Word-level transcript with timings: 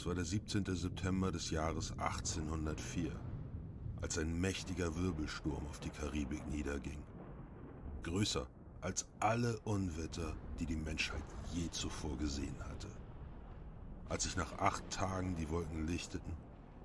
Es 0.00 0.06
war 0.06 0.14
der 0.14 0.24
17. 0.24 0.64
September 0.64 1.30
des 1.30 1.50
Jahres 1.50 1.92
1804, 1.98 3.12
als 4.00 4.16
ein 4.16 4.40
mächtiger 4.40 4.96
Wirbelsturm 4.96 5.66
auf 5.66 5.78
die 5.78 5.90
Karibik 5.90 6.46
niederging. 6.46 7.02
Größer 8.02 8.48
als 8.80 9.04
alle 9.18 9.60
Unwetter, 9.60 10.34
die 10.58 10.64
die 10.64 10.76
Menschheit 10.76 11.22
je 11.52 11.70
zuvor 11.70 12.16
gesehen 12.16 12.58
hatte. 12.60 12.88
Als 14.08 14.22
sich 14.22 14.36
nach 14.36 14.52
acht 14.52 14.88
Tagen 14.88 15.36
die 15.36 15.50
Wolken 15.50 15.86
lichteten, 15.86 16.32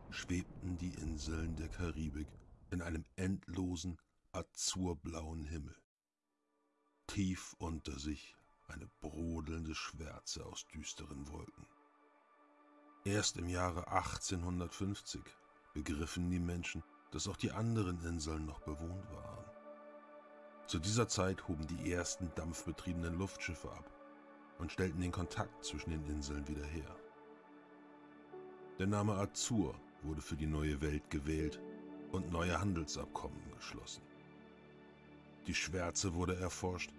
schwebten 0.10 0.78
die 0.78 0.94
Inseln 0.96 1.56
der 1.56 1.70
Karibik 1.70 2.28
in 2.72 2.82
einem 2.82 3.06
endlosen, 3.16 3.98
azurblauen 4.34 5.46
Himmel. 5.46 5.78
Tief 7.08 7.56
unter 7.60 7.98
sich 7.98 8.36
eine 8.68 8.90
brodelnde 9.00 9.74
Schwärze 9.74 10.46
aus 10.46 10.66
düsteren 10.74 11.30
Wolken. 11.30 11.75
Erst 13.08 13.38
im 13.38 13.48
Jahre 13.48 13.88
1850 13.88 15.22
begriffen 15.76 16.32
die 16.32 16.40
Menschen, 16.40 16.82
dass 17.12 17.28
auch 17.28 17.38
die 17.38 17.52
anderen 17.52 18.04
Inseln 18.04 18.48
noch 18.48 18.62
bewohnt 18.62 19.12
waren. 19.12 19.46
Zu 20.66 20.80
dieser 20.80 21.08
Zeit 21.08 21.48
hoben 21.48 21.68
die 21.68 21.92
ersten 21.92 22.32
dampfbetriebenen 22.34 23.16
Luftschiffe 23.20 23.72
ab 23.72 23.92
und 24.58 24.72
stellten 24.72 25.02
den 25.02 25.12
Kontakt 25.12 25.64
zwischen 25.64 25.92
den 25.92 26.04
Inseln 26.08 26.48
wieder 26.48 26.66
her. 26.66 26.96
Der 28.80 28.88
Name 28.88 29.14
Azur 29.14 29.76
wurde 30.02 30.24
für 30.24 30.36
die 30.36 30.48
neue 30.48 30.82
Welt 30.82 31.08
gewählt 31.12 31.60
und 32.12 32.32
neue 32.32 32.60
Handelsabkommen 32.60 33.52
geschlossen. 33.56 34.02
Die 35.46 35.54
Schwärze 35.54 36.16
wurde 36.16 36.38
erforscht 36.38 36.90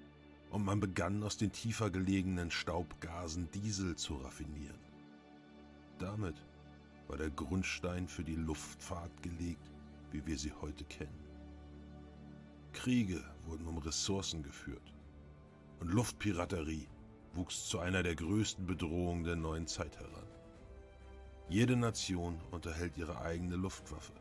und 0.50 0.64
man 0.64 0.78
begann 0.78 1.24
aus 1.24 1.36
den 1.36 1.50
tiefer 1.50 1.90
gelegenen 1.90 2.52
Staubgasen 2.52 3.50
Diesel 3.50 3.96
zu 3.96 4.18
raffinieren. 4.18 4.85
Damit 5.98 6.36
war 7.08 7.16
der 7.16 7.30
Grundstein 7.30 8.06
für 8.08 8.24
die 8.24 8.36
Luftfahrt 8.36 9.22
gelegt, 9.22 9.70
wie 10.10 10.24
wir 10.26 10.38
sie 10.38 10.52
heute 10.52 10.84
kennen. 10.84 11.24
Kriege 12.72 13.24
wurden 13.46 13.66
um 13.66 13.78
Ressourcen 13.78 14.42
geführt 14.42 14.92
und 15.80 15.92
Luftpiraterie 15.92 16.88
wuchs 17.32 17.68
zu 17.68 17.78
einer 17.78 18.02
der 18.02 18.14
größten 18.14 18.66
Bedrohungen 18.66 19.24
der 19.24 19.36
neuen 19.36 19.66
Zeit 19.66 19.96
heran. 19.96 20.26
Jede 21.48 21.76
Nation 21.76 22.40
unterhält 22.50 22.96
ihre 22.96 23.20
eigene 23.20 23.56
Luftwaffe. 23.56 24.12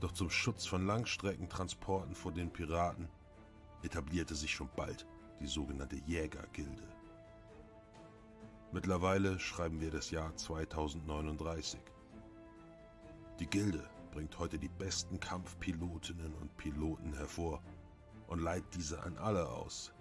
Doch 0.00 0.12
zum 0.12 0.30
Schutz 0.30 0.64
von 0.66 0.86
Langstreckentransporten 0.86 2.14
vor 2.14 2.32
den 2.32 2.50
Piraten 2.50 3.08
etablierte 3.82 4.34
sich 4.34 4.52
schon 4.52 4.70
bald 4.74 5.06
die 5.40 5.46
sogenannte 5.46 5.96
Jägergilde. 6.06 6.99
Mittlerweile 8.72 9.40
schreiben 9.40 9.80
wir 9.80 9.90
das 9.90 10.12
Jahr 10.12 10.36
2039. 10.36 11.80
Die 13.40 13.46
Gilde 13.46 13.90
bringt 14.12 14.38
heute 14.38 14.60
die 14.60 14.68
besten 14.68 15.18
Kampfpilotinnen 15.18 16.32
und 16.34 16.56
Piloten 16.56 17.12
hervor 17.14 17.60
und 18.28 18.38
leiht 18.38 18.64
diese 18.74 19.02
an 19.02 19.18
alle 19.18 19.48
aus, 19.48 19.92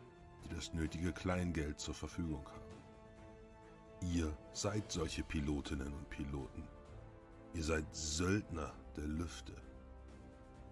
die 0.44 0.54
das 0.54 0.72
nötige 0.74 1.12
Kleingeld 1.12 1.80
zur 1.80 1.96
Verfügung 1.96 2.46
haben. 2.46 4.14
Ihr 4.14 4.38
seid 4.54 4.92
solche 4.92 5.24
Pilotinnen 5.24 5.92
und 5.92 6.10
Piloten. 6.12 6.64
Ihr 7.56 7.64
seid 7.64 7.86
Söldner 7.92 8.72
der 8.96 9.08
Lüfte. 9.08 9.56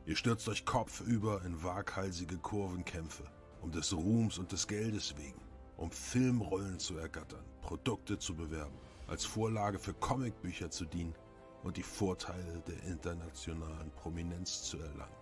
Ihr 0.06 0.16
stürzt 0.16 0.48
euch 0.50 0.66
kopfüber 0.66 1.44
in 1.44 1.64
waghalsige 1.64 2.38
Kurvenkämpfe, 2.38 3.24
um 3.62 3.72
des 3.72 3.92
Ruhms 3.92 4.38
und 4.38 4.52
des 4.52 4.68
Geldes 4.68 5.18
wegen, 5.18 5.42
um 5.78 5.92
Filmrollen 5.92 6.80
zu 6.80 6.98
ergattern, 6.98 7.46
Produkte 7.62 8.18
zu 8.18 8.36
bewerben, 8.36 8.78
als 9.08 9.26
Vorlage 9.26 9.80
für 9.80 9.94
Comicbücher 9.94 10.70
zu 10.70 10.86
dienen 10.86 11.16
und 11.64 11.78
die 11.78 11.84
Vorteile 11.84 12.62
der 12.68 12.84
internationalen 12.84 13.92
Prominenz 13.92 14.64
zu 14.64 14.78
erlangen. 14.80 15.16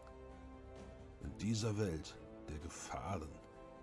In 1.23 1.37
dieser 1.37 1.77
Welt 1.77 2.17
der 2.49 2.59
Gefahren, 2.59 3.29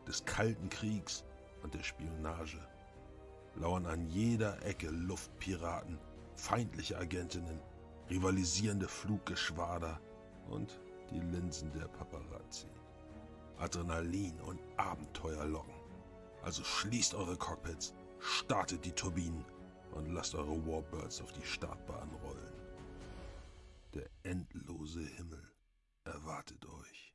des 0.07 0.25
Kalten 0.25 0.69
Kriegs 0.69 1.25
und 1.63 1.75
der 1.75 1.83
Spionage 1.83 2.59
lauern 3.55 3.87
an 3.87 4.07
jeder 4.09 4.61
Ecke 4.65 4.89
Luftpiraten, 4.89 5.99
feindliche 6.35 6.99
Agentinnen, 6.99 7.61
rivalisierende 8.11 8.89
Fluggeschwader 8.89 10.01
und 10.49 10.81
die 11.11 11.21
Linsen 11.21 11.73
der 11.73 11.87
Paparazzi. 11.87 12.67
Adrenalin 13.59 14.41
und 14.41 14.61
Abenteuer 14.77 15.45
locken. 15.45 15.82
Also 16.43 16.65
schließt 16.65 17.15
eure 17.15 17.37
Cockpits, 17.37 17.95
startet 18.19 18.85
die 18.85 18.93
Turbinen 18.93 19.45
und 19.93 20.09
lasst 20.09 20.35
eure 20.35 20.67
Warbirds 20.67 21.21
auf 21.23 21.33
die 21.33 21.47
Startbahn 21.47 22.11
rollen. 22.25 22.53
Der 23.95 24.09
endlose 24.25 25.01
Himmel 25.01 25.53
erwartet 26.05 26.67
euch. 26.67 27.15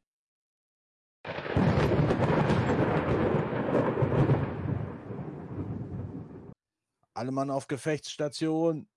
Alle 7.14 7.32
Mann 7.32 7.50
auf 7.50 7.68
Gefechtsstation, 7.68 8.88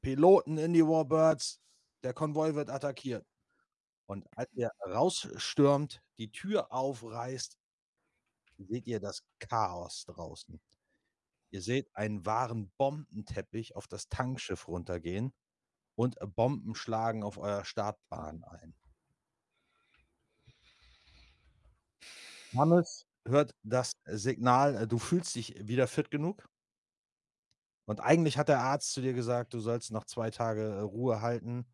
Piloten 0.00 0.58
in 0.58 0.72
die 0.72 0.86
Warbirds, 0.86 1.60
der 2.02 2.14
Konvoi 2.14 2.54
wird 2.54 2.70
attackiert. 2.70 3.26
Und 4.06 4.26
als 4.34 4.50
ihr 4.54 4.70
rausstürmt, 4.86 6.02
die 6.16 6.32
Tür 6.32 6.72
aufreißt, 6.72 7.57
seht 8.58 8.86
ihr 8.86 9.00
das 9.00 9.24
Chaos 9.38 10.04
draußen. 10.06 10.60
Ihr 11.50 11.62
seht 11.62 11.94
einen 11.94 12.26
wahren 12.26 12.70
Bombenteppich 12.76 13.74
auf 13.74 13.86
das 13.86 14.08
Tankschiff 14.08 14.68
runtergehen 14.68 15.32
und 15.94 16.16
Bomben 16.34 16.74
schlagen 16.74 17.22
auf 17.22 17.38
euer 17.38 17.64
Startbahn 17.64 18.44
ein. 18.44 18.74
Hannes 22.54 23.06
hört 23.26 23.54
das 23.62 23.92
Signal, 24.04 24.74
äh, 24.74 24.86
du 24.86 24.98
fühlst 24.98 25.34
dich 25.34 25.54
wieder 25.66 25.86
fit 25.86 26.10
genug. 26.10 26.48
Und 27.86 28.00
eigentlich 28.00 28.36
hat 28.36 28.48
der 28.48 28.60
Arzt 28.60 28.92
zu 28.92 29.00
dir 29.00 29.14
gesagt, 29.14 29.54
du 29.54 29.60
sollst 29.60 29.90
noch 29.90 30.04
zwei 30.04 30.30
Tage 30.30 30.62
äh, 30.62 30.80
Ruhe 30.80 31.20
halten. 31.20 31.66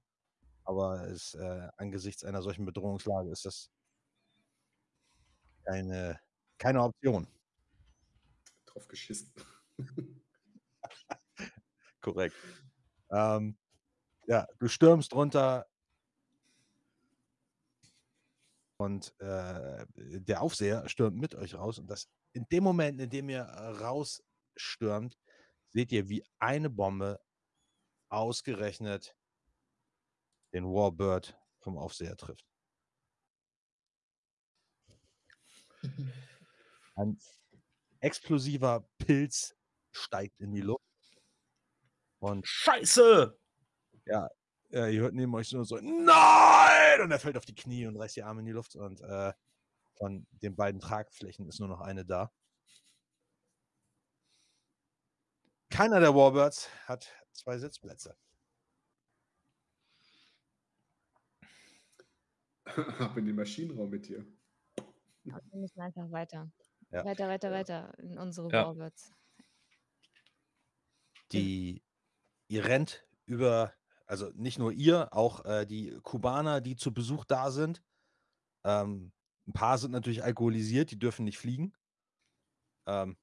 Aber 0.65 1.09
es, 1.09 1.34
äh, 1.34 1.69
angesichts 1.77 2.25
einer 2.25 2.43
solchen 2.43 2.65
Bedrohungslage 2.65 3.31
ist 3.31 3.45
das 3.45 3.71
keine, 5.65 6.21
keine 6.65 6.83
Option. 6.83 7.29
Drauf 8.65 8.89
geschissen. 8.89 9.31
Korrekt. 12.01 12.35
Ähm, 13.11 13.59
ja, 14.27 14.47
du 14.59 14.69
stürmst 14.69 15.13
runter 15.13 15.67
und 18.79 19.15
äh, 19.21 19.85
der 19.95 20.41
Aufseher 20.41 20.89
stürmt 20.89 21.19
mit 21.19 21.35
euch 21.35 21.55
raus. 21.55 21.79
Und 21.79 21.89
das 21.89 22.09
in 22.33 22.47
dem 22.51 22.65
Moment, 22.65 22.99
in 22.99 23.11
dem 23.11 23.29
ihr 23.29 23.43
rausstürmt, 23.43 25.19
seht 25.69 25.93
ihr, 25.93 26.09
wie 26.09 26.25
eine 26.39 26.71
Bombe 26.71 27.21
ausgerechnet 28.09 29.15
den 30.55 30.65
Warbird 30.65 31.39
vom 31.59 31.77
Aufseher 31.77 32.17
trifft. 32.17 32.47
Ein 36.95 37.19
explosiver 38.01 38.89
Pilz 38.99 39.57
steigt 39.93 40.41
in 40.41 40.53
die 40.53 40.61
Luft. 40.61 40.83
Und 42.19 42.47
Scheiße! 42.47 43.39
ja, 44.07 44.29
äh, 44.71 44.95
ihr 44.95 45.03
hört 45.03 45.15
neben 45.15 45.35
euch 45.35 45.49
so, 45.49 45.63
so 45.65 45.77
Nein! 45.77 47.01
Und 47.01 47.11
er 47.11 47.19
fällt 47.19 47.37
auf 47.37 47.45
die 47.45 47.55
Knie 47.55 47.87
und 47.87 47.97
reißt 47.97 48.17
die 48.17 48.23
Arme 48.23 48.41
in 48.41 48.47
die 48.47 48.53
Luft. 48.53 48.77
Und 48.77 49.01
äh, 49.01 49.33
von 49.97 50.27
den 50.31 50.57
beiden 50.57 50.81
Tragflächen 50.81 51.47
ist 51.49 51.61
nur 51.61 51.69
noch 51.69 51.81
eine 51.81 52.05
da. 52.05 52.33
Keiner 55.71 56.01
der 56.01 56.15
Warbirds 56.15 56.69
hat 56.87 57.09
zwei 57.33 57.59
Sitzplätze. 57.59 58.17
Ab 62.99 63.17
in 63.17 63.27
den 63.27 63.37
Maschinenraum 63.37 63.91
mit 63.91 64.09
dir. 64.09 64.25
Wir 65.25 65.41
müssen 65.53 65.81
einfach 65.81 66.11
weiter. 66.11 66.51
Ja. 66.95 67.05
Weiter, 67.05 67.29
weiter, 67.29 67.51
weiter 67.51 67.99
in 67.99 68.19
unsere 68.19 68.51
Ja. 68.51 68.67
Warbirds. 68.67 69.13
Die, 71.33 71.83
ihr 72.49 72.65
rennt 72.65 73.07
über, 73.27 73.73
also 74.07 74.31
nicht 74.35 74.59
nur 74.59 74.73
ihr, 74.73 75.13
auch 75.13 75.45
äh, 75.45 75.67
die 75.67 75.99
Kubaner, 76.03 76.61
die 76.61 76.77
zu 76.77 76.93
Besuch 76.95 77.25
da 77.25 77.51
sind. 77.51 77.83
Ähm, 78.65 79.13
ein 79.47 79.53
paar 79.53 79.79
sind 79.79 79.91
natürlich 79.91 80.23
alkoholisiert, 80.23 80.91
die 80.91 80.99
dürfen 80.99 81.25
nicht 81.25 81.39
fliegen. 81.39 81.75
Ähm, 82.87 83.17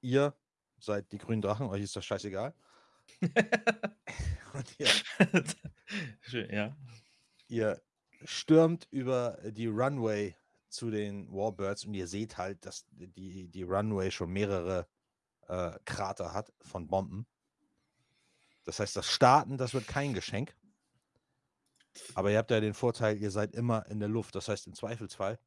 ihr 0.00 0.34
seid 0.78 1.12
die 1.12 1.18
grünen 1.18 1.42
Drachen, 1.42 1.68
euch 1.68 1.82
ist 1.82 1.94
das 1.94 2.04
scheißegal. 2.04 2.54
Und 3.20 4.80
ihr, 4.80 4.88
Schön, 6.22 6.50
ja. 6.52 6.76
ihr 7.48 7.80
stürmt 8.24 8.88
über 8.90 9.38
die 9.44 9.66
Runway 9.66 10.36
zu 10.70 10.90
den 10.90 11.30
Warbirds 11.32 11.84
und 11.84 11.94
ihr 11.94 12.06
seht 12.06 12.38
halt, 12.38 12.64
dass 12.64 12.86
die, 12.90 13.48
die 13.48 13.62
Runway 13.62 14.10
schon 14.10 14.30
mehrere 14.30 14.86
äh, 15.48 15.78
Krater 15.84 16.32
hat 16.32 16.52
von 16.62 16.86
Bomben. 16.86 17.26
Das 18.64 18.78
heißt, 18.80 18.94
das 18.96 19.10
Starten, 19.10 19.56
das 19.58 19.74
wird 19.74 19.86
kein 19.88 20.14
Geschenk. 20.14 20.54
Aber 22.14 22.30
ihr 22.30 22.38
habt 22.38 22.50
ja 22.50 22.60
den 22.60 22.74
Vorteil, 22.74 23.18
ihr 23.18 23.30
seid 23.30 23.52
immer 23.52 23.86
in 23.86 23.98
der 23.98 24.08
Luft. 24.08 24.34
Das 24.36 24.48
heißt, 24.48 24.66
im 24.68 24.74
Zweifelsfall 24.74 25.38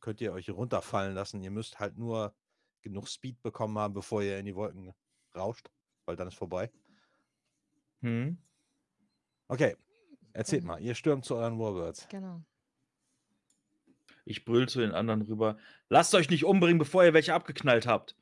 könnt 0.00 0.20
ihr 0.20 0.32
euch 0.32 0.48
runterfallen 0.50 1.14
lassen. 1.14 1.42
Ihr 1.42 1.50
müsst 1.50 1.80
halt 1.80 1.98
nur 1.98 2.34
genug 2.82 3.08
Speed 3.08 3.42
bekommen 3.42 3.76
haben, 3.78 3.94
bevor 3.94 4.22
ihr 4.22 4.38
in 4.38 4.46
die 4.46 4.54
Wolken 4.54 4.94
rauscht, 5.34 5.70
weil 6.04 6.14
dann 6.16 6.28
ist 6.28 6.36
vorbei. 6.36 6.70
Hm? 8.00 8.38
Okay, 9.48 9.76
erzählt 10.32 10.62
Genau. 10.62 10.74
mal. 10.74 10.80
Ihr 10.80 10.94
stürmt 10.94 11.24
zu 11.24 11.34
euren 11.34 11.58
Warbirds. 11.58 12.06
Genau. 12.08 12.42
Ich 14.28 14.44
brüll 14.44 14.68
zu 14.68 14.80
den 14.80 14.92
anderen 14.92 15.22
rüber. 15.22 15.56
Lasst 15.88 16.14
euch 16.14 16.28
nicht 16.28 16.44
umbringen, 16.44 16.78
bevor 16.78 17.02
ihr 17.02 17.14
welche 17.14 17.32
abgeknallt 17.32 17.86
habt. 17.86 18.14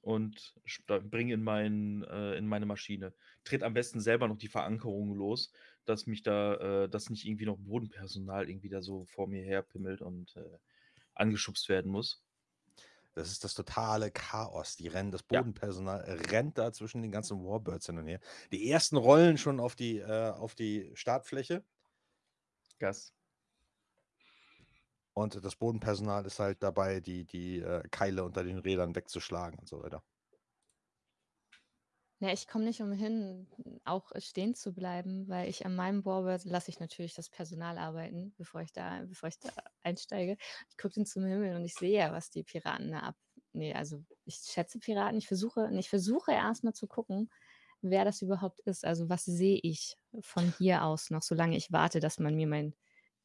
Und 0.00 0.54
bringe 0.86 1.34
in, 1.34 1.42
mein, 1.42 2.02
äh, 2.04 2.36
in 2.36 2.46
meine 2.46 2.64
Maschine. 2.64 3.12
Tritt 3.44 3.62
am 3.62 3.74
besten 3.74 4.00
selber 4.00 4.26
noch 4.26 4.38
die 4.38 4.48
Verankerung 4.48 5.14
los, 5.14 5.52
dass 5.84 6.06
mich 6.06 6.22
da, 6.22 6.84
äh, 6.84 6.88
dass 6.88 7.10
nicht 7.10 7.26
irgendwie 7.26 7.44
noch 7.44 7.58
Bodenpersonal 7.58 8.48
irgendwie 8.48 8.70
da 8.70 8.80
so 8.80 9.04
vor 9.04 9.28
mir 9.28 9.42
herpimmelt 9.42 10.00
und 10.00 10.34
äh, 10.36 10.58
angeschubst 11.14 11.68
werden 11.68 11.92
muss. 11.92 12.24
Das 13.12 13.30
ist 13.30 13.44
das 13.44 13.52
totale 13.52 14.10
Chaos. 14.10 14.76
Die 14.76 14.88
rennen, 14.88 15.10
das 15.10 15.24
Ja. 15.30 15.42
Bodenpersonal 15.42 16.00
rennt 16.30 16.56
da 16.56 16.72
zwischen 16.72 17.02
den 17.02 17.12
ganzen 17.12 17.44
Warbirds 17.44 17.84
hin 17.84 17.98
und 17.98 18.06
her. 18.06 18.20
Die 18.50 18.70
ersten 18.70 18.96
rollen 18.96 19.36
schon 19.36 19.60
auf 19.60 19.76
die, 19.76 19.98
äh, 19.98 20.30
auf 20.30 20.54
die 20.54 20.90
Startfläche 20.94 21.62
Gas. 22.78 23.12
Und 25.20 25.44
das 25.44 25.56
Bodenpersonal 25.56 26.26
ist 26.26 26.38
halt 26.38 26.62
dabei, 26.62 27.00
die, 27.00 27.24
die 27.26 27.58
äh, 27.60 27.82
Keile 27.90 28.24
unter 28.24 28.44
den 28.44 28.58
Rädern 28.58 28.94
wegzuschlagen 28.94 29.58
und 29.58 29.68
so 29.68 29.82
weiter. 29.82 30.02
Ja, 32.22 32.30
ich 32.34 32.46
komme 32.46 32.66
nicht 32.66 32.82
umhin, 32.82 33.46
auch 33.84 34.12
stehen 34.18 34.54
zu 34.54 34.74
bleiben, 34.74 35.26
weil 35.28 35.48
ich 35.48 35.64
an 35.64 35.74
meinem 35.74 36.04
Warbird 36.04 36.44
lasse 36.44 36.70
ich 36.70 36.78
natürlich 36.78 37.14
das 37.14 37.30
Personal 37.30 37.78
arbeiten, 37.78 38.34
bevor 38.36 38.60
ich 38.60 38.72
da, 38.74 39.02
bevor 39.06 39.30
ich 39.30 39.38
da 39.38 39.48
einsteige. 39.82 40.36
Ich 40.68 40.76
gucke 40.76 40.94
dann 40.96 41.06
zum 41.06 41.24
Himmel 41.24 41.56
und 41.56 41.64
ich 41.64 41.74
sehe 41.74 41.98
ja, 41.98 42.12
was 42.12 42.28
die 42.28 42.42
Piraten 42.42 42.90
da 42.90 42.98
ab. 43.00 43.16
Nee, 43.54 43.72
also 43.72 44.04
ich 44.26 44.34
schätze 44.36 44.78
Piraten. 44.78 45.16
Ich 45.16 45.28
versuche, 45.28 45.70
ich 45.72 45.88
versuche 45.88 46.32
erstmal 46.32 46.74
zu 46.74 46.86
gucken, 46.86 47.30
wer 47.80 48.04
das 48.04 48.20
überhaupt 48.20 48.60
ist. 48.60 48.84
Also 48.84 49.08
was 49.08 49.24
sehe 49.24 49.58
ich 49.62 49.96
von 50.20 50.52
hier 50.58 50.84
aus 50.84 51.08
noch, 51.08 51.22
solange 51.22 51.56
ich 51.56 51.72
warte, 51.72 52.00
dass 52.00 52.18
man 52.18 52.34
mir 52.36 52.46
mein, 52.46 52.74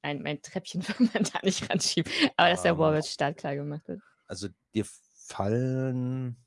ein, 0.05 0.21
mein 0.21 0.41
Treppchen 0.41 0.81
da 1.13 1.39
nicht 1.43 1.69
ranschiebt. 1.69 2.09
Aber 2.37 2.49
dass 2.49 2.61
der 2.61 2.71
Ähm. 2.71 2.77
Warbird 2.77 3.05
startklar 3.05 3.55
gemacht 3.55 3.87
wird. 3.87 4.01
Also 4.27 4.47
dir 4.73 4.85
fallen 5.13 6.37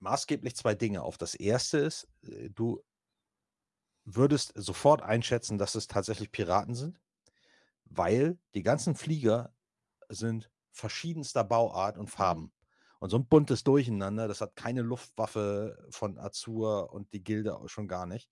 maßgeblich 0.00 0.56
zwei 0.56 0.74
Dinge 0.74 1.02
auf. 1.02 1.18
Das 1.18 1.34
erste 1.34 1.78
ist, 1.78 2.08
äh, 2.22 2.50
du 2.50 2.82
würdest 4.04 4.52
sofort 4.54 5.02
einschätzen, 5.02 5.58
dass 5.58 5.74
es 5.74 5.88
tatsächlich 5.88 6.32
Piraten 6.32 6.74
sind, 6.74 7.00
weil 7.84 8.38
die 8.54 8.62
ganzen 8.62 8.94
Flieger 8.94 9.54
sind 10.08 10.50
verschiedenster 10.72 11.44
Bauart 11.44 11.98
und 11.98 12.08
Farben. 12.08 12.52
Und 12.98 13.10
so 13.10 13.18
ein 13.18 13.26
buntes 13.26 13.62
Durcheinander, 13.64 14.28
das 14.28 14.40
hat 14.40 14.56
keine 14.56 14.82
Luftwaffe 14.82 15.86
von 15.90 16.18
Azur 16.18 16.92
und 16.92 17.12
die 17.12 17.22
Gilde 17.22 17.56
auch 17.56 17.68
schon 17.68 17.88
gar 17.88 18.06
nicht. 18.06 18.30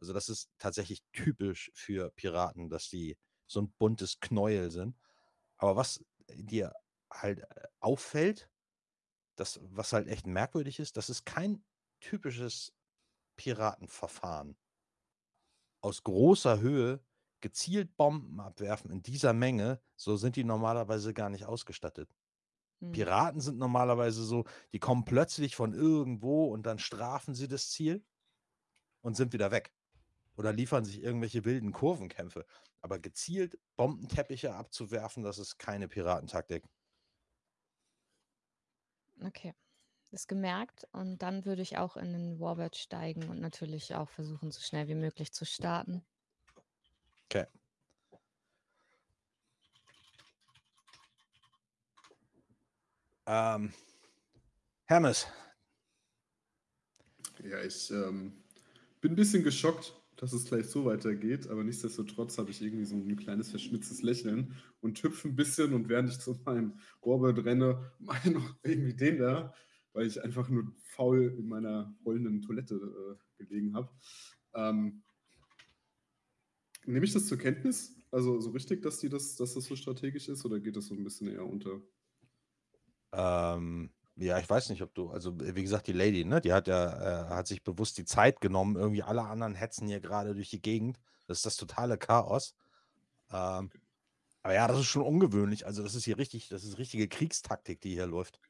Also 0.00 0.14
das 0.14 0.28
ist 0.28 0.50
tatsächlich 0.58 1.02
typisch 1.12 1.70
für 1.74 2.10
Piraten, 2.10 2.70
dass 2.70 2.88
die 2.88 3.18
so 3.50 3.60
ein 3.60 3.72
buntes 3.78 4.20
Knäuel 4.20 4.70
sind. 4.70 4.96
Aber 5.56 5.74
was 5.76 6.04
dir 6.28 6.72
halt 7.12 7.40
äh, 7.40 7.66
auffällt, 7.80 8.48
das, 9.34 9.58
was 9.62 9.92
halt 9.92 10.06
echt 10.06 10.26
merkwürdig 10.26 10.78
ist, 10.78 10.96
das 10.96 11.10
ist 11.10 11.26
kein 11.26 11.64
typisches 11.98 12.72
Piratenverfahren. 13.36 14.56
Aus 15.80 16.04
großer 16.04 16.60
Höhe 16.60 17.02
gezielt 17.40 17.96
Bomben 17.96 18.38
abwerfen 18.38 18.90
in 18.90 19.02
dieser 19.02 19.32
Menge, 19.32 19.80
so 19.96 20.16
sind 20.16 20.36
die 20.36 20.44
normalerweise 20.44 21.12
gar 21.12 21.30
nicht 21.30 21.46
ausgestattet. 21.46 22.14
Hm. 22.80 22.92
Piraten 22.92 23.40
sind 23.40 23.58
normalerweise 23.58 24.22
so, 24.22 24.44
die 24.72 24.78
kommen 24.78 25.04
plötzlich 25.04 25.56
von 25.56 25.72
irgendwo 25.72 26.46
und 26.52 26.64
dann 26.66 26.78
strafen 26.78 27.34
sie 27.34 27.48
das 27.48 27.70
Ziel 27.70 28.04
und 29.00 29.16
sind 29.16 29.32
wieder 29.32 29.50
weg. 29.50 29.72
Oder 30.36 30.52
liefern 30.52 30.84
sich 30.84 31.02
irgendwelche 31.02 31.44
wilden 31.44 31.72
Kurvenkämpfe. 31.72 32.46
Aber 32.82 32.98
gezielt 32.98 33.58
Bombenteppiche 33.76 34.54
abzuwerfen, 34.54 35.22
das 35.22 35.38
ist 35.38 35.58
keine 35.58 35.88
Piratentaktik. 35.88 36.64
Okay. 39.22 39.54
Ist 40.12 40.26
gemerkt 40.26 40.88
und 40.92 41.18
dann 41.18 41.44
würde 41.44 41.62
ich 41.62 41.78
auch 41.78 41.96
in 41.96 42.12
den 42.12 42.40
Warbird 42.40 42.76
steigen 42.76 43.28
und 43.28 43.40
natürlich 43.40 43.94
auch 43.94 44.08
versuchen, 44.08 44.50
so 44.50 44.60
schnell 44.60 44.88
wie 44.88 44.94
möglich 44.94 45.32
zu 45.32 45.44
starten. 45.44 46.04
Okay. 47.26 47.46
Ähm, 53.26 53.72
Hermes, 54.86 55.28
Ja, 57.44 57.62
ich 57.62 57.90
ähm, 57.90 58.32
bin 59.00 59.12
ein 59.12 59.16
bisschen 59.16 59.42
geschockt, 59.42 59.94
dass 60.20 60.34
es 60.34 60.44
gleich 60.44 60.66
so 60.66 60.84
weitergeht, 60.84 61.48
aber 61.48 61.64
nichtsdestotrotz 61.64 62.36
habe 62.36 62.50
ich 62.50 62.60
irgendwie 62.60 62.84
so 62.84 62.94
ein 62.94 63.16
kleines 63.16 63.50
verschmitztes 63.50 64.02
Lächeln 64.02 64.54
und 64.80 65.02
hüpfe 65.02 65.28
ein 65.28 65.36
bisschen 65.36 65.72
und 65.72 65.88
während 65.88 66.10
ich 66.10 66.18
zu 66.18 66.38
meinem 66.44 66.78
Warbird 67.00 67.44
renne, 67.46 67.90
ich 68.24 68.30
noch 68.30 68.54
irgendwie 68.62 68.94
den 68.94 69.18
da, 69.18 69.54
weil 69.94 70.06
ich 70.06 70.22
einfach 70.22 70.48
nur 70.50 70.72
faul 70.82 71.34
in 71.38 71.48
meiner 71.48 71.96
rollenden 72.04 72.42
Toilette 72.42 72.74
äh, 72.74 73.42
gelegen 73.44 73.74
habe. 73.74 73.90
Ähm, 74.54 75.02
nehme 76.84 77.06
ich 77.06 77.14
das 77.14 77.26
zur 77.26 77.38
Kenntnis? 77.38 77.96
Also 78.10 78.40
so 78.40 78.50
richtig, 78.50 78.82
dass, 78.82 78.98
die 78.98 79.08
das, 79.08 79.36
dass 79.36 79.54
das 79.54 79.64
so 79.64 79.74
strategisch 79.74 80.28
ist 80.28 80.44
oder 80.44 80.60
geht 80.60 80.76
das 80.76 80.86
so 80.86 80.94
ein 80.94 81.04
bisschen 81.04 81.28
eher 81.28 81.46
unter? 81.46 81.80
ähm, 83.12 83.90
ja, 84.20 84.38
ich 84.38 84.48
weiß 84.48 84.68
nicht, 84.70 84.82
ob 84.82 84.94
du, 84.94 85.10
also 85.10 85.38
wie 85.40 85.62
gesagt, 85.62 85.86
die 85.86 85.92
Lady, 85.92 86.24
ne, 86.24 86.40
die 86.40 86.52
hat 86.52 86.68
ja, 86.68 87.26
äh, 87.26 87.28
hat 87.30 87.46
sich 87.46 87.62
bewusst 87.62 87.96
die 87.98 88.04
Zeit 88.04 88.40
genommen. 88.40 88.76
Irgendwie 88.76 89.02
alle 89.02 89.22
anderen 89.22 89.54
hetzen 89.54 89.88
hier 89.88 90.00
gerade 90.00 90.34
durch 90.34 90.50
die 90.50 90.60
Gegend. 90.60 91.00
Das 91.26 91.38
ist 91.38 91.46
das 91.46 91.56
totale 91.56 91.96
Chaos. 91.96 92.54
Ähm, 93.32 93.70
aber 94.42 94.54
ja, 94.54 94.68
das 94.68 94.80
ist 94.80 94.86
schon 94.86 95.02
ungewöhnlich. 95.02 95.66
Also 95.66 95.82
das 95.82 95.94
ist 95.94 96.04
hier 96.04 96.18
richtig, 96.18 96.48
das 96.48 96.64
ist 96.64 96.78
richtige 96.78 97.08
Kriegstaktik, 97.08 97.80
die 97.80 97.94
hier 97.94 98.06
läuft. 98.06 98.40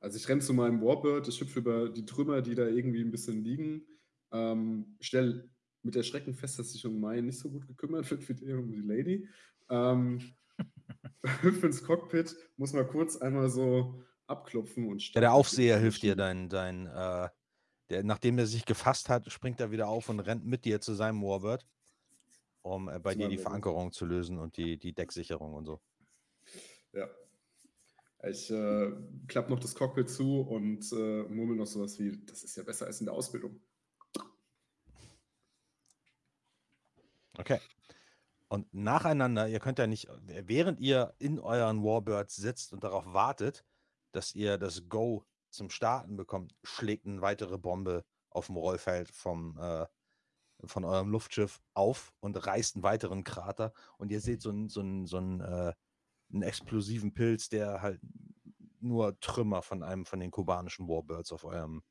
Also 0.00 0.16
ich 0.16 0.28
renne 0.28 0.40
zu 0.40 0.52
meinem 0.52 0.82
Warbird, 0.82 1.28
ich 1.28 1.40
hüpfe 1.40 1.60
über 1.60 1.88
die 1.88 2.04
Trümmer, 2.04 2.42
die 2.42 2.54
da 2.54 2.66
irgendwie 2.66 3.00
ein 3.00 3.10
bisschen 3.10 3.42
liegen. 3.42 3.86
Ähm, 4.32 4.96
stell 5.00 5.50
mit 5.82 5.96
Erschrecken 5.96 6.34
fest, 6.34 6.58
dass 6.58 6.72
sich 6.72 6.84
um 6.86 7.00
Mai 7.00 7.20
nicht 7.20 7.38
so 7.38 7.50
gut 7.50 7.66
gekümmert 7.66 8.10
wird 8.10 8.28
wie 8.28 8.34
die, 8.34 8.52
um 8.52 8.70
die 8.70 8.80
Lady. 8.80 9.28
Ähm, 9.70 10.20
hüpfe 11.42 11.66
ins 11.66 11.82
Cockpit, 11.82 12.36
muss 12.56 12.72
mal 12.72 12.86
kurz 12.86 13.16
einmal 13.16 13.48
so 13.48 14.02
abklopfen 14.26 14.88
und 14.88 15.00
Ja, 15.00 15.04
starte 15.06 15.20
der 15.20 15.32
Aufseher 15.34 15.78
hilft 15.78 16.02
dir, 16.02 16.16
dein, 16.16 16.48
dein, 16.48 16.86
äh, 16.86 17.28
der, 17.90 18.04
nachdem 18.04 18.38
er 18.38 18.46
sich 18.46 18.64
gefasst 18.64 19.08
hat, 19.08 19.30
springt 19.30 19.60
er 19.60 19.70
wieder 19.70 19.88
auf 19.88 20.08
und 20.08 20.20
rennt 20.20 20.46
mit 20.46 20.64
dir 20.64 20.80
zu 20.80 20.94
seinem 20.94 21.22
Warbird, 21.22 21.66
um 22.62 22.88
äh, 22.88 22.98
bei 22.98 23.12
Zu 23.12 23.18
dir 23.18 23.28
die. 23.28 23.38
Verankerung 23.38 23.92
zu 23.92 24.06
lösen 24.06 24.38
und 24.38 24.56
die, 24.56 24.78
die 24.78 24.92
Decksicherung 24.94 25.54
und 25.54 25.66
so. 25.66 25.80
Ja. 26.92 27.08
Ich 28.26 28.50
äh, 28.50 28.92
klappe 29.26 29.50
noch 29.50 29.60
das 29.60 29.74
Cockpit 29.74 30.08
zu 30.08 30.40
und 30.40 30.90
äh, 30.92 31.24
murmel 31.24 31.56
noch 31.56 31.66
sowas 31.66 31.98
wie, 31.98 32.24
das 32.24 32.42
ist 32.42 32.56
ja 32.56 32.62
besser 32.62 32.86
als 32.86 33.00
in 33.00 33.06
der 33.06 33.14
Ausbildung. 33.14 33.60
Okay. 37.36 37.60
Und 38.48 38.72
nacheinander, 38.72 39.48
ihr 39.48 39.58
könnt 39.60 39.78
ja 39.78 39.86
nicht, 39.86 40.08
während 40.22 40.80
ihr 40.80 41.14
in 41.18 41.38
euren 41.40 41.82
Warbirds 41.82 42.36
sitzt 42.36 42.72
und 42.72 42.84
darauf 42.84 43.04
wartet, 43.12 43.64
dass 44.14 44.34
ihr 44.34 44.58
das 44.58 44.88
Go 44.88 45.24
zum 45.50 45.70
Starten 45.70 46.16
bekommt, 46.16 46.54
schlägt 46.62 47.06
eine 47.06 47.22
weitere 47.22 47.58
Bombe 47.58 48.04
auf 48.30 48.46
dem 48.46 48.56
Rollfeld 48.56 49.10
vom, 49.10 49.56
äh, 49.58 49.86
von 50.64 50.84
eurem 50.84 51.10
Luftschiff 51.10 51.60
auf 51.74 52.12
und 52.20 52.46
reißt 52.46 52.76
einen 52.76 52.82
weiteren 52.82 53.24
Krater. 53.24 53.72
Und 53.98 54.10
ihr 54.10 54.20
seht 54.20 54.42
so 54.42 54.50
einen, 54.50 54.68
so 54.68 54.80
einen, 54.80 55.06
so 55.06 55.18
einen, 55.18 55.40
äh, 55.40 55.72
einen 56.32 56.42
explosiven 56.42 57.14
Pilz, 57.14 57.48
der 57.48 57.82
halt 57.82 58.00
nur 58.80 59.18
Trümmer 59.20 59.62
von 59.62 59.82
einem 59.82 60.04
von 60.04 60.20
den 60.20 60.30
kubanischen 60.30 60.88
Warbirds 60.88 61.32
auf 61.32 61.44
eurem 61.44 61.82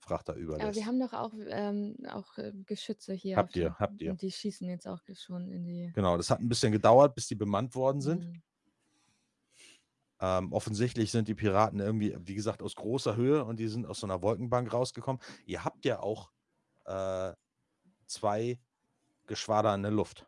Frachter 0.00 0.32
Aber 0.32 0.40
überlässt. 0.40 0.78
wir 0.78 0.86
haben 0.86 1.00
doch 1.00 1.12
auch, 1.12 1.32
ähm, 1.48 1.96
auch 2.08 2.38
äh, 2.38 2.52
Geschütze 2.64 3.12
hier. 3.14 3.36
Habt 3.36 3.56
ihr, 3.56 3.74
habt 3.78 4.00
ihr. 4.00 4.12
Und 4.12 4.22
die 4.22 4.30
schießen 4.30 4.68
jetzt 4.68 4.86
auch 4.86 5.00
schon 5.14 5.50
in 5.50 5.66
die. 5.66 5.90
Genau, 5.94 6.16
das 6.16 6.30
hat 6.30 6.40
ein 6.40 6.48
bisschen 6.48 6.72
gedauert, 6.72 7.14
bis 7.14 7.26
die 7.26 7.34
bemannt 7.34 7.74
worden 7.74 8.00
sind. 8.00 8.24
Hm. 8.24 8.42
Ähm, 10.20 10.52
offensichtlich 10.52 11.10
sind 11.12 11.28
die 11.28 11.34
Piraten 11.34 11.78
irgendwie, 11.80 12.16
wie 12.20 12.34
gesagt, 12.34 12.60
aus 12.62 12.74
großer 12.74 13.14
Höhe 13.16 13.44
und 13.44 13.58
die 13.60 13.68
sind 13.68 13.86
aus 13.86 14.00
so 14.00 14.06
einer 14.06 14.20
Wolkenbank 14.22 14.72
rausgekommen. 14.72 15.22
Ihr 15.46 15.64
habt 15.64 15.84
ja 15.84 16.00
auch 16.00 16.32
äh, 16.86 17.32
zwei 18.06 18.58
Geschwader 19.26 19.74
in 19.74 19.82
der 19.82 19.92
Luft, 19.92 20.26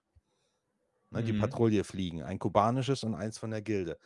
ne, 1.10 1.24
die 1.24 1.32
Mhm. 1.32 1.40
Patrouille 1.40 1.82
fliegen. 1.84 2.22
Ein 2.22 2.38
kubanisches 2.38 3.02
und 3.02 3.14
eins 3.14 3.38
von 3.38 3.50
der 3.50 3.62
Gilde. 3.62 3.98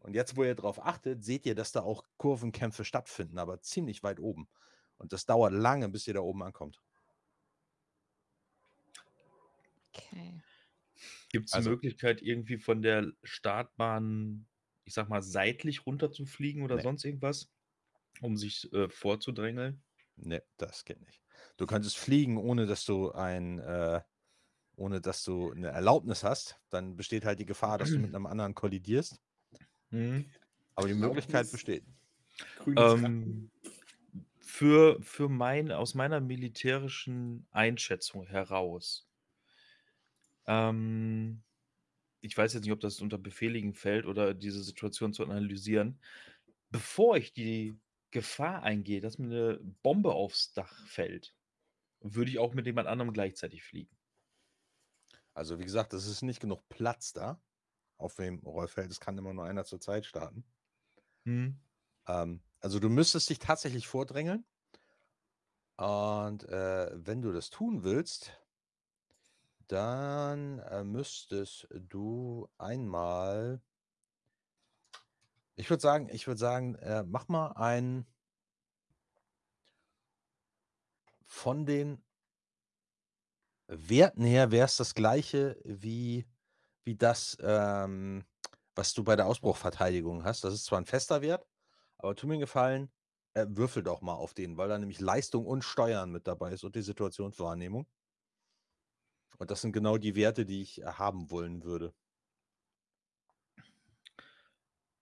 Und 0.00 0.14
jetzt, 0.14 0.36
wo 0.36 0.44
ihr 0.44 0.54
darauf 0.54 0.84
achtet, 0.84 1.22
seht 1.22 1.44
ihr, 1.46 1.54
dass 1.54 1.72
da 1.72 1.82
auch 1.82 2.04
Kurvenkämpfe 2.16 2.84
stattfinden, 2.84 3.38
aber 3.38 3.60
ziemlich 3.60 4.02
weit 4.02 4.18
oben. 4.18 4.48
Und 4.96 5.12
das 5.12 5.26
dauert 5.26 5.52
lange, 5.52 5.88
bis 5.88 6.06
ihr 6.06 6.14
da 6.14 6.20
oben 6.20 6.42
ankommt. 6.42 6.80
Okay. 9.94 10.40
Gibt 11.30 11.46
es 11.46 11.50
die 11.52 11.56
Also- 11.56 11.70
Möglichkeit, 11.70 12.22
irgendwie 12.22 12.58
von 12.58 12.82
der 12.82 13.12
Startbahn, 13.22 14.46
ich 14.84 14.94
sag 14.94 15.08
mal, 15.08 15.22
seitlich 15.22 15.86
runterzufliegen 15.86 16.62
oder 16.62 16.78
Nee. 16.78 16.80
sonst 16.80 17.04
irgendwas, 17.04 17.52
um 18.22 18.36
sich 18.36 18.72
äh, 18.72 18.88
vorzudrängeln? 18.90 19.82
Ne, 20.16 20.42
das 20.56 20.84
geht 20.84 21.00
nicht. 21.00 21.22
Du 21.56 21.66
könntest 21.66 21.96
fliegen, 21.98 22.36
ohne 22.36 22.66
dass 22.66 22.84
du 22.84 23.12
ein, 23.12 23.58
äh, 23.58 24.02
ohne 24.76 25.00
dass 25.00 25.24
du 25.24 25.52
eine 25.52 25.68
Erlaubnis 25.70 26.24
hast. 26.24 26.60
Dann 26.70 26.96
besteht 26.96 27.24
halt 27.24 27.40
die 27.40 27.46
Gefahr, 27.46 27.78
dass 27.78 27.92
du 27.92 28.00
mit 28.00 28.14
einem 28.14 28.26
anderen 28.26 28.54
kollidierst. 28.54 29.20
Hm. 29.90 30.24
Aber 30.74 30.88
die 30.88 30.94
Möglichkeit 30.94 31.50
besteht. 31.50 31.84
Ähm, 32.76 33.50
für, 34.38 35.00
für 35.02 35.28
mein, 35.28 35.72
aus 35.72 35.94
meiner 35.94 36.20
militärischen 36.20 37.46
Einschätzung 37.50 38.26
heraus, 38.26 39.08
ähm, 40.46 41.42
ich 42.22 42.38
weiß 42.38 42.54
jetzt 42.54 42.62
nicht, 42.62 42.72
ob 42.72 42.80
das 42.80 43.00
unter 43.00 43.18
Befehligen 43.18 43.74
fällt 43.74 44.06
oder 44.06 44.32
diese 44.32 44.62
Situation 44.62 45.12
zu 45.12 45.24
analysieren, 45.24 46.00
bevor 46.70 47.16
ich 47.16 47.32
die 47.32 47.78
Gefahr 48.12 48.62
eingehe, 48.62 49.00
dass 49.00 49.18
mir 49.18 49.26
eine 49.26 49.58
Bombe 49.82 50.12
aufs 50.12 50.52
Dach 50.52 50.86
fällt, 50.86 51.34
würde 52.00 52.30
ich 52.30 52.38
auch 52.38 52.54
mit 52.54 52.66
jemand 52.66 52.88
anderem 52.88 53.12
gleichzeitig 53.12 53.64
fliegen. 53.64 53.96
Also 55.34 55.58
wie 55.58 55.64
gesagt, 55.64 55.92
es 55.94 56.06
ist 56.06 56.22
nicht 56.22 56.40
genug 56.40 56.68
Platz 56.68 57.12
da 57.12 57.40
auf 57.96 58.14
dem 58.16 58.38
Rollfeld. 58.40 58.90
Es 58.90 59.00
kann 59.00 59.18
immer 59.18 59.32
nur 59.32 59.44
einer 59.44 59.64
zur 59.64 59.80
Zeit 59.80 60.06
starten. 60.06 60.44
Hm. 61.24 61.58
Ähm, 62.06 62.42
also 62.60 62.78
du 62.78 62.88
müsstest 62.88 63.30
dich 63.30 63.38
tatsächlich 63.38 63.88
vordrängeln. 63.88 64.44
Und 65.76 66.44
äh, 66.48 66.90
wenn 66.94 67.22
du 67.22 67.32
das 67.32 67.50
tun 67.50 67.82
willst, 67.82 68.41
dann 69.72 70.58
äh, 70.58 70.84
müsstest 70.84 71.66
du 71.70 72.46
einmal. 72.58 73.62
Ich 75.56 75.70
würde 75.70 75.80
sagen, 75.80 76.10
ich 76.12 76.26
würde 76.26 76.38
sagen, 76.38 76.74
äh, 76.76 77.02
mach 77.04 77.28
mal 77.28 77.52
ein 77.52 78.06
von 81.24 81.64
den 81.64 82.04
Werten 83.66 84.24
her 84.24 84.50
wäre 84.50 84.66
es 84.66 84.76
das 84.76 84.94
gleiche 84.94 85.58
wie, 85.64 86.28
wie 86.84 86.94
das, 86.94 87.38
ähm, 87.40 88.26
was 88.74 88.92
du 88.92 89.02
bei 89.02 89.16
der 89.16 89.26
Ausbruchverteidigung 89.26 90.24
hast. 90.24 90.44
Das 90.44 90.52
ist 90.52 90.66
zwar 90.66 90.80
ein 90.80 90.86
fester 90.86 91.22
Wert, 91.22 91.46
aber 91.96 92.14
tu 92.14 92.26
mir 92.26 92.34
einen 92.34 92.40
Gefallen, 92.40 92.92
äh, 93.32 93.46
würfel 93.48 93.82
doch 93.82 94.02
mal 94.02 94.14
auf 94.14 94.34
den, 94.34 94.58
weil 94.58 94.68
da 94.68 94.78
nämlich 94.78 95.00
Leistung 95.00 95.46
und 95.46 95.64
Steuern 95.64 96.10
mit 96.10 96.26
dabei 96.26 96.52
ist 96.52 96.64
und 96.64 96.76
die 96.76 96.82
Situationswahrnehmung. 96.82 97.86
Und 99.42 99.50
das 99.50 99.60
sind 99.60 99.72
genau 99.72 99.98
die 99.98 100.14
Werte, 100.14 100.46
die 100.46 100.62
ich 100.62 100.82
äh, 100.82 100.84
haben 100.84 101.28
wollen 101.32 101.64
würde. 101.64 101.92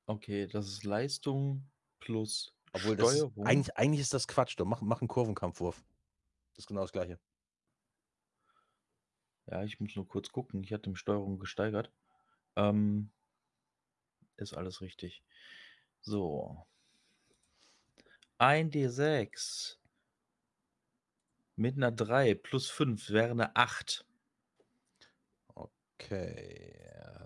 Okay, 0.07 0.47
das 0.47 0.67
ist 0.67 0.83
Leistung 0.83 1.71
plus 1.99 2.57
Obwohl, 2.73 2.97
das 2.97 3.11
Steuerung. 3.11 3.47
eigentlich, 3.47 3.77
eigentlich 3.77 4.01
ist 4.01 4.15
das 4.15 4.27
Quatsch. 4.27 4.59
Doch, 4.59 4.65
mach, 4.65 4.81
mach 4.81 5.03
einen 5.03 5.09
Kurvenkampfwurf. 5.09 5.85
Das 6.55 6.61
ist 6.61 6.69
genau 6.69 6.81
das 6.81 6.93
gleiche. 6.93 7.21
Ja, 9.45 9.63
ich 9.63 9.79
muss 9.79 9.95
nur 9.95 10.09
kurz 10.09 10.33
gucken. 10.33 10.65
Ich 10.65 10.73
hatte 10.73 10.89
die 10.89 10.97
Steuerung 10.97 11.39
gesteigert. 11.39 11.93
Ähm, 12.57 13.11
ist 14.39 14.55
alles 14.55 14.81
richtig. 14.81 15.23
So. 16.01 16.67
1d6 18.39 19.77
mit 21.57 21.77
einer 21.77 21.93
3 21.93 22.37
plus 22.37 22.71
5 22.71 23.11
wäre 23.11 23.33
eine 23.33 23.55
8. 23.55 24.07
Okay. 26.01 26.73
äh, 26.83 27.21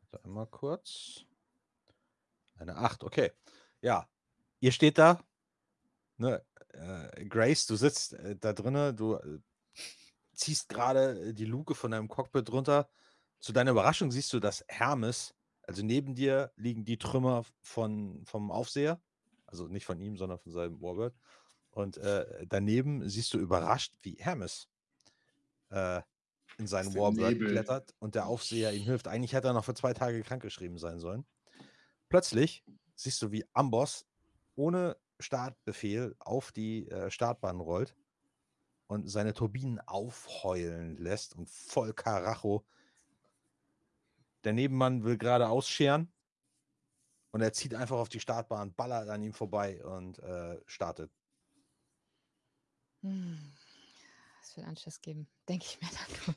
Warte 0.00 0.24
einmal 0.24 0.46
kurz. 0.46 1.24
Eine 2.56 2.76
8, 2.76 3.04
okay. 3.04 3.30
Ja, 3.80 4.08
ihr 4.58 4.72
steht 4.72 4.98
da. 4.98 5.22
Ne, 6.16 6.44
äh, 6.72 7.24
Grace, 7.26 7.66
du 7.66 7.76
sitzt 7.76 8.14
äh, 8.14 8.36
da 8.36 8.52
drinnen, 8.52 8.96
du 8.96 9.14
äh, 9.14 9.38
ziehst 10.34 10.68
gerade 10.68 11.28
äh, 11.28 11.34
die 11.34 11.44
Luke 11.44 11.76
von 11.76 11.92
deinem 11.92 12.08
Cockpit 12.08 12.50
runter. 12.50 12.88
Zu 13.38 13.52
deiner 13.52 13.70
Überraschung 13.70 14.10
siehst 14.10 14.32
du, 14.32 14.40
dass 14.40 14.64
Hermes, 14.66 15.34
also 15.62 15.84
neben 15.84 16.16
dir 16.16 16.50
liegen 16.56 16.84
die 16.84 16.98
Trümmer 16.98 17.44
von, 17.60 18.24
vom 18.26 18.50
Aufseher. 18.50 19.00
Also 19.46 19.68
nicht 19.68 19.86
von 19.86 20.00
ihm, 20.00 20.16
sondern 20.16 20.40
von 20.40 20.52
seinem 20.52 20.80
Warbird. 20.82 21.14
Und 21.70 21.96
äh, 21.98 22.44
daneben 22.48 23.08
siehst 23.08 23.32
du 23.32 23.38
überrascht, 23.38 23.94
wie 24.02 24.16
Hermes 24.18 24.68
äh, 25.70 26.02
in 26.58 26.66
seinen 26.66 26.94
Warbird 26.94 27.38
klettert 27.38 27.94
und 28.00 28.14
der 28.14 28.26
Aufseher 28.26 28.72
ihm 28.72 28.82
hilft. 28.82 29.08
Eigentlich 29.08 29.32
hätte 29.32 29.48
er 29.48 29.54
noch 29.54 29.64
für 29.64 29.74
zwei 29.74 29.94
Tage 29.94 30.22
krankgeschrieben 30.22 30.78
sein 30.78 30.98
sollen. 30.98 31.24
Plötzlich 32.08 32.64
siehst 32.96 33.22
du, 33.22 33.30
wie 33.30 33.44
Amboss 33.52 34.06
ohne 34.56 34.96
Startbefehl 35.20 36.16
auf 36.18 36.52
die 36.52 36.88
äh, 36.88 37.10
Startbahn 37.10 37.60
rollt 37.60 37.94
und 38.88 39.08
seine 39.08 39.34
Turbinen 39.34 39.80
aufheulen 39.80 40.96
lässt 40.96 41.36
und 41.36 41.48
voll 41.48 41.92
Karacho. 41.92 42.64
Der 44.44 44.52
Nebenmann 44.52 45.04
will 45.04 45.16
gerade 45.16 45.48
ausscheren 45.48 46.12
und 47.30 47.40
er 47.40 47.52
zieht 47.52 47.74
einfach 47.74 47.98
auf 47.98 48.08
die 48.08 48.20
Startbahn, 48.20 48.74
ballert 48.74 49.08
an 49.08 49.22
ihm 49.22 49.32
vorbei 49.32 49.84
und 49.84 50.18
äh, 50.20 50.60
startet. 50.66 51.12
Hm. 53.02 53.52
Das 54.48 54.56
wird 54.56 54.66
Anschiss 54.66 55.00
geben, 55.02 55.28
denke 55.48 55.66
ich 55.66 55.80
mir 55.80 55.88
dann 55.88 56.26
nur. 56.26 56.34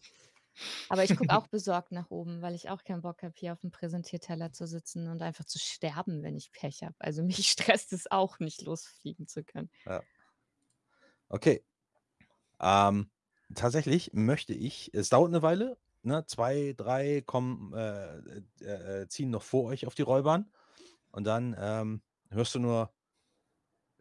Aber 0.89 1.03
ich 1.03 1.15
gucke 1.15 1.33
auch 1.35 1.47
besorgt 1.47 1.93
nach 1.93 2.11
oben, 2.11 2.41
weil 2.41 2.55
ich 2.55 2.69
auch 2.69 2.83
keinen 2.83 3.01
Bock 3.01 3.23
habe, 3.23 3.33
hier 3.37 3.53
auf 3.53 3.61
dem 3.61 3.71
Präsentierteller 3.71 4.51
zu 4.51 4.67
sitzen 4.67 5.07
und 5.07 5.21
einfach 5.21 5.45
zu 5.45 5.59
sterben, 5.59 6.21
wenn 6.23 6.35
ich 6.35 6.51
Pech 6.51 6.83
habe. 6.83 6.95
Also 6.99 7.23
mich 7.23 7.49
stresst 7.49 7.93
es 7.93 8.11
auch 8.11 8.39
nicht, 8.39 8.61
losfliegen 8.63 9.27
zu 9.27 9.43
können. 9.43 9.69
Okay. 11.29 11.63
Ähm, 12.59 13.09
tatsächlich 13.55 14.11
möchte 14.13 14.53
ich, 14.53 14.93
es 14.93 15.09
dauert 15.09 15.29
eine 15.29 15.41
Weile, 15.41 15.77
ne? 16.03 16.25
zwei, 16.25 16.73
drei 16.75 17.21
kommen, 17.21 17.73
äh, 17.73 18.17
äh, 18.59 19.01
äh, 19.01 19.07
ziehen 19.07 19.29
noch 19.29 19.41
vor 19.41 19.65
euch 19.65 19.87
auf 19.87 19.95
die 19.95 20.01
Rollbahn 20.01 20.51
und 21.11 21.23
dann 21.23 21.55
ähm, 21.57 22.03
hörst 22.29 22.53
du 22.55 22.59
nur, 22.59 22.93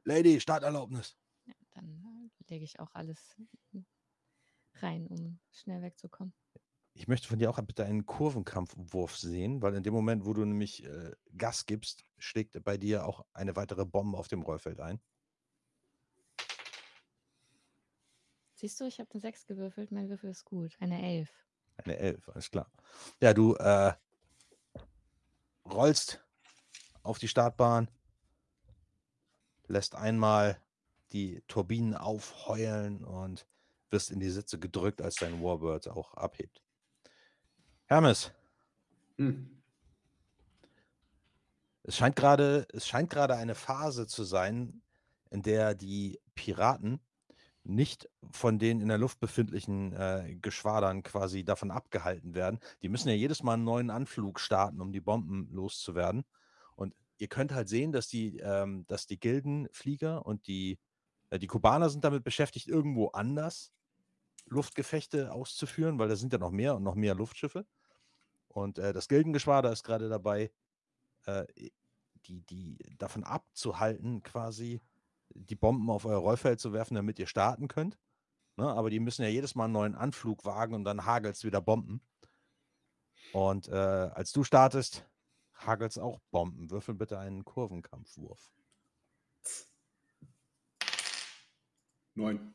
Lady, 0.05 0.40
Starterlaubnis. 0.40 1.17
Ja, 1.47 1.55
dann 1.71 2.31
äh, 2.40 2.52
lege 2.52 2.64
ich 2.64 2.81
auch 2.81 2.90
alles 2.93 3.37
rein, 4.82 5.06
um 5.06 5.38
schnell 5.52 5.82
wegzukommen. 5.82 6.32
Ich 6.94 7.08
möchte 7.08 7.28
von 7.28 7.38
dir 7.38 7.50
auch 7.50 7.60
bitte 7.62 7.84
einen 7.84 8.04
Kurvenkampfwurf 8.04 9.16
sehen, 9.16 9.62
weil 9.62 9.75
in 9.75 9.82
dem 9.82 9.94
Moment, 9.94 10.26
wo 10.26 10.32
du 10.32 10.44
nämlich 10.44 10.84
äh, 10.84 11.12
Gas 11.37 11.66
gibst, 11.66 12.04
schlägt 12.18 12.62
bei 12.64 12.76
dir 12.76 13.06
auch 13.06 13.25
eine 13.32 13.56
weitere 13.56 13.87
Bombe 13.87 14.18
auf 14.18 14.28
dem 14.28 14.42
Rollfeld 14.42 14.80
ein. 14.80 15.00
Siehst 18.54 18.78
du, 18.78 18.84
ich 18.84 18.99
habe 18.99 19.08
eine 19.12 19.20
6 19.20 19.46
gewürfelt, 19.46 19.90
mein 19.90 20.10
Würfel 20.10 20.30
ist 20.30 20.44
gut. 20.44 20.76
Eine 20.80 21.02
11. 21.02 21.30
Eine 21.78 21.96
11, 21.96 22.28
alles 22.28 22.50
klar. 22.50 22.70
Ja, 23.22 23.32
du 23.32 23.54
äh, 23.54 23.94
rollst 25.64 26.22
auf 27.02 27.18
die 27.18 27.28
Startbahn, 27.28 27.88
lässt 29.66 29.94
einmal 29.94 30.60
die 31.12 31.42
Turbinen 31.49 31.94
aufheulen 31.94 33.04
und 33.04 33.46
wirst 33.92 34.11
in 34.11 34.20
die 34.20 34.30
Sitze 34.30 34.59
gedrückt, 34.59 35.02
als 35.02 35.16
dein 35.16 35.42
Warbird 35.42 35.88
auch 35.88 36.14
abhebt. 36.14 36.62
Hermes, 37.87 38.32
Hm. 39.18 39.62
es 41.82 41.97
scheint 41.97 42.16
gerade, 42.16 42.66
es 42.73 42.87
scheint 42.87 43.11
gerade 43.11 43.37
eine 43.37 43.54
Phase 43.54 44.06
zu 44.06 44.25
sein, 44.25 44.82
in 45.30 45.42
der 45.42 45.75
die 45.75 46.20
Piraten 46.35 47.00
nicht 47.62 48.09
von 48.30 48.59
den 48.59 48.80
in 48.80 48.88
der 48.88 48.99
Luft 48.99 49.20
befindlichen 49.20 49.92
äh, 49.92 50.37
Geschwadern 50.40 51.02
quasi 51.02 51.44
davon 51.44 51.70
abgehalten 51.70 52.35
werden. 52.35 52.59
Die 52.82 52.88
müssen 52.88 53.09
ja 53.09 53.14
jedes 53.14 53.42
Mal 53.42 53.54
einen 53.54 53.64
neuen 53.64 53.90
Anflug 53.90 54.40
starten, 54.40 54.80
um 54.80 54.92
die 54.92 55.00
Bomben 55.00 55.49
loszuwerden. 55.52 56.25
Und 56.76 56.94
ihr 57.18 57.28
könnt 57.28 57.52
halt 57.52 57.68
sehen, 57.68 57.92
dass 57.92 58.09
die, 58.09 58.38
ähm, 58.38 58.87
dass 58.88 59.06
die 59.06 59.20
Gildenflieger 59.20 60.25
und 60.25 60.47
die, 60.47 60.78
äh, 61.30 61.38
die 61.38 61.47
Kubaner 61.47 61.90
sind 61.90 62.04
damit 62.04 62.25
beschäftigt, 62.25 62.68
irgendwo 62.68 63.09
anders 63.09 63.73
Luftgefechte 64.47 65.32
auszuführen, 65.32 65.99
weil 65.99 66.09
da 66.09 66.16
sind 66.16 66.32
ja 66.32 66.38
noch 66.38 66.50
mehr 66.50 66.76
und 66.76 66.82
noch 66.82 66.94
mehr 66.94 67.14
Luftschiffe. 67.14 67.66
Und 68.49 68.78
äh, 68.78 68.92
das 68.92 69.09
Gildengeschwader 69.09 69.70
ist 69.73 69.85
gerade 69.85 70.09
dabei, 70.09 70.50
äh, 71.26 71.47
die, 72.26 72.42
die 72.42 72.78
davon 72.99 73.25
abzuhalten, 73.25 74.23
quasi 74.23 74.80
die 75.35 75.54
Bomben 75.54 75.90
auf 75.90 76.04
euer 76.04 76.18
Rollfeld 76.18 76.61
zu 76.61 76.73
werfen, 76.73 76.94
damit 76.94 77.18
ihr 77.18 77.26
starten 77.26 77.68
könnt. 77.68 77.99
Ne? 78.56 78.66
Aber 78.66 78.90
die 78.90 79.00
müssen 79.00 79.23
ja 79.23 79.28
jedes 79.28 79.54
Mal 79.54 79.64
einen 79.64 79.73
neuen 79.73 79.94
Anflug 79.94 80.44
wagen 80.44 80.75
und 80.75 80.85
dann 80.85 81.06
hagelt 81.06 81.37
es 81.37 81.44
wieder 81.44 81.61
Bomben. 81.61 82.02
Und 83.32 83.68
äh, 83.68 83.73
als 83.75 84.32
du 84.32 84.44
startest, 84.44 85.06
hagelt 85.54 85.92
es 85.92 85.99
auch 85.99 86.18
Bomben. 86.30 86.70
Würfel 86.70 86.94
bitte 86.94 87.18
einen 87.18 87.44
Kurvenkampfwurf. 87.44 88.52
Neun. 92.14 92.54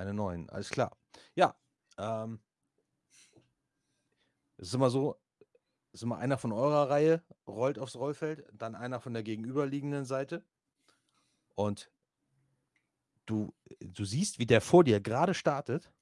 Eine 0.00 0.14
9, 0.14 0.48
alles 0.48 0.70
klar. 0.70 0.96
Ja, 1.34 1.54
ähm, 1.98 2.40
Es 4.56 4.68
ist 4.68 4.74
immer 4.74 4.90
so, 4.90 5.18
es 5.92 6.00
ist 6.00 6.02
immer 6.02 6.18
einer 6.18 6.36
von 6.36 6.52
eurer 6.52 6.90
Reihe 6.90 7.22
rollt 7.46 7.78
aufs 7.78 7.96
Rollfeld, 7.96 8.46
dann 8.52 8.74
einer 8.74 9.00
von 9.00 9.14
der 9.14 9.22
gegenüberliegenden 9.22 10.04
Seite. 10.04 10.44
Und 11.54 11.90
du, 13.24 13.54
du 13.80 14.04
siehst, 14.04 14.38
wie 14.38 14.46
der 14.46 14.60
vor 14.60 14.84
dir 14.84 15.00
gerade 15.00 15.32
startet, 15.32 15.92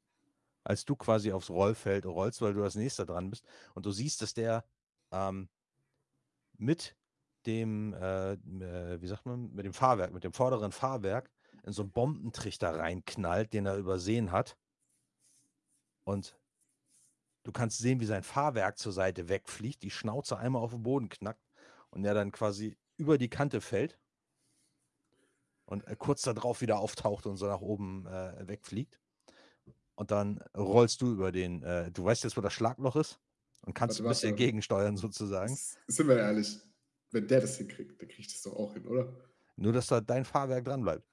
als 0.65 0.85
du 0.85 0.97
quasi 0.97 1.33
aufs 1.33 1.51
Rollfeld 1.51 2.05
rollst, 2.05 2.43
weil 2.43 2.55
du 2.55 2.65
als 2.65 2.75
nächster 2.75 3.07
dran 3.07 3.31
bist. 3.31 3.45
Und 3.75 3.87
du 3.87 3.93
siehst, 3.93 4.23
dass 4.23 4.35
der 4.35 4.65
ähm, 5.13 5.49
mit 6.57 6.97
dem, 7.47 7.95
äh, 7.95 8.33
äh, 8.33 9.01
wie 9.01 9.07
sagt 9.07 9.25
man, 9.25 9.55
mit 9.55 9.65
dem 9.65 9.73
Fahrwerk, 9.73 10.13
mit 10.13 10.25
dem 10.25 10.33
vorderen 10.33 10.73
Fahrwerk 10.73 11.31
in 11.65 11.73
so 11.73 11.83
einen 11.83 11.93
Bombentrichter 11.93 12.79
reinknallt, 12.79 13.53
den 13.53 13.67
er 13.67 13.77
übersehen 13.77 14.33
hat. 14.33 14.57
Und 16.05 16.39
du 17.43 17.53
kannst 17.53 17.79
sehen, 17.79 18.01
wie 18.01 18.07
sein 18.07 18.23
Fahrwerk 18.23 18.79
zur 18.79 18.93
Seite 18.93 19.29
wegfliegt, 19.29 19.83
die 19.83 19.91
Schnauze 19.91 20.39
einmal 20.39 20.63
auf 20.63 20.71
den 20.73 20.83
Boden 20.83 21.09
knackt 21.09 21.43
und 21.91 22.05
er 22.05 22.15
dann 22.15 22.33
quasi 22.33 22.77
über 22.97 23.19
die 23.19 23.29
Kante 23.29 23.61
fällt 23.61 23.99
und 25.67 25.87
äh, 25.87 25.97
kurz 25.97 26.23
darauf 26.23 26.61
wieder 26.61 26.79
auftaucht 26.79 27.27
und 27.27 27.37
so 27.37 27.47
nach 27.47 27.61
oben 27.61 28.07
äh, 28.07 28.49
wegfliegt. 28.49 28.99
Und 29.95 30.11
dann 30.11 30.39
rollst 30.57 31.03
du 31.03 31.13
über 31.13 31.33
den, 31.33 31.63
äh, 31.63 31.91
du 31.91 32.05
weißt 32.05 32.25
jetzt, 32.25 32.37
wo 32.37 32.41
das 32.41 32.53
Schlagloch 32.53 32.97
ist 32.97 33.21
und 33.63 33.75
kannst 33.75 33.99
Warte, 33.99 34.05
ein 34.05 34.09
bisschen 34.09 34.31
warte. 34.31 34.45
gegensteuern 34.45 34.97
sozusagen. 34.97 35.53
S- 35.53 35.77
Sind 35.89 36.09
wir 36.09 36.17
ehrlich, 36.17 36.59
wenn 37.11 37.27
der 37.27 37.41
das 37.41 37.57
hinkriegt, 37.59 38.01
dann 38.01 38.09
kriegt 38.09 38.33
das 38.33 38.43
doch 38.43 38.55
auch 38.55 38.73
hin, 38.75 38.87
oder? 38.87 39.13
Nur, 39.57 39.73
dass 39.73 39.89
da 39.89 40.01
dein 40.01 40.25
Fahrwerk 40.25 40.65
dran 40.65 40.83
bleibt. 40.83 41.05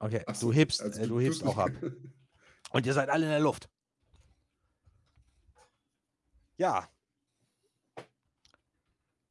Okay, 0.00 0.22
Ach 0.26 0.34
du 0.34 0.40
so, 0.40 0.52
hebst, 0.52 0.80
also 0.80 1.00
äh, 1.02 1.06
du 1.06 1.20
hebst 1.20 1.40
tust 1.40 1.52
auch 1.52 1.58
ab. 1.58 1.70
Und 2.72 2.86
ihr 2.86 2.94
seid 2.94 3.08
alle 3.10 3.24
in 3.24 3.30
der 3.30 3.40
Luft. 3.40 3.68
Ja, 6.56 6.88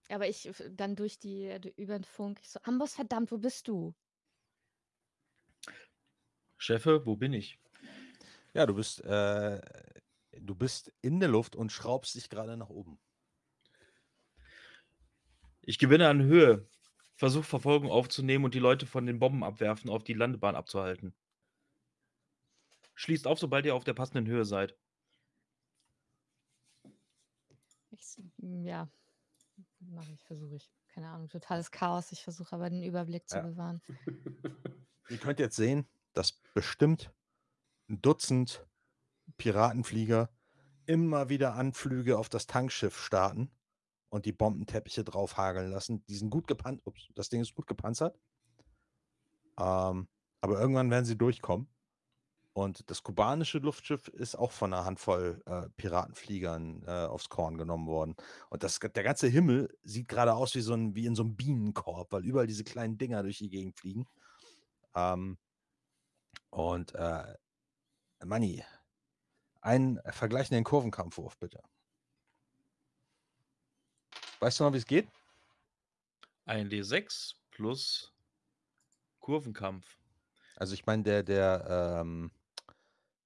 Aber 0.10 0.28
ich 0.28 0.48
f- 0.48 0.64
dann 0.72 0.96
durch 0.96 1.20
die, 1.20 1.60
d- 1.60 1.74
über 1.78 1.98
den 1.98 2.04
Funk, 2.04 2.40
ich 2.42 2.50
so, 2.50 2.60
Amboss, 2.64 2.96
verdammt, 2.96 3.32
wo 3.32 3.38
bist 3.38 3.68
du? 3.68 3.94
Chefe, 6.58 7.06
wo 7.06 7.16
bin 7.16 7.34
ich? 7.34 7.60
ja, 8.54 8.66
du 8.66 8.74
bist, 8.74 9.02
äh, 9.06 9.62
du 10.42 10.56
bist 10.56 10.92
in 11.02 11.20
der 11.20 11.30
Luft 11.30 11.56
und 11.56 11.72
schraubst 11.72 12.16
dich 12.16 12.30
gerade 12.30 12.58
nach 12.58 12.70
oben. 12.70 13.00
Ich 15.62 15.78
gewinne 15.78 16.10
an 16.10 16.24
Höhe. 16.24 16.68
Versuch 17.20 17.44
Verfolgung 17.44 17.92
aufzunehmen 17.92 18.46
und 18.46 18.54
die 18.54 18.60
Leute 18.60 18.86
von 18.86 19.06
den 19.06 19.20
Bomben 19.20 19.44
abwerfen 19.44 19.90
auf 19.90 20.06
die 20.06 20.14
Landebahn 20.14 20.56
abzuhalten. 20.56 21.14
Schließt 22.96 23.28
auf, 23.28 23.38
sobald 23.40 23.66
ihr 23.66 23.76
auf 23.76 23.84
der 23.84 23.94
passenden 23.94 24.26
Höhe 24.26 24.46
seid. 24.46 24.78
Ich, 27.90 28.00
s- 28.00 28.22
m, 28.42 28.64
ja, 28.64 28.90
mache 29.82 30.14
ich, 30.14 30.24
versuche 30.24 30.56
ich. 30.56 30.72
Keine 30.88 31.10
Ahnung, 31.10 31.28
totales 31.28 31.72
Chaos. 31.72 32.14
Ich 32.14 32.24
versuche 32.24 32.56
aber 32.56 32.70
den 32.70 32.84
Überblick 32.84 33.28
zu 33.28 33.36
Ja. 33.36 33.42
bewahren. 33.42 33.82
Ihr 35.10 35.18
könnt 35.18 35.40
jetzt 35.40 35.58
sehen, 35.58 35.90
dass 36.14 36.32
bestimmt 36.54 37.12
ein 37.90 38.02
Dutzend 38.02 38.66
Piratenflieger 39.38 40.30
immer 40.86 41.28
wieder 41.28 41.56
Anflüge 41.56 42.18
auf 42.18 42.30
das 42.30 42.48
Tankschiff 42.48 42.98
starten 42.98 43.52
und 44.10 44.26
die 44.26 44.32
Bombenteppiche 44.32 45.04
draufhageln 45.04 45.72
lassen. 45.72 46.04
Die 46.08 46.16
sind 46.16 46.30
gut 46.30 46.48
gepanzert. 46.48 46.86
Ups, 46.86 47.08
das 47.16 47.30
Ding 47.30 47.42
ist 47.42 47.56
gut 47.56 47.68
gepanzert. 47.68 48.20
Ähm, 49.60 50.08
aber 50.42 50.60
irgendwann 50.60 50.90
werden 50.90 51.06
sie 51.06 51.18
durchkommen. 51.18 51.70
Und 52.54 52.90
das 52.90 53.04
kubanische 53.04 53.60
Luftschiff 53.60 54.08
ist 54.10 54.36
auch 54.36 54.52
von 54.52 54.74
einer 54.74 54.84
Handvoll 54.84 55.42
äh, 55.46 55.70
Piratenfliegern 55.78 56.84
äh, 56.86 57.06
aufs 57.06 57.30
Korn 57.30 57.58
genommen 57.58 57.88
worden. 57.88 58.16
Und 58.50 58.64
das, 58.64 58.80
der 58.80 59.04
ganze 59.04 59.28
Himmel 59.28 59.70
sieht 59.84 60.08
gerade 60.08 60.34
aus 60.34 60.56
wie, 60.56 60.62
so 60.62 60.74
ein, 60.74 60.96
wie 60.96 61.06
in 61.06 61.16
so 61.16 61.24
einem 61.24 61.36
Bienenkorb, 61.36 62.12
weil 62.12 62.26
überall 62.26 62.48
diese 62.48 62.64
kleinen 62.64 62.98
Dinger 62.98 63.24
durch 63.24 63.38
die 63.38 63.50
Gegend 63.50 63.78
fliegen. 63.78 64.08
Ähm, 64.96 65.38
und 66.50 66.96
äh, 66.96 67.36
Manni, 68.26 68.64
einen 69.62 70.00
vergleichenden 70.10 70.64
Kurvenkampfwurf, 70.64 71.38
bitte. 71.38 71.62
Weißt 74.40 74.60
du 74.60 74.64
noch, 74.64 74.74
wie 74.74 74.78
es 74.78 74.86
geht? 74.86 75.08
Ein 76.46 76.70
D6 76.70 77.36
plus 77.52 78.14
Kurvenkampf. 79.20 79.98
Also 80.56 80.74
ich 80.74 80.86
meine, 80.86 81.04
der, 81.04 81.24
der, 81.24 82.02
ähm, 82.02 82.32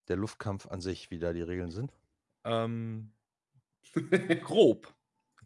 der 0.07 0.17
Luftkampf 0.17 0.67
an 0.67 0.81
sich, 0.81 1.11
wie 1.11 1.19
da 1.19 1.33
die 1.33 1.41
Regeln 1.41 1.71
sind. 1.71 1.93
Ähm, 2.43 3.13
grob. 4.43 4.93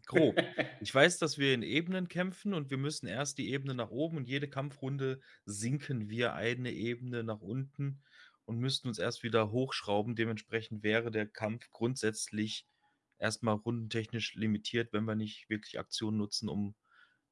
Grob. 0.06 0.42
Ich 0.80 0.94
weiß, 0.94 1.18
dass 1.18 1.36
wir 1.36 1.52
in 1.52 1.62
Ebenen 1.62 2.08
kämpfen 2.08 2.54
und 2.54 2.70
wir 2.70 2.78
müssen 2.78 3.06
erst 3.06 3.36
die 3.36 3.50
Ebene 3.50 3.74
nach 3.74 3.90
oben 3.90 4.16
und 4.16 4.26
jede 4.26 4.48
Kampfrunde 4.48 5.20
sinken 5.44 6.08
wir 6.08 6.32
eine 6.32 6.72
Ebene 6.72 7.24
nach 7.24 7.40
unten 7.40 8.02
und 8.46 8.58
müssten 8.58 8.88
uns 8.88 8.98
erst 8.98 9.22
wieder 9.22 9.50
hochschrauben. 9.50 10.16
Dementsprechend 10.16 10.82
wäre 10.82 11.10
der 11.10 11.26
Kampf 11.26 11.70
grundsätzlich 11.70 12.66
erstmal 13.18 13.56
rundentechnisch 13.56 14.34
limitiert, 14.34 14.92
wenn 14.92 15.04
wir 15.04 15.14
nicht 15.14 15.48
wirklich 15.50 15.78
Aktionen 15.78 16.18
nutzen, 16.18 16.48
um 16.48 16.74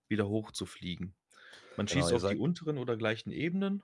wieder 0.08 0.28
hochzufliegen. 0.28 1.14
Man 1.76 1.86
Genau, 1.86 2.02
schießt 2.02 2.12
auf 2.14 2.30
die 2.30 2.38
unteren 2.38 2.78
oder 2.78 2.96
gleichen 2.96 3.32
Ebenen. 3.32 3.82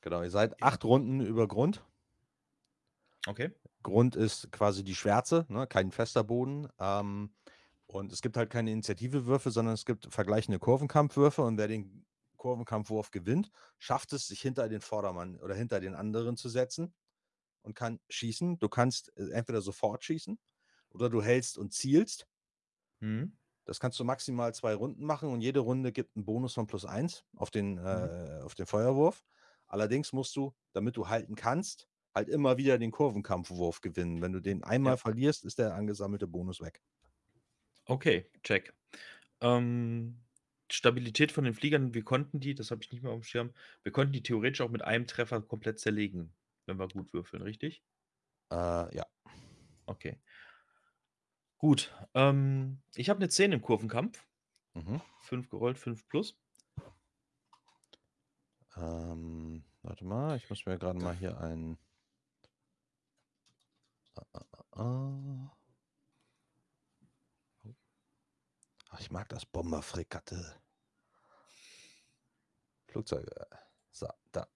Genau, 0.00 0.22
ihr 0.22 0.30
seid 0.30 0.62
acht 0.62 0.84
Runden 0.84 1.20
über 1.20 1.46
Grund. 1.48 1.84
Okay. 3.28 3.50
Grund 3.82 4.16
ist 4.16 4.50
quasi 4.52 4.84
die 4.84 4.94
Schwärze, 4.94 5.46
ne? 5.48 5.66
kein 5.66 5.90
fester 5.92 6.24
Boden. 6.24 6.68
Ähm, 6.78 7.34
und 7.86 8.12
es 8.12 8.22
gibt 8.22 8.36
halt 8.36 8.50
keine 8.50 8.72
Initiativewürfe, 8.72 9.50
sondern 9.50 9.74
es 9.74 9.84
gibt 9.84 10.12
vergleichende 10.12 10.58
Kurvenkampfwürfe. 10.58 11.42
Und 11.42 11.58
wer 11.58 11.68
den 11.68 12.06
Kurvenkampfwurf 12.36 13.10
gewinnt, 13.10 13.50
schafft 13.78 14.12
es, 14.12 14.26
sich 14.26 14.40
hinter 14.40 14.68
den 14.68 14.80
Vordermann 14.80 15.36
oder 15.38 15.54
hinter 15.54 15.78
den 15.80 15.94
anderen 15.94 16.36
zu 16.36 16.48
setzen 16.48 16.94
und 17.62 17.74
kann 17.74 18.00
schießen. 18.08 18.58
Du 18.58 18.68
kannst 18.68 19.16
äh, 19.16 19.30
entweder 19.30 19.60
sofort 19.60 20.04
schießen 20.04 20.38
oder 20.94 21.10
du 21.10 21.22
hältst 21.22 21.58
und 21.58 21.72
zielst. 21.72 22.26
Hm. 23.02 23.24
Das 23.64 23.78
kannst 23.78 23.98
du 24.00 24.04
maximal 24.04 24.52
zwei 24.54 24.74
Runden 24.74 25.04
machen 25.04 25.28
und 25.30 25.40
jede 25.40 25.60
Runde 25.60 25.92
gibt 25.92 26.16
einen 26.16 26.24
Bonus 26.24 26.54
von 26.54 26.66
plus 26.66 26.84
eins 26.84 27.24
auf 27.36 27.50
den, 27.50 27.78
äh, 27.78 28.40
auf 28.42 28.54
den 28.54 28.66
Feuerwurf. 28.66 29.24
Allerdings 29.68 30.12
musst 30.12 30.34
du, 30.36 30.54
damit 30.72 30.96
du 30.96 31.08
halten 31.08 31.36
kannst, 31.36 31.88
halt 32.14 32.28
immer 32.28 32.56
wieder 32.58 32.78
den 32.78 32.90
Kurvenkampfwurf 32.90 33.80
gewinnen. 33.80 34.20
Wenn 34.20 34.32
du 34.32 34.40
den 34.40 34.64
einmal 34.64 34.96
Ja. 34.96 34.96
verlierst, 34.96 35.44
ist 35.44 35.58
der 35.58 35.74
angesammelte 35.74 36.26
Bonus 36.26 36.60
weg. 36.60 36.82
Okay, 37.88 38.30
check. 38.42 38.74
Ähm, 39.42 40.24
Stabilität 40.70 41.32
von 41.32 41.44
den 41.44 41.54
Fliegern, 41.54 41.94
wir 41.94 42.04
konnten 42.04 42.40
die, 42.40 42.54
das 42.54 42.70
habe 42.70 42.82
ich 42.82 42.92
nicht 42.92 43.02
mehr 43.02 43.12
auf 43.12 43.20
dem 43.20 43.24
Schirm, 43.24 43.52
wir 43.82 43.92
konnten 43.92 44.12
die 44.12 44.22
theoretisch 44.24 44.60
auch 44.62 44.70
mit 44.70 44.82
einem 44.82 45.06
Treffer 45.06 45.42
komplett 45.42 45.80
zerlegen, 45.80 46.34
wenn 46.66 46.78
wir 46.78 46.88
gut 46.88 47.12
würfeln, 47.14 47.42
richtig? 47.42 47.84
Äh, 48.50 48.94
ja. 48.96 49.04
Okay. 49.88 50.20
Gut. 51.62 51.94
Ähm, 52.14 52.82
ich 52.96 53.08
habe 53.08 53.18
eine 53.18 53.28
10 53.28 53.52
im 53.52 53.62
Kurvenkampf. 53.62 54.26
Mhm. 54.74 55.00
5 55.20 55.48
gerollt, 55.48 55.78
5 55.78 56.08
plus. 56.08 56.36
Ähm, 58.76 59.64
warte 59.82 60.04
mal, 60.04 60.36
ich 60.36 60.50
muss 60.50 60.66
mir 60.66 60.76
gerade 60.76 60.98
mal 60.98 61.14
hier 61.14 61.38
ein. 61.40 61.78
Ach, 68.90 68.98
ich 68.98 69.12
mag 69.12 69.28
das 69.28 69.46
Bomberfrikatte. 69.46 70.60
Flugzeuge. 72.88 73.46
So, 73.92 74.08
da. 74.32 74.48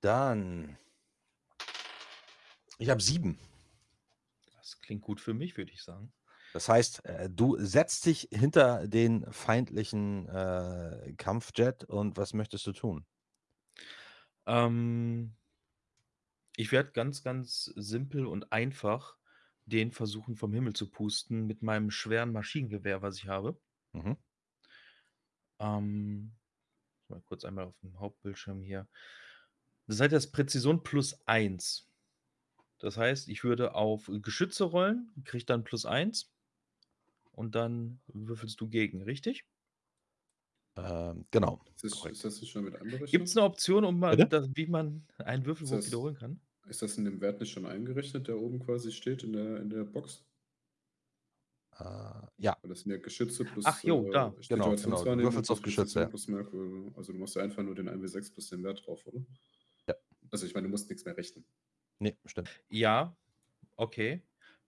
Dann. 0.00 0.78
Ich 2.78 2.88
habe 2.88 3.02
sieben. 3.02 3.38
Klingt 4.90 5.04
gut 5.04 5.20
für 5.20 5.34
mich, 5.34 5.56
würde 5.56 5.70
ich 5.70 5.84
sagen. 5.84 6.12
Das 6.52 6.68
heißt, 6.68 7.04
äh, 7.04 7.30
du 7.30 7.56
setzt 7.60 8.06
dich 8.06 8.28
hinter 8.32 8.88
den 8.88 9.24
feindlichen 9.32 10.28
äh, 10.28 11.14
Kampfjet 11.16 11.84
und 11.84 12.16
was 12.16 12.34
möchtest 12.34 12.66
du 12.66 12.72
tun? 12.72 13.06
Ähm, 14.46 15.36
ich 16.56 16.72
werde 16.72 16.90
ganz, 16.90 17.22
ganz 17.22 17.66
simpel 17.76 18.26
und 18.26 18.50
einfach 18.50 19.16
den 19.64 19.92
versuchen 19.92 20.34
vom 20.34 20.52
Himmel 20.52 20.72
zu 20.72 20.90
pusten 20.90 21.46
mit 21.46 21.62
meinem 21.62 21.92
schweren 21.92 22.32
Maschinengewehr, 22.32 23.00
was 23.00 23.18
ich 23.18 23.28
habe. 23.28 23.60
Mhm. 23.92 24.16
Ähm, 25.60 26.32
mal 27.06 27.22
kurz 27.26 27.44
einmal 27.44 27.66
auf 27.66 27.78
dem 27.78 27.96
Hauptbildschirm 28.00 28.64
hier. 28.64 28.88
Das 29.86 30.00
heißt, 30.00 30.12
das 30.12 30.32
Präzision 30.32 30.82
plus 30.82 31.24
1. 31.26 31.89
Das 32.80 32.96
heißt, 32.96 33.28
ich 33.28 33.44
würde 33.44 33.74
auf 33.74 34.10
Geschütze 34.22 34.64
rollen, 34.64 35.12
kriege 35.24 35.44
dann 35.44 35.64
plus 35.64 35.86
1 35.86 36.32
und 37.32 37.54
dann 37.54 38.00
würfelst 38.08 38.60
du 38.60 38.68
gegen, 38.68 39.02
richtig? 39.02 39.44
Ähm, 40.76 41.26
genau. 41.30 41.60
Ist 41.82 41.84
das, 41.84 42.06
ist 42.06 42.24
das 42.24 42.40
nicht 42.40 42.50
schon 42.50 42.64
mit 42.64 42.74
Anberechnung? 42.74 43.10
Gibt 43.10 43.28
es 43.28 43.36
eine 43.36 43.44
Option, 43.44 43.84
um 43.84 43.98
mal, 43.98 44.16
das, 44.16 44.48
wie 44.54 44.66
man 44.66 45.06
einen 45.18 45.44
Würfelwurf 45.44 45.78
das- 45.78 45.86
wiederholen 45.86 46.14
kann? 46.16 46.40
Ist 46.68 46.82
das 46.82 46.96
in 46.98 47.04
dem 47.04 47.20
Wert 47.20 47.40
nicht 47.40 47.50
schon 47.50 47.66
eingerechnet, 47.66 48.28
der 48.28 48.38
oben 48.38 48.60
quasi 48.60 48.92
steht 48.92 49.24
in 49.24 49.32
der, 49.32 49.56
in 49.60 49.70
der 49.70 49.84
Box? 49.84 50.24
Äh, 51.78 51.84
ja, 52.38 52.56
Das 52.62 52.80
sind 52.80 52.92
ja 52.92 52.98
Geschütze 52.98 53.44
plus 53.44 53.64
Ach 53.66 53.82
jo, 53.82 54.06
äh, 54.08 54.10
da. 54.10 54.34
Genau, 54.48 54.76
genau. 54.76 55.04
Du 55.04 55.22
würfelst 55.22 55.50
auf 55.50 55.62
plus 55.62 55.74
Geschütze, 55.76 56.00
ja. 56.00 56.06
plus 56.06 56.28
Merkur. 56.28 56.92
Also 56.96 57.12
du 57.12 57.18
machst 57.18 57.34
ja 57.36 57.42
einfach 57.42 57.62
nur 57.62 57.74
den 57.74 57.88
1w6 57.88 58.32
plus 58.32 58.50
den 58.50 58.62
Wert 58.62 58.86
drauf, 58.86 59.06
oder? 59.06 59.20
Ja. 59.88 59.94
Also 60.30 60.46
ich 60.46 60.54
meine, 60.54 60.66
du 60.66 60.70
musst 60.70 60.88
nichts 60.88 61.04
mehr 61.04 61.16
rechnen. 61.16 61.44
Nee, 62.00 62.16
stimmt. 62.26 62.50
Ja, 62.70 63.14
okay. 63.76 64.22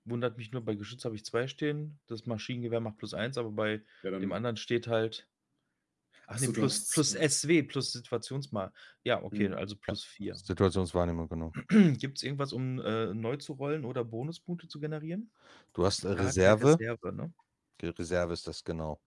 Wundert 0.04 0.36
mich 0.36 0.52
nur, 0.52 0.64
bei 0.64 0.74
Geschütz 0.74 1.04
habe 1.04 1.14
ich 1.16 1.24
zwei 1.24 1.46
stehen. 1.46 1.98
Das 2.06 2.26
Maschinengewehr 2.26 2.80
macht 2.80 2.98
plus 2.98 3.14
eins, 3.14 3.38
aber 3.38 3.50
bei 3.50 3.82
Ja, 4.02 4.10
dann, 4.10 4.20
dem 4.20 4.32
anderen 4.32 4.56
steht 4.56 4.86
halt. 4.86 5.28
Ach 6.26 6.38
nee, 6.38 6.46
so, 6.46 6.52
plus, 6.52 6.90
plus 6.90 7.14
SW, 7.14 7.62
plus 7.62 7.92
Situationsmal. 7.92 8.72
Ja, 9.04 9.22
okay, 9.22 9.46
Hm. 9.46 9.54
also 9.54 9.76
plus 9.76 10.04
vier. 10.04 10.34
Situationswahrnehmung, 10.34 11.28
genau. 11.28 11.52
Gibt 11.98 12.18
es 12.18 12.22
irgendwas, 12.22 12.52
um 12.52 12.80
äh, 12.80 13.12
neu 13.14 13.36
zu 13.36 13.54
rollen 13.54 13.84
oder 13.84 14.04
Bonuspunkte 14.04 14.68
zu 14.68 14.80
generieren? 14.80 15.30
Du 15.72 15.84
hast 15.84 16.04
äh, 16.04 16.08
keine 16.08 16.26
Reserve. 16.26 16.76
Reserve, 16.78 17.12
ne? 17.12 17.32
Die 17.80 17.86
Reserve 17.88 18.32
ist 18.32 18.46
das 18.46 18.62
genau. 18.64 19.00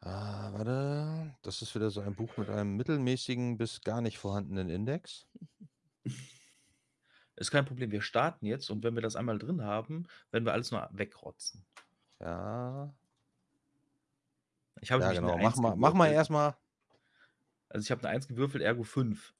Ah, 0.00 0.52
warte. 0.52 1.34
Das 1.42 1.62
ist 1.62 1.74
wieder 1.74 1.90
so 1.90 2.00
ein 2.00 2.14
Buch 2.14 2.36
mit 2.36 2.50
einem 2.50 2.76
mittelmäßigen 2.76 3.56
bis 3.56 3.80
gar 3.80 4.00
nicht 4.02 4.18
vorhandenen 4.18 4.68
Index. 4.68 5.26
Ist 7.36 7.50
kein 7.50 7.64
Problem. 7.64 7.90
Wir 7.90 8.02
starten 8.02 8.46
jetzt 8.46 8.70
und 8.70 8.84
wenn 8.84 8.94
wir 8.94 9.02
das 9.02 9.16
einmal 9.16 9.38
drin 9.38 9.62
haben, 9.62 10.06
werden 10.30 10.44
wir 10.44 10.52
alles 10.52 10.70
nur 10.70 10.88
wegrotzen. 10.92 11.64
Ja, 12.20 12.94
Ich 14.80 14.92
habe 14.92 15.02
ja 15.02 15.12
genau. 15.12 15.36
Mach 15.38 15.56
mal, 15.56 15.76
mach 15.76 15.94
mal 15.94 16.12
erstmal 16.12 16.56
Also 17.68 17.84
ich 17.84 17.90
habe 17.90 18.02
eine 18.02 18.10
1 18.10 18.28
gewürfelt, 18.28 18.62
ergo 18.62 18.84
5. 18.84 19.34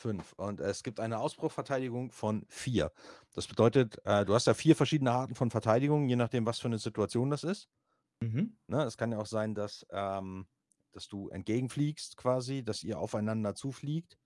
5. 0.00 0.32
Und 0.32 0.60
es 0.60 0.82
gibt 0.82 0.98
eine 0.98 1.18
Ausbruchverteidigung 1.18 2.10
von 2.10 2.44
4. 2.48 2.90
Das 3.34 3.46
bedeutet, 3.46 4.00
äh, 4.04 4.24
du 4.24 4.34
hast 4.34 4.46
ja 4.46 4.54
vier 4.54 4.74
verschiedene 4.74 5.12
Arten 5.12 5.34
von 5.34 5.50
Verteidigung, 5.50 6.08
je 6.08 6.16
nachdem, 6.16 6.46
was 6.46 6.58
für 6.58 6.68
eine 6.68 6.78
Situation 6.78 7.30
das 7.30 7.44
ist. 7.44 7.68
Mhm. 8.20 8.56
Ne? 8.66 8.82
Es 8.84 8.96
kann 8.96 9.12
ja 9.12 9.18
auch 9.18 9.26
sein, 9.26 9.54
dass, 9.54 9.86
ähm, 9.90 10.46
dass 10.92 11.08
du 11.08 11.28
entgegenfliegst 11.28 12.16
quasi, 12.16 12.64
dass 12.64 12.82
ihr 12.82 12.98
aufeinander 12.98 13.54
zufliegt. 13.54 14.18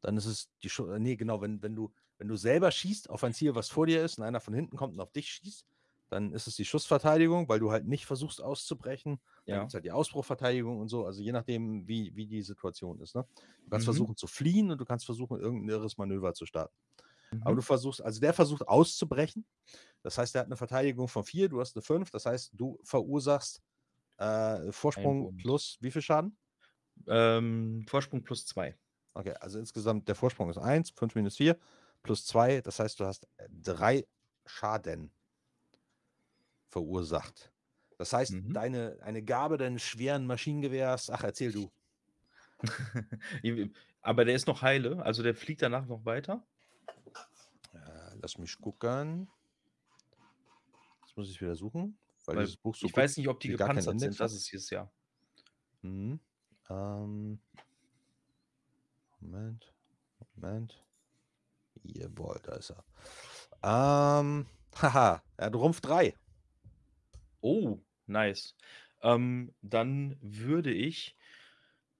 Dann 0.00 0.16
ist 0.16 0.26
es 0.26 0.50
die 0.62 0.68
Schu 0.68 0.86
Nee, 0.98 1.16
genau, 1.16 1.40
wenn, 1.40 1.62
wenn, 1.62 1.76
du, 1.76 1.92
wenn 2.22 2.28
du 2.28 2.36
selber 2.36 2.70
schießt 2.70 3.10
auf 3.10 3.24
ein 3.24 3.34
Ziel, 3.34 3.56
was 3.56 3.68
vor 3.68 3.86
dir 3.86 4.04
ist, 4.04 4.16
und 4.18 4.24
einer 4.24 4.40
von 4.40 4.54
hinten 4.54 4.76
kommt 4.76 4.94
und 4.94 5.00
auf 5.00 5.10
dich 5.12 5.28
schießt, 5.28 5.66
dann 6.08 6.32
ist 6.32 6.46
es 6.46 6.56
die 6.56 6.64
Schussverteidigung, 6.64 7.48
weil 7.48 7.58
du 7.58 7.72
halt 7.72 7.86
nicht 7.86 8.06
versuchst 8.06 8.40
auszubrechen. 8.40 9.20
Dann 9.48 9.58
Ja. 9.58 9.60
gibt 9.60 9.72
es 9.72 9.74
halt 9.74 9.84
die 9.84 9.90
Ausbruchverteidigung 9.92 10.78
und 10.78 10.88
so, 10.88 11.04
also 11.06 11.20
je 11.22 11.32
nachdem, 11.32 11.88
wie, 11.88 12.14
wie 12.14 12.28
die 12.28 12.42
Situation 12.42 13.00
ist. 13.00 13.16
Ne? 13.16 13.26
Du 13.64 13.70
kannst 13.70 13.84
Mhm. 13.84 13.86
versuchen 13.86 14.16
zu 14.16 14.28
fliehen 14.28 14.70
und 14.70 14.78
du 14.78 14.84
kannst 14.84 15.04
versuchen, 15.06 15.40
irgendein 15.40 15.70
irres 15.70 15.98
Manöver 15.98 16.34
zu 16.34 16.46
starten. 16.46 16.76
Aber 17.40 17.54
Mhm. 17.54 17.58
du 17.58 17.62
versuchst, 17.62 18.02
also 18.02 18.20
der 18.20 18.34
versucht 18.34 18.68
auszubrechen. 18.68 19.46
Das 20.02 20.18
heißt, 20.18 20.34
der 20.34 20.40
hat 20.42 20.46
eine 20.48 20.56
Verteidigung 20.56 21.08
von 21.08 21.24
4, 21.24 21.48
du 21.48 21.60
hast 21.60 21.76
eine 21.76 21.82
5. 21.82 22.10
Das 22.10 22.26
heißt, 22.26 22.52
du 22.54 22.78
verursachst 22.84 23.62
äh, 24.18 24.72
Vorsprung 24.72 25.34
plus 25.36 25.78
wie 25.80 25.90
viel 25.92 26.02
Schaden? 26.02 26.38
Ähm, 27.06 27.84
Vorsprung 27.88 28.24
plus 28.24 28.44
2. 28.46 28.76
Okay, 29.14 29.34
also 29.40 29.58
insgesamt 29.58 30.08
der 30.08 30.14
Vorsprung 30.14 30.48
ist 30.50 30.58
1, 30.58 30.90
5 30.90 31.14
minus 31.14 31.36
4 31.36 31.58
plus 32.02 32.26
2. 32.26 32.60
Das 32.60 32.78
heißt, 32.78 33.00
du 33.00 33.04
hast 33.06 33.28
3 33.48 34.06
Schaden 34.46 35.12
verursacht. 36.68 37.52
Das 37.98 38.12
heißt, 38.12 38.32
Mhm. 38.32 38.52
deine 38.52 38.98
eine 39.02 39.22
Gabe 39.22 39.58
deines 39.58 39.82
schweren 39.82 40.26
Maschinengewehrs, 40.26 41.10
ach, 41.10 41.22
erzähl 41.24 41.52
du. 41.52 41.70
Aber 44.02 44.24
der 44.24 44.34
ist 44.34 44.46
noch 44.46 44.62
heile, 44.62 45.02
also 45.04 45.22
der 45.22 45.34
fliegt 45.34 45.62
danach 45.62 45.86
noch 45.86 46.04
weiter. 46.04 46.44
Äh, 47.74 48.16
lass 48.20 48.38
mich 48.38 48.58
gucken. 48.60 49.28
Jetzt 51.02 51.16
muss 51.16 51.30
ich 51.30 51.40
wieder 51.40 51.54
suchen, 51.54 51.98
weil, 52.24 52.36
Weil 52.36 52.44
dieses 52.44 52.56
Buch 52.56 52.74
so 52.74 52.86
ich 52.86 52.96
weiß 52.96 53.16
nicht, 53.16 53.28
ob 53.28 53.40
die 53.40 53.48
gepanzert 53.48 54.00
sind, 54.00 54.18
das 54.18 54.32
ist 54.32 54.52
es 54.52 54.70
ja. 54.70 54.90
Mhm. 55.82 56.20
Ähm, 56.68 57.40
Moment. 59.20 59.72
Moment. 60.34 60.84
Jawohl, 61.82 62.40
da 62.42 62.56
ist 62.56 62.70
er. 62.70 62.84
Ähm, 63.62 64.46
haha, 64.82 65.22
er 65.36 65.46
hat 65.46 65.54
Rumpf 65.54 65.80
3. 65.80 66.14
Oh, 67.40 67.78
nice. 68.06 68.56
Ähm, 69.02 69.52
dann 69.62 70.16
würde 70.20 70.72
ich 70.72 71.16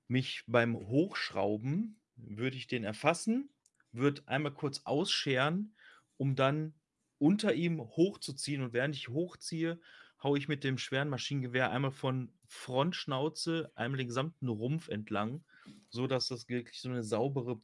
mich 0.08 0.44
beim 0.46 0.76
Hochschrauben, 0.76 2.00
würde 2.16 2.56
ich 2.56 2.66
den 2.66 2.84
erfassen, 2.84 3.50
würde 3.92 4.22
einmal 4.26 4.52
kurz 4.52 4.82
ausscheren, 4.84 5.74
um 6.16 6.36
dann 6.36 6.74
unter 7.18 7.54
ihm 7.54 7.80
hochzuziehen. 7.80 8.62
Und 8.62 8.72
während 8.72 8.94
ich 8.94 9.08
hochziehe, 9.08 9.80
haue 10.22 10.38
ich 10.38 10.48
mit 10.48 10.64
dem 10.64 10.78
schweren 10.78 11.08
Maschinengewehr 11.08 11.70
einmal 11.70 11.90
von 11.90 12.32
Frontschnauze, 12.46 13.72
einmal 13.74 13.98
den 13.98 14.08
gesamten 14.08 14.48
Rumpf 14.48 14.88
entlang, 14.88 15.42
so 15.88 16.06
dass 16.06 16.28
das 16.28 16.48
wirklich 16.48 16.80
so 16.80 16.88
eine 16.88 17.02
saubere 17.02 17.56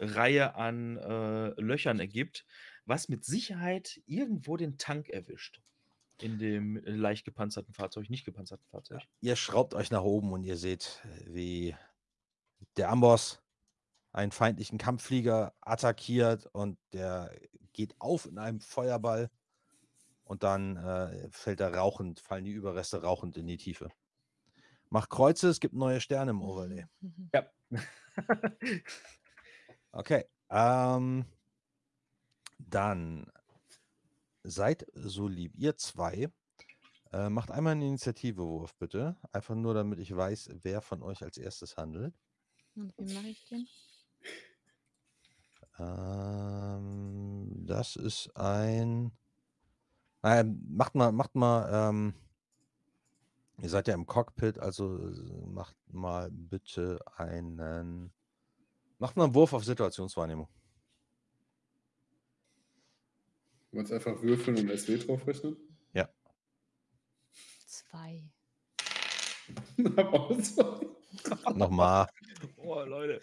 Reihe 0.00 0.54
an 0.54 0.96
äh, 0.96 1.48
Löchern 1.60 2.00
ergibt, 2.00 2.46
was 2.84 3.08
mit 3.08 3.24
Sicherheit 3.24 4.00
irgendwo 4.06 4.56
den 4.56 4.78
Tank 4.78 5.08
erwischt. 5.08 5.60
In 6.20 6.38
dem 6.38 6.76
äh, 6.76 6.90
leicht 6.90 7.24
gepanzerten 7.24 7.72
Fahrzeug, 7.74 8.10
nicht 8.10 8.24
gepanzerten 8.24 8.66
Fahrzeug. 8.70 9.02
Ihr 9.20 9.36
schraubt 9.36 9.74
euch 9.74 9.90
nach 9.90 10.02
oben 10.02 10.32
und 10.32 10.42
ihr 10.42 10.56
seht, 10.56 11.02
wie 11.26 11.76
der 12.76 12.90
Amboss 12.90 13.40
einen 14.12 14.32
feindlichen 14.32 14.78
Kampfflieger 14.78 15.54
attackiert 15.60 16.46
und 16.46 16.78
der 16.92 17.30
geht 17.72 17.94
auf 18.00 18.26
in 18.26 18.38
einem 18.38 18.60
Feuerball 18.60 19.30
und 20.24 20.42
dann 20.42 20.76
äh, 20.76 21.28
fällt 21.30 21.60
er 21.60 21.74
rauchend, 21.74 22.20
fallen 22.20 22.44
die 22.44 22.50
Überreste 22.50 23.02
rauchend 23.02 23.36
in 23.36 23.46
die 23.46 23.56
Tiefe. 23.56 23.90
Macht 24.90 25.10
Kreuze, 25.10 25.48
es 25.48 25.60
gibt 25.60 25.74
neue 25.74 26.00
Sterne 26.00 26.32
im 26.32 26.42
Overlay. 26.42 26.86
Ja. 27.32 27.46
Okay. 29.92 30.24
Ähm, 30.50 31.24
dann 32.58 33.30
seid 34.42 34.86
so 34.94 35.28
lieb, 35.28 35.54
ihr 35.56 35.76
zwei. 35.76 36.30
Äh, 37.12 37.30
macht 37.30 37.50
einmal 37.50 37.72
einen 37.72 37.82
Initiativewurf, 37.82 38.74
bitte. 38.76 39.16
Einfach 39.32 39.54
nur, 39.54 39.74
damit 39.74 39.98
ich 39.98 40.14
weiß, 40.14 40.50
wer 40.62 40.82
von 40.82 41.02
euch 41.02 41.22
als 41.22 41.38
erstes 41.38 41.76
handelt. 41.76 42.14
Und 42.74 42.92
wie 42.98 43.14
mache 43.14 43.28
ich 43.28 43.44
den? 43.46 43.66
Ähm, 45.78 47.64
das 47.66 47.96
ist 47.96 48.34
ein. 48.36 49.12
Nein, 50.22 50.62
macht 50.68 50.94
mal, 50.94 51.12
macht 51.12 51.34
mal. 51.34 51.88
Ähm, 51.90 52.14
ihr 53.62 53.68
seid 53.68 53.88
ja 53.88 53.94
im 53.94 54.06
Cockpit, 54.06 54.58
also 54.58 54.98
äh, 54.98 55.46
macht 55.46 55.76
mal 55.92 56.30
bitte 56.30 56.98
einen. 57.16 58.12
Macht 58.98 59.16
mal 59.16 59.24
einen 59.24 59.34
Wurf 59.34 59.52
auf 59.52 59.64
Situationswahrnehmung. 59.64 60.48
Du 63.70 63.76
kannst 63.76 63.92
einfach 63.92 64.20
würfeln 64.22 64.58
und 64.58 64.78
SW 64.78 64.98
draufrechnen. 64.98 65.56
Zwei. 67.88 68.22
Hab 69.96 70.12
Auswahl. 70.12 70.86
Nochmal. 71.54 72.06
Oh, 72.56 72.82
Leute. 72.82 73.20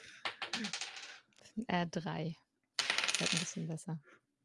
Äh, 1.67 1.87
drei. 1.87 2.35
Wird 3.19 3.33
ein 3.33 3.39
bisschen 3.39 3.67
besser. 3.67 3.99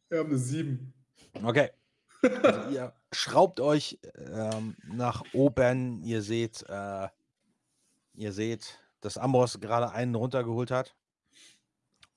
Wir 0.08 0.18
haben 0.18 0.28
eine 0.28 0.38
7. 0.38 0.92
Okay. 1.42 1.70
Also 2.22 2.70
ihr 2.70 2.92
schraubt 3.12 3.60
euch 3.60 3.98
ähm, 4.14 4.76
nach 4.84 5.24
oben. 5.32 6.02
Ihr 6.02 6.20
seht, 6.20 6.62
äh, 6.68 7.08
ihr 8.12 8.32
seht, 8.32 8.78
dass 9.00 9.16
Amboss 9.16 9.58
gerade 9.58 9.92
einen 9.92 10.14
runtergeholt 10.14 10.70
hat. 10.70 10.94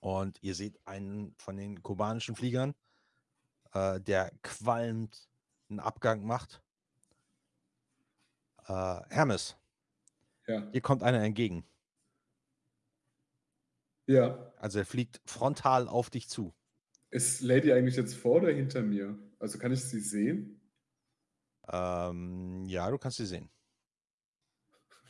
Und 0.04 0.44
ihr 0.44 0.54
seht 0.54 0.86
einen 0.86 1.34
von 1.38 1.56
den 1.56 1.82
kubanischen 1.82 2.36
Fliegern, 2.36 2.76
äh, 3.74 4.02
der 4.02 4.34
qualmend 4.42 5.30
einen 5.70 5.80
Abgang 5.80 6.26
macht. 6.26 6.62
Äh, 8.68 9.00
Hermes, 9.10 9.56
Ja. 10.48 10.70
hier 10.72 10.82
kommt 10.82 11.04
einer 11.04 11.24
entgegen. 11.24 11.66
Ja. 14.08 14.54
Also 14.58 14.80
er 14.80 14.86
fliegt 14.86 15.22
frontal 15.26 15.88
auf 15.88 16.10
dich 16.10 16.28
zu. 16.30 16.54
Ist 17.12 17.40
Lady 17.42 17.72
eigentlich 17.72 17.96
jetzt 17.96 18.14
vor 18.16 18.42
oder 18.42 18.52
hinter 18.52 18.82
mir? 18.82 19.18
Also 19.40 19.58
kann 19.58 19.72
ich 19.72 19.84
sie 19.86 20.02
sehen? 20.02 20.60
Ähm, 21.68 22.66
ja, 22.68 22.90
du 22.90 22.98
kannst 22.98 23.18
sie 23.18 23.26
sehen. 23.26 23.50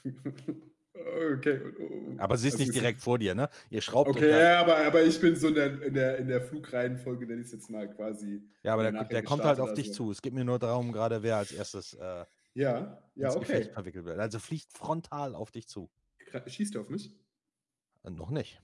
okay. 0.95 1.59
oh, 1.79 2.15
Aber 2.17 2.37
sie 2.37 2.47
ist 2.47 2.55
also 2.55 2.63
nicht 2.65 2.75
direkt 2.75 2.99
vor 3.01 3.17
dir, 3.19 3.35
ne? 3.35 3.49
Ihr 3.69 3.81
schraubt 3.81 4.09
Okay, 4.11 4.29
da- 4.29 4.39
ja, 4.39 4.59
aber, 4.61 4.77
aber 4.77 5.03
ich 5.03 5.19
bin 5.19 5.35
so 5.35 5.47
in 5.49 5.55
der, 5.55 5.81
in 5.81 5.93
der, 5.93 6.17
in 6.17 6.27
der 6.27 6.41
Flugreihenfolge, 6.41 7.25
nenne 7.25 7.41
ich 7.41 7.47
es 7.47 7.53
jetzt 7.53 7.69
mal 7.69 7.89
quasi. 7.93 8.43
Ja, 8.63 8.73
aber 8.73 8.91
der, 8.91 9.03
der 9.05 9.23
kommt 9.23 9.43
halt 9.43 9.59
auf 9.59 9.73
dich 9.73 9.87
also- 9.89 10.05
zu. 10.05 10.11
Es 10.11 10.21
geht 10.21 10.33
mir 10.33 10.45
nur 10.45 10.59
darum, 10.59 10.91
gerade 10.91 11.23
wer 11.23 11.37
als 11.37 11.51
erstes 11.51 11.93
äh, 11.93 12.25
Ja, 12.53 13.01
ja, 13.15 13.29
okay. 13.31 13.39
Gefecht 13.39 13.71
verwickelt 13.73 14.05
wird. 14.05 14.19
Also 14.19 14.39
fliegt 14.39 14.71
frontal 14.73 15.35
auf 15.35 15.51
dich 15.51 15.67
zu. 15.67 15.89
Schießt 16.47 16.75
er 16.75 16.81
auf 16.81 16.89
mich? 16.89 17.11
Äh, 18.03 18.09
noch 18.11 18.29
nicht. 18.29 18.61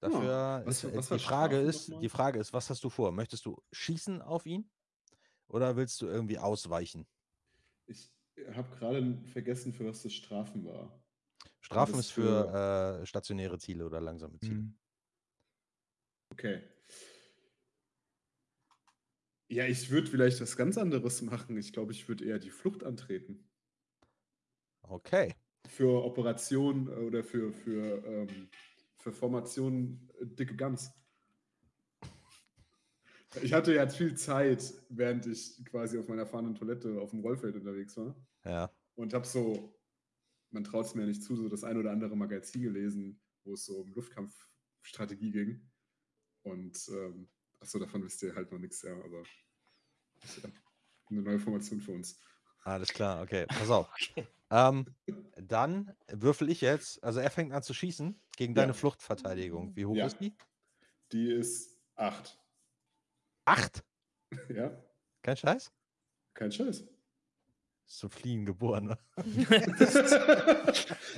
Dafür 0.00 0.62
was- 0.64 0.82
ist, 0.84 0.92
äh, 0.92 0.96
was 0.96 1.08
die 1.08 1.18
Frage 1.18 1.58
ist, 1.60 1.92
die 2.00 2.08
Frage 2.08 2.38
ist, 2.38 2.52
was 2.52 2.70
hast 2.70 2.82
du 2.84 2.88
vor? 2.90 3.12
Möchtest 3.12 3.44
du 3.44 3.60
schießen 3.72 4.22
auf 4.22 4.46
ihn 4.46 4.70
oder 5.48 5.76
willst 5.76 6.00
du 6.00 6.06
irgendwie 6.06 6.38
ausweichen? 6.38 7.06
Ich 7.86 8.10
habe 8.54 8.76
gerade 8.76 9.18
vergessen, 9.32 9.72
für 9.72 9.86
was 9.86 10.02
das 10.02 10.12
Strafen 10.12 10.64
war. 10.64 11.02
Strafen 11.60 11.98
ist 11.98 12.10
für 12.10 13.00
äh, 13.02 13.06
stationäre 13.06 13.58
Ziele 13.58 13.84
oder 13.86 14.00
langsame 14.00 14.38
Ziele. 14.40 14.56
Hm. 14.56 14.78
Okay. 16.32 16.62
Ja, 19.48 19.66
ich 19.66 19.90
würde 19.90 20.08
vielleicht 20.08 20.40
was 20.40 20.56
ganz 20.56 20.78
anderes 20.78 21.22
machen. 21.22 21.56
Ich 21.56 21.72
glaube, 21.72 21.92
ich 21.92 22.08
würde 22.08 22.24
eher 22.24 22.38
die 22.38 22.50
Flucht 22.50 22.84
antreten. 22.84 23.50
Okay. 24.82 25.34
Für 25.68 26.04
Operationen 26.04 26.88
äh, 26.88 27.06
oder 27.06 27.24
für, 27.24 27.52
für, 27.52 28.04
ähm, 28.04 28.48
für 28.98 29.12
Formationen 29.12 30.08
äh, 30.20 30.26
dicke 30.26 30.56
Gans. 30.56 30.92
Ich 33.42 33.52
hatte 33.52 33.72
jetzt 33.74 33.96
viel 33.96 34.16
Zeit, 34.16 34.74
während 34.88 35.26
ich 35.26 35.64
quasi 35.64 35.98
auf 35.98 36.08
meiner 36.08 36.26
fahrenden 36.26 36.54
Toilette 36.54 37.00
auf 37.00 37.10
dem 37.10 37.20
Rollfeld 37.20 37.54
unterwegs 37.54 37.96
war. 37.96 38.14
Ja. 38.44 38.70
Und 38.96 39.14
habe 39.14 39.26
so, 39.26 39.80
man 40.50 40.64
traut 40.64 40.86
es 40.86 40.94
mir 40.94 41.06
nicht 41.06 41.22
zu, 41.22 41.36
so 41.36 41.48
das 41.48 41.64
ein 41.64 41.76
oder 41.76 41.92
andere 41.92 42.16
Magazin 42.16 42.62
gelesen, 42.62 43.20
wo 43.44 43.54
es 43.54 43.64
so 43.64 43.78
um 43.80 43.92
Luftkampfstrategie 43.92 45.30
ging. 45.30 45.70
Und 46.42 46.88
ähm, 46.88 47.28
achso, 47.60 47.78
davon 47.78 48.02
wisst 48.02 48.22
ihr 48.22 48.34
halt 48.34 48.50
noch 48.50 48.58
nichts, 48.58 48.82
ja, 48.82 48.94
aber 48.94 49.22
ja 50.42 50.50
eine 51.10 51.22
neue 51.22 51.38
Formation 51.38 51.80
für 51.80 51.92
uns. 51.92 52.20
Alles 52.62 52.92
klar, 52.92 53.22
okay. 53.22 53.46
Pass 53.46 53.70
auf. 53.70 53.88
Ähm, 54.50 54.86
dann 55.36 55.94
würfel 56.08 56.50
ich 56.50 56.60
jetzt, 56.60 57.02
also 57.02 57.20
er 57.20 57.30
fängt 57.30 57.52
an 57.52 57.62
zu 57.62 57.72
schießen 57.72 58.20
gegen 58.36 58.54
deine 58.54 58.68
Ja. 58.68 58.74
Fluchtverteidigung. 58.74 59.76
Wie 59.76 59.86
hoch 59.86 59.96
Ja. 59.96 60.06
ist 60.06 60.18
die? 60.20 60.34
Die 61.12 61.32
ist 61.32 61.78
acht. 61.96 62.38
Acht. 63.44 63.84
Ja, 64.48 64.70
Kein 65.22 65.36
Scheiß? 65.36 65.72
kein 66.34 66.52
Scheiß. 66.52 66.82
Ist 66.82 67.98
zum 67.98 68.10
Fliegen 68.10 68.46
geboren, 68.46 68.86
ne? 68.86 68.98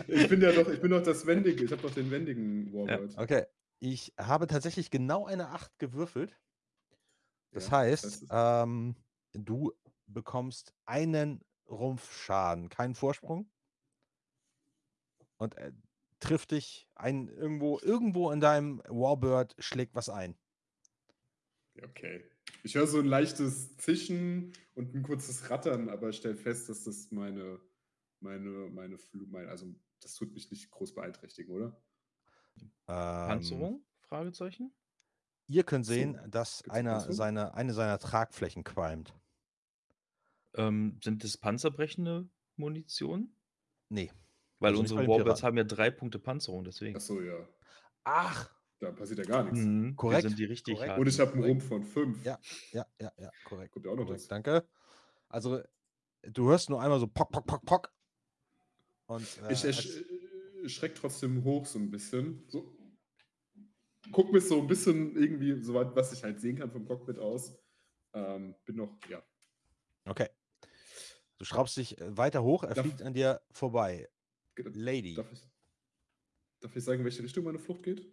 ich 0.08 0.28
bin 0.28 0.40
ja 0.40 0.52
doch, 0.52 0.66
ich 0.68 0.80
bin 0.80 0.90
doch 0.90 1.02
das 1.02 1.26
Wendige, 1.26 1.62
ich 1.64 1.70
habe 1.72 1.82
doch 1.82 1.92
den 1.92 2.11
wendigen 2.11 2.72
Warbird. 2.72 3.18
Okay. 3.18 3.44
Ich 3.80 4.14
habe 4.18 4.46
tatsächlich 4.46 4.90
genau 4.90 5.26
eine 5.26 5.48
8 5.50 5.78
gewürfelt. 5.78 6.40
Das 7.50 7.66
Ja, 7.66 7.72
heißt, 7.78 8.26
ähm, 8.30 8.96
du 9.35 9.72
bekommst 10.06 10.72
einen 10.87 11.44
Rumpfschaden, 11.68 12.70
keinen 12.70 12.94
Vorsprung. 12.94 13.50
Und 15.37 15.54
er 15.56 15.72
trifft 16.20 16.52
dich 16.52 16.88
ein, 16.94 17.28
irgendwo, 17.28 17.78
irgendwo 17.80 18.30
in 18.30 18.40
deinem 18.40 18.82
Warbird 18.88 19.54
schlägt 19.58 19.94
was 19.94 20.08
ein. 20.08 20.38
Okay. 21.80 22.24
Ich 22.64 22.74
höre 22.74 22.87
so 22.87 22.98
ein 22.98 23.06
leichtes 23.06 23.76
Zischen 23.76 24.52
und 24.74 24.94
ein 24.94 25.02
kurzes 25.02 25.48
Rattern, 25.50 25.88
aber 25.88 26.12
stell 26.12 26.35
fest, 26.37 26.68
dass 26.68 26.85
das 26.85 27.11
meine, 27.11 27.61
meine, 28.20 28.68
meine, 28.70 28.98
Flu 28.98 29.26
mein, 29.28 29.48
also 29.48 29.74
das 30.00 30.14
tut 30.14 30.32
mich 30.35 30.50
nicht 30.50 30.70
groß 30.70 30.94
beeinträchtigen, 30.94 31.54
oder? 31.54 31.82
Ähm, 32.88 33.24
Panzerung? 33.26 33.85
Fragezeichen? 34.00 34.72
Ihr 35.46 35.62
könnt 35.62 35.87
So, 35.87 35.92
sehen, 35.92 36.18
dass 36.28 36.62
gibt's 36.64 36.78
einer 36.78 36.90
Panzerung? 36.90 37.14
seine, 37.14 37.54
eine 37.54 37.72
seiner 37.74 37.98
Tragflächen 38.00 38.64
qualmt. 38.64 39.14
Ähm, 40.54 40.98
sind 41.04 41.24
das 41.24 41.37
panzerbrechende 41.37 42.28
Munition? 42.56 43.37
Nee. 43.90 44.11
Weil 44.61 44.70
Also 44.70 44.80
unsere 44.80 45.06
Warbirds 45.06 45.42
haben 45.42 45.56
ja 45.58 45.64
drei 45.64 45.90
Punkte 45.90 46.18
Panzerung, 46.18 46.64
deswegen. 46.64 46.96
Achso, 46.96 47.20
ja. 47.20 47.48
Ach, 48.04 48.50
Da 48.82 48.90
passiert 48.90 49.20
ja 49.20 49.24
gar 49.24 49.44
nichts. 49.44 49.60
Mhm, 49.60 49.94
Korrekt, 49.94 50.22
sind 50.22 50.36
die 50.40 50.44
richtig 50.44 50.74
korrekt. 50.74 50.98
Und 50.98 51.06
ich 51.06 51.20
habe 51.20 51.34
einen. 51.34 51.44
Rumpf 51.44 51.68
von 51.68 51.84
5. 51.84 52.24
Ja. 52.24 52.36
ja, 52.72 52.84
ja, 53.00 53.12
ja, 53.16 53.30
korrekt. 53.44 53.70
Kommt 53.72 53.86
ja 53.86 53.92
auch 53.92 53.96
noch 53.96 54.06
korrekt 54.06 54.22
was. 54.22 54.26
danke. 54.28 54.68
Also, 55.28 55.62
du 56.22 56.48
hörst 56.48 56.68
nur 56.68 56.82
einmal 56.82 56.98
so 56.98 57.06
pock, 57.06 57.30
pock, 57.30 57.46
pock, 57.46 57.64
pock. 57.64 57.92
Und 59.06 59.24
äh, 59.44 59.52
Ich 59.52 59.64
äh, 59.64 60.68
schreck 60.68 60.96
trotzdem 60.96 61.44
hoch 61.44 61.64
so 61.64 61.78
ein 61.78 61.92
bisschen. 61.92 62.42
So. 62.48 62.76
Guck 64.10 64.32
mir 64.32 64.40
so 64.40 64.60
ein 64.60 64.66
bisschen 64.66 65.14
irgendwie, 65.14 65.62
so 65.62 65.74
weit, 65.74 65.94
was 65.94 66.12
ich 66.12 66.24
halt 66.24 66.40
sehen 66.40 66.56
kann 66.56 66.72
vom 66.72 66.84
Cockpit 66.84 67.20
aus. 67.20 67.56
Ähm, 68.14 68.56
bin 68.64 68.74
noch, 68.76 68.98
ja. 69.08 69.22
Okay. 70.06 70.28
Du 71.38 71.44
schraubst 71.44 71.76
dich 71.76 72.00
äh, 72.00 72.16
weiter 72.16 72.42
hoch, 72.42 72.64
er 72.64 72.74
Darf- 72.74 72.84
fliegt 72.84 73.00
an 73.02 73.14
dir 73.14 73.40
vorbei. 73.52 74.08
Lady. 74.56 75.14
Darf 75.14 75.32
ich, 75.32 75.48
darf 76.58 76.74
ich 76.74 76.82
sagen, 76.82 76.98
in 76.98 77.04
welche 77.04 77.22
Richtung 77.22 77.44
meine 77.44 77.60
Flucht 77.60 77.84
geht? 77.84 78.10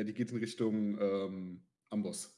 Ja. 0.00 0.04
Die 0.04 0.14
geht 0.14 0.30
in 0.30 0.38
Richtung 0.38 0.98
ähm, 0.98 1.66
Amboss. 1.90 2.34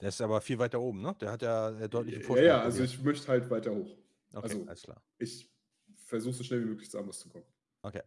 Der 0.00 0.08
ist 0.08 0.20
aber 0.20 0.40
viel 0.40 0.58
weiter 0.58 0.80
oben, 0.80 1.02
ne? 1.02 1.14
Der 1.20 1.30
hat 1.32 1.42
ja 1.42 1.70
äh, 1.78 1.88
deutlichen 1.88 2.22
Ja, 2.36 2.42
ja, 2.42 2.60
also 2.62 2.82
ich 2.82 3.02
möchte 3.02 3.28
halt 3.28 3.48
weiter 3.50 3.74
hoch. 3.74 3.96
Okay, 4.32 4.42
also- 4.42 4.66
alles 4.66 4.82
klar. 4.82 5.02
Ich 5.18 5.50
versuche 5.96 6.34
so 6.34 6.42
schnell 6.44 6.62
wie 6.62 6.66
möglich 6.68 6.90
zu 6.90 6.98
Amboss 6.98 7.20
zu 7.20 7.28
kommen. 7.28 7.44
Okay. 7.82 8.02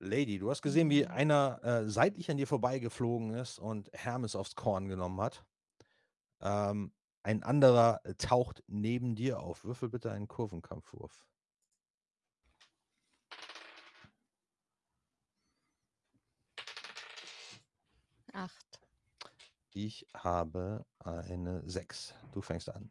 Lady, 0.00 0.38
du 0.38 0.50
hast 0.50 0.60
gesehen, 0.60 0.90
wie 0.90 1.06
einer 1.06 1.60
äh, 1.62 1.88
seitlich 1.88 2.30
an 2.30 2.36
dir 2.36 2.46
vorbeigeflogen 2.46 3.32
ist 3.34 3.58
und 3.58 3.88
Hermes 3.92 4.34
aufs 4.36 4.54
Korn 4.56 4.88
genommen 4.88 5.20
hat. 5.20 5.44
Ähm, 6.40 6.92
ein 7.22 7.42
anderer 7.42 8.02
taucht 8.18 8.62
neben 8.66 9.14
dir 9.14 9.40
auf. 9.40 9.64
Würfel 9.64 9.88
bitte 9.88 10.10
einen 10.10 10.28
Kurvenkampfwurf. 10.28 11.24
Acht. 18.34 18.80
Ich 19.72 20.06
habe 20.14 20.84
eine 20.98 21.62
6. 21.68 22.14
Du 22.32 22.42
fängst 22.42 22.68
an. 22.68 22.90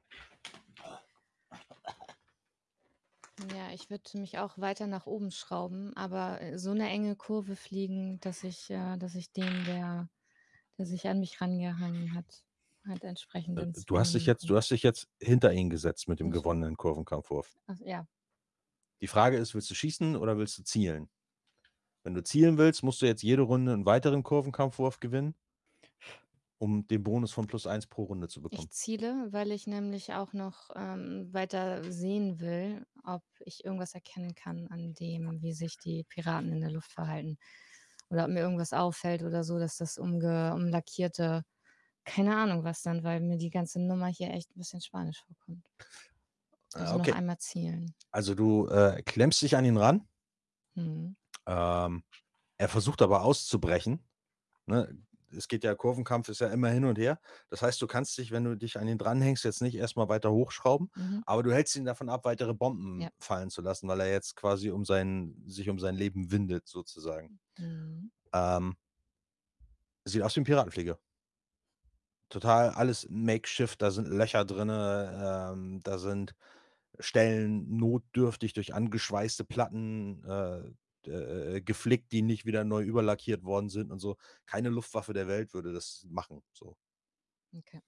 Ja, 3.54 3.72
ich 3.74 3.90
würde 3.90 4.18
mich 4.18 4.38
auch 4.38 4.58
weiter 4.58 4.88
nach 4.88 5.06
oben 5.06 5.32
schrauben, 5.32 5.96
aber 5.98 6.40
äh, 6.42 6.58
so 6.58 6.72
eine 6.72 6.88
enge 6.90 7.16
Kurve 7.16 7.56
fliegen, 7.56 8.20
dass 8.22 8.44
ich, 8.44 8.70
äh, 8.70 8.98
dass 8.98 9.16
ich 9.16 9.32
den, 9.32 9.66
der, 9.66 10.10
der 10.78 10.86
sich 10.86 11.08
an 11.08 11.20
mich 11.20 11.42
rangehangen 11.42 12.14
hat, 12.16 12.46
halt 12.88 13.04
entsprechend 13.04 13.60
Äh, 13.60 13.66
Du 13.86 13.98
hast 14.00 14.14
dich 14.14 14.26
jetzt, 14.26 14.50
du 14.50 14.56
hast 14.56 14.72
dich 14.72 14.84
jetzt 14.84 15.08
hinter 15.20 15.52
ihn 15.52 15.70
gesetzt 15.70 16.08
mit 16.08 16.20
dem 16.20 16.32
gewonnenen 16.32 16.78
Kurvenkampfwurf. 16.78 17.54
Ach, 17.68 17.80
ja, 17.80 18.08
Die 19.02 19.08
Frage 19.08 19.38
ist, 19.38 19.54
willst 19.54 19.70
du 19.70 19.76
schießen 19.76 20.16
oder 20.16 20.38
willst 20.38 20.58
du 20.58 20.64
zielen? 20.64 21.10
Wenn 22.04 22.14
du 22.14 22.24
zielen 22.24 22.58
willst, 22.58 22.84
musst 22.84 23.02
du 23.02 23.06
jetzt 23.06 23.24
jede 23.24 23.44
Runde 23.44 23.72
einen 23.72 23.86
weiteren 23.86 24.24
Kurvenkampfwurf 24.24 25.00
gewinnen, 25.00 25.36
um 26.58 26.86
den 26.88 27.02
Bonus 27.02 27.32
von 27.32 27.48
plus 27.48 27.66
1 27.66 27.88
pro 27.88 28.04
Runde 28.04 28.28
zu 28.28 28.42
bekommen. 28.42 28.68
ich 28.70 28.72
ziele, 28.72 29.30
weil 29.32 29.52
ich 29.52 29.68
nämlich 29.68 30.14
auch 30.14 30.34
noch 30.34 30.70
ähm, 30.76 31.34
weiter 31.34 31.90
sehen 31.90 32.42
will, 32.42 32.86
ob 33.06 33.24
ich 33.40 33.64
irgendwas 33.64 33.94
erkennen 33.94 34.36
kann 34.36 34.68
an 34.68 34.94
dem, 34.94 35.42
wie 35.42 35.54
sich 35.54 35.78
die 35.78 36.04
Piraten 36.04 36.52
in 36.52 36.60
der 36.60 36.72
Luft 36.72 36.92
verhalten. 36.92 37.38
Oder 38.10 38.26
ob 38.26 38.32
mir 38.32 38.42
irgendwas 38.42 38.74
auffällt 38.74 39.24
oder 39.24 39.46
so, 39.46 39.58
dass 39.58 39.78
das 39.78 39.98
umge 39.98 40.54
umlackierte, 40.54 41.44
keine 42.04 42.36
Ahnung 42.36 42.66
was 42.66 42.82
dann, 42.82 43.04
weil 43.04 43.22
mir 43.22 43.38
die 43.38 43.50
ganze 43.50 43.80
Nummer 43.80 44.08
hier 44.08 44.30
echt 44.32 44.50
ein 44.52 44.60
bisschen 44.60 44.82
spanisch 44.82 45.24
vorkommt. 45.26 45.66
Also 46.74 46.96
okay. 46.96 47.12
noch 47.12 47.18
einmal 47.18 47.38
zielen. 47.38 47.96
Also 48.12 48.36
du 48.36 48.68
äh, 48.68 49.02
klemmst 49.04 49.42
dich 49.42 49.56
an 49.56 49.64
ihn 49.64 49.78
ran. 49.78 50.08
Hm. 50.76 51.16
Ähm, 51.48 52.04
er 52.58 52.70
versucht 52.70 53.02
aber 53.02 53.24
auszubrechen. 53.24 54.06
Ne? 54.68 54.98
Es 55.36 55.48
geht 55.48 55.64
ja, 55.64 55.76
Kurvenkampf 55.76 56.30
ist 56.30 56.42
ja 56.42 56.50
immer 56.50 56.70
hin 56.70 56.86
und 56.86 56.98
her. 57.00 57.20
Das 57.50 57.62
heißt, 57.64 57.82
du 57.82 57.88
kannst 57.88 58.18
dich, 58.18 58.32
wenn 58.32 58.44
du 58.46 58.56
dich 58.58 58.80
an 58.80 58.88
ihn 58.88 59.00
dranhängst, 59.00 59.44
jetzt 59.46 59.62
nicht 59.64 59.76
erstmal 59.76 60.10
weiter 60.10 60.32
hochschrauben, 60.32 60.92
Mhm. 60.96 61.24
aber 61.26 61.44
du 61.44 61.54
hältst 61.54 61.76
ihn 61.76 61.86
davon 61.86 62.10
ab, 62.10 62.26
weitere 62.26 62.54
Bomben 62.54 63.02
Ja. 63.02 63.10
fallen 63.20 63.50
zu 63.50 63.62
lassen, 63.62 63.88
weil 63.88 64.02
er 64.02 64.12
jetzt 64.12 64.36
quasi 64.36 64.72
um 64.72 64.86
sein, 64.86 65.44
sich 65.48 65.70
um 65.70 65.80
sein 65.80 65.96
Leben 65.96 66.32
windet, 66.32 66.68
sozusagen. 66.68 67.40
Mhm. 67.60 68.12
Ähm, 68.34 68.78
sieht 70.06 70.22
aus 70.22 70.36
wie 70.36 70.42
ein 70.42 70.46
Piratenflieger. 70.46 71.00
Total 72.30 72.70
alles 72.72 73.08
Makeshift, 73.10 73.82
da 73.82 73.92
sind 73.92 74.08
Löcher 74.08 74.44
drin, 74.44 74.70
ähm, 74.72 75.82
da 75.84 75.98
sind 76.00 76.34
Stellen 77.00 77.78
notdürftig 77.78 78.54
durch 78.54 78.74
angeschweißte 78.74 79.44
Platten 79.46 80.24
äh, 80.26 80.72
äh, 81.08 81.62
geflickt, 81.62 82.12
die 82.12 82.22
nicht 82.22 82.46
wieder 82.46 82.64
neu 82.64 82.84
überlackiert 82.84 83.44
worden 83.44 83.70
sind 83.70 83.92
und 83.92 84.00
so. 84.00 84.18
Keine 84.46 84.70
Luftwaffe 84.70 85.14
der 85.14 85.28
Welt 85.28 85.54
würde 85.54 85.74
das 85.74 86.06
machen. 86.10 86.42
So. 86.54 86.78
Okay. 87.56 87.82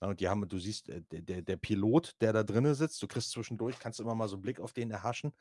Ja, 0.00 0.08
und 0.08 0.20
die 0.20 0.28
haben, 0.28 0.48
du 0.48 0.58
siehst, 0.58 0.88
äh, 0.88 1.02
der, 1.02 1.22
der, 1.22 1.42
der 1.42 1.56
Pilot, 1.56 2.16
der 2.20 2.32
da 2.32 2.42
drinnen 2.42 2.74
sitzt, 2.74 3.02
du 3.02 3.06
kriegst 3.06 3.30
zwischendurch, 3.32 3.78
kannst 3.78 4.00
immer 4.00 4.14
mal 4.14 4.28
so 4.28 4.36
einen 4.36 4.42
Blick 4.42 4.60
auf 4.60 4.72
den 4.72 4.90
erhaschen, 4.90 5.32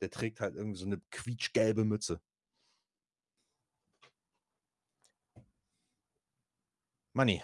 der 0.00 0.10
trägt 0.10 0.40
halt 0.40 0.54
irgendwie 0.54 0.78
so 0.78 0.86
eine 0.86 1.00
quietschgelbe 1.10 1.84
Mütze. 1.84 2.20
Money. 7.12 7.42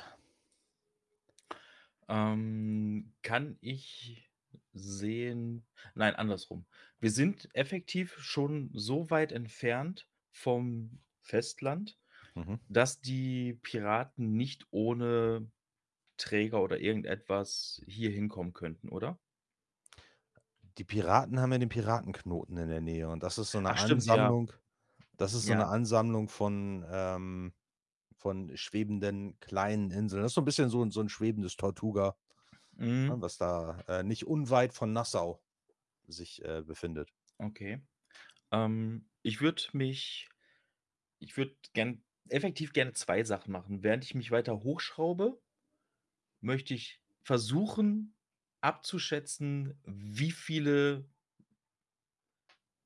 Ähm, 2.08 3.12
kann 3.22 3.56
ich 3.60 4.31
sehen. 4.74 5.66
Nein, 5.94 6.14
andersrum. 6.16 6.66
Wir 7.00 7.10
sind 7.10 7.48
effektiv 7.54 8.18
schon 8.20 8.70
so 8.74 9.10
weit 9.10 9.32
entfernt 9.32 10.08
vom 10.30 11.00
Festland, 11.22 11.98
Mhm. 12.36 12.62
dass 12.68 13.00
die 13.00 13.54
Piraten 13.54 14.34
nicht 14.36 14.66
ohne 14.70 15.50
Träger 16.18 16.62
oder 16.62 16.80
irgendetwas 16.80 17.82
hier 17.86 18.10
hinkommen 18.10 18.52
könnten, 18.54 18.90
oder? 18.90 19.18
Die 20.78 20.84
Piraten 20.84 21.38
haben 21.40 21.52
ja 21.52 21.58
den 21.58 21.68
Piratenknoten 21.68 22.56
in 22.56 22.68
der 22.68 22.80
Nähe 22.80 23.08
und 23.10 23.22
das 23.22 23.36
ist 23.38 23.50
so 23.50 23.60
'ne 23.60 23.74
Ach 23.74 23.78
stimmt, 23.78 24.10
ja. 24.10 24.36
Ansammlung 24.36 24.52
das 25.18 25.34
ist 25.34 25.46
so 25.46 25.54
'ne 25.54 25.66
Ja. 25.66 25.68
Ansammlung 25.68 26.28
von, 26.28 26.84
ähm 26.90 27.54
von 28.18 28.56
schwebenden 28.56 29.38
kleinen 29.40 29.90
Inseln. 29.92 30.22
Das 30.22 30.32
ist 30.32 30.36
so 30.36 30.42
'n 30.42 30.44
bisschen 30.46 30.70
so 30.70 30.82
'n 30.82 30.90
so 30.92 31.00
'n 31.02 31.08
schwebendes 31.10 31.56
Tortuga, 31.56 32.16
Mhm. 32.78 33.22
was 33.22 33.38
da, 33.38 33.80
äh, 33.88 34.02
nicht 34.02 34.26
unweit 34.26 34.74
von 34.74 34.92
Nassau 34.92 35.42
sich, 36.08 36.44
äh, 36.44 36.62
befindet. 36.62 37.10
Okay. 37.40 37.82
Ähm, 38.52 39.10
ich 39.22 39.40
würde 39.42 39.62
mich 39.74 40.28
ich 41.20 41.36
würde 41.36 41.56
gern 41.74 42.04
effektiv 42.30 42.72
gerne 42.74 42.92
2 42.94 43.24
Sachen 43.24 43.52
machen. 43.52 43.82
Während 43.84 44.04
ich 44.04 44.14
mich 44.14 44.30
weiter 44.32 44.60
hochschraube, 44.64 45.40
möchte 46.40 46.74
ich 46.74 47.00
versuchen 47.22 48.16
abzuschätzen, 48.60 49.80
wie 49.84 50.32
viele 50.32 51.08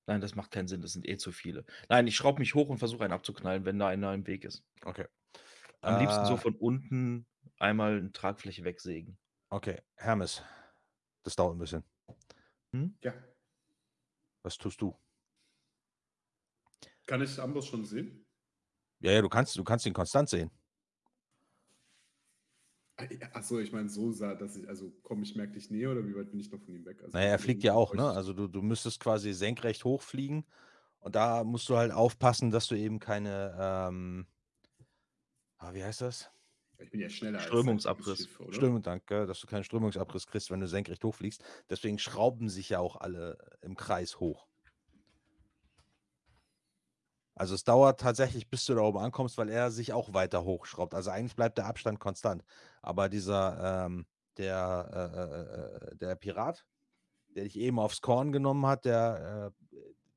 Nein, 0.09 0.21
das 0.21 0.35
macht 0.37 0.51
keinen 0.53 0.69
Sinn, 0.69 0.83
das 0.83 0.93
sind 0.93 1.09
eh 1.09 1.17
zu 1.17 1.33
viele. 1.33 1.65
Nein, 1.89 2.07
ich 2.07 2.15
schraube 2.17 2.39
mich 2.39 2.55
hoch 2.55 2.69
und 2.69 2.79
versuche 2.79 3.03
einen 3.05 3.13
abzuknallen, 3.13 3.65
wenn 3.65 3.79
da 3.79 3.89
einer 3.89 4.15
im 4.15 4.27
Weg 4.27 4.45
ist. 4.45 4.65
Okay. 4.85 5.07
Am 5.83 5.97
liebsten 5.97 6.27
so 6.27 6.37
Äh 6.37 6.39
von 6.39 6.55
unten 6.57 7.27
einmal 7.59 7.99
'n 7.99 8.13
Tragfläche 8.13 8.65
wegsägen. 8.65 9.19
Okay, 9.53 9.79
Hermes, 9.97 10.43
das 11.25 11.37
dauert 11.37 11.55
'n 11.57 11.59
bisschen. 11.59 11.85
Mhm. 12.73 12.99
Ja. 13.03 13.27
Was 14.45 14.57
tust 14.57 14.81
du? 14.81 14.97
Kann 17.07 17.23
ich 17.23 17.39
Amboss 17.41 17.67
schon 17.69 17.85
sehen? 17.85 18.27
Ja, 19.01 19.13
ja, 19.13 19.21
du 19.23 19.29
kannst 19.29 19.57
du 19.57 19.65
kannst 19.65 19.87
ihn 19.87 19.93
konstant 19.95 20.29
sehen. 20.29 20.51
Ah, 22.99 23.05
ja, 23.11 23.29
ach 23.35 23.43
so, 23.43 23.59
ich 23.61 23.73
meine, 23.73 23.91
so 23.91 24.11
sah 24.11 24.35
dass 24.35 24.57
ich 24.57 24.67
also, 24.69 24.91
komme 25.03 25.23
ich 25.23 25.37
merklich 25.37 25.71
näher 25.71 25.91
oder 25.93 26.07
wie 26.07 26.15
weit 26.17 26.31
bin 26.31 26.41
ich 26.41 26.51
noch 26.51 26.63
von 26.63 26.75
ihm 26.75 26.85
weg? 26.87 27.03
Also, 27.03 27.19
Na 27.19 27.21
ja, 27.23 27.29
er 27.31 27.39
von 27.39 27.39
fliegt 27.39 27.63
ja 27.63 27.73
auch, 27.75 27.95
ne? 27.95 28.11
Also, 28.11 28.33
du 28.33 28.49
du 28.49 28.63
müsstest 28.63 29.01
quasi 29.01 29.33
senkrecht 29.33 29.85
hochfliegen 29.85 30.45
und 31.01 31.15
da 31.17 31.45
musst 31.45 31.69
du 31.69 31.77
halt 31.77 31.93
aufpassen, 31.93 32.51
dass 32.51 32.67
du 32.69 32.75
eben 32.77 32.99
keine, 32.99 33.57
ähm 33.61 34.27
ah, 35.59 35.73
wie 35.75 35.85
heißt 35.85 36.01
das? 36.03 36.36
Ich 36.79 36.91
bin 36.91 37.01
ja 37.01 37.09
schneller 37.09 37.39
als 37.39 37.47
Strömungsabriss. 37.47 38.19
Schiff, 38.19 38.41
oder? 38.41 38.53
Strömung 38.53 38.83
danke, 38.83 39.27
dass 39.27 39.41
du 39.41 39.47
keinen 39.47 39.65
Strömungsabriss 39.65 40.27
kriegst, 40.27 40.51
wenn 40.51 40.61
du 40.61 40.69
senkrecht 40.69 41.03
hochfliegst. 41.03 41.43
Deswegen 41.71 41.99
schrauben 41.99 42.49
sich 42.49 42.69
ja 42.69 42.81
auch 42.81 42.97
alle 42.97 43.39
im 43.63 43.77
Kreis 43.77 44.21
hoch. 44.21 44.47
Also, 47.35 47.55
es 47.55 47.65
dauert 47.65 48.01
tatsächlich, 48.01 48.49
bis 48.49 48.65
du 48.65 48.75
da 48.75 48.81
oben 48.81 48.99
ankommst, 48.99 49.37
weil 49.37 49.51
er 49.51 49.71
sich 49.71 49.93
auch 49.93 50.15
weiter 50.15 50.45
hochschraubt. 50.45 50.95
Also, 50.95 51.11
eigentlich 51.11 51.37
bleibt 51.37 51.59
der 51.59 51.67
Abstand 51.67 52.01
konstant. 52.01 52.45
Aber 52.83 53.09
dieser, 53.09 53.87
ähm 53.87 54.07
der, 54.37 54.91
äh, 54.93 55.87
äh, 55.87 55.93
äh, 55.93 55.97
der 55.97 56.15
Pirat, 56.17 56.67
der 57.29 57.45
dich 57.45 57.57
eben 57.57 57.79
aufs 57.79 58.01
Korn 58.01 58.33
genommen 58.33 58.67
hat, 58.67 58.85
der, 58.85 59.55
äh, 59.73 59.77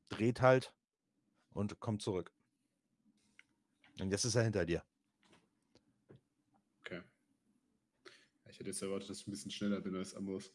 dreht 0.09 0.41
halt 0.41 0.73
und 1.53 1.79
kommt 1.79 2.01
zurück. 2.01 2.33
Und 3.99 4.11
jetzt 4.11 4.25
ist 4.25 4.35
er 4.35 4.43
hinter 4.43 4.65
dir. 4.65 4.83
Okay. 6.81 7.01
Ja, 8.45 8.48
ich 8.59 8.65
hätte 8.65 8.71
jetzt 8.71 8.81
erwartet, 8.81 9.09
dass 9.09 9.21
ich 9.21 9.27
'n 9.27 9.31
bisschen 9.31 9.51
schneller 9.51 9.79
bin 9.81 9.95
als 9.95 10.13
Amboss. 10.13 10.53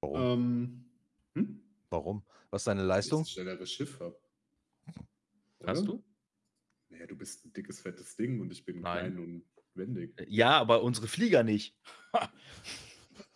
Warum? 0.00 0.30
Ähm, 0.32 0.90
hm? 1.36 1.62
Warum? 1.90 2.26
Was 2.50 2.62
ist 2.62 2.66
deine 2.66 2.82
Weil 3.02 3.12
ich 3.12 3.14
Leistung? 3.14 3.20
das 3.20 3.30
schnellere 3.30 3.66
Schiff 3.66 4.00
habe. 4.00 4.18
Hast 5.66 5.88
du? 5.88 6.04
Na 6.90 6.98
ja, 6.98 7.06
du 7.06 7.16
bist 7.16 7.46
'n 7.46 7.52
dickes, 7.52 7.80
fettes 7.80 8.16
Ding 8.16 8.40
und 8.40 8.52
ich 8.52 8.64
bin 8.64 8.82
Nein. 8.82 8.84
klein 8.84 9.18
und 9.18 9.46
wendig. 9.74 10.16
Äh, 10.16 10.26
ja, 10.28 10.58
aber 10.58 10.82
unsere 10.82 11.08
Flieger 11.08 11.42
nicht. 11.42 11.76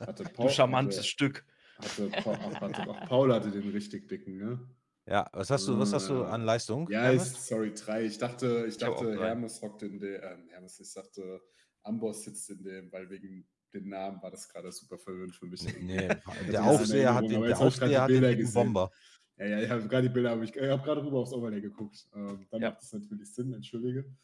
Hatte 0.06 0.26
Du 0.40 0.48
Paul 0.48 0.48
charmantes 0.48 1.06
hatte 1.06 1.06
Stück. 1.06 1.46
hatte 1.78 2.14
ach, 2.24 2.60
warte, 2.60 2.88
ach, 2.88 3.04
Paul 3.06 3.32
hatte 3.34 3.50
den 3.52 3.68
richtig 3.68 4.08
dicken, 4.08 4.38
ne? 4.38 4.76
Ja, 5.06 5.26
was 5.32 5.50
hast 5.50 5.66
du 5.68 5.78
was 5.78 5.92
hast 5.92 6.08
du 6.10 6.24
Ah. 6.24 6.26
an 6.26 6.44
Leistung, 6.44 6.90
Ja, 6.90 7.10
ist 7.10 7.46
sorry, 7.46 7.74
3. 7.74 8.04
Ich 8.06 8.18
dachte 8.18 8.66
ich 8.68 8.78
Ich 8.78 8.86
auch 8.86 9.06
dachte, 9.06 9.14
3. 9.14 9.36
Hermes 9.36 9.60
hockt 9.62 9.82
in 9.82 9.98
de 10.00 10.16
ähm, 10.22 10.48
Hermes, 10.48 10.80
ich 10.80 10.90
sagte, 10.90 11.40
Amboss 11.82 12.24
sitzt 12.24 12.48
in 12.50 12.62
dem, 12.62 12.92
weil 12.92 13.10
wegen 13.10 13.48
den 13.74 13.88
Namen 13.88 14.22
war 14.22 14.30
das 14.30 14.48
grade 14.48 14.72
super 14.72 14.98
verwirrend 14.98 15.34
für 15.36 15.46
mich. 15.46 15.66
Ne 15.66 15.74
ne, 15.80 16.16
hatte 16.24 16.44
der 16.52 16.64
Aufseher 16.64 17.14
hat 17.14 17.30
den 17.30 17.36
aber 17.36 17.48
der 17.48 17.58
Aufseher 17.60 18.02
hat 18.02 18.14
den 18.14 18.36
gesehen. 18.36 18.52
Bomber. 18.52 18.90
Ja, 19.38 19.46
ja, 19.46 19.60
ich 19.62 19.70
habe 19.70 19.88
grad 19.88 20.04
die 20.04 20.08
Bilder 20.10 20.30
habe 20.30 20.44
ich 20.44 20.54
ich 20.56 20.70
habe 20.70 20.82
grade 20.82 21.04
rüber 21.04 21.18
aufs 21.20 21.32
Overlay 21.32 21.60
geguckt. 21.60 22.08
Ähm, 22.14 22.46
dann 22.50 22.60
Ja. 22.60 22.70
macht 22.70 22.82
das 22.82 22.92
natürlich 22.92 23.34
Sinn, 23.34 23.52
entschuldige. 23.54 24.16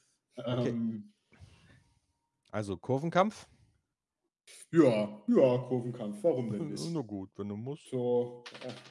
Okay. 0.49 0.75
Ähm, 0.75 1.15
Also, 2.53 2.77
Kurvenkampf? 2.79 3.47
ja, 4.73 5.25
ja, 5.29 5.59
Kurvenkampf, 5.69 6.23
warum 6.23 6.51
denn 6.51 6.69
nicht? 6.69 6.95
Na 6.95 7.01
gut, 7.03 7.31
wenn 7.37 7.49
du 7.49 7.57
musst. 7.57 7.91
So, 7.91 8.45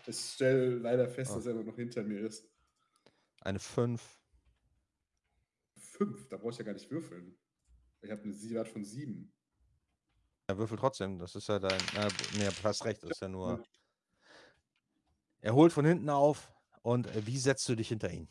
ich 0.07 0.17
stelle 0.19 0.77
leider 0.77 1.09
fest, 1.09 1.35
Ah. 1.35 1.37
dass 1.37 1.45
er 1.47 1.55
noch 1.55 1.75
hinter 1.75 2.03
mir 2.03 2.21
ist. 2.21 2.49
Eine 3.41 3.59
5. 3.59 4.23
5, 5.77 6.27
da 6.29 6.37
brauche 6.37 6.51
ich 6.51 6.57
ja 6.57 6.63
gar 6.63 6.73
nicht 6.73 6.91
würfeln. 6.91 7.37
Ich 8.01 8.11
habe 8.11 8.27
'ne 8.27 8.33
Sie 8.33 8.51
Wert 8.51 8.69
von 8.69 8.85
7. 8.85 9.32
Er 10.49 10.57
würfelt 10.57 10.79
trotzdem, 10.81 11.19
das 11.19 11.35
ist 11.35 11.47
ja 11.47 11.57
dein 11.59 11.79
äh, 11.95 12.09
ne, 12.37 12.49
du 12.51 12.63
hast 12.63 12.83
recht, 12.83 13.01
das 13.03 13.11
ist 13.11 13.21
ja 13.21 13.29
nur 13.29 13.63
Er 15.43 15.53
holt 15.55 15.73
von 15.73 15.83
hinten 15.85 16.09
auf 16.09 16.53
und, 16.83 17.05
äh, 17.07 17.27
wie 17.27 17.37
setzt 17.37 17.67
du 17.67 17.75
dich 17.75 17.89
hinter 17.89 18.09
ihn? 18.09 18.29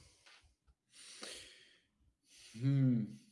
Hm. 2.55 3.23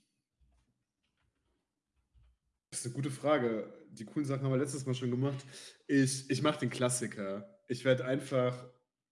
Das 2.72 2.80
ist 2.80 2.86
'ne 2.86 2.92
gute 2.92 3.10
Frage. 3.10 3.72
Die 3.90 4.04
coolen 4.04 4.24
Sachen 4.26 4.44
haben 4.44 4.52
wir 4.52 4.58
letztes 4.58 4.86
Mal 4.86 4.94
schon 4.94 5.10
gemacht. 5.10 5.44
Ich 5.88 6.30
ich 6.30 6.40
mache 6.42 6.60
den 6.60 6.70
Klassiker. 6.70 7.58
Ich 7.68 7.84
werde 7.84 8.04
einfach 8.04 8.70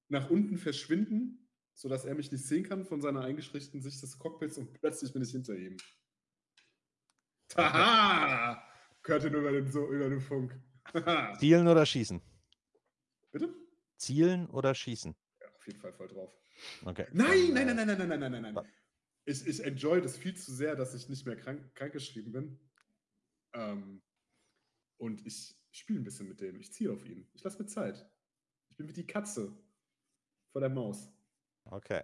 nach 0.09 0.31
unten 0.31 0.59
verschwinden, 0.59 1.49
sodass 1.75 2.05
er 2.05 2.15
mich 2.15 2.31
nicht 2.31 2.47
sehen 2.47 2.63
kann 2.65 2.85
von 2.85 3.01
seiner 3.01 3.23
eingeschränkten 3.23 3.83
Sicht 3.83 4.01
des 4.03 4.19
Cockpits 4.19 4.59
und 4.59 4.75
plötzlich 4.75 5.13
bin 5.13 5.23
ich 5.23 5.31
hinter 5.33 5.57
ihm. 5.57 5.77
Okay. 7.57 7.89
Nur 9.09 9.41
über 9.41 9.53
den 9.53 9.71
so 9.71 9.91
über 9.91 10.09
den 10.09 10.21
Funk. 10.21 10.61
Zielen 11.41 11.67
oder 11.67 11.87
schießen? 11.87 12.21
Bitte? 13.33 13.55
Zielen 13.97 14.49
oder 14.51 14.75
schießen? 14.75 15.15
Ja, 15.41 15.49
auf 15.55 15.67
jeden 15.67 15.81
Fall 15.81 15.93
voll 15.93 16.09
drauf. 16.09 16.31
Okay, 16.85 17.07
Nein, 17.13 17.57
äh 17.57 17.65
nein, 17.65 17.77
nein, 17.77 17.77
nein, 17.77 17.99
nein, 17.99 18.09
nein, 18.09 18.21
nein, 18.21 18.43
nein, 18.43 18.55
nein. 18.55 18.67
Ich 19.25 19.47
ich 19.47 19.65
enjoy 19.65 20.01
das 20.01 20.17
viel 20.17 20.35
zu 20.37 20.53
sehr, 20.53 20.77
dass 20.77 20.95
ich 20.95 21.09
nicht 21.09 21.27
mehr 21.27 21.37
krank 21.37 21.75
krankgeschrieben 21.75 22.33
bin. 22.33 22.59
Ähm, 23.55 24.03
und 24.99 25.27
ich 25.27 25.57
spiele 25.71 26.01
'n 26.01 26.05
bisschen 26.05 26.29
mit 26.29 26.41
dem. 26.41 26.61
Ich 26.61 26.73
ziehe 26.73 26.93
auf 26.93 27.05
ihn. 27.07 27.29
Ich 27.35 27.43
lasse 27.45 27.59
mir 27.63 27.67
Zeit. 27.67 28.11
Ich 28.71 28.77
bin 28.77 28.89
wie 28.89 28.93
die 28.93 29.07
Katze 29.07 29.57
vor 30.53 30.61
der 30.61 30.71
Maus. 30.71 31.09
Okay. 31.71 32.03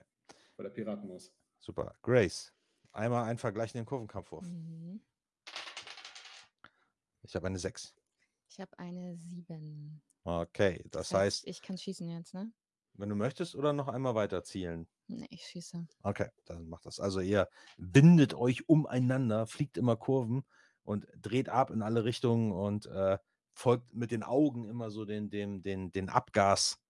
Vor 0.57 0.62
der 0.64 0.70
Piratenmaus. 0.70 1.32
Super. 1.61 1.96
Grace, 2.02 2.52
einmal 2.92 3.24
einen 3.24 3.38
vergleichenden 3.38 3.86
Kurvenkampfwurf. 3.86 4.46
Mhm. 4.46 5.00
Ich 7.24 7.34
habe 7.34 7.46
eine 7.48 7.58
6. 7.58 7.94
Ich 8.48 8.58
habe 8.58 8.78
eine 8.78 9.16
7. 9.18 10.02
Okay, 10.26 10.84
das 10.90 11.08
Das 11.08 11.12
heißt, 11.12 11.44
heißt 11.44 11.46
ich 11.46 11.62
kann 11.62 11.78
schießen 11.78 12.08
jetzt, 12.08 12.34
ne? 12.34 12.52
wenn 12.94 13.08
du 13.08 13.14
möchtest 13.14 13.54
oder 13.54 13.72
noch 13.72 13.86
einmal 13.86 14.16
weiter 14.16 14.42
zielen? 14.42 14.88
Ne, 15.08 15.26
ich 15.30 15.46
schieße. 15.46 15.86
Okay, 16.02 16.28
dann 16.44 16.68
macht 16.68 16.84
das. 16.86 17.00
Also, 17.00 17.20
ihr 17.20 17.48
bindet 17.78 18.34
euch 18.34 18.68
umeinander, 18.68 19.46
fliegt 19.46 19.78
immer 19.78 19.96
Kurven 19.96 20.44
und 20.82 21.06
dreht 21.16 21.48
ab 21.48 21.70
in 21.70 21.82
alle 21.82 22.04
Richtungen 22.04 22.52
und, 22.52 22.86
äh, 22.86 23.18
folgt 23.54 23.94
mit 23.94 24.10
den 24.10 24.22
Augen 24.24 24.68
immer 24.68 24.90
so 24.90 25.04
den 25.04 25.30
dem 25.30 25.62
den 25.62 25.92
den 25.92 26.08
Abgas 26.10 26.80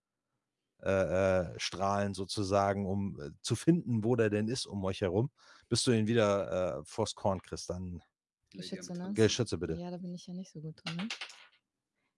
äh, 0.82 1.52
äh, 1.54 1.58
Strahlen 1.60 2.14
sozusagen, 2.14 2.86
um, 2.86 3.20
äh, 3.20 3.30
zu 3.42 3.56
finden, 3.56 4.04
wo 4.04 4.16
der 4.16 4.30
denn 4.30 4.48
ist 4.48 4.66
um 4.66 4.84
euch 4.84 5.00
herum, 5.02 5.30
bis 5.68 5.82
du 5.84 5.92
ihn 5.92 6.06
wieder, 6.08 6.80
äh, 6.80 6.84
vors 6.84 7.14
Korn 7.14 7.42
kriegst. 7.42 7.70
Dann 7.70 8.02
Geschütze, 8.54 8.94
ne? 8.94 9.12
Geschütze 9.14 9.58
bitte. 9.58 9.74
Ja, 9.74 9.90
da 9.90 9.98
bin 9.98 10.14
ich 10.14 10.26
ja 10.26 10.34
nicht 10.34 10.50
so 10.50 10.60
gut 10.60 10.80
drin, 10.84 10.96
ne? 10.96 11.08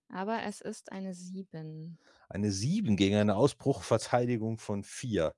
Aber 0.09 0.43
es 0.45 0.61
ist 0.61 0.93
eine 0.93 1.15
7. 1.15 1.99
Eine 2.29 2.53
7 2.53 2.97
gegen 2.97 3.17
eine 3.17 3.37
Ausbruchverteidigung 3.37 4.59
von 4.59 4.85
4. 4.85 5.35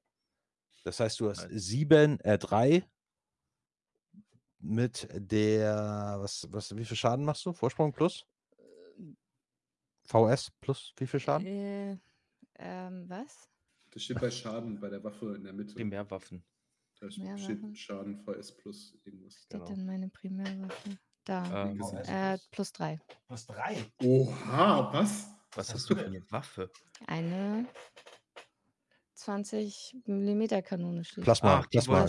Das 0.85 1.01
heißt, 1.01 1.21
du 1.21 1.31
hast 1.31 1.51
Nice. 1.51 1.65
7 1.65 2.21
äh, 2.21 2.39
3 2.39 2.85
mit 4.61 5.09
der 5.15 6.17
was 6.19 6.47
was 6.51 6.77
wie 6.77 6.85
viel 6.85 6.97
Schaden 6.97 7.25
machst 7.25 7.47
du? 7.47 7.53
Vorsprung 7.53 7.93
plus? 7.93 8.27
Ähm 8.59 9.17
VS 10.05 10.51
plus 10.61 10.93
wie 10.97 11.07
viel 11.07 11.21
Schaden? 11.21 11.47
Äh, 11.47 11.99
ähm, 12.57 13.09
was? 13.09 13.49
Das 13.91 14.03
steht 14.03 14.21
bei 14.21 14.31
Schaden 14.31 14.81
bei 14.81 14.89
der 14.91 15.03
Waffe 15.03 15.35
in 15.37 15.45
der 15.45 15.53
Mitte. 15.53 15.75
Primärwaffen. 15.75 16.45
Da 17.01 17.11
steht 17.11 17.77
Schaden 17.77 18.17
VS 18.17 18.53
plus 18.57 18.97
irgendwas. 19.05 19.35
Steht 19.35 19.53
Genau. 19.53 19.65
denn 19.67 19.87
meine 19.87 20.09
Primärwaffe? 20.09 20.99
Da. 21.25 21.67
Ähm, 21.71 21.81
Äh, 22.07 22.39
plus. 22.51 22.73
3. 22.73 22.99
Plus 23.29 23.47
3. 23.47 23.77
Oha, 24.03 24.93
was? 24.93 25.29
was 25.55 25.73
hast 25.73 25.89
du 25.91 25.95
für 25.97 26.09
'ne 26.11 26.23
Waffe? 26.31 26.71
Eine 27.07 27.67
20 29.15 29.97
mm 30.07 30.63
Kanone 30.63 31.05
steht. 31.05 31.25
Plasma, 31.25 31.61
Ach, 31.61 31.67
die 31.67 31.79
Plasma. 31.79 32.07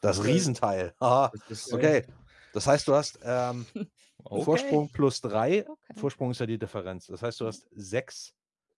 Das 0.00 0.20
Okay. 0.20 0.28
Riesenteil. 0.28 0.94
Ist 1.48 1.72
Okay. 1.72 2.06
Das 2.52 2.66
heißt, 2.66 2.86
du 2.88 2.94
hast 2.94 3.18
ähm, 3.22 3.66
okay. 4.24 4.44
Vorsprung 4.44 4.88
plus 4.90 5.20
drei. 5.20 5.68
Okay. 5.68 5.94
Vorsprung 5.96 6.30
ist 6.30 6.40
ja 6.40 6.46
die 6.46 6.58
Differenz. 6.58 7.06
Das 7.06 7.22
heißt, 7.22 7.40
du 7.40 7.46
hast 7.46 7.68
sechs 7.72 8.34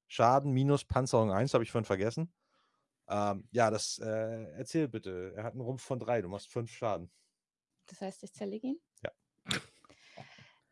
Schaden 0.09 0.53
minus 0.53 0.85
Panzerung 0.85 1.31
1, 1.31 1.55
habe 1.55 1.63
ich 1.63 1.71
vorhin 1.71 1.85
vergessen. 1.85 2.33
Ähm, 3.11 3.49
ja, 3.51 3.71
das 3.71 3.99
äh, 3.99 4.45
erzähl 4.57 4.89
bitte. 4.89 5.33
Er 5.37 5.43
hat 5.45 5.53
einen 5.53 5.63
Rumpf 5.63 5.83
von 5.83 5.99
drei. 5.99 6.23
Du 6.23 6.29
machst 6.29 6.49
fünf 6.49 6.71
Schaden. 6.71 7.11
Das 7.87 8.01
heißt, 8.01 8.23
ich 8.23 8.33
zerlege 8.33 8.69
ihn? 8.69 8.81
Ja. 9.03 9.11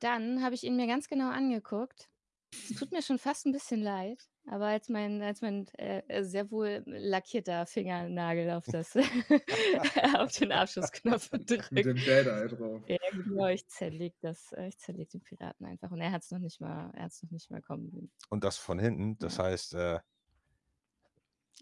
Dann 0.00 0.42
habe 0.42 0.54
ich 0.54 0.62
ihn 0.62 0.76
mir 0.76 0.86
ganz 0.86 1.08
genau 1.08 1.30
angeguckt. 1.30 2.08
Es 2.52 2.78
tut 2.78 2.92
mir 2.92 3.02
schon 3.02 3.18
fast 3.18 3.44
ein 3.44 3.52
bisschen 3.52 3.82
leid, 3.82 4.24
aber 4.46 4.68
als 4.68 4.88
mein, 4.88 5.20
als 5.20 5.42
mein 5.42 5.66
äh, 5.76 6.02
äh, 6.08 6.22
sehr 6.24 6.50
wohl 6.50 6.82
lackierter 6.86 7.66
Fingernagel 7.66 8.50
auf, 8.52 8.64
das 8.64 8.96
auf 10.16 10.32
den 10.32 10.52
Abschussknopf 10.52 11.30
Mit 11.32 11.50
drückt. 11.50 11.72
dem 11.72 11.96
Bad 11.96 12.26
Eye 12.26 12.48
drauf. 12.48 12.82
Ja, 12.88 12.96
genau, 13.12 13.48
ich 13.48 13.66
zerleg 13.68 14.14
das, 14.20 14.52
äh, 14.52 14.68
ich 14.68 14.78
zerleg 14.78 15.10
den 15.10 15.20
Piraten 15.20 15.66
einfach. 15.66 15.90
Und 15.90 16.00
er 16.00 16.10
hat 16.10 16.22
es 16.22 16.30
noch 16.30 16.38
nicht 16.38 16.58
mal, 16.60 16.90
er 16.94 17.02
hat 17.04 17.12
es 17.12 17.22
noch 17.22 17.30
nicht 17.32 17.50
mal 17.50 17.60
kommen 17.60 17.90
sehen. 17.90 18.10
Und 18.30 18.44
das 18.44 18.56
von 18.56 18.78
hinten. 18.78 19.18
Das 19.18 19.36
Ja. 19.36 19.44
heißt, 19.44 19.74
äh, 19.74 19.98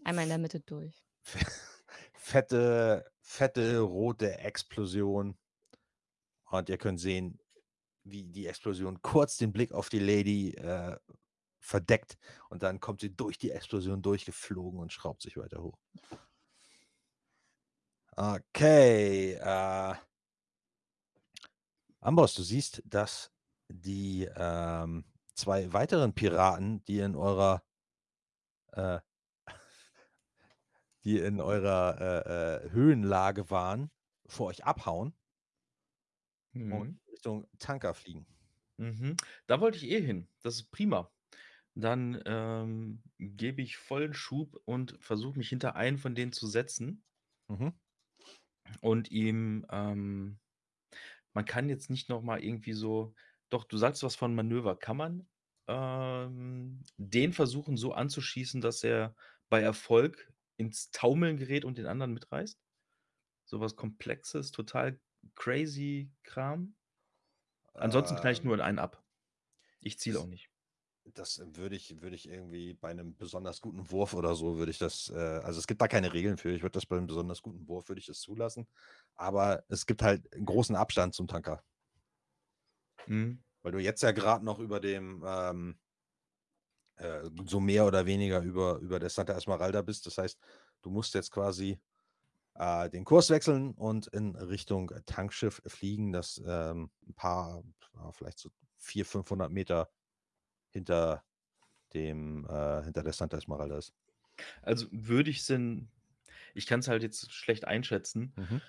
Einmal 0.05 0.25
in 0.25 0.31
der 0.31 0.39
Mitte 0.39 0.61
durch. 0.61 1.03
fette, 2.15 3.11
fette 3.21 3.81
rote 3.81 4.39
Explosion. 4.39 5.37
Und 6.51 6.69
ihr 6.69 6.79
könnt 6.79 7.01
sehen, 7.01 7.41
wie 8.05 8.25
die 8.25 8.47
Explosion 8.47 9.03
kurz 9.03 9.37
den 9.37 9.53
Blick 9.53 9.73
auf 9.73 9.89
die 9.89 9.99
Lady 9.99 10.51
äh, 10.55 10.97
verdeckt. 11.59 12.17
Und 12.49 12.63
dann 12.63 12.81
kommt 12.81 13.01
sie 13.01 13.15
durch 13.15 13.39
die 13.39 13.51
Explosion 13.51 14.03
durchgeflogen 14.03 14.79
und 14.79 14.93
schraubt 14.93 15.23
sich 15.23 15.37
weiter 15.37 15.63
hoch. 15.63 15.79
Okay. 18.17 19.35
Äh, 19.35 19.95
Amboss, 22.01 22.35
du 22.35 22.43
siehst, 22.43 22.83
dass 22.85 23.33
die 23.69 24.29
ähm, 24.37 25.05
zwei 25.35 25.73
weiteren 25.73 26.15
Piraten, 26.15 26.85
die 26.85 27.01
in 27.01 27.17
eurer 27.17 27.63
äh, 28.73 29.01
die 31.07 31.19
in 31.21 31.41
eurer 31.41 31.99
äh, 32.01 32.67
äh, 32.67 32.71
Höhenlage 32.73 33.51
waren, 33.51 33.91
vor 34.29 34.49
euch 34.49 34.65
abhauen 34.67 35.15
Mhm. 36.55 36.87
und 36.87 37.01
Richtung 37.11 37.49
Tanker 37.59 37.93
fliegen. 37.95 38.27
Mhm. 38.79 39.17
Da 39.47 39.61
wollte 39.61 39.79
ich 39.79 39.85
eh 39.91 40.01
hin. 40.01 40.29
Das 40.43 40.55
ist 40.57 40.71
prima. 40.71 41.13
Dann 41.75 42.23
ähm, 42.27 43.03
gebe 43.19 43.63
ich 43.63 43.77
vollen 43.79 44.15
Schub 44.15 44.61
und 44.67 44.97
versuche 45.01 45.39
mich 45.39 45.49
hinter 45.51 45.77
einen 45.77 45.99
von 45.99 46.15
denen 46.15 46.33
zu 46.33 46.47
setzen 46.49 47.05
Mhm. 47.49 47.69
und 48.81 49.11
ihm, 49.11 49.67
ähm, 49.71 50.39
man 51.35 51.45
kann 51.45 51.69
jetzt 51.71 51.91
nicht 51.91 52.09
noch 52.09 52.23
mal 52.23 52.43
irgendwie 52.43 52.75
so, 52.75 53.15
doch, 53.51 53.65
du 53.65 53.77
sagst 53.79 54.03
was 54.03 54.17
von 54.17 54.35
Manöver, 54.35 54.77
kann 54.79 54.99
man 54.99 55.29
ähm, 55.69 56.83
den 56.99 57.33
versuchen 57.33 57.77
so 57.77 57.93
anzuschießen, 57.95 58.61
dass 58.63 58.85
er 58.85 59.17
bei 59.49 59.63
Erfolg 59.63 60.33
ins 60.57 60.91
Taumeln 60.91 61.37
gerät 61.37 61.65
und 61.65 61.79
den 61.79 61.87
anderen 61.87 62.13
mitreißt? 62.13 62.59
Sowas 63.45 63.77
Komplexes, 63.77 64.51
total 64.51 65.01
crazy 65.35 66.11
Kram. 66.23 66.77
Ansonsten 67.75 68.17
knall 68.17 68.33
ich 68.33 68.43
nur 68.43 68.55
Ähm, 68.55 68.61
in 68.61 68.61
einen 68.61 68.79
ab. 68.79 69.05
Ich 69.81 69.99
ziele 69.99 70.21
auch 70.21 70.27
nicht. 70.27 70.51
Das 71.15 71.41
würde 71.55 71.77
ich, 71.77 72.01
würde 72.03 72.17
ich 72.17 72.29
irgendwie 72.29 72.75
bei 72.75 72.91
einem 72.91 73.17
besonders 73.17 73.61
guten 73.61 73.91
Wurf 73.93 74.13
oder 74.13 74.35
so, 74.35 74.59
würde 74.59 74.73
ich 74.73 74.79
das, 74.79 75.09
äh, 75.09 75.15
also 75.17 75.61
es 75.61 75.69
gibt 75.69 75.81
da 75.81 75.87
keine 75.87 76.13
Regeln 76.13 76.37
für. 76.37 76.51
Ich 76.51 76.63
würde 76.63 76.73
das 76.73 76.87
bei 76.87 76.97
einem 76.97 77.07
besonders 77.07 77.43
guten 77.43 77.69
Wurf, 77.69 77.89
würde 77.89 78.01
ich 78.01 78.07
das 78.07 78.19
zulassen. 78.21 78.67
Aber 79.15 79.63
es 79.69 79.87
gibt 79.87 80.03
halt 80.03 80.33
einen 80.35 80.47
großen 80.47 80.75
Abstand 80.75 81.15
zum 81.15 81.29
Tanker. 81.29 81.63
Mhm. 83.07 83.43
Weil 83.63 83.73
du 83.73 83.79
jetzt 83.79 84.03
ja 84.03 84.13
gerade 84.13 84.45
noch 84.45 84.59
über 84.59 84.81
dem, 84.81 85.23
ähm, 85.27 85.79
äh, 86.97 87.23
so 87.47 87.61
mehr 87.61 87.87
oder 87.87 88.07
weniger 88.07 88.41
über, 88.43 88.79
über 88.79 88.99
der 88.99 89.11
Santa 89.11 89.35
Esmeralda 89.35 89.83
bist. 89.83 90.07
Das 90.07 90.19
heißt, 90.19 90.39
du 90.83 90.91
musst 90.91 91.15
jetzt 91.15 91.31
quasi 91.31 91.81
äh, 92.55 92.89
den 92.91 93.05
Kurs 93.05 93.31
wechseln 93.31 93.73
und 93.73 94.07
in 94.09 94.37
Richtung 94.37 94.91
Tankschiff 95.07 95.63
fliegen, 95.67 96.13
das 96.13 96.43
ähm, 96.47 96.91
ein 97.09 97.15
paar, 97.15 97.65
vielleicht 98.13 98.39
so 98.39 98.51
400, 98.79 99.11
500 99.11 99.53
Meter 99.53 99.91
hinter 100.71 101.25
dem, 101.95 102.47
äh, 102.49 102.85
hinter 102.85 103.03
der 103.03 103.13
Santa 103.13 103.39
Esmeralda 103.39 103.79
ist. 103.79 103.95
Also 104.63 104.87
würde 104.91 105.31
ich 105.31 105.41
es 105.41 105.51
in, 105.51 105.89
ich 106.55 106.67
kann 106.67 106.81
es 106.81 106.89
halt 106.89 107.03
jetzt 107.03 107.33
schlecht 107.33 107.67
einschätzen, 107.67 108.35
Mhm. 108.37 108.63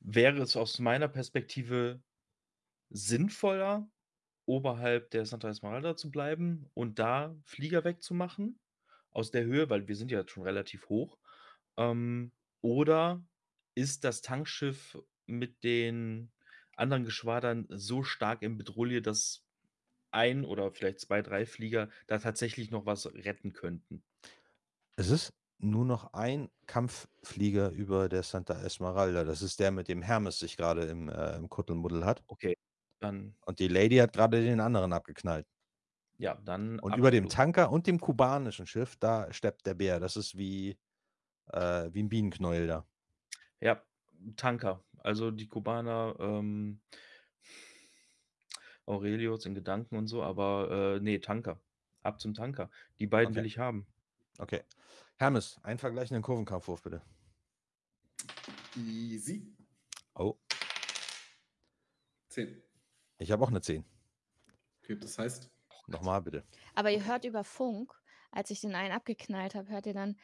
wäre 0.00 0.40
es 0.42 0.56
aus 0.56 0.78
meiner 0.78 1.08
Perspektive 1.08 2.02
sinnvoller, 2.90 3.90
oberhalb 4.46 5.10
der 5.10 5.26
Santa 5.26 5.48
Esmeralda 5.48 5.96
zu 5.96 6.10
bleiben 6.10 6.66
und 6.74 6.98
da 6.98 7.36
Flieger 7.44 7.84
wegzumachen 7.84 8.58
aus 9.10 9.30
der 9.30 9.44
Höhe, 9.44 9.68
weil 9.70 9.88
wir 9.88 9.96
sind 9.96 10.10
ja 10.10 10.26
schon 10.26 10.44
relativ 10.44 10.88
hoch. 10.88 11.18
Ähm, 11.76 12.32
oder 12.60 13.22
ist 13.74 14.04
das 14.04 14.22
Tankschiff 14.22 14.98
mit 15.26 15.64
den 15.64 16.30
anderen 16.76 17.04
Geschwadern 17.04 17.66
so 17.70 18.02
stark 18.02 18.42
in 18.42 18.56
Bedrohung, 18.56 19.02
dass 19.02 19.44
ein 20.10 20.44
oder 20.44 20.70
vielleicht 20.70 21.00
zwei, 21.00 21.22
drei 21.22 21.46
Flieger 21.46 21.88
da 22.06 22.18
tatsächlich 22.18 22.70
noch 22.70 22.86
was 22.86 23.06
retten 23.06 23.52
könnten? 23.52 24.02
Es 24.96 25.10
ist 25.10 25.32
nur 25.58 25.84
noch 25.84 26.12
ein 26.12 26.50
Kampfflieger 26.66 27.70
über 27.70 28.08
der 28.08 28.22
Santa 28.22 28.60
Esmeralda. 28.62 29.24
Das 29.24 29.42
ist 29.42 29.60
der, 29.60 29.70
mit 29.70 29.88
dem 29.88 30.02
Hermes 30.02 30.38
sich 30.38 30.56
gerade 30.56 30.84
im, 30.84 31.08
äh, 31.08 31.36
im 31.36 31.48
Kuttelmuddel 31.48 32.04
hat. 32.04 32.22
Okay, 32.26 32.56
dann, 33.00 33.36
Und 33.46 33.58
die 33.58 33.68
Lady 33.68 33.96
hat 33.96 34.12
gerade 34.12 34.42
den 34.42 34.60
anderen 34.60 34.92
abgeknallt. 34.92 35.46
ja, 36.18 36.34
dann. 36.44 36.78
Und 36.80 36.96
über 36.96 37.10
dem 37.10 37.24
absolut. 37.24 37.32
Tanker 37.32 37.70
und 37.72 37.86
dem 37.86 38.00
kubanischen 38.00 38.66
Schiff, 38.66 38.96
da 38.96 39.32
steppt 39.32 39.66
der 39.66 39.74
Bär. 39.74 40.00
Das 40.00 40.16
ist 40.16 40.36
wie, 40.36 40.78
äh, 41.52 41.88
wie 41.92 42.02
ein 42.02 42.08
Bienenknäuel 42.08 42.66
da. 42.66 42.86
Ja, 43.60 43.82
Tanker. 44.36 44.84
Also 44.98 45.30
die 45.30 45.46
Kubaner, 45.48 46.16
ähm, 46.18 46.80
Aurelius 48.86 49.46
in 49.46 49.54
Gedanken 49.54 49.96
und 49.96 50.06
so, 50.06 50.22
aber 50.22 50.96
äh, 50.96 51.00
nee, 51.00 51.18
Tanker. 51.18 51.60
Ab 52.02 52.20
zum 52.20 52.34
Tanker. 52.34 52.70
Die 53.00 53.06
beiden 53.06 53.34
will 53.34 53.42
Okay. 53.42 53.46
ich 53.46 53.58
haben. 53.58 53.86
Okay. 54.38 54.62
Hermes, 55.16 55.58
einen 55.62 55.78
vergleichenden 55.78 56.22
Kurvenkampfwurf 56.22 56.82
bitte. 56.82 57.02
Easy. 58.76 59.54
Oh, 60.14 60.38
10. 62.28 62.62
ich 63.18 63.30
habe 63.30 63.44
auch 63.44 63.48
eine 63.48 63.60
10. 63.60 63.84
Okay, 64.82 64.96
das 64.96 65.18
heißt, 65.18 65.50
Nochmal 65.86 66.20
bitte. 66.22 66.44
Aber 66.74 66.90
ihr 66.90 67.04
hört 67.04 67.24
über 67.24 67.44
Funk, 67.44 67.92
als 68.32 68.50
ich 68.50 68.60
den 68.60 68.74
einen 68.74 68.92
abgeknallt 68.92 69.54
habe, 69.54 69.68
hört 69.68 69.86
ihr 69.86 69.94
dann, 69.94 70.16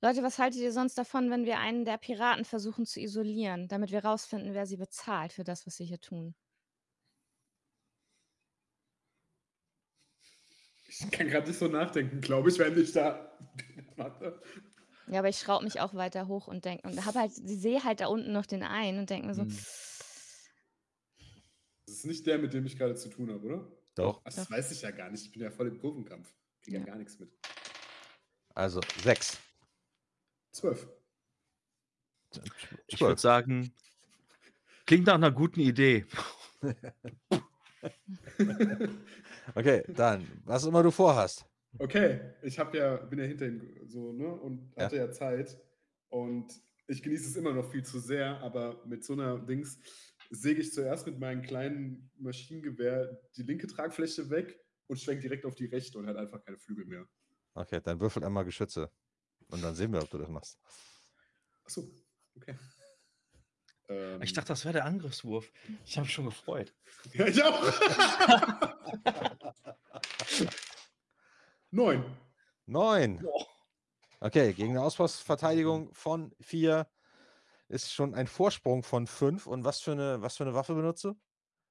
Leute, 0.00 0.22
was 0.22 0.38
haltet 0.38 0.60
ihr 0.60 0.72
sonst 0.72 0.96
davon, 0.96 1.30
wenn 1.30 1.44
wir 1.44 1.58
einen 1.58 1.84
der 1.84 1.98
Piraten 1.98 2.44
versuchen 2.44 2.86
zu 2.86 2.98
isolieren, 3.00 3.68
damit 3.68 3.92
wir 3.92 4.04
rausfinden, 4.04 4.54
wer 4.54 4.66
sie 4.66 4.78
bezahlt 4.78 5.32
für 5.32 5.44
das, 5.44 5.66
was 5.66 5.76
sie 5.76 5.84
hier 5.84 6.00
tun? 6.00 6.34
ich 10.88 11.10
kann 11.10 11.28
gerade 11.28 11.48
nicht 11.48 11.58
so 11.58 11.68
nachdenken, 11.68 12.20
glaube 12.20 12.50
ich, 12.50 12.58
wenn 12.58 12.78
ich 12.78 12.92
da. 12.92 13.32
Ja, 15.08 15.18
aber 15.18 15.28
ich 15.28 15.38
schraube 15.38 15.64
mich 15.64 15.80
auch 15.80 15.94
weiter 15.94 16.28
hoch 16.28 16.46
und 16.46 16.64
denke 16.64 16.86
und 16.86 17.04
habe 17.04 17.18
halt, 17.18 17.32
sie 17.34 17.56
sehe 17.56 17.82
halt 17.82 18.00
da 18.00 18.06
unten 18.06 18.32
noch 18.32 18.46
den 18.46 18.62
einen 18.62 19.00
und 19.00 19.10
denke 19.10 19.26
mir 19.26 19.34
so, 19.34 19.42
Hm. 19.42 19.58
Das 21.92 21.98
ist 21.98 22.06
nicht 22.06 22.26
der, 22.26 22.38
mit 22.38 22.54
dem 22.54 22.64
ich 22.64 22.78
gerade 22.78 22.94
zu 22.94 23.10
tun 23.10 23.30
habe, 23.30 23.44
oder? 23.44 23.70
Doch. 23.96 24.22
Ach, 24.24 24.32
das 24.32 24.48
Doch. 24.48 24.50
weiß 24.50 24.70
ich 24.72 24.80
ja 24.80 24.90
gar 24.92 25.10
nicht. 25.10 25.26
Ich 25.26 25.30
bin 25.30 25.42
ja 25.42 25.50
voll 25.50 25.68
im 25.68 25.78
Kurvenkampf. 25.78 26.34
Kriege 26.62 26.78
ja 26.78 26.80
Ja. 26.80 26.86
gar 26.86 26.96
nichts 26.96 27.18
mit. 27.18 27.30
Also 28.54 28.80
6. 29.02 29.36
12. 30.52 30.88
Ich 32.86 32.98
würde 32.98 33.20
sagen, 33.20 33.74
klingt 34.86 35.04
nach 35.06 35.16
einer 35.16 35.30
guten 35.30 35.60
Idee. 35.60 36.06
Okay, 39.54 39.82
dann, 39.88 40.24
was 40.44 40.64
immer 40.64 40.82
du 40.84 40.92
vorhast. 40.92 41.44
Okay, 41.78 42.20
ich 42.42 42.58
habe 42.60 42.78
ja, 42.78 42.96
bin 42.96 43.18
ja 43.18 43.24
hinter 43.24 43.46
ihm 43.48 43.60
so, 43.88 44.12
ne? 44.12 44.28
Und 44.32 44.72
Ja. 44.76 44.84
hatte 44.84 44.96
ja 44.96 45.10
Zeit. 45.10 45.60
Und 46.10 46.52
ich 46.86 47.02
genieße 47.02 47.28
es 47.28 47.36
immer 47.36 47.52
noch 47.52 47.68
viel 47.70 47.84
zu 47.84 47.98
sehr, 47.98 48.38
aber 48.40 48.86
mit 48.86 49.04
so 49.04 49.14
einer 49.14 49.38
Dings 49.40 49.80
säge 50.32 50.62
ich 50.62 50.72
zuerst 50.72 51.06
mit 51.06 51.18
meinem 51.18 51.42
kleinen 51.42 52.10
Maschinengewehr 52.16 53.20
die 53.36 53.42
linke 53.42 53.66
Tragfläche 53.66 54.30
weg 54.30 54.58
und 54.86 54.98
schwenke 54.98 55.22
direkt 55.22 55.44
auf 55.44 55.54
die 55.54 55.66
rechte 55.66 55.98
und 55.98 56.06
hat 56.06 56.16
einfach 56.16 56.42
keine 56.42 56.58
Flügel 56.58 56.86
mehr. 56.86 57.06
Okay, 57.54 57.80
dann 57.82 58.00
würfel 58.00 58.24
einmal 58.24 58.44
Geschütze. 58.44 58.90
Und 59.48 59.62
dann 59.62 59.74
sehen 59.74 59.92
wir, 59.92 60.02
ob 60.02 60.08
du 60.08 60.18
das 60.18 60.30
machst. 60.30 60.58
Achso, 61.64 61.86
okay. 62.34 62.56
Ähm, 63.88 64.22
Ich 64.22 64.32
dachte, 64.32 64.48
das 64.48 64.64
wäre 64.64 64.72
der 64.72 64.86
Angriffswurf. 64.86 65.52
Ich 65.84 65.98
habe 65.98 66.06
mich 66.06 66.14
schon 66.14 66.24
gefreut. 66.24 66.74
Ja, 67.12 67.26
ich 67.26 67.42
auch. 67.42 67.62
Neun. 71.70 72.16
Neun. 72.66 73.26
Okay, 74.20 74.54
gegen 74.54 74.70
eine 74.70 74.82
Auspostverteidigung 74.82 75.92
von 75.92 76.34
vier 76.40 76.86
ist 77.72 77.92
schon 77.92 78.14
ein 78.14 78.26
Vorsprung 78.26 78.82
von 78.82 79.06
fünf. 79.06 79.46
Und 79.46 79.64
was 79.64 79.80
für 79.80 79.92
eine, 79.92 80.20
was 80.20 80.36
für 80.36 80.44
eine 80.44 80.54
Waffe 80.54 80.74
benutzt 80.74 81.04
du? 81.04 81.14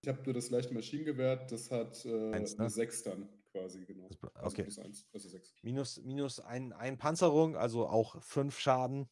Ich 0.03 0.09
habe 0.09 0.21
nur 0.23 0.33
das 0.33 0.49
leichte 0.49 0.73
Maschinengewehr, 0.73 1.35
das 1.45 1.69
hat 1.69 2.03
äh, 2.05 2.31
Eins, 2.31 2.53
ne? 2.57 2.61
eine 2.61 2.69
6 2.71 3.03
dann 3.03 3.29
quasi, 3.51 3.85
genau. 3.85 4.07
Also 4.33 4.47
okay. 4.47 4.63
plus 4.63 4.79
1, 4.79 5.07
also 5.13 5.29
6. 5.29 5.53
Minus, 5.61 6.01
minus 6.01 6.39
ein, 6.39 6.73
ein 6.73 6.97
Panzerung, 6.97 7.55
also 7.55 7.87
auch 7.87 8.21
fünf 8.23 8.59
Schaden. 8.59 9.07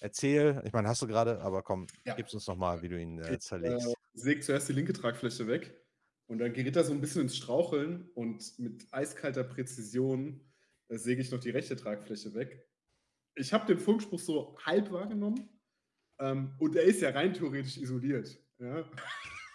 Erzähl, 0.00 0.60
ich 0.64 0.72
meine, 0.72 0.88
hast 0.88 1.02
du 1.02 1.06
gerade, 1.06 1.40
aber 1.40 1.62
komm, 1.62 1.86
Ja. 2.04 2.14
gib's 2.14 2.34
uns 2.34 2.48
nochmal, 2.48 2.82
wie 2.82 2.88
du 2.88 3.00
ihn 3.00 3.20
äh, 3.20 3.34
Ich, 3.34 3.40
zerlegst. 3.40 3.86
Äh, 3.86 3.94
sägt 4.14 4.42
zuerst 4.42 4.68
die 4.68 4.72
linke 4.72 4.92
Tragfläche 4.92 5.46
weg 5.46 5.80
und 6.26 6.38
dann 6.38 6.52
gerät 6.52 6.74
er 6.74 6.82
so 6.82 6.92
ein 6.92 7.00
bisschen 7.00 7.22
ins 7.22 7.36
Straucheln 7.36 8.10
und 8.14 8.58
mit 8.58 8.92
eiskalter 8.92 9.44
Präzision 9.44 10.50
äh, 10.88 10.96
säge 10.96 11.22
ich 11.22 11.30
noch 11.30 11.38
die 11.38 11.50
rechte 11.50 11.76
Tragfläche 11.76 12.34
weg. 12.34 12.66
Ich 13.36 13.52
habe 13.52 13.66
den 13.66 13.78
Funkspruch 13.78 14.18
so 14.18 14.58
halb 14.64 14.90
wahrgenommen 14.90 15.59
ähm, 16.20 16.54
und 16.58 16.76
er 16.76 16.84
ist 16.84 17.00
ja 17.00 17.10
rein 17.10 17.32
theoretisch 17.34 17.78
isoliert. 17.78 18.38
Ja. 18.58 18.84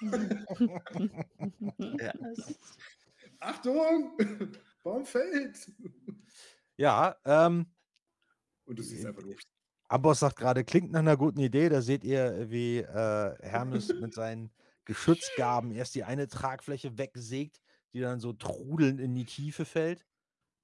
Ja. 1.80 2.14
Achtung! 3.40 4.18
Baum 4.84 5.06
fällt! 5.06 5.72
Ja, 6.78 7.16
ähm, 7.24 7.68
Und 8.66 8.78
du 8.78 8.84
siehst 8.84 9.06
einfach 9.06 9.24
nur. 9.24 9.36
Amboss 9.88 10.20
sagt 10.20 10.38
gerade, 10.38 10.66
klingt 10.66 10.92
nach 10.92 11.00
einer 11.00 11.16
guten 11.16 11.40
Idee. 11.40 11.70
Da 11.70 11.82
seht 11.82 12.04
ihr, 12.04 12.50
wie 12.50 12.80
äh, 12.80 13.36
Hermes 13.42 13.94
mit 13.94 14.14
seinen 14.14 14.52
Geschützgaben 14.84 15.72
erst 15.72 15.96
die 15.96 16.04
eine 16.04 16.28
Tragfläche 16.28 16.98
wegsägt, 16.98 17.62
die 17.94 18.02
dann 18.02 18.20
so 18.20 18.34
trudelnd 18.34 19.00
in 19.00 19.14
die 19.14 19.26
Tiefe 19.26 19.64
fällt. 19.64 20.06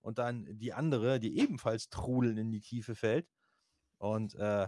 Und 0.02 0.18
dann 0.18 0.48
die 0.58 0.74
andere, 0.74 1.20
die 1.20 1.38
ebenfalls 1.40 1.90
trudelnd 1.90 2.40
in 2.40 2.52
die 2.52 2.62
Tiefe 2.62 2.96
fällt. 2.96 3.28
Und 3.98 4.36
äh, 4.36 4.68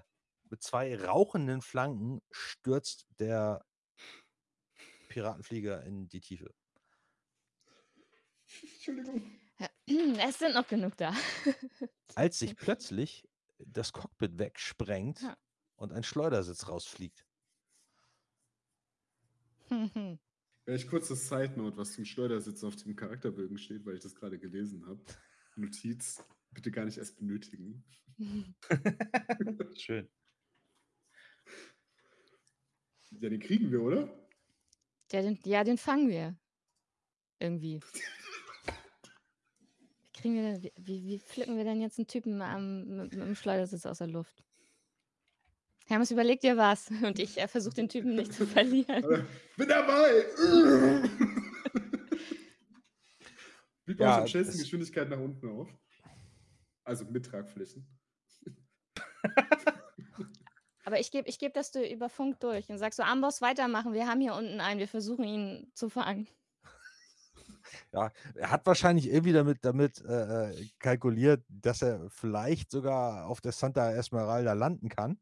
mit 0.49 0.61
zwei 0.61 0.95
rauchenden 0.99 1.61
Flanken 1.61 2.21
stürzt 2.31 3.05
der 3.19 3.65
Piratenflieger 5.09 5.83
in 5.83 6.09
die 6.09 6.21
Tiefe. 6.21 6.53
Entschuldigung. 8.61 9.39
Es 10.19 10.39
sind 10.39 10.55
noch 10.55 10.67
genug 10.67 10.97
da. 10.97 11.13
Als 12.15 12.39
sich 12.39 12.55
plötzlich 12.55 13.27
das 13.59 13.93
Cockpit 13.93 14.37
wegsprengt 14.37 15.21
Ja. 15.21 15.37
und 15.75 15.93
ein 15.93 16.03
Schleudersitz 16.03 16.67
rausfliegt. 16.67 17.25
Vielleicht 20.65 20.87
kurz 20.89 21.09
das 21.09 21.27
Side 21.27 21.53
Note, 21.57 21.77
was 21.77 21.93
zum 21.93 22.05
Schleudersitz 22.05 22.63
auf 22.63 22.75
dem 22.77 22.95
Charakterbögen 22.95 23.57
steht, 23.57 23.85
weil 23.85 23.95
ich 23.95 24.01
das 24.03 24.15
gerade 24.15 24.39
gelesen 24.39 24.85
habe. 24.85 25.01
Notiz, 25.55 26.23
bitte 26.51 26.71
gar 26.71 26.85
nicht 26.85 26.97
erst 26.97 27.17
benötigen. 27.17 27.83
Schön. 29.77 30.09
Ja, 33.19 33.29
den 33.29 33.39
kriegen 33.39 33.71
wir, 33.71 33.81
oder? 33.81 34.09
Ja, 35.11 35.21
den, 35.21 35.39
ja, 35.45 35.63
den 35.63 35.77
fangen 35.77 36.09
wir. 36.09 36.35
Irgendwie. 37.39 37.79
Wie 40.05 40.11
kriegen 40.13 40.35
wir 40.35 40.43
denn, 40.53 40.71
wie- 40.77 41.03
wie, 41.05 41.19
pflücken 41.19 41.57
wir 41.57 41.63
denn 41.65 41.81
jetzt 41.81 41.97
einen 41.99 42.07
Typen 42.07 42.41
am, 42.41 42.85
mit, 42.85 43.13
mit 43.13 43.27
dem 43.27 43.35
Schleudersitz 43.35 43.85
aus 43.85 43.97
der 43.97 44.07
Luft? 44.07 44.43
Hermes, 45.85 46.11
überleg 46.11 46.39
dir 46.39 46.55
was. 46.55 46.89
Und 47.03 47.19
ich 47.19 47.37
äh, 47.37 47.47
versuche 47.47 47.75
den 47.75 47.89
Typen 47.89 48.15
nicht 48.15 48.31
zu 48.33 48.47
verlieren. 48.47 49.03
Aber, 49.03 49.25
bin 49.57 49.67
dabei! 49.67 50.25
Wie 53.85 53.93
baue 53.95 54.07
Ja, 54.07 54.13
ich 54.15 54.21
am 54.21 54.27
schnellsten 54.27 54.53
es- 54.55 54.61
Geschwindigkeit 54.61 55.09
nach 55.09 55.19
unten 55.19 55.49
auf? 55.49 55.67
Also 56.85 57.03
mit 57.05 57.25
Tragflächen. 57.25 57.85
Aber 60.93 60.99
ich 60.99 61.09
gebe 61.09 61.27
ich 61.27 61.39
geb 61.39 61.55
das 61.55 61.71
dir 61.71 61.89
über 61.91 62.07
Funk 62.07 62.39
durch 62.39 62.69
und 62.69 62.77
sag 62.77 62.93
so, 62.93 63.01
Amboss, 63.01 63.41
weitermachen. 63.41 63.93
Wir 63.93 64.07
haben 64.07 64.21
hier 64.21 64.35
unten 64.35 64.61
einen. 64.61 64.79
Wir 64.79 64.87
versuchen 64.87 65.23
ihn 65.23 65.71
zu 65.73 65.89
fangen. 65.89 66.27
Ja, 67.91 68.11
er 68.35 68.51
hat 68.51 68.67
wahrscheinlich 68.67 69.09
irgendwie 69.09 69.33
damit, 69.33 69.65
damit 69.65 69.99
äh, 70.05 70.51
äh, 70.51 70.69
kalkuliert, 70.77 71.43
dass 71.49 71.81
er 71.81 72.11
vielleicht 72.11 72.69
sogar 72.69 73.25
auf 73.25 73.41
der 73.41 73.53
Santa 73.53 73.91
Esmeralda 73.91 74.53
landen 74.53 74.87
kann. 74.87 75.19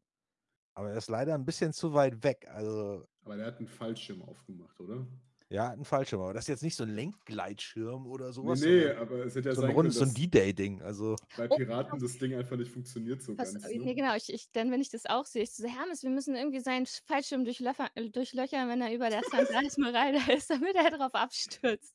Aber 0.74 0.90
er 0.90 0.98
ist 0.98 1.08
leider 1.08 1.34
ein 1.34 1.46
bisschen 1.46 1.72
zu 1.72 1.94
weit 1.94 2.22
weg. 2.22 2.46
Also, 2.50 3.08
Aber 3.24 3.36
der 3.36 3.46
hat 3.46 3.56
einen 3.56 3.68
Fallschirm 3.68 4.20
aufgemacht, 4.20 4.78
oder? 4.78 5.06
Ja, 5.52 5.68
einen 5.70 5.84
Fallschirm. 5.84 6.20
Aber 6.22 6.32
das 6.34 6.44
ist 6.44 6.48
jetzt 6.48 6.62
nicht 6.62 6.76
so 6.76 6.84
ein 6.84 6.88
Lenkgleitschirm 6.94 8.06
oder 8.06 8.26
Nee, 8.28 8.32
sowas. 8.32 8.60
nee, 8.60 8.80
sondern 8.80 8.98
aber 9.02 9.26
es 9.26 9.34
hätte 9.34 9.48
ja 9.50 9.54
so 9.54 9.62
ein 9.62 9.90
so 9.90 10.04
ein 10.04 10.14
D-Day-Ding. 10.14 10.82
Also, 10.82 11.16
bei 11.36 11.48
Oh, 11.50 11.56
Piraten 11.56 11.98
das 12.00 12.18
Ding 12.18 12.34
einfach 12.34 12.56
nicht 12.56 12.70
funktioniert 12.70 13.22
so 13.22 13.34
Pass, 13.34 13.52
ganz. 13.52 13.66
nee, 13.66 13.78
Ne? 13.78 13.94
genau. 13.94 14.16
Ich, 14.16 14.32
ich, 14.32 14.50
dann, 14.52 14.70
wenn 14.70 14.80
ich 14.80 14.88
das 14.90 15.06
auch 15.06 15.26
sehe, 15.26 15.42
ich 15.42 15.50
so, 15.52 15.66
Hermes, 15.68 16.02
wir 16.02 16.10
müssen 16.10 16.34
irgendwie 16.34 16.60
seinen 16.60 16.86
Sch- 16.86 17.02
Fallschirm 17.06 17.44
äh, 17.46 18.08
durchlöchern, 18.10 18.68
wenn 18.68 18.80
er 18.80 18.94
über 18.94 19.10
der 19.10 19.22
Santa 19.30 19.60
Esmeralda 19.66 20.32
ist, 20.32 20.48
damit 20.50 20.74
er 20.74 20.90
drauf 20.90 21.14
abstürzt. 21.14 21.94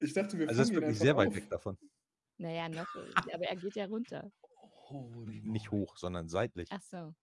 Ich 0.00 0.14
dachte, 0.14 0.38
wir 0.38 0.48
also 0.48 0.62
ist 0.62 0.68
fangen 0.68 0.78
ihn 0.78 0.82
wirklich 0.82 0.98
sehr 0.98 1.16
weit 1.16 1.28
auf. 1.28 1.34
weg 1.36 1.50
davon. 1.50 1.76
Naja, 2.38 2.68
noch, 2.70 2.94
äh, 2.96 3.32
aber 3.34 3.44
er 3.44 3.56
geht 3.56 3.74
ja 3.76 3.84
runter. 3.84 4.32
Nicht 5.44 5.70
hoch, 5.70 5.96
sondern 5.98 6.28
seitlich. 6.28 6.68
Ach 6.72 6.80
so. 6.82 7.14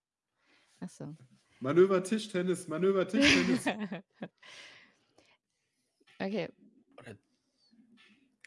Ach 0.80 0.90
so. 0.90 1.16
Manöver 1.60 2.04
Tischtennis, 2.04 2.68
Manöver 2.68 3.08
Tischtennis. 3.08 3.66
okay. 6.20 6.50
Oder- 6.98 7.18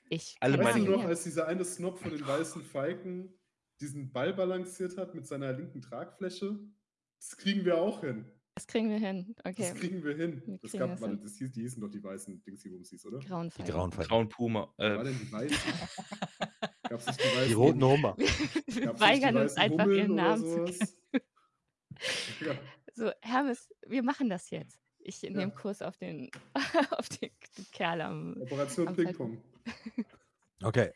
Ich 0.09 0.37
Alle 0.41 0.59
weißt 0.59 0.77
du 0.79 0.83
meine- 0.83 0.91
noch, 0.97 1.05
als 1.05 1.25
dieser 1.25 1.47
eine 1.47 1.65
Snob 1.65 1.99
von 1.99 2.11
den 2.11 2.27
weißen 2.27 2.63
Falken 2.63 3.33
diesen 3.81 4.13
Ball 4.13 4.35
balanciert 4.35 4.97
hat 4.99 5.15
mit 5.15 5.27
seiner 5.27 5.53
linken 5.53 5.81
Tragfläche? 5.81 6.59
Das 7.19 7.37
kriegen 7.37 7.65
wir 7.65 7.79
auch 7.81 8.01
hin. 8.01 8.25
Das 8.57 8.67
kriegen 8.67 8.91
wir 8.91 8.99
hin. 8.99 9.35
Okay. 9.45 9.55
Das 9.59 9.75
kriegen 9.75 10.03
wir 10.05 10.15
hin. 10.17 10.43
Wir 10.45 10.59
Das 10.59 10.73
gab, 10.73 10.91
das 10.91 11.01
warte, 11.01 11.15
hin. 11.15 11.23
das 11.23 11.37
hieß, 11.37 11.51
die 11.53 11.63
hießen 11.63 11.81
doch 11.81 11.89
die 11.89 12.03
weißen 12.03 12.43
Dings, 12.43 12.63
die 12.63 12.71
hieß, 12.71 13.07
oder? 13.07 13.21
Grauen 13.21 13.51
Die 13.57 13.63
grauen 13.63 13.93
Falken. 13.93 14.09
Grauen 14.11 14.29
Puma. 14.29 14.75
Äh, 14.77 14.97
war 14.97 15.05
denn 15.05 15.19
die 15.19 15.33
weißen? 15.33 15.57
Gab 16.83 17.01
es 17.01 17.07
nicht 17.07 17.21
die 17.21 17.25
weißen? 17.37 17.49
Die 17.49 17.53
roten 17.55 17.85
Hummer. 17.85 18.17
Wir 18.19 18.87
Gab's 18.87 19.01
weigern 19.01 19.37
uns 19.37 19.55
einfach, 19.55 19.85
Hummeln 19.85 19.99
ihren 19.99 20.15
Namen 20.17 20.45
zu 20.45 20.65
kennen. 20.65 20.89
Ja, 22.41 22.55
So, 22.95 23.13
Hermes, 23.23 23.69
wir 23.87 24.03
machen 24.03 24.29
das 24.31 24.49
jetzt. 24.51 24.79
Ich 25.03 25.23
nehme 25.23 25.41
Ja. 25.41 25.51
Kurs 25.51 25.83
auf 25.83 25.97
den, 25.97 26.31
auf 26.91 27.09
den 27.09 27.31
Kerl 27.73 28.01
am. 28.03 28.37
Operation 28.41 28.89
Am 28.89 28.97
Ping-Pong. 28.97 29.43
Okay. 30.63 30.93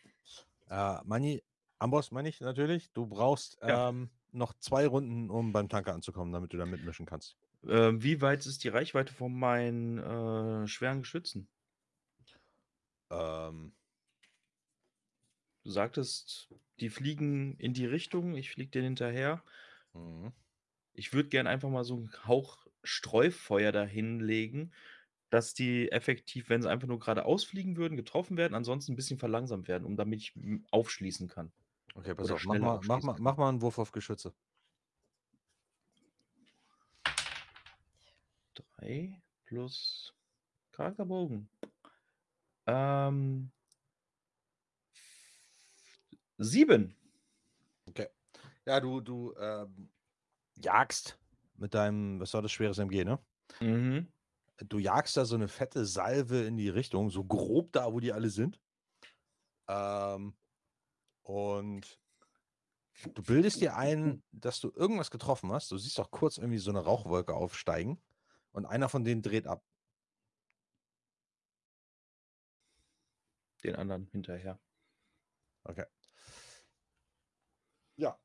Äh, 0.68 0.98
Mani, 1.04 1.42
Amboss 1.78 2.10
meine 2.10 2.28
ich 2.28 2.40
natürlich. 2.40 2.92
Du 2.92 3.06
brauchst 3.06 3.58
Ja. 3.62 3.88
ähm, 3.88 4.10
noch 4.32 4.52
zwei 4.58 4.86
Runden, 4.86 5.30
um 5.30 5.52
beim 5.52 5.68
Tanker 5.68 5.94
anzukommen, 5.94 6.32
damit 6.32 6.52
du 6.52 6.56
da 6.56 6.66
mitmischen 6.66 7.06
kannst. 7.06 7.36
äh, 7.66 7.92
wie 7.94 8.20
weit 8.20 8.44
ist 8.46 8.64
die 8.64 8.68
Reichweite 8.68 9.12
von 9.12 9.32
meinen 9.32 9.98
äh, 9.98 10.66
schweren 10.66 11.00
Geschützen? 11.00 11.48
Ähm, 13.10 13.72
Du 15.64 15.70
sagtest, 15.70 16.50
die 16.80 16.90
fliegen 16.90 17.56
in 17.56 17.72
die 17.72 17.86
Richtung, 17.86 18.34
ich 18.36 18.50
fliege 18.50 18.70
denen 18.70 18.84
hinterher. 18.84 19.42
mhm. 19.94 20.32
Ich 20.92 21.12
würde 21.12 21.28
gern 21.30 21.46
einfach 21.46 21.70
mal 21.70 21.84
so 21.84 21.96
einen 21.96 22.12
Hauch 22.26 22.63
Streufeuer 22.84 23.72
dahin 23.72 24.20
legen, 24.20 24.72
dass 25.30 25.54
die 25.54 25.90
effektiv, 25.90 26.48
wenn 26.48 26.62
sie 26.62 26.70
einfach 26.70 26.86
nur 26.86 27.00
geradeaus 27.00 27.44
fliegen 27.44 27.76
würden, 27.76 27.96
getroffen 27.96 28.36
werden, 28.36 28.54
ansonsten 28.54 28.92
ein 28.92 28.96
bisschen 28.96 29.18
verlangsamt 29.18 29.66
werden, 29.66 29.84
um 29.84 29.96
damit 29.96 30.20
ich 30.20 30.34
aufschließen 30.70 31.28
kann. 31.28 31.52
Okay, 31.94 32.14
pass 32.14 32.26
Oder 32.26 32.34
auf, 32.34 32.44
mach 32.44 32.58
mal, 32.58 32.80
mach, 32.84 33.02
mal, 33.02 33.16
mach 33.18 33.36
mal 33.36 33.48
einen 33.48 33.62
Wurf 33.62 33.78
auf 33.78 33.92
Geschütze. 33.92 34.32
Drei 38.54 39.20
plus 39.44 40.14
Charakterbogen. 40.72 41.48
Ähm, 42.66 43.50
sieben. 46.38 46.96
Ja, 48.66 48.80
du, 48.80 49.00
du 49.00 49.34
ähm, 49.38 49.90
jagst 50.56 51.18
mit 51.56 51.74
deinem, 51.74 52.20
was 52.20 52.34
war 52.34 52.42
das, 52.42 52.52
schweres 52.52 52.78
MG, 52.78 53.04
ne? 53.04 53.18
Mhm. 53.60 54.12
Du 54.56 54.78
jagst 54.78 55.16
da 55.16 55.24
so 55.24 55.34
eine 55.34 55.48
fette 55.48 55.84
Salve 55.84 56.44
in 56.44 56.56
die 56.56 56.68
Richtung, 56.68 57.10
so 57.10 57.24
grob 57.24 57.72
da, 57.72 57.92
wo 57.92 58.00
die 58.00 58.12
alle 58.12 58.30
sind. 58.30 58.60
Ähm, 59.68 60.36
und 61.22 62.00
du 63.14 63.22
bildest 63.22 63.60
dir 63.60 63.76
ein, 63.76 64.22
dass 64.30 64.60
du 64.60 64.70
irgendwas 64.74 65.10
getroffen 65.10 65.52
hast. 65.52 65.70
Du 65.70 65.78
siehst 65.78 65.98
auch 65.98 66.10
kurz 66.10 66.38
irgendwie 66.38 66.58
so 66.58 66.70
eine 66.70 66.80
Rauchwolke 66.80 67.34
aufsteigen 67.34 68.00
und 68.52 68.66
einer 68.66 68.88
von 68.88 69.04
denen 69.04 69.22
dreht 69.22 69.46
ab. 69.46 69.64
Den 73.64 73.76
anderen 73.76 74.06
hinterher. 74.12 74.60
Okay. 75.64 75.86
Ja. 77.96 78.18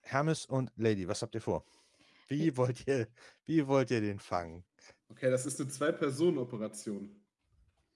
Hermes 0.00 0.46
und 0.46 0.72
Lady, 0.76 1.06
was 1.06 1.22
habt 1.22 1.34
ihr 1.34 1.40
vor? 1.40 1.64
Wie 2.30 2.56
wollt 2.56 2.86
ihr, 2.86 3.08
wie 3.44 3.66
wollt 3.66 3.90
ihr 3.90 4.00
den 4.00 4.20
fangen? 4.20 4.64
Okay, 5.08 5.30
das 5.30 5.46
ist 5.46 5.60
eine 5.60 5.68
Zwei-Personen-Operation. 5.68 7.20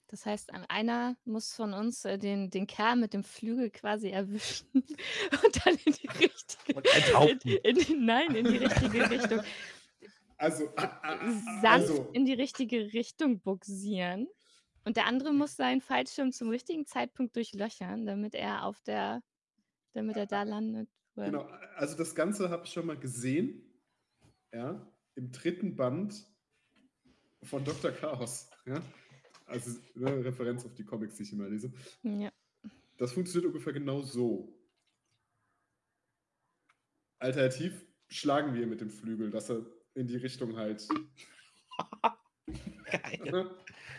Das 0.08 0.26
heißt, 0.26 0.52
an- 0.52 0.64
einer 0.68 1.16
muss 1.24 1.54
von 1.54 1.72
uns 1.72 2.04
äh, 2.04 2.18
den, 2.18 2.50
den 2.50 2.66
Kerl 2.66 2.96
mit 2.96 3.14
dem 3.14 3.22
Flügel 3.22 3.70
quasi 3.70 4.10
erwischen 4.10 4.68
und 4.74 5.64
dann 5.66 5.74
in 5.84 5.92
die 5.92 6.08
richtige 6.08 6.74
in, 7.62 7.76
in, 7.76 8.04
nein, 8.04 8.34
in 8.34 8.44
die 8.44 8.56
richtige 8.56 9.08
Richtung. 9.08 9.40
Also, 10.36 10.68
a- 10.76 10.82
a- 10.82 11.14
a- 11.14 11.30
sanft 11.62 11.90
also 11.90 12.10
in 12.12 12.24
die 12.26 12.34
richtige 12.34 12.92
Richtung 12.92 13.40
buxieren. 13.40 14.26
Und 14.84 14.96
der 14.96 15.06
andere 15.06 15.32
muss 15.32 15.54
seinen 15.56 15.80
Fallschirm 15.80 16.32
zum 16.32 16.48
richtigen 16.50 16.86
Zeitpunkt 16.86 17.36
durchlöchern, 17.36 18.04
damit 18.04 18.34
er 18.34 18.64
auf 18.64 18.82
der, 18.82 19.22
damit 19.92 20.16
er 20.16 20.26
da 20.26 20.42
landet. 20.42 20.90
Genau, 21.14 21.42
also 21.76 21.96
das 21.96 22.16
Ganze 22.16 22.50
habe 22.50 22.66
ich 22.66 22.72
schon 22.72 22.86
mal 22.86 22.98
gesehen, 22.98 23.73
ja, 24.54 24.86
im 25.16 25.32
dritten 25.32 25.76
Band 25.76 26.26
von 27.42 27.64
Dr. 27.64 27.90
Chaos, 27.92 28.48
ja. 28.66 28.80
Also 29.46 29.78
ne, 29.94 30.24
Referenz 30.24 30.64
auf 30.64 30.74
die 30.74 30.84
Comics, 30.84 31.16
die 31.16 31.24
ich 31.24 31.32
immer 31.32 31.48
lese. 31.48 31.72
Ja. 32.02 32.32
Das 32.96 33.12
funktioniert 33.12 33.46
ungefähr 33.46 33.72
genau 33.72 34.00
so. 34.00 34.56
Alternativ 37.18 37.84
schlagen 38.08 38.54
wir 38.54 38.66
mit 38.66 38.80
dem 38.80 38.90
Flügel, 38.90 39.30
dass 39.30 39.50
er 39.50 39.66
in 39.94 40.06
die 40.06 40.16
Richtung 40.16 40.56
halt. 40.56 40.88
Geil. 42.90 43.50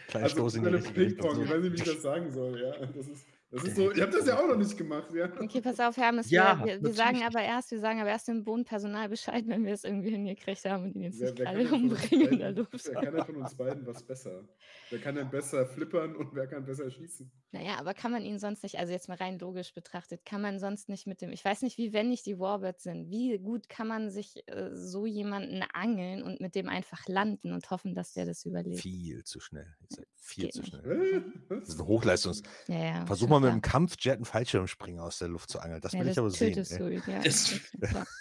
Kleiner 0.08 0.30
Stoß 0.30 0.56
in 0.56 0.64
die 0.64 0.70
Richtung. 0.70 0.94
Ping-Pong, 0.94 1.44
ich 1.44 1.50
weiß 1.50 1.62
nicht, 1.62 1.74
wie 1.74 1.78
ich 1.78 1.84
das 1.84 2.02
sagen 2.02 2.32
soll, 2.32 2.60
ja. 2.60 2.86
Das 2.88 3.08
ist, 3.08 3.26
das 3.56 3.64
ist 3.64 3.76
so, 3.78 3.92
ich 3.92 4.02
habe 4.02 4.12
das 4.12 4.28
ja 4.28 4.38
auch 4.38 4.48
noch 4.48 4.58
nicht 4.58 4.78
gemacht, 4.78 5.14
ja. 5.14 5.30
Okay, 5.40 5.62
pass 5.62 5.80
auf, 5.80 5.96
Hermes. 5.96 6.30
Ja, 6.30 6.60
wir, 6.60 6.76
wir, 6.76 6.84
wir 6.84 6.94
sagen 6.94 7.24
aber 7.26 7.42
erst, 7.42 7.72
wir 7.72 7.80
sagen 7.80 8.02
aber 8.02 8.10
erst 8.10 8.28
dem 8.28 8.44
Bodenpersonal 8.44 9.08
Bescheid, 9.08 9.46
wenn 9.48 9.66
wir 9.66 9.74
es 9.74 9.86
irgendwie 9.86 10.10
hingekriegt 10.10 10.66
haben 10.66 10.84
und 10.84 10.96
ihn 10.96 11.04
jetzt 11.04 11.22
Wer, 11.22 11.32
nicht 11.32 11.40
wer, 11.40 11.60
uns 11.60 11.72
umbringen 11.72 12.34
in 12.34 12.40
der 12.40 12.52
Luft. 12.52 12.86
wer 12.86 13.02
kann 13.02 13.16
denn 13.16 13.26
von 13.26 13.36
uns 13.38 13.56
beiden 13.56 13.88
was 13.88 14.04
besser? 14.04 14.44
Wer 14.90 15.00
kann 15.00 15.16
denn 15.16 15.30
besser 15.30 15.66
flippern 15.66 16.16
und 16.16 16.36
wer 16.36 16.48
kann 16.48 16.66
besser 16.66 16.92
schießen? 16.92 17.32
Naja, 17.52 17.78
aber 17.80 17.94
kann 17.94 18.12
man 18.12 18.24
ihn 18.24 18.40
sonst 18.40 18.64
nicht, 18.64 18.78
also 18.78 18.92
jetzt 18.92 19.08
mal 19.08 19.16
rein 19.18 19.40
logisch 19.40 19.74
betrachtet, 19.74 20.26
kann 20.26 20.42
man 20.42 20.60
sonst 20.60 20.90
nicht 20.90 21.08
mit 21.08 21.22
dem, 21.22 21.32
ich 21.32 21.46
weiß 21.46 21.62
nicht, 21.62 21.78
wie 21.78 21.94
wendig 21.94 22.24
die 22.24 22.38
Warbirds 22.38 22.84
sind, 22.84 23.10
wie 23.10 23.38
gut 23.38 23.70
kann 23.70 23.88
man 23.88 24.10
sich 24.10 24.44
äh, 24.48 24.72
so 24.74 25.06
jemanden 25.06 25.64
angeln 25.74 26.24
und 26.24 26.42
mit 26.42 26.56
dem 26.56 26.68
einfach 26.68 27.08
landen 27.08 27.54
und 27.54 27.70
hoffen, 27.72 27.96
dass 27.96 28.12
der 28.14 28.26
das 28.26 28.44
überlebt. 28.46 28.82
Viel 28.82 29.24
zu 29.24 29.40
schnell. 29.40 29.74
Ihr 29.90 30.06
viel 30.18 30.44
geht 30.46 30.54
zu 30.54 30.62
nicht. 30.62 30.70
schnell. 30.72 31.24
Das 31.50 31.70
ist 31.70 31.80
ein 31.80 31.88
Hochleistungs. 31.88 32.42
Ja, 32.68 32.84
ja, 32.84 33.06
Versuch 33.06 33.30
mal 33.30 33.45
mit 33.46 33.52
einem 33.54 33.62
Kampfjet 33.62 34.16
einen 34.16 34.26
Fallschirmspringer 34.26 35.04
aus 35.04 35.20
der 35.20 35.28
Luft 35.30 35.50
zu 35.50 35.60
angeln. 35.60 35.82
Das 35.82 35.94
ja, 35.94 36.00
will 36.02 36.10
ich 36.10 36.20
aber 36.20 36.30
sehen. 36.30 36.54
du 36.54 36.90
ja. 36.90 37.20
Das- 37.24 37.60
das. 37.80 38.08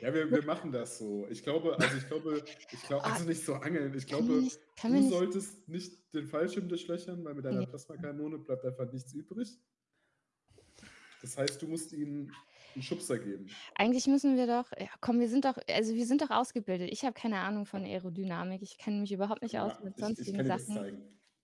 Ja, 0.00 0.14
wir, 0.14 0.30
wir 0.30 0.44
machen 0.44 0.72
das 0.72 0.98
so. 0.98 1.26
Ich 1.28 1.42
glaube, 1.42 1.76
also 1.78 1.96
ich 1.96 2.06
glaube, 2.06 2.44
ich 2.70 2.82
glaube, 2.84 3.04
also 3.04 3.24
nicht 3.24 3.44
so 3.44 3.54
angeln. 3.54 3.92
Ich 3.96 4.06
glaube, 4.06 4.32
nicht, 4.32 4.58
können 4.80 4.94
wir 4.94 5.00
du 5.00 5.06
nicht 5.06 5.12
solltest 5.12 5.68
nicht 5.68 6.14
den 6.14 6.26
Fallschirm 6.28 6.68
durchlöchern, 6.68 7.24
weil 7.24 7.34
mit 7.34 7.44
deiner 7.44 7.60
Nee. 7.60 7.66
Plasmakanone 7.66 8.38
bleibt 8.38 8.64
einfach 8.64 8.90
nichts 8.92 9.12
übrig. 9.12 9.58
Das 11.20 11.36
heißt, 11.36 11.60
du 11.60 11.66
musst 11.68 11.92
ihnen 11.92 12.32
einen 12.74 12.82
Schubser 12.82 13.18
geben. 13.18 13.46
Eigentlich 13.74 14.06
müssen 14.06 14.36
wir 14.36 14.46
doch, 14.46 14.70
ja, 14.78 14.88
komm, 15.00 15.20
wir 15.20 15.28
sind 15.28 15.44
doch, 15.44 15.56
also 15.68 15.94
wir 15.94 16.06
sind 16.06 16.22
doch 16.22 16.30
ausgebildet. 16.30 16.88
Ich 16.90 17.02
habe 17.04 17.12
keine 17.12 17.38
Ahnung 17.40 17.66
von 17.66 17.84
Aerodynamik. 17.84 18.62
Ich 18.62 18.78
kenne 18.78 19.00
mich 19.00 19.12
überhaupt 19.12 19.42
nicht 19.42 19.58
aus 19.58 19.72
Ja, 19.74 19.84
mit 19.84 19.94
ich, 19.96 19.98
ich 19.98 20.04
sonstigen 20.06 20.36
kann 20.38 20.46
dir 20.46 20.52
das 20.52 20.66
Sachen. 20.66 21.02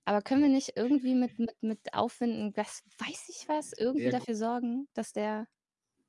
Aber 0.08 0.22
können 0.22 0.40
wir 0.40 0.48
nicht 0.48 0.72
irgendwie 0.74 1.14
mit, 1.14 1.38
mit, 1.38 1.54
mit 1.60 1.92
Aufwinden, 1.92 2.56
was 2.56 2.82
weiß 2.96 3.28
ich 3.28 3.46
was, 3.46 3.74
irgendwie 3.74 4.04
Ja, 4.06 4.10
dafür 4.12 4.36
sorgen, 4.36 4.88
dass 4.94 5.12
der. 5.12 5.46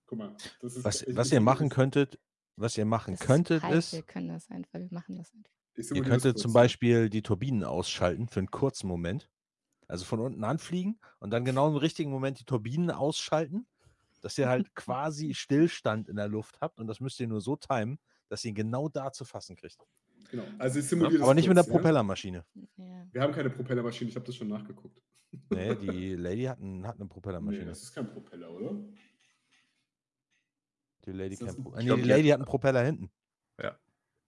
Guck 0.05 0.19
mal, 0.19 0.37
das 0.61 0.77
ist. 0.77 0.85
Was, 0.85 1.01
ich- 1.01 1.17
was 1.17 1.33
ihr 1.33 1.41
machen 1.41 1.67
könntet, 1.67 2.17
was 2.55 2.77
ihr 2.77 2.85
machen 2.85 3.15
Das 3.17 3.27
könntet, 3.27 3.61
ist, 3.65 3.87
ist, 3.87 3.93
wir 3.95 4.03
können 4.03 4.29
das 4.29 4.49
einfach, 4.49 4.79
wir 4.79 4.87
machen 4.89 5.17
das 5.17 5.33
einfach. 5.33 5.51
Ihr 5.97 6.03
könntet 6.03 6.39
zum. 6.39 6.53
Beispiel 6.53 7.09
die 7.09 7.21
Turbinen 7.21 7.65
ausschalten 7.65 8.29
für 8.29 8.39
einen 8.39 8.49
kurzen 8.51 8.87
Moment. 8.87 9.29
Also 9.89 10.05
von 10.05 10.21
unten 10.21 10.45
anfliegen 10.45 10.97
und 11.19 11.31
dann 11.31 11.43
genau 11.43 11.67
im 11.67 11.75
richtigen 11.75 12.09
Moment 12.11 12.39
die 12.39 12.45
Turbinen 12.45 12.91
ausschalten, 12.91 13.67
dass 14.21 14.37
ihr 14.37 14.47
halt 14.47 14.73
quasi 14.75 15.33
Stillstand 15.33 16.07
in 16.07 16.15
der 16.15 16.29
Luft 16.29 16.61
habt 16.61 16.79
und 16.79 16.87
das 16.87 17.01
müsst 17.01 17.19
ihr 17.19 17.27
nur 17.27 17.41
so 17.41 17.57
timen, 17.57 17.99
dass 18.29 18.45
ihr 18.45 18.49
ihn 18.49 18.55
genau 18.55 18.87
da 18.87 19.11
zu 19.11 19.25
fassen 19.25 19.57
kriegt. 19.57 19.85
Genau. 20.31 20.43
Also 20.57 20.79
ich 20.79 20.85
simuliere 20.87 21.23
Aber 21.23 21.33
nicht 21.33 21.47
mit 21.47 21.57
der 21.57 21.63
kurz, 21.63 21.73
ja? 21.73 21.79
Propellermaschine. 21.79 22.45
Ja. 22.77 23.07
Wir 23.11 23.21
haben 23.21 23.33
keine 23.33 23.49
Propellermaschine, 23.49 24.09
ich 24.09 24.15
habe 24.15 24.25
das 24.25 24.35
schon 24.35 24.47
nachgeguckt. 24.47 25.01
Nee, 25.51 25.75
die 25.75 26.15
Lady 26.15 26.43
hat, 26.43 26.59
ein, 26.59 26.85
hat 26.87 26.95
eine 26.95 27.05
Nee, 27.05 27.09
Propellermaschine. 27.09 27.65
das 27.65 27.83
ist 27.83 27.93
kein 27.93 28.07
Propeller, 28.09 28.51
oder? 28.51 28.75
Die 31.05 31.11
Lady, 31.11 31.37
ein- 31.43 31.63
Pro 31.63 31.75
nee, 31.77 31.85
glaub, 31.85 31.97
die 32.01 32.07
Lady 32.07 32.27
hat- 32.29 32.39
einen 32.39 32.45
Propeller 32.45 32.83
hinten. 32.83 33.09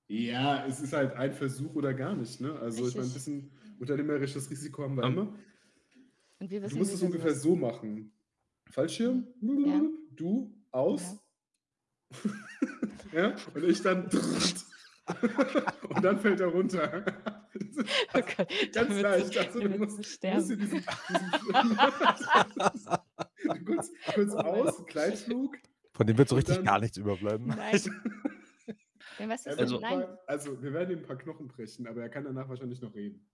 Ja, 0.08 0.66
es 0.66 0.82
ist 0.82 0.92
halt 0.92 1.14
ein 1.14 1.32
Versuch 1.32 1.74
oder 1.76 1.94
gar 1.94 2.14
nicht. 2.16 2.42
Ne? 2.42 2.52
Also 2.60 2.86
ich 2.86 2.96
meine, 2.96 3.08
ein 3.08 3.14
bisschen 3.14 3.50
unternehmerisches 3.80 4.50
Risiko 4.52 4.84
haben 4.84 4.96
wir 4.96 5.04
Ähm, 5.06 5.14
immer. 5.14 5.34
Und 6.40 6.52
wir 6.52 6.62
wissen, 6.62 6.74
Du 6.74 6.80
musst 6.80 6.94
es 6.94 7.02
ungefähr 7.02 7.34
so 7.34 7.56
machen. 7.56 8.12
Fallschirm, 8.70 9.26
Ja. 9.42 9.82
du 10.14 10.54
aus. 10.72 11.16
Ja. 13.14 13.36
und 13.56 13.64
ich 13.64 13.82
dann. 13.82 14.10
und 15.90 16.04
dann 16.04 16.20
fällt 16.20 16.40
er 16.40 16.48
runter. 16.48 17.04
Oh 18.14 18.22
Gott, 18.38 18.48
Ganz 18.74 19.02
leicht. 19.02 19.34
sie- 19.34 19.40
Also, 19.40 19.60
du 19.60 19.70
musst, 19.78 19.98
musst 19.98 20.12
sterben. 20.14 20.46
hier 20.46 20.56
diesen, 20.58 20.80
diesen 20.80 20.86
kurz, 23.66 23.92
kurz 24.14 24.34
aus, 24.34 24.86
Gleitflug. 24.86 25.58
Von 25.94 26.08
dem 26.08 26.18
wird 26.18 26.30
so 26.30 26.36
richtig 26.36 26.56
dann- 26.56 26.66
gar 26.66 26.80
nichts 26.80 26.98
überbleiben. 26.98 27.48
Nein. 27.48 27.80
Ja, 29.20 29.28
Also? 29.58 29.80
Nein. 29.80 30.06
also, 30.28 30.62
wir 30.64 30.74
werden 30.74 30.92
ihm 30.92 31.00
ein 31.00 31.06
paar 31.06 31.18
Knochen 31.18 31.48
brechen, 31.48 31.88
aber 31.88 32.02
er 32.02 32.10
kann 32.10 32.24
danach 32.24 32.48
wahrscheinlich 32.50 32.82
noch 32.82 32.94
reden. 32.96 33.28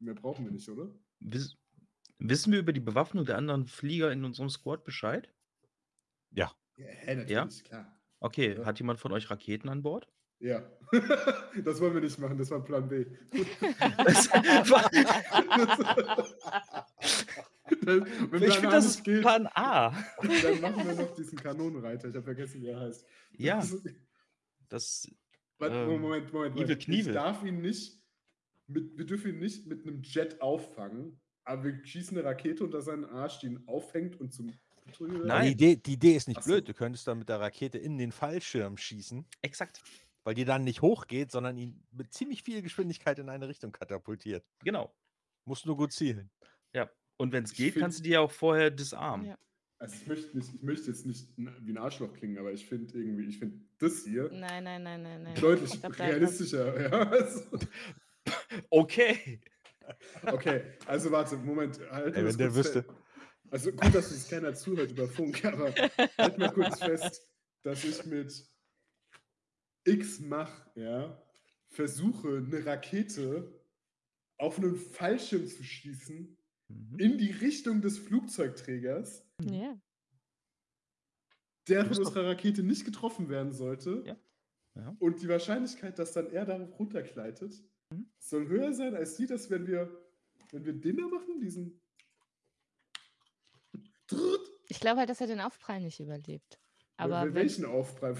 Mehr 0.00 0.14
brauchen 0.14 0.44
wir 0.44 0.52
nicht, 0.52 0.68
oder? 0.68 0.90
Wiss, 1.20 1.56
wissen 2.18 2.52
wir 2.52 2.60
über 2.60 2.72
die 2.72 2.80
Bewaffnung 2.80 3.24
der 3.24 3.36
anderen 3.36 3.66
Flieger 3.66 4.10
in 4.10 4.24
unserem 4.24 4.48
Squad 4.48 4.84
Bescheid? 4.84 5.32
Ja, 6.30 6.52
hä, 6.76 7.14
natürlich, 7.16 7.64
klar. 7.64 7.96
Okay, 8.20 8.56
Ja. 8.58 8.64
hat 8.64 8.78
jemand 8.78 8.98
von 9.00 9.12
euch 9.12 9.30
Raketen 9.30 9.68
an 9.68 9.82
Bord? 9.82 10.08
Ja. 10.42 10.60
das 11.64 11.80
wollen 11.80 11.94
wir 11.94 12.00
nicht 12.02 12.18
machen, 12.18 12.36
das 12.36 12.50
war 12.50 12.62
Plan 12.64 12.86
B. 12.88 13.06
Dann, 17.82 18.06
wenn 18.30 18.42
ich 18.42 18.54
finde, 18.54 18.70
das 18.70 18.84
ist 18.86 19.04
geht, 19.04 19.22
Plan 19.22 19.46
A. 19.54 19.90
dann 20.20 20.60
machen 20.60 20.86
wir 20.86 20.94
noch 20.94 21.14
diesen 21.14 21.38
Kanonenreiter. 21.38 22.08
Ich 22.08 22.14
habe 22.14 22.24
vergessen, 22.24 22.60
wie 22.60 22.66
er 22.68 22.80
heißt. 22.80 23.06
Ja, 23.38 23.56
Das 23.56 23.70
ist- 23.72 23.86
das. 24.68 25.08
Warte, 25.58 25.76
Ähm, 25.76 26.00
Moment, 26.00 26.32
Moment, 26.32 26.56
Evil 26.56 26.66
Moment. 26.66 26.88
Ich 26.88 27.06
darf 27.12 27.44
ihn 27.44 27.60
nicht, 27.60 28.00
mit, 28.66 28.98
wir 28.98 29.06
dürfen 29.06 29.30
ihn 29.34 29.38
nicht 29.38 29.66
mit 29.66 29.86
einem 29.86 30.02
Jet 30.02 30.40
auffangen, 30.42 31.20
aber 31.44 31.64
wir 31.64 31.84
schießen 31.84 32.18
eine 32.18 32.26
Rakete 32.26 32.64
unter 32.64 32.80
seinen 32.82 33.04
Arsch, 33.04 33.38
die 33.40 33.46
ihn 33.46 33.62
auffängt 33.66 34.18
und 34.20 34.32
zum 34.32 34.52
Nein. 34.98 35.46
Die 35.46 35.52
Idee, 35.52 35.76
die 35.76 35.92
Idee 35.92 36.16
ist 36.16 36.26
nicht 36.26 36.38
Ach 36.38 36.42
so. 36.42 36.50
blöd. 36.50 36.68
Du 36.68 36.74
könntest 36.74 37.06
dann 37.06 37.18
mit 37.18 37.28
der 37.28 37.38
Rakete 37.38 37.78
in 37.78 37.96
den 37.98 38.10
Fallschirm 38.10 38.76
schießen, 38.76 39.24
Exakt. 39.40 39.80
Weil 40.24 40.34
die 40.34 40.44
dann 40.44 40.64
nicht 40.64 40.82
hochgeht, 40.82 41.30
sondern 41.30 41.56
ihn 41.58 41.82
mit 41.90 42.12
ziemlich 42.12 42.42
viel 42.42 42.62
Geschwindigkeit 42.62 43.18
in 43.18 43.28
eine 43.28 43.48
Richtung 43.48 43.72
katapultiert. 43.72 44.44
Genau. 44.64 44.94
Musst 45.44 45.66
nur 45.66 45.76
gut 45.76 45.92
zielen. 45.92 46.30
Ja. 46.72 46.90
Und 47.16 47.32
wenn 47.32 47.44
es 47.44 47.52
geht, 47.52 47.72
find- 47.74 47.82
kannst 47.82 47.98
du 47.98 48.02
die 48.02 48.10
ja 48.10 48.20
auch 48.20 48.30
vorher 48.30 48.70
disarmen. 48.70 49.26
Ja. 49.26 49.38
Also 49.78 49.96
ich 49.96 50.06
möchte, 50.06 50.36
nicht, 50.36 50.54
ich 50.54 50.62
möchte 50.62 50.86
jetzt 50.86 51.06
nicht 51.06 51.36
n- 51.36 51.56
wie 51.62 51.72
ein 51.72 51.78
Arschloch 51.78 52.12
klingen, 52.12 52.38
aber 52.38 52.52
ich 52.52 52.64
finde 52.66 52.96
irgendwie, 52.96 53.24
ich 53.26 53.38
finde 53.40 53.58
das 53.78 54.04
hier 54.04 54.30
Nein, 54.32 54.62
nein, 54.62 54.82
nein, 54.84 55.02
nein, 55.02 55.22
nein. 55.24 55.34
deutlich 55.40 55.72
realistischer. 55.98 56.80
Ja, 56.80 57.10
also, 57.10 57.42
Okay. 58.70 59.40
okay, 60.26 60.62
also 60.86 61.10
warte, 61.10 61.36
Moment. 61.36 61.80
Halt 61.90 62.14
Ey, 62.16 62.24
wenn 62.24 62.36
der 62.36 62.54
wüsste. 62.54 62.84
Also 63.50 63.72
gut, 63.72 63.94
dass 63.94 64.10
uns 64.12 64.28
keiner 64.28 64.54
zuhört 64.54 64.92
über 64.92 65.08
Funk, 65.08 65.44
aber 65.44 65.74
halt 66.16 66.38
mal 66.38 66.52
kurz 66.52 66.78
fest, 66.78 67.28
dass 67.62 67.82
ich 67.84 68.04
mit 68.06 68.32
X 69.84 70.20
mach, 70.20 70.66
ja, 70.76 71.20
versuche, 71.68 72.36
eine 72.46 72.64
Rakete 72.66 73.60
auf 74.38 74.58
einen 74.58 74.76
Fallschirm 74.76 75.46
zu 75.46 75.62
schießen 75.62 76.36
Mhm. 76.68 76.98
in 76.98 77.18
die 77.18 77.30
Richtung 77.32 77.80
des 77.82 77.98
Flugzeugträgers, 77.98 79.26
Ja. 79.42 79.78
der 81.68 81.84
von 81.86 81.98
unserer 81.98 82.26
Rakete 82.28 82.62
nicht 82.62 82.84
getroffen 82.84 83.28
werden 83.28 83.52
sollte. 83.52 84.02
Ja. 84.06 84.16
Ja. 84.74 84.96
Und 85.00 85.20
die 85.20 85.28
Wahrscheinlichkeit, 85.28 85.98
dass 85.98 86.12
dann 86.12 86.30
er 86.30 86.46
darauf 86.46 86.78
runtergleitet, 86.78 87.62
Mhm. 87.92 88.10
soll 88.18 88.48
höher 88.48 88.72
sein 88.72 88.94
als 88.94 89.16
die, 89.16 89.26
dass 89.26 89.50
wenn 89.50 89.66
wir, 89.66 89.90
wenn 90.50 90.64
wir 90.64 90.72
den 90.72 90.96
da 90.96 91.06
machen, 91.08 91.40
diesen. 91.40 91.80
Ich 94.68 94.80
glaube 94.80 95.00
halt, 95.00 95.10
dass 95.10 95.20
er 95.20 95.26
den 95.26 95.40
Aufprall 95.40 95.80
nicht 95.80 96.00
überlebt. 96.00 96.58
Aber 96.96 97.20
wel- 97.22 97.26
wenn, 97.26 97.34
welchen 97.34 97.64
Aufprall? 97.66 98.16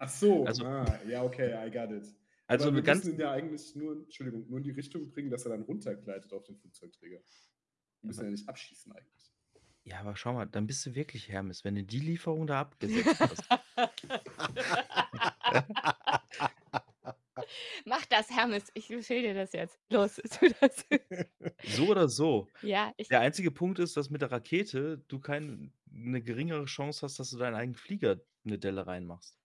Ach 0.00 0.08
so, 0.08 0.44
Also- 0.44 0.64
ah, 0.64 0.98
ja, 1.06 1.22
okay, 1.22 1.54
I 1.66 1.70
got 1.70 1.90
it. 1.92 2.06
Also 2.46 2.66
Aber 2.68 2.76
wir 2.76 2.82
ganz. 2.82 3.04
müssen 3.04 3.14
ihn 3.14 3.20
ja 3.20 3.30
eigentlich 3.30 3.76
nur, 3.76 3.92
Entschuldigung, 3.92 4.48
nur 4.48 4.58
in 4.58 4.64
die 4.64 4.70
Richtung 4.72 5.08
bringen, 5.10 5.30
dass 5.30 5.44
er 5.44 5.50
dann 5.50 5.62
runtergleitet 5.62 6.32
auf 6.32 6.42
den 6.44 6.56
Flugzeugträger. 6.56 7.20
Wir 8.00 8.06
müssen 8.08 8.24
ja 8.24 8.30
nicht 8.30 8.48
abschießen 8.48 8.90
eigentlich. 8.92 9.32
Ja, 9.84 10.00
aber 10.00 10.16
schau 10.16 10.32
mal, 10.32 10.46
dann 10.46 10.66
bist 10.66 10.84
du 10.84 10.94
wirklich 10.94 11.28
Hermes, 11.28 11.64
wenn 11.64 11.76
du 11.76 11.84
die 11.84 12.00
Lieferung 12.00 12.46
da 12.48 12.60
abgesetzt 12.62 13.20
hast. 13.20 13.44
Mach 17.86 18.04
das, 18.06 18.30
Hermes. 18.30 18.64
Ich 18.74 18.88
befehle 18.88 19.28
dir 19.28 19.34
das 19.34 19.52
jetzt. 19.52 19.78
Los, 19.90 20.16
tu 20.38 20.48
das. 20.60 20.84
So 21.76 21.86
oder 21.88 22.08
so. 22.08 22.48
ja, 22.62 22.92
ich. 22.96 23.08
Der 23.08 23.20
einzige 23.20 23.50
Punkt 23.50 23.78
ist, 23.78 23.96
dass 23.96 24.10
mit 24.10 24.22
der 24.22 24.30
Rakete 24.32 24.98
du 25.08 25.20
keine 25.20 25.70
geringere 25.92 26.64
Chance 26.66 27.02
hast, 27.02 27.18
dass 27.18 27.30
du 27.30 27.38
deinen 27.38 27.54
eigenen 27.54 27.74
Flieger 27.76 28.20
eine 28.44 28.58
Delle 28.58 28.86
reinmachst. 28.86 29.36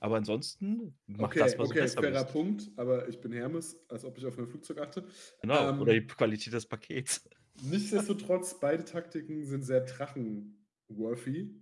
Aber 0.00 0.16
ansonsten 0.16 0.94
mach 1.06 1.28
Okay, 1.28 1.40
das, 1.40 1.58
was 1.58 1.68
okay, 1.70 1.80
besser 1.80 2.00
fairer 2.00 2.22
bist. 2.22 2.32
Punkt, 2.32 2.70
aber 2.76 3.06
ich 3.08 3.20
bin 3.20 3.32
Hermes, 3.32 3.78
als 3.88 4.04
ob 4.04 4.16
ich 4.16 4.24
auf 4.24 4.36
mein 4.36 4.48
Flugzeug 4.48 4.78
achte. 4.78 5.06
Genau. 5.42 5.68
Ähm, 5.68 5.80
oder 5.80 5.92
die 5.92 6.06
Qualität 6.06 6.52
des 6.54 6.66
Pakets. 6.66 7.28
Nichtsdestotrotz, 7.62 8.58
beide 8.58 8.84
Taktiken 8.84 9.44
sind 9.44 9.62
sehr 9.62 9.82
drachen-worthy. 9.82 11.54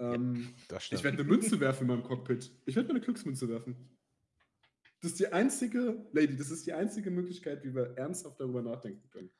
Ähm, 0.00 0.54
Das 0.66 0.90
ich 0.90 1.04
werde 1.04 1.18
eine 1.18 1.28
Münze 1.28 1.60
werfen 1.60 1.82
in 1.82 1.88
meinem 1.88 2.02
Cockpit. 2.02 2.50
Ich 2.66 2.74
werde 2.74 2.88
mir 2.88 2.96
eine 2.96 3.04
Glücksmünze 3.04 3.48
werfen. 3.48 3.76
Das 5.00 5.12
ist 5.12 5.20
die 5.20 5.32
einzige, 5.32 6.04
Lady, 6.12 6.34
das 6.36 6.50
ist 6.50 6.66
die 6.66 6.72
einzige 6.72 7.10
Möglichkeit, 7.12 7.62
wie 7.62 7.74
wir 7.74 7.96
ernsthaft 7.96 8.40
darüber 8.40 8.62
nachdenken 8.62 9.08
können. 9.10 9.30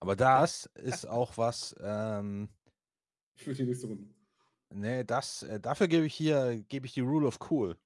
Aber 0.00 0.16
das 0.16 0.66
ist 0.74 1.06
auch 1.06 1.38
was, 1.38 1.74
ähm, 1.80 2.50
Für 3.36 3.54
die 3.54 3.64
nächste 3.64 3.86
Runde. 3.86 4.10
Nee, 4.74 5.04
das, 5.04 5.42
äh, 5.44 5.60
dafür 5.60 5.88
gebe 5.88 6.06
ich 6.06 6.14
hier, 6.14 6.62
gebe 6.68 6.86
ich 6.86 6.94
die 6.94 7.00
Rule 7.00 7.26
of 7.26 7.38
Cool. 7.50 7.76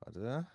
Warte. 0.00 0.46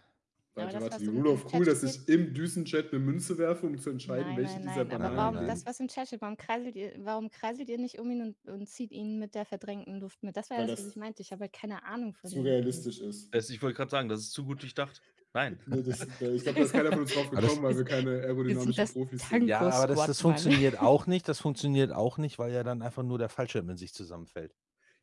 Aber 0.53 0.65
Warte, 0.65 0.73
das, 0.73 0.83
warte, 0.83 0.95
was 0.95 1.01
die 1.01 1.07
Rule 1.07 1.29
of 1.31 1.53
Cool, 1.53 1.63
dass 1.65 1.81
ich 1.83 2.09
im 2.09 2.33
Düsenjet 2.33 2.91
eine 2.91 2.99
Münze 2.99 3.37
werfe, 3.37 3.65
um 3.65 3.77
zu 3.77 3.89
entscheiden, 3.89 4.27
Nein, 4.27 4.37
welche 4.37 4.59
nein, 4.59 4.67
dieser 4.67 4.83
nein. 4.83 4.91
Aber 4.91 4.97
Bananen. 4.97 5.17
warum, 5.17 5.35
Nein. 5.35 5.47
das, 5.47 5.65
was 5.65 5.79
im 5.79 5.87
Chat 5.87 6.07
steht, 6.07 6.21
warum 6.21 6.35
kreiselt 6.35 6.75
ihr, 6.75 6.93
warum 6.99 7.29
kreiselt 7.29 7.69
ihr 7.69 7.77
nicht 7.77 7.99
um 7.99 8.11
ihn 8.11 8.21
und, 8.21 8.49
und 8.49 8.67
zieht 8.67 8.91
ihn 8.91 9.17
mit 9.17 9.33
der 9.33 9.45
verdrängten 9.45 10.01
Luft 10.01 10.21
mit? 10.23 10.35
Das 10.35 10.49
war 10.49 10.57
ja 10.57 10.63
Weil 10.63 10.67
das, 10.67 10.79
was 10.79 10.85
das 10.87 10.91
ich 10.91 10.99
meinte. 10.99 11.21
Ich 11.21 11.31
habe 11.31 11.41
halt 11.43 11.53
keine 11.53 11.83
Ahnung 11.85 12.13
von 12.13 12.29
zu 12.29 12.41
realistisch 12.41 12.99
ist. 12.99 13.33
Das, 13.33 13.49
ich 13.49 13.61
wollte 13.61 13.77
gerade 13.77 13.91
sagen, 13.91 14.09
das 14.09 14.19
ist 14.19 14.31
zu 14.33 14.43
gut 14.43 14.61
durchdacht. 14.61 15.01
Nein. 15.33 15.59
Nee, 15.65 15.81
das, 15.81 16.01
äh, 16.21 16.35
ich 16.35 16.43
glaube, 16.43 16.59
da 16.59 16.65
ist 16.65 16.73
keiner 16.73 16.91
von 16.91 17.01
uns 17.01 17.13
drauf 17.13 17.29
gekommen, 17.31 17.63
weil 17.63 17.77
wir 17.77 17.85
keine 17.85 18.09
aerodynamischen 18.21 18.87
Profis 18.87 19.29
sind. 19.29 19.47
Ja, 19.47 19.61
aber 19.61 19.87
das, 19.87 20.05
das 20.07 20.21
funktioniert 20.21 20.79
auch 20.79 21.07
nicht. 21.07 21.27
Das 21.27 21.39
funktioniert 21.39 21.91
auch 21.91 22.17
nicht, 22.17 22.37
weil 22.39 22.51
ja 22.51 22.63
dann 22.63 22.81
einfach 22.81 23.03
nur 23.03 23.17
der 23.17 23.29
Fallschirm 23.29 23.69
in 23.69 23.77
sich 23.77 23.93
zusammenfällt. 23.93 24.55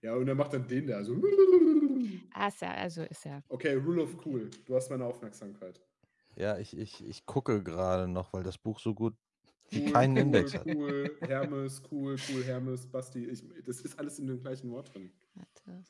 Ja, 0.02 0.14
und 0.14 0.28
er 0.28 0.34
macht 0.34 0.52
dann 0.52 0.66
den 0.66 0.86
da. 0.86 1.02
So. 1.02 1.20
Ah, 2.34 2.48
ist 2.48 2.60
ja, 2.60 2.72
also 2.74 3.02
ist 3.02 3.24
ja. 3.24 3.42
Okay, 3.48 3.74
Rule 3.74 4.02
of 4.02 4.24
Cool. 4.24 4.50
Du 4.66 4.76
hast 4.76 4.90
meine 4.90 5.04
Aufmerksamkeit. 5.04 5.80
Ja, 6.36 6.58
ich, 6.58 6.76
ich, 6.76 7.04
ich 7.04 7.26
gucke 7.26 7.62
gerade 7.64 8.06
noch, 8.06 8.32
weil 8.32 8.44
das 8.44 8.58
Buch 8.58 8.78
so 8.78 8.94
gut 8.94 9.14
wie 9.70 9.86
Cool, 9.86 9.92
keinen 9.92 10.12
cool, 10.12 10.22
Index 10.22 10.54
hat. 10.54 10.66
Cool, 10.66 11.16
Hermes, 11.20 11.82
cool, 11.90 12.16
cool, 12.30 12.44
Hermes, 12.44 12.86
Basti. 12.86 13.24
Ich, 13.24 13.42
das 13.66 13.80
ist 13.80 13.98
alles 13.98 14.18
in 14.18 14.26
dem 14.28 14.40
gleichen 14.40 14.70
Wort 14.70 14.94
drin. 14.94 15.10
Warte. 15.34 15.84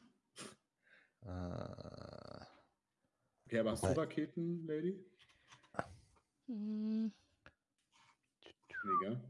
Äh, 1.26 2.37
Okay, 3.48 3.60
aber 3.60 3.70
hast 3.70 3.82
du 3.82 3.88
Wobei- 3.88 4.02
Raketen, 4.02 4.66
Lady? 4.66 5.02
Hm, 6.48 7.10
Nee, 8.84 8.90
gell? 9.00 9.20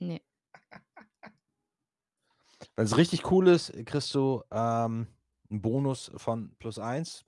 nee. 0.00 0.20
Wenn 2.76 2.84
es 2.84 2.94
richtig 2.98 3.30
cool 3.30 3.48
ist, 3.48 3.72
kriegst 3.86 4.14
du 4.14 4.42
ähm, 4.50 5.06
einen 5.48 5.62
Bonus 5.62 6.12
von 6.16 6.54
plus 6.58 6.78
eins 6.78 7.24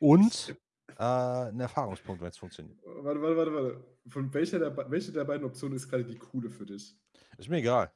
und 0.00 0.56
äh, 0.98 1.02
einen 1.04 1.60
Erfahrungspunkt, 1.60 2.20
wenn 2.22 2.30
es 2.30 2.36
funktioniert. 2.38 2.76
Warte, 2.84 3.22
warte, 3.22 3.36
warte, 3.36 3.54
warte. 3.54 3.84
Von 4.08 4.34
welcher 4.34 4.58
der, 4.58 4.76
welche 4.90 5.12
der 5.12 5.24
beiden 5.24 5.46
Optionen 5.46 5.76
ist 5.76 5.88
gerade 5.88 6.04
die 6.04 6.18
coole 6.18 6.50
für 6.50 6.66
dich? 6.66 6.98
Ist 7.38 7.48
mir 7.48 7.58
egal. 7.58 7.92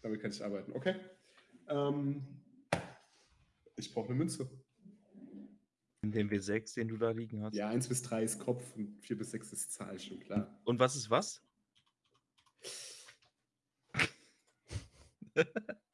Damit 0.00 0.20
kann 0.22 0.30
ich 0.30 0.42
arbeiten. 0.42 0.72
Okay. 0.72 0.94
Ähm, 1.68 2.42
ich 3.76 3.92
brauche 3.92 4.08
eine 4.08 4.16
Münze. 4.16 4.50
In 6.02 6.12
dem 6.12 6.28
W6, 6.28 6.74
den 6.74 6.88
du 6.88 6.96
da 6.96 7.10
liegen 7.10 7.42
hast. 7.42 7.54
Ja, 7.54 7.68
1 7.68 7.88
bis 7.88 8.02
3 8.02 8.22
ist 8.22 8.38
Kopf 8.38 8.62
und 8.76 9.00
4 9.00 9.18
bis 9.18 9.30
6 9.32 9.52
ist 9.52 9.72
Zahl, 9.72 9.98
schon 9.98 10.20
klar. 10.20 10.60
Und 10.64 10.78
was 10.78 10.96
ist 10.96 11.10
was? 11.10 11.42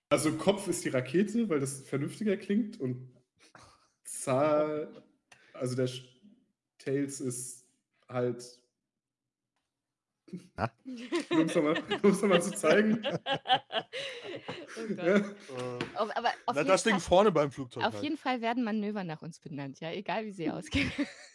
Also 0.08 0.36
Kopf 0.36 0.68
ist 0.68 0.84
die 0.84 0.90
Rakete, 0.90 1.48
weil 1.48 1.58
das 1.58 1.80
vernünftiger 1.80 2.36
klingt 2.36 2.78
und 2.78 3.10
Zahl, 4.04 5.02
also 5.54 5.74
der 5.74 5.88
Tails 6.76 7.22
ist 7.22 7.66
halt. 8.08 8.60
Um 11.30 11.46
es 12.10 12.20
nochmal 12.20 12.42
zu 12.42 12.52
zeigen. 12.52 13.02
oh 14.78 14.88
Gott. 14.88 14.98
Ja, 14.98 15.16
Auf, 15.94 16.16
aber 16.16 16.28
auf, 16.46 16.56
Na, 16.56 16.64
das 16.64 16.82
Fall, 16.82 16.92
Ding 16.92 17.00
vorne 17.00 17.32
beim 17.32 17.50
Flugzeug. 17.50 17.84
auf 17.84 17.94
halt. 17.94 18.02
jeden 18.02 18.16
Fall 18.16 18.40
werden 18.40 18.64
Manöver 18.64 19.04
nach 19.04 19.22
uns 19.22 19.38
benannt, 19.40 19.80
ja, 19.80 19.90
egal 19.90 20.24
wie 20.26 20.32
sie 20.32 20.50
ausgehen. 20.50 20.90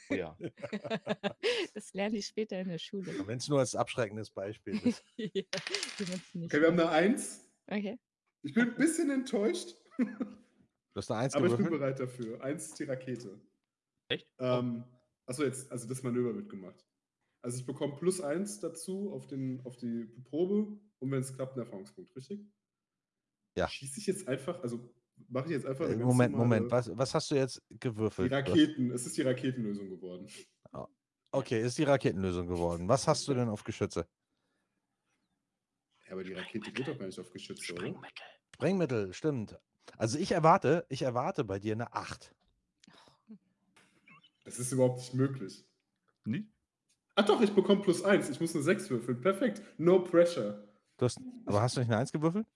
Oh 0.10 0.14
ja. 0.14 0.38
das 1.74 1.94
lernen 1.94 2.16
die 2.16 2.24
später 2.24 2.60
in 2.60 2.70
der 2.70 2.80
Schule. 2.80 3.14
Wenn 3.28 3.38
es 3.38 3.48
nur 3.48 3.60
als 3.60 3.76
abschreckendes 3.76 4.30
Beispiel 4.32 4.78
ist. 4.86 5.04
Ja, 5.18 5.28
Okay, 5.28 6.62
wir 6.62 6.68
haben 6.68 6.80
eine 6.80 6.90
1. 6.90 7.46
Okay. 7.68 8.00
Ich 8.44 8.54
bin 8.54 8.70
ein 8.70 8.76
bisschen 8.76 9.10
enttäuscht, 9.10 9.76
Du 9.98 11.02
hast 11.02 11.12
eine 11.12 11.22
Eins 11.22 11.36
aber 11.36 11.48
ich 11.48 11.56
bin 11.56 11.70
bereit 11.70 12.00
dafür. 12.00 12.42
1 12.42 12.66
ist 12.68 12.80
die 12.80 12.86
Rakete. 12.86 13.40
Echt? 14.10 14.28
Ähm, 14.40 14.84
achso, 15.26 15.44
jetzt, 15.44 15.72
also 15.72 15.88
das 15.88 16.02
Manöver 16.04 16.34
wird 16.36 16.50
gemacht. 16.50 16.88
Also 17.44 17.60
ich 17.60 17.66
bekomme 17.66 17.96
plus 17.98 18.20
1 18.22 18.62
dazu 18.62 19.12
auf, 19.12 19.28
den, 19.28 19.62
auf 19.66 19.78
die 19.78 20.06
Probe 20.30 20.80
und 21.00 21.12
wenn 21.12 21.20
es 21.20 21.34
klappt, 21.36 21.54
einen 21.54 21.66
Erfahrungspunkt, 21.66 22.16
richtig? 22.16 22.46
Ja. 23.58 23.68
Schieße 23.68 23.99
ich 23.99 24.05
jetzt 24.05 24.28
einfach, 24.28 24.62
also 24.62 24.88
mache 25.30 25.45
ich 25.45 25.51
jetzt 25.51 25.66
einfach. 25.66 25.89
Äh, 25.89 25.95
Moment, 25.95 26.36
Moment. 26.36 26.72
Was, 26.72 26.95
was 26.95 27.14
hast 27.16 27.32
du 27.32 27.36
jetzt 27.36 27.62
Die 27.70 27.80
gewürfelt? 27.80 28.32
Hast- 28.32 28.47
Raketen, 28.49 28.91
es 28.91 29.05
ist 29.08 29.18
die 29.18 29.24
Raketenlösung 29.24 29.89
geworden. 29.89 30.28
Okay, 31.32 31.62
ist 31.62 31.78
die 31.78 31.84
Raketenlösung 31.84 32.47
geworden. 32.47 32.88
Was 32.88 33.08
hast 33.08 33.28
du 33.28 33.34
denn 33.34 33.49
auf 33.49 33.64
Geschütze? 33.64 34.08
Ja, 36.05 36.14
aber 36.14 36.24
die 36.24 36.34
Rakete 36.34 36.72
geht 36.72 36.88
doch 36.88 36.97
gar 36.97 37.05
nicht 37.08 37.20
auf 37.20 37.32
Geschütze, 37.32 37.74
oder? 37.74 37.82
Sprengmittel. 37.82 38.26
Sprengmittel, 38.55 39.14
stimmt. 39.14 39.60
Also 39.97 40.18
ich 40.20 40.32
erwarte, 40.32 40.86
ich 40.89 41.01
erwarte 41.01 41.43
bei 41.43 41.60
dir 41.60 41.74
eine 41.74 41.93
8. 41.93 42.34
Das 44.45 44.60
ist 44.60 44.72
überhaupt 44.72 44.99
nicht 44.99 45.14
möglich. 45.16 45.66
Nie? 46.26 46.47
Ach 47.16 47.26
doch, 47.26 47.41
ich 47.41 47.53
bekomme 47.53 47.82
plus 47.82 48.03
1. 48.03 48.30
Ich 48.30 48.39
muss 48.39 48.53
eine 48.55 48.64
6 48.64 48.89
würfeln. 48.89 49.20
Perfekt. 49.20 49.62
No 49.78 50.03
pressure. 50.03 50.64
Du 50.97 51.05
hast, 51.05 51.20
aber 51.45 51.62
hast 51.62 51.76
du 51.76 51.82
nicht 51.82 51.89
eine 51.89 51.99
1 51.99 52.12
gewürfelt? 52.12 52.47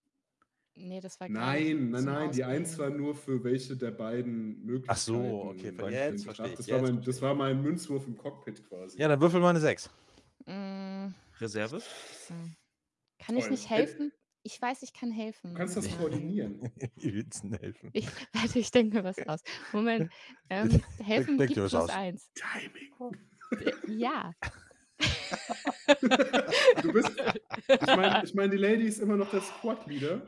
Nee, 0.76 1.00
das 1.02 1.20
war 1.20 1.28
gar 1.30 1.46
Nein, 1.48 1.90
nicht 1.90 1.92
nein, 1.92 2.04
nein. 2.06 2.32
Die. 2.32 2.44
1 2.44 2.78
war 2.80 2.90
nur 2.90 3.14
für 3.14 3.44
welche 3.44 3.76
der 3.76 3.92
beiden 3.92 4.64
Möglichkeiten. 4.66 4.88
Ach 4.90 4.98
so, 4.98 5.44
okay, 5.50 5.72
ver- 5.74 5.92
jetzt 5.92 6.24
verstehe 6.24 6.48
ich, 6.48 6.56
Das 6.56 6.68
war, 6.70 6.76
jetzt 6.78 6.82
mein, 6.84 6.94
verstehe 6.96 7.14
das 7.14 7.22
war 7.22 7.36
mein 7.36 7.62
Münzwurf 7.62 8.08
im 8.08 8.18
Cockpit 8.18 8.68
quasi. 8.68 8.98
Ja, 9.00 9.08
dann 9.10 9.20
würfel 9.22 9.40
mal 9.42 9.50
eine 9.50 9.60
6. 9.60 9.90
Mm, 10.46 11.08
Reserve? 11.40 11.80
so. 11.80 12.34
Kann 13.20 13.38
ich 13.38 13.50
nicht 13.50 13.70
helfen? 13.70 14.12
Ich 14.44 14.60
weiß, 14.60 14.82
ich 14.82 14.94
kann 14.94 15.12
helfen. 15.12 15.52
Du 15.52 15.58
kannst 15.58 15.78
das 15.78 15.88
Ja. 15.88 15.98
koordinieren. 15.98 16.72
Willst 16.96 17.44
du 17.44 17.50
denn 17.50 17.60
helfen? 17.60 17.90
Ich, 17.94 18.08
warte, 18.34 18.58
ich 18.58 18.72
denke 18.72 18.98
mir 18.98 19.04
was 19.04 19.20
aus. 19.28 19.42
Moment. 19.74 20.12
Ähm, 20.50 20.82
helfen 21.04 21.38
denk 21.38 21.50
gibt 21.50 21.58
dir 21.58 21.64
was 21.64 21.72
plus 21.72 21.84
aus. 21.84 21.90
eins. 21.92 22.32
Timing. 22.34 23.16
Äh, 23.66 23.72
Ja. 23.94 24.34
Du 26.82 26.94
bist. 26.94 27.12
Ich 27.68 27.82
meine, 27.96 28.24
ich 28.24 28.34
mein, 28.34 28.52
die 28.52 28.58
Lady 28.58 28.86
ist 28.86 29.00
immer 29.00 29.18
noch 29.18 29.30
der 29.32 29.42
Squad-Leader. 29.42 30.26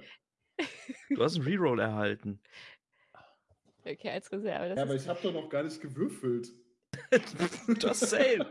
Du 1.10 1.24
hast 1.24 1.36
einen 1.36 1.46
Reroll 1.46 1.80
erhalten. 1.80 2.40
Okay, 3.86 4.10
als 4.10 4.32
Reserve. 4.32 4.70
Das 4.70 4.78
Ja, 4.78 4.84
aber 4.84 4.96
ich 4.96 5.08
habe 5.08 5.20
doch 5.22 5.34
noch 5.34 5.50
gar 5.50 5.64
nicht 5.64 5.80
gewürfelt. 5.82 6.52
Just 7.82 8.08
saying. 8.10 8.44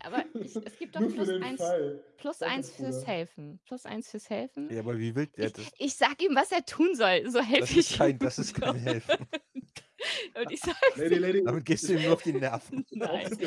aber 0.00 0.24
ich, 0.34 0.56
es 0.56 0.78
gibt 0.78 0.96
doch 0.96 1.00
Nur 1.00 1.12
plus 1.12 1.28
eins, 1.28 1.62
plus 2.16 2.42
eins 2.42 2.70
fürs. 2.70 3.06
Helfen. 3.06 3.60
Plus 3.66 3.84
eins 3.86 4.10
fürs 4.10 4.30
Helfen. 4.30 4.70
Ja, 4.70 4.80
aber 4.80 4.98
wie 4.98 5.14
wild. 5.14 5.36
Ja, 5.36 5.46
Ich, 5.46 5.52
das, 5.52 5.72
ich 5.78 5.94
sag 5.94 6.22
ihm, 6.22 6.34
was 6.34 6.50
er 6.50 6.64
tun 6.64 6.94
soll. 6.94 7.30
So 7.30 7.38
das, 7.38 7.48
helfe 7.48 7.78
ich 7.78 7.98
kein, 7.98 8.12
ihm. 8.12 8.18
das 8.18 8.38
ist 8.38 8.54
kein 8.54 8.76
Helfen. 8.76 9.16
Und 10.34 10.50
ich 10.50 10.60
sag, 10.60 10.76
Lady, 10.96 11.16
Lady. 11.16 11.44
Damit 11.44 11.64
gehst 11.66 11.88
du 11.88 11.92
ihm 11.92 12.02
nur 12.02 12.14
auf 12.14 12.22
die 12.22 12.32
Nerven. 12.32 12.86
Brauche 12.98 13.28
das. 13.28 13.38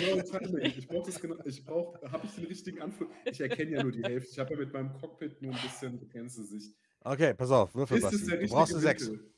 Ich 0.75 0.87
brauche 0.87 1.05
das 1.11 1.19
genau. 1.19 1.35
Ich 1.45 1.65
brauche. 1.65 2.11
Habe 2.11 2.27
ich 2.27 2.35
den 2.35 2.45
richtigen 2.45 2.81
Anflug? 2.81 3.09
Ich 3.25 3.41
erkenne 3.41 3.71
ja 3.71 3.83
nur 3.83 3.91
die 3.91 4.03
Hälfte. 4.03 4.29
Ich 4.31 4.39
habe 4.39 4.53
ja 4.53 4.59
mit 4.59 4.71
meinem 4.71 4.93
Cockpit 4.93 5.41
nur 5.41 5.53
ein 5.53 5.61
bisschen 5.61 5.99
begrenzte 5.99 6.43
Sicht. 6.43 6.75
Okay, 7.05 7.33
pass 7.33 7.51
auf, 7.51 7.75
würfel, 7.75 7.97
Ist 7.97 8.13
es 8.13 8.25
der 8.25 8.37
Du 8.39 8.47
brauchst 8.47 8.73
eine 8.73 8.81
6. 8.81 9.07
Winkel? 9.11 9.33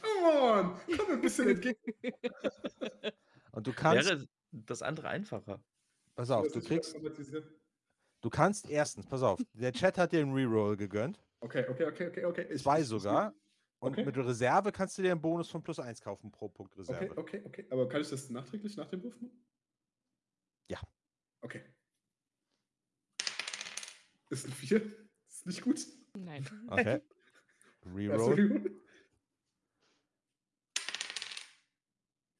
Come 0.00 0.26
on! 0.28 0.80
Komm 0.96 1.06
mir 1.08 1.12
ein 1.14 1.20
bisschen 1.20 1.48
entgegen. 1.48 1.78
Und 3.52 3.66
du 3.66 3.72
kannst, 3.72 4.08
Wäre 4.08 4.26
das 4.50 4.82
andere 4.82 5.08
einfacher. 5.08 5.62
pass 6.14 6.30
auf, 6.30 6.44
Das 6.44 6.52
du 6.54 6.58
ist 6.60 6.66
kriegst, 6.66 6.94
automatisiert. 6.96 7.52
du 8.20 8.30
kannst 8.30 8.68
erstens, 8.68 9.06
pass 9.06 9.22
auf, 9.22 9.40
der 9.52 9.72
Chat 9.72 9.98
hat 9.98 10.12
dir 10.12 10.20
einen 10.20 10.32
Reroll 10.32 10.76
gegönnt. 10.76 11.20
Okay, 11.40 11.66
okay, 11.68 11.86
okay, 11.86 12.08
okay, 12.08 12.24
okay. 12.24 12.46
Ich, 12.50 12.62
Zwei 12.62 12.82
sogar. 12.82 13.34
Und 13.80 13.94
Okay. 13.94 14.04
mit 14.04 14.16
Reserve 14.16 14.70
kannst 14.70 14.96
du 14.96 15.02
dir 15.02 15.10
einen 15.10 15.20
Bonus 15.20 15.50
von 15.50 15.60
plus 15.60 15.80
1 15.80 16.00
kaufen 16.00 16.30
pro 16.30 16.48
Punkt 16.48 16.72
Okay, 16.78 16.92
Reserve. 16.92 17.16
okay, 17.18 17.42
okay. 17.44 17.66
Aber 17.68 17.88
kann 17.88 18.00
ich 18.00 18.08
das 18.10 18.30
nachträglich 18.30 18.76
nach 18.76 18.86
dem 18.88 19.02
Wurf 19.02 19.20
machen? 19.20 19.44
Ja. 20.70 20.80
Okay. 21.40 21.64
Ist 24.30 24.46
ein 24.46 24.52
4? 24.52 25.01
Ist 25.44 25.46
nicht 25.46 25.62
gut. 25.62 25.86
Nein. 26.16 26.46
Okay. 26.68 27.00
Reroll. 27.84 28.34
Reroll? 28.34 28.82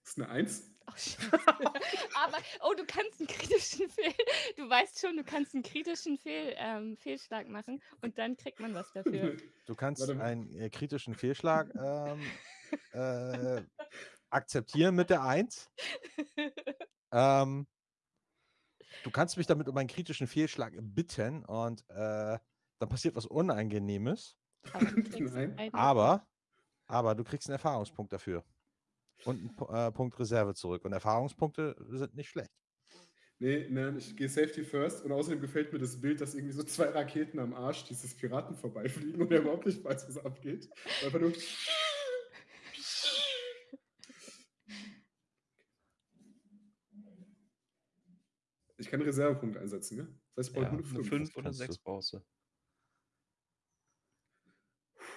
ist 0.05 0.19
eine 0.19 0.29
Eins. 0.29 0.71
Oh, 0.87 0.93
Scheiße. 0.93 1.31
Aber, 1.33 2.39
oh, 2.63 2.75
du 2.77 2.85
kannst 2.87 3.21
einen 3.21 3.29
kritischen 3.29 3.89
Fehl. 3.89 4.13
Du 4.57 4.69
weißt 4.69 5.01
schon, 5.01 5.17
du 5.17 5.25
kannst 5.25 5.55
einen 5.55 5.63
kritischen 5.63 6.19
Fehl, 6.19 6.55
ähm, 6.57 6.97
Fehlschlag 6.97 7.49
machen 7.49 7.83
und 8.03 8.19
dann 8.19 8.37
kriegt 8.37 8.61
man 8.61 8.75
was 8.75 8.93
dafür. 8.93 9.37
Du 9.67 9.75
kannst 9.77 10.09
einen 10.09 10.55
äh, 10.57 10.71
kritischen 10.71 11.15
Fehlschlag 11.15 11.73
ähm, 11.75 12.21
äh, 12.93 13.63
akzeptieren 14.31 14.97
mit 14.97 15.09
der 15.11 15.23
1. 15.23 15.71
Ähm, 17.13 17.67
du 19.05 19.11
kannst 19.11 19.37
mich 19.37 19.47
damit 19.47 19.69
um 19.69 19.77
einen 19.77 19.89
kritischen 19.89 20.27
Fehlschlag 20.27 20.75
bitten 20.81 21.45
und 21.45 21.85
äh, 21.91 22.39
dann 22.83 22.89
passiert 22.89 23.15
was 23.15 23.27
Unangenehmes. 23.27 24.37
Aber 24.73 24.85
du 24.87 25.03
kriegst 25.05 25.35
Nein. 25.35 25.57
einen- 25.57 25.75
Aber, 25.75 26.27
aber 26.87 27.15
du 27.15 27.23
kriegst 27.25 27.47
einen 27.49 27.55
Erfahrungspunkt 27.55 28.13
dafür. 28.13 28.45
Und 29.25 29.39
einen 29.39 29.77
äh, 29.77 29.93
Punkt 29.93 30.19
Reserve 30.19 30.53
zurück. 30.55 30.85
Und 30.85 30.93
Erfahrungspunkte 30.93 31.77
sind 31.91 32.15
nicht 32.17 32.29
schlecht. 32.29 32.51
Nee, 33.39 33.69
nein, 33.71 33.97
ich 33.99 34.17
gehe 34.17 34.29
Safety 34.29 34.65
First 34.65 35.05
und 35.05 35.11
außerdem 35.13 35.41
gefällt 35.41 35.73
mir 35.73 35.79
das 35.79 36.01
Bild, 36.01 36.21
dass 36.21 36.35
irgendwie 36.35 36.53
so 36.55 36.63
zwei 36.65 36.87
Raketen 36.91 37.39
am 37.41 37.55
Arsch 37.55 37.85
dieses 37.85 38.17
Piraten 38.17 38.57
vorbeifliegen 38.57 39.21
und 39.21 39.33
er 39.33 39.41
überhaupt 39.41 39.67
nicht 39.67 39.83
weiß, 39.83 40.09
was 40.09 40.25
abgeht. 40.25 40.69
Einfach 41.05 41.21
nur. 41.21 41.33
Ich 48.79 48.89
kann 48.89 49.01
einen 49.01 49.09
Reservepunkt 49.09 49.57
einsetzen, 49.57 49.97
ne? 49.99 50.21
Das 50.35 50.47
heißt, 50.47 50.49
ich 50.49 50.55
brauche 50.55 50.65
Ja, 50.65 50.73
nur 50.73 50.81
eine 50.81 50.89
eine 50.89 51.05
5. 51.05 51.09
5 51.09 51.37
oder 51.37 51.45
kannst 51.45 51.61
du. 51.61 51.65
6 51.65 51.79
brauchst 51.79 52.13
du. 52.15 52.21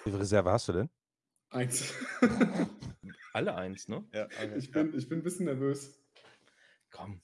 Wie 0.06 0.10
viel 0.12 0.20
Reserve 0.20 0.52
hast 0.52 0.68
du 0.68 0.72
denn? 0.72 0.90
Eins. 1.50 1.92
Alle 3.32 3.56
eins, 3.56 3.88
ne? 3.88 4.04
Ja, 4.14 4.28
Ich 4.56 4.70
bin, 4.70 4.96
ich 4.96 5.08
bin 5.08 5.18
ein 5.18 5.22
bisschen 5.24 5.46
nervös. 5.46 5.98
Komm. 6.92 7.20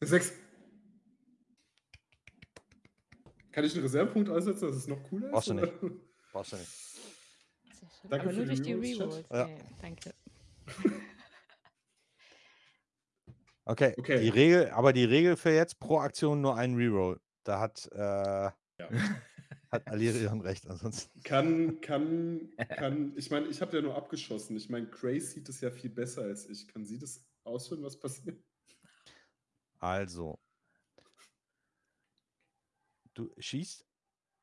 Eine 0.00 0.08
Sechs. 0.08 0.32
Kann 3.52 3.64
ich 3.66 3.74
einen 3.74 3.82
Reservepunkt 3.82 4.30
einsetzen, 4.30 4.66
dass 4.66 4.76
es 4.76 4.88
noch 4.88 5.02
cooler 5.02 5.26
ist? 5.26 5.32
Brauchst 5.32 5.48
du 5.48 5.54
nicht. 5.54 5.72
Brauchst 6.32 6.52
du 6.52 6.56
nicht. 6.56 6.70
Sehr 6.70 7.90
schön. 8.00 8.10
Danke 8.10 8.24
Aber 8.24 8.30
für 8.30 8.36
nur 8.36 8.44
die 8.46 8.62
durch 8.62 8.62
die 8.62 8.72
Rerolls. 8.72 9.26
Ja. 9.30 9.46
ey, 9.46 9.58
danke. 9.82 10.14
Okay, 13.66 13.94
Okay. 13.98 14.20
Die 14.20 14.28
Regel, 14.28 14.70
aber 14.70 14.92
die 14.92 15.04
Regel 15.04 15.36
für 15.36 15.50
jetzt 15.50 15.80
pro 15.80 15.98
Aktion 15.98 16.40
nur 16.40 16.56
einen 16.56 16.76
Reroll. 16.76 17.20
Da 17.44 17.60
hat, 17.60 17.88
äh, 17.92 18.50
hat 19.70 19.86
Alirion 19.86 20.40
recht. 20.40 20.66
Ansonsten. 20.66 21.22
Kann, 21.22 21.80
kann, 21.80 22.52
kann, 22.56 23.12
ich 23.16 23.30
meine, 23.30 23.48
ich 23.48 23.60
habe 23.60 23.76
ja 23.76 23.82
nur 23.82 23.96
abgeschossen. 23.96 24.56
Ich 24.56 24.68
meine, 24.68 24.86
Grace 24.88 25.32
sieht 25.32 25.48
es 25.48 25.60
ja 25.60 25.70
viel 25.70 25.90
besser 25.90 26.22
als 26.22 26.48
ich. 26.48 26.68
Kann 26.68 26.84
sie 26.84 26.98
das 26.98 27.24
ausführen, 27.44 27.82
was 27.82 27.98
passiert? 27.98 28.42
Also. 29.78 30.38
Du 33.14 33.32
schießt. 33.38 33.86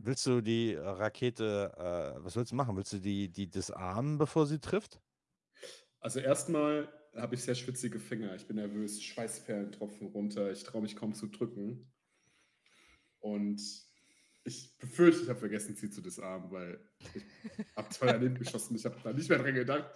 Willst 0.04 0.26
du 0.26 0.42
die 0.42 0.74
Rakete, 0.74 1.74
äh, 1.78 2.24
was 2.24 2.36
willst 2.36 2.52
du 2.52 2.56
machen? 2.56 2.76
Willst 2.76 2.94
du 2.94 2.98
die, 2.98 3.30
die 3.30 3.48
disarmen, 3.48 4.18
bevor 4.18 4.48
sie 4.48 4.60
trifft? 4.60 5.00
Also 6.00 6.20
erstmal 6.20 6.92
habe 7.16 7.36
ich 7.36 7.44
sehr 7.44 7.56
schwitzige 7.56 8.00
Finger. 8.00 8.36
Ich 8.36 8.48
bin 8.48 8.56
nervös. 8.56 9.02
Schweißperlen 9.02 9.72
tropfen 9.72 10.08
runter. 10.08 10.52
Ich 10.52 10.64
traue 10.64 10.82
mich 10.82 10.96
kaum 10.96 11.14
zu 11.14 11.28
drücken. 11.28 11.92
Und 13.20 13.62
ich 14.44 14.78
befürchte, 14.80 15.24
ich 15.24 15.30
habe 15.30 15.40
vergessen, 15.40 15.76
sie 15.76 15.90
zu 15.90 16.02
disarmen, 16.02 16.52
weil 16.52 16.80
ich 17.14 17.24
habe 17.76 17.90
zwei 17.90 18.08
daneben 18.08 18.36
geschossen. 18.36 18.76
Ich 18.76 18.86
habe 18.86 18.98
da 19.04 19.14
nicht 19.14 19.30
mehr 19.30 19.40
dran 19.40 19.54
gedacht. 19.54 19.90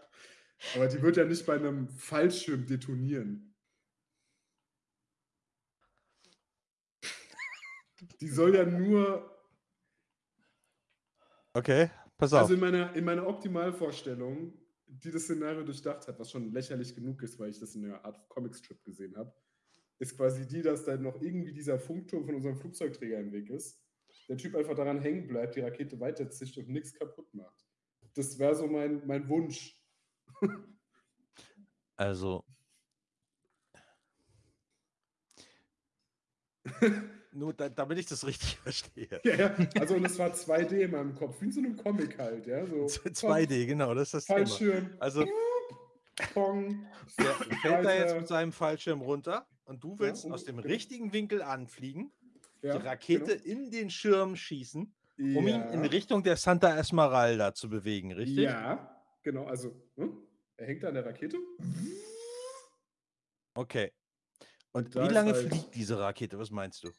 Aber 0.75 0.87
die 0.87 1.01
wird 1.01 1.17
ja 1.17 1.25
nicht 1.25 1.45
bei 1.45 1.55
einem 1.55 1.89
Fallschirm 1.89 2.65
detonieren. 2.65 3.55
Die 8.21 8.27
soll 8.27 8.55
ja 8.55 8.65
nur 8.65 9.35
Okay, 11.55 11.89
pass 12.17 12.33
auf. 12.33 12.41
Also 12.41 12.55
in 12.55 12.59
meiner, 12.59 12.93
in 12.97 13.05
meiner 13.05 13.25
Optimalvorstellung, 13.25 14.53
die 14.87 15.11
das 15.11 15.23
Szenario 15.23 15.63
durchdacht 15.63 16.07
hat, 16.07 16.19
was 16.19 16.31
schon 16.31 16.51
lächerlich 16.51 16.95
genug 16.95 17.21
ist, 17.23 17.39
weil 17.39 17.49
ich 17.49 17.59
das 17.59 17.75
in 17.75 17.85
einer 17.85 18.03
Art 18.05 18.29
Comicstrip 18.29 18.83
gesehen 18.83 19.15
habe, 19.15 19.33
ist 19.99 20.17
quasi 20.17 20.47
die, 20.47 20.61
dass 20.61 20.85
dann 20.85 21.01
noch 21.01 21.21
irgendwie 21.21 21.53
dieser 21.53 21.79
Funkturm 21.79 22.25
von 22.25 22.35
unserem 22.35 22.57
Flugzeugträger 22.57 23.19
im 23.19 23.31
Weg 23.31 23.49
ist. 23.49 23.81
Der 24.27 24.37
Typ 24.37 24.55
einfach 24.55 24.75
daran 24.75 25.01
hängen 25.01 25.27
bleibt, 25.27 25.55
die 25.55 25.61
Rakete 25.61 25.99
weiterzischt 25.99 26.57
und 26.57 26.69
nichts 26.69 26.93
kaputt 26.93 27.33
macht. 27.33 27.65
Das 28.13 28.37
wäre 28.39 28.55
so 28.55 28.67
mein, 28.67 29.05
mein 29.05 29.27
Wunsch. 29.29 29.81
Also. 31.97 32.43
Nur 37.37 37.53
da, 37.53 37.67
damit 37.67 37.97
ich 37.97 38.05
das 38.05 38.25
richtig 38.25 38.55
verstehe. 38.63 39.19
Ja, 39.23 39.35
ja. 39.35 39.55
Also 39.79 39.95
und 39.95 40.05
es 40.05 40.17
war 40.17 40.29
2D 40.33 40.71
in 40.79 40.91
meinem 40.91 41.13
Kopf, 41.15 41.41
wie 41.41 41.45
in 41.45 41.51
so 41.51 41.59
einem 41.59 41.75
Comic 41.75 42.17
halt, 42.17 42.47
ja. 42.47 42.65
So 42.65 42.85
2D, 42.87 43.65
genau, 43.65 43.93
das 43.93 44.07
ist 44.07 44.13
das 44.13 44.25
Thema. 44.25 44.37
Fallschirm, 44.47 44.89
Also, 44.99 45.25
Pong. 46.33 46.85
der 47.19 47.33
fällt 47.61 47.85
da 47.85 47.93
jetzt 47.93 48.15
mit 48.15 48.27
seinem 48.27 48.53
Fallschirm 48.53 49.01
runter 49.01 49.45
und 49.65 49.83
du 49.83 49.99
willst 49.99 50.23
und- 50.25 50.31
aus 50.31 50.45
dem 50.45 50.55
genau. 50.57 50.67
richtigen 50.69 51.11
Winkel 51.11 51.41
anfliegen, 51.41 52.11
Ja, 52.61 52.77
die 52.77 52.87
Rakete 52.87 53.37
genau. 53.37 53.43
in 53.43 53.69
den 53.69 53.89
Schirm 53.89 54.37
schießen, 54.37 54.95
um 55.17 55.25
ihn 55.47 55.61
in 55.73 55.83
Ja. 55.83 55.89
Richtung 55.89 56.23
der 56.23 56.37
Santa 56.37 56.77
Esmeralda 56.77 57.53
zu 57.53 57.69
bewegen, 57.69 58.13
richtig? 58.13 58.45
Ja, 58.45 58.97
genau. 59.23 59.43
Also, 59.45 59.75
hm? 59.97 60.17
er 60.55 60.67
hängt 60.67 60.83
da 60.83 60.87
an 60.87 60.93
der 60.93 61.05
Rakete. 61.05 61.37
Okay. 63.53 63.91
Und 64.71 64.95
Da 64.95 65.07
wie 65.09 65.13
lange 65.13 65.33
halt- 65.33 65.47
fliegt 65.49 65.75
diese 65.75 65.99
Rakete? 65.99 66.37
Was 66.39 66.51
meinst 66.51 66.83
du? 66.83 66.91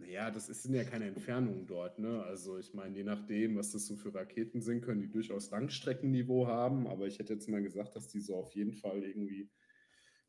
Naja, 0.00 0.30
das 0.30 0.48
ist, 0.48 0.62
sind 0.62 0.74
ja 0.74 0.84
keine 0.84 1.06
Entfernungen 1.06 1.66
dort. 1.66 1.98
Ne? 1.98 2.22
Also 2.24 2.58
ich 2.58 2.72
meine, 2.72 2.96
je 2.96 3.04
nachdem, 3.04 3.56
was 3.56 3.70
das 3.70 3.86
so 3.86 3.96
für 3.96 4.14
Raketen 4.14 4.62
sind, 4.62 4.80
können 4.80 5.00
die 5.00 5.10
durchaus 5.10 5.50
Langstreckenniveau 5.50 6.46
haben. 6.46 6.86
Aber 6.86 7.06
ich 7.06 7.18
hätte 7.18 7.34
jetzt 7.34 7.48
mal 7.48 7.62
gesagt, 7.62 7.94
dass 7.96 8.08
die 8.08 8.20
so 8.20 8.36
auf 8.36 8.54
jeden 8.54 8.72
Fall 8.72 9.04
irgendwie, 9.04 9.50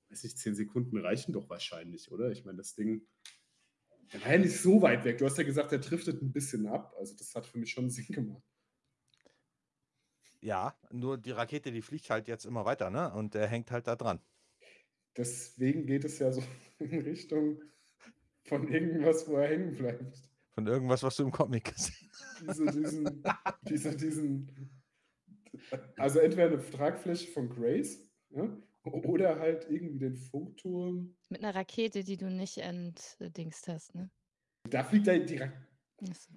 weiß 0.10 0.24
nicht, 0.24 0.38
10 0.38 0.56
Sekunden 0.56 0.98
reichen 0.98 1.32
doch 1.32 1.50
wahrscheinlich, 1.50 2.12
oder? 2.12 2.32
Ich 2.32 2.44
meine, 2.44 2.58
das 2.58 2.76
Ding, 2.76 3.08
der 4.12 4.22
war 4.22 4.34
ja 4.34 4.40
nicht 4.40 4.60
so 4.60 4.82
weit 4.82 5.06
weg. 5.06 5.20
Du 5.20 5.26
hast 5.26 5.38
ja 5.38 5.46
gesagt, 5.46 5.72
der 5.72 5.80
driftet 5.80 6.22
ein 6.22 6.34
bisschen 6.34 6.68
ab. 6.68 6.94
Also 7.00 7.16
das 7.16 7.34
hat 7.34 7.46
für 7.46 7.58
mich 7.58 7.72
schon 7.72 7.90
Sinn 7.90 8.08
gemacht. 8.08 8.44
Ja, 10.42 10.78
nur 10.92 11.18
die 11.18 11.32
Rakete, 11.32 11.72
die 11.72 11.82
fliegt 11.82 12.10
halt 12.10 12.28
jetzt 12.28 12.46
immer 12.46 12.66
weiter, 12.66 12.90
ne? 12.90 13.14
Und 13.14 13.36
der 13.36 13.48
hängt 13.48 13.72
halt 13.72 13.88
da 13.88 13.96
dran. 13.96 14.20
Deswegen 15.16 15.86
geht 15.86 16.04
es 16.04 16.20
ja 16.20 16.34
so 16.34 16.44
in 16.80 17.00
Richtung 17.02 17.62
von 18.44 18.68
irgendwas, 18.72 19.28
wo 19.28 19.38
er 19.38 19.50
hängen 19.50 19.76
bleibt. 19.76 20.18
Von 20.54 20.68
irgendwas, 20.68 21.04
was 21.04 21.16
du 21.16 21.24
im 21.24 21.32
Comic 21.32 21.74
gesehen 21.76 22.10
hast. 22.12 22.60
diese, 22.60 22.66
diesen, 22.72 23.24
dieser, 23.70 23.96
diesen, 23.96 24.72
also 25.98 26.20
entweder 26.20 26.48
eine 26.48 26.70
Tragfläche 26.70 27.32
von 27.32 27.50
Grace 27.50 28.00
ja, 28.32 28.50
oder 28.84 29.40
halt 29.40 29.68
irgendwie 29.70 30.00
den 30.00 30.16
Funkturm. 30.18 31.16
Mit 31.30 31.44
einer 31.44 31.56
Rakete, 31.56 32.04
die 32.04 32.18
du 32.18 32.30
nicht 32.30 32.58
entdingst 32.58 33.68
hast, 33.68 33.96
ne? 33.96 34.10
Da 34.70 34.84
fliegt 34.84 35.08
da 35.08 35.18
die 35.18 35.38
Ra 35.38 35.52
Achso. 36.10 36.34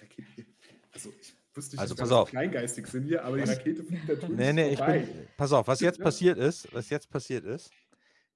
Rakete. 0.00 0.46
Also 0.92 1.10
ich 1.20 1.34
wusste 1.54 1.76
nicht, 1.76 1.80
Also 1.80 1.94
dass 1.94 2.00
pass 2.00 2.10
wir 2.10 2.14
so 2.16 2.22
auf. 2.22 2.30
kleingeistig 2.30 2.86
sind 2.86 3.04
hier, 3.04 3.24
aber 3.24 3.36
die? 3.36 3.42
Rakete 3.44 3.84
fliegt 3.84 4.08
da 4.08 4.14
drüben 4.14 4.36
Nee, 4.36 4.52
nee, 4.52 4.68
ich 4.70 4.78
vorbei. 4.78 5.00
bin. 5.00 5.28
Pass 5.36 5.52
auf, 5.52 5.66
was 5.68 5.80
jetzt 5.80 6.00
passiert 6.00 6.38
ist, 6.38 6.72
was 6.74 6.90
jetzt 6.90 7.08
passiert 7.10 7.44
ist, 7.44 7.70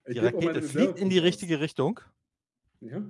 die 0.08 0.18
Rakete 0.18 0.62
fliegt 0.62 0.98
in 0.98 1.10
die 1.10 1.18
richtige 1.18 1.60
Richtung. 1.60 2.00
Ja, 2.80 3.02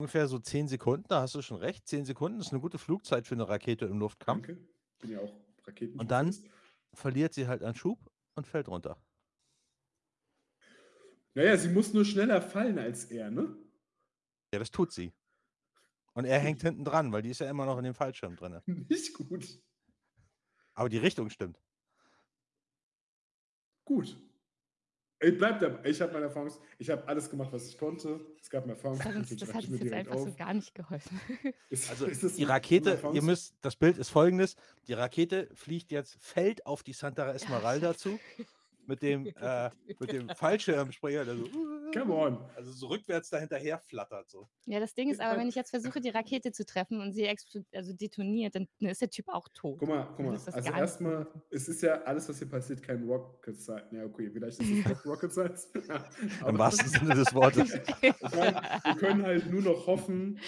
Ungefähr 0.00 0.28
so 0.28 0.38
10 0.38 0.68
Sekunden, 0.68 1.06
da 1.08 1.22
hast 1.22 1.34
du 1.34 1.42
schon 1.42 1.58
recht. 1.58 1.88
10 1.88 2.04
Sekunden 2.04 2.38
ist 2.38 2.52
eine 2.52 2.60
gute 2.60 2.78
Flugzeit 2.78 3.26
für 3.26 3.34
eine 3.34 3.48
Rakete 3.48 3.86
im 3.86 3.98
Luftkampf. 3.98 4.46
danke. 4.46 4.64
Bin 5.00 5.10
ja 5.10 5.20
auch 5.20 5.34
Raketen. 5.64 5.98
Und 5.98 6.10
dann 6.12 6.34
verliert 6.94 7.34
sie 7.34 7.48
halt 7.48 7.64
an 7.64 7.74
Schub 7.74 7.98
und 8.36 8.46
fällt 8.46 8.68
runter. 8.68 8.96
Naja, 11.34 11.56
sie 11.56 11.68
muss 11.68 11.92
nur 11.92 12.04
schneller 12.04 12.40
fallen 12.40 12.78
als 12.78 13.06
er, 13.06 13.30
ne? 13.30 13.56
Ja, 14.52 14.60
das 14.60 14.70
tut 14.70 14.92
sie. 14.92 15.12
Und 16.14 16.24
er 16.24 16.38
hängt 16.38 16.62
hinten 16.62 16.84
dran, 16.84 17.12
weil 17.12 17.22
die 17.22 17.30
ist 17.30 17.40
ja 17.40 17.50
immer 17.50 17.66
noch 17.66 17.78
in 17.78 17.84
dem 17.84 17.94
Fallschirm 17.94 18.36
drin. 18.36 18.60
Nicht 18.88 19.14
gut. 19.14 19.60
Aber 20.74 20.88
die 20.88 20.98
Richtung 20.98 21.28
stimmt. 21.28 21.60
Gut. 23.84 24.16
Ich 25.20 25.36
bleib 25.36 25.58
dabei. 25.58 25.88
Ich 25.88 26.00
habe 26.00 26.12
meine 26.12 26.26
Erfahrung. 26.26 26.52
Ich 26.78 26.88
habe 26.90 27.06
alles 27.08 27.28
gemacht, 27.28 27.48
was 27.52 27.66
ich 27.68 27.76
konnte. 27.76 28.20
Es 28.40 28.48
gab 28.48 28.62
eine 28.64 28.74
Erfahrung. 28.74 28.98
Das 28.98 29.06
hat 29.08 29.16
uns, 29.16 29.36
das 29.36 29.52
hat 29.54 29.68
uns 29.68 29.80
jetzt 29.80 29.92
einfach 29.92 30.18
so 30.18 30.32
gar 30.36 30.54
nicht 30.54 30.74
geholfen. 30.74 31.20
Ist, 31.70 31.90
Also 31.90 32.06
ist 32.06 32.22
das 32.22 32.34
die 32.36 32.44
Rakete, 32.44 32.90
ihr 32.90 32.96
Erfahrungs- 32.98 33.22
müsst, 33.22 33.54
das 33.60 33.74
Bild 33.74 33.98
ist 33.98 34.10
folgendes: 34.10 34.54
Die 34.86 34.92
Rakete 34.92 35.48
fliegt 35.54 35.90
jetzt, 35.90 36.16
fällt 36.20 36.64
auf 36.66 36.82
die 36.84 36.92
Santa 36.92 37.32
Esmeralda 37.32 37.96
zu 37.96 38.18
mit 38.86 39.02
dem, 39.02 39.26
äh, 39.26 39.70
mit 39.98 40.12
dem 40.12 40.28
Fallschirmspringer, 40.28 41.24
der 41.24 41.36
so, 41.36 41.44
Come 41.92 42.14
on. 42.14 42.38
also 42.56 42.70
so 42.72 42.86
rückwärts 42.88 43.30
dahinterher 43.30 43.78
flattert. 43.78 44.30
So. 44.30 44.48
Ja, 44.66 44.80
das 44.80 44.94
Ding 44.94 45.10
ist 45.10 45.20
aber, 45.20 45.38
wenn 45.38 45.48
ich 45.48 45.54
jetzt 45.54 45.70
versuche, 45.70 46.00
die 46.00 46.10
Rakete 46.10 46.52
zu 46.52 46.64
treffen 46.64 47.00
und 47.00 47.12
sie 47.12 47.28
also 47.72 47.92
detoniert, 47.92 48.54
dann 48.54 48.68
ist 48.80 49.00
der 49.00 49.10
Typ 49.10 49.28
auch 49.28 49.48
tot. 49.54 49.78
Guck 49.78 49.88
mal, 49.88 50.08
guck 50.16 50.26
mal. 50.26 50.32
Also 50.32 50.72
erstmal, 50.72 51.26
es 51.50 51.68
ist 51.68 51.82
ja 51.82 52.02
alles, 52.02 52.28
was 52.28 52.38
hier 52.38 52.48
passiert, 52.48 52.82
kein 52.82 53.04
Rocket 53.08 53.60
Science. 53.60 53.92
Ja, 53.92 54.04
okay, 54.04 54.30
vielleicht 54.30 54.60
ist 54.60 54.86
es 54.86 55.06
Rocket 55.06 55.32
Science. 55.32 55.68
Im 56.46 56.58
wahrsten 56.58 56.88
Sinne 56.88 57.14
des 57.14 57.34
Wortes. 57.34 57.72
Wir 57.72 58.94
können 58.96 59.22
halt 59.22 59.50
nur 59.50 59.62
noch 59.62 59.86
hoffen, 59.86 60.38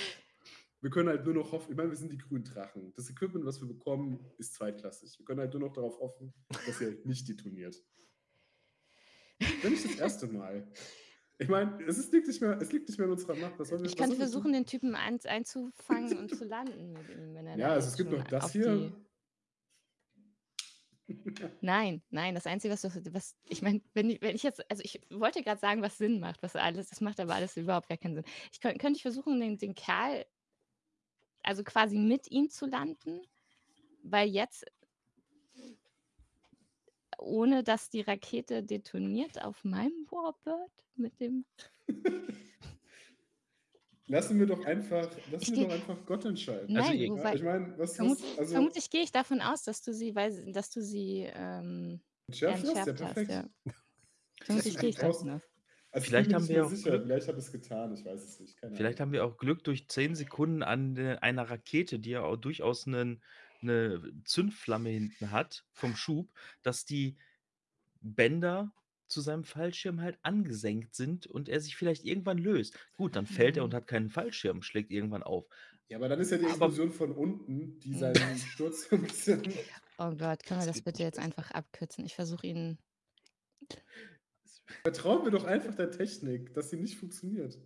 wir 0.83 0.91
können 0.91 1.09
halt 1.11 1.25
nur 1.25 1.35
noch 1.35 1.53
hoffen, 1.53 1.73
ich 1.73 1.77
meine, 1.77 1.91
wir 1.91 1.97
sind 1.97 2.13
die 2.13 2.19
grünen 2.19 2.45
Drachen. 2.45 2.93
Das 2.97 3.11
Equipment, 3.11 3.45
was 3.45 3.61
wir 3.61 3.69
bekommen, 3.69 4.19
ist 4.39 4.55
zweitklassig. 4.55 5.19
Wir 5.19 5.27
können 5.27 5.41
halt 5.41 5.53
nur 5.53 5.61
noch 5.61 5.73
darauf 5.73 5.99
hoffen, 6.01 6.33
dass 6.49 6.81
er 6.81 6.89
halt 6.89 7.07
nicht 7.07 7.29
detoniert. 7.29 7.77
Wenn 9.63 9.73
nicht 9.73 9.85
das 9.85 9.97
erste 9.97 10.27
Mal. 10.27 10.67
Ich 11.41 11.49
meine, 11.49 11.83
es 11.87 11.97
ist, 11.99 12.13
liegt 12.13 12.29
nicht 12.29 12.41
mehr, 12.43 12.61
es 12.61 12.71
liegt 12.71 12.87
nicht 12.89 12.99
mehr 12.99 13.07
in 13.07 13.13
unserer 13.13 13.35
Macht. 13.35 13.59
Was 13.59 13.71
wir, 13.71 13.83
Ich 13.83 13.97
kann 13.97 14.13
versuchen, 14.13 14.53
den 14.53 14.67
Typen 14.67 14.95
ein, 14.95 15.19
einzufangen 15.25 16.19
und 16.19 16.37
zu 16.37 16.45
landen 16.45 16.93
mit 16.93 17.09
ihm, 17.09 17.35
wenn 17.35 17.47
er 17.47 17.57
Ja, 17.57 17.69
also 17.73 17.89
es 17.89 17.97
gibt 17.97 18.11
noch 18.13 18.23
das 18.25 18.53
hier. 18.53 18.93
Nein, 21.61 22.03
nein, 22.11 22.35
das 22.37 22.47
Einzige, 22.47 22.73
was, 22.73 22.85
was 23.13 23.37
ich 23.49 23.63
meine, 23.63 23.81
wenn, 23.95 24.11
ich- 24.11 24.21
wenn 24.21 24.37
ich 24.37 24.43
jetzt, 24.45 24.71
also 24.71 24.83
ich 24.85 25.01
wollte 25.11 25.43
gerade 25.43 25.59
sagen, 25.61 25.83
was 25.83 25.99
Sinn 25.99 26.21
macht, 26.21 26.43
was 26.43 26.55
alles, 26.57 26.89
das 26.91 27.01
macht 27.01 27.19
aber 27.19 27.35
alles 27.35 27.57
überhaupt 27.57 27.89
gar 27.89 27.99
keinen 27.99 28.15
Sinn. 28.17 28.25
Ich 28.53 28.61
könnte, 28.61 28.79
könnte 28.79 28.97
ich 28.99 29.03
versuchen, 29.03 29.41
den, 29.41 29.59
den 29.59 29.75
Kerl, 29.75 30.25
also 31.43 31.65
quasi 31.65 31.97
mit 31.99 32.31
ihm 32.31 32.49
zu 32.51 32.67
landen, 32.67 33.23
weil 34.03 34.29
jetzt, 34.29 34.65
ohne 37.21 37.63
dass 37.65 37.91
die 37.91 38.01
Rakete 38.03 38.63
detoniert 38.63 39.43
auf 39.43 39.65
meinem 39.65 40.07
Warbird 40.11 40.71
mit 40.97 41.19
dem 41.21 41.45
Lassen 44.07 44.39
wir 44.41 44.47
doch 44.47 44.65
einfach, 44.65 45.09
lassen 45.31 45.53
Ich 45.55 45.61
wir 45.61 45.69
doch 45.69 45.75
einfach 45.75 46.05
Gott 46.05 46.25
entscheiden. 46.25 46.73
Nein, 46.75 46.99
Ja, 46.99 47.11
wobei, 47.11 47.35
ich 47.37 47.43
meine, 47.45 47.79
was, 47.79 47.95
vermut, 47.95 48.19
was 48.21 48.39
also 48.41 48.53
vermutlich 48.55 48.91
gehe 48.91 49.03
ich 49.03 49.13
davon 49.13 49.41
aus, 49.41 49.63
dass 49.63 49.83
du 49.83 49.95
sie, 49.95 50.17
weil, 50.17 50.53
dass 50.53 50.71
du 50.71 50.83
sie 50.83 51.29
ähm, 51.33 52.01
entschärft 52.27 52.65
hast? 52.65 52.75
Ja, 52.75 52.87
hast. 52.87 52.97
perfekt. 52.97 53.31
Ja. 53.31 53.49
Vermutlich 54.43 54.79
gehe 54.79 54.89
ich 54.91 55.01
Raus. 55.03 55.19
davon 55.19 55.31
aus. 55.37 55.43
Also 55.93 56.07
Vielleicht 56.07 56.33
haben 56.33 56.49
wir 56.49 56.65
auch 56.65 56.71
mehr 56.71 56.77
sicher. 56.77 56.91
Glück. 56.91 57.03
Vielleicht 57.05 57.29
habe 57.29 57.39
ich 57.39 57.45
es 57.45 57.53
getan, 57.53 57.93
ich 57.95 58.05
weiß 58.05 58.25
es 58.25 58.41
nicht. 58.41 58.57
Keine 58.57 58.75
Vielleicht 58.75 59.01
Ahnung. 59.01 59.09
haben 59.09 59.13
wir 59.13 59.25
auch 59.25 59.37
Glück 59.37 59.63
durch 59.65 59.87
10 59.89 60.15
Sekunden 60.17 60.63
an 60.65 60.97
äh, 60.97 61.19
einer 61.21 61.49
Rakete, 61.49 61.99
die 62.01 62.11
ja 62.11 62.23
auch 62.25 62.37
durchaus 62.37 62.87
einen- 62.89 63.23
eine 63.63 64.03
Zündflamme 64.25 64.91
hinten 64.91 65.31
hat 65.31 65.65
vom 65.73 65.95
Schub, 65.97 66.31
dass 66.63 66.85
die 66.85 67.17
Bänder 68.01 68.73
zu 69.09 69.21
seinem 69.21 69.45
Fallschirm 69.45 70.01
halt 70.01 70.19
angesenkt 70.23 70.95
sind 70.95 71.27
und 71.27 71.49
er 71.49 71.61
sich 71.61 71.77
vielleicht 71.77 72.05
irgendwann 72.05 72.39
löst. 72.39 72.79
Gut, 72.97 73.17
dann 73.17 73.27
fällt 73.27 73.57
er 73.57 73.65
und 73.65 73.71
Mhm. 73.73 73.77
hat 73.77 73.87
keinen 73.89 74.09
Fallschirm, 74.09 74.63
schlägt 74.63 74.91
irgendwann 74.93 75.23
auf. 75.25 75.47
Ja, 75.89 75.97
aber 75.99 76.09
dann 76.09 76.21
ist 76.21 76.31
ja 76.31 76.39
die 76.39 76.45
Aber- 76.45 76.53
Explosion 76.53 76.93
von 76.93 77.13
unten, 77.13 77.81
die 77.81 77.95
seinen 78.35 78.39
Sturz 78.39 78.87
ein 78.93 79.03
bisschen. 79.03 79.43
Oh 79.99 80.11
Gott, 80.15 80.45
können 80.45 80.61
wir 80.61 80.67
Das 80.67 80.81
bitte 80.83 81.03
jetzt 81.03 81.19
einfach 81.19 81.51
abkürzen? 81.51 82.07
Ich 82.07 82.15
versuche 82.15 82.47
ihn. 82.47 82.79
Vertrauen 84.83 85.25
wir 85.25 85.33
doch 85.33 85.45
einfach 85.45 85.75
der 85.75 85.91
Technik, 85.91 86.55
dass 86.55 86.71
sie 86.71 86.77
nicht 86.77 86.97
funktioniert. 86.97 87.59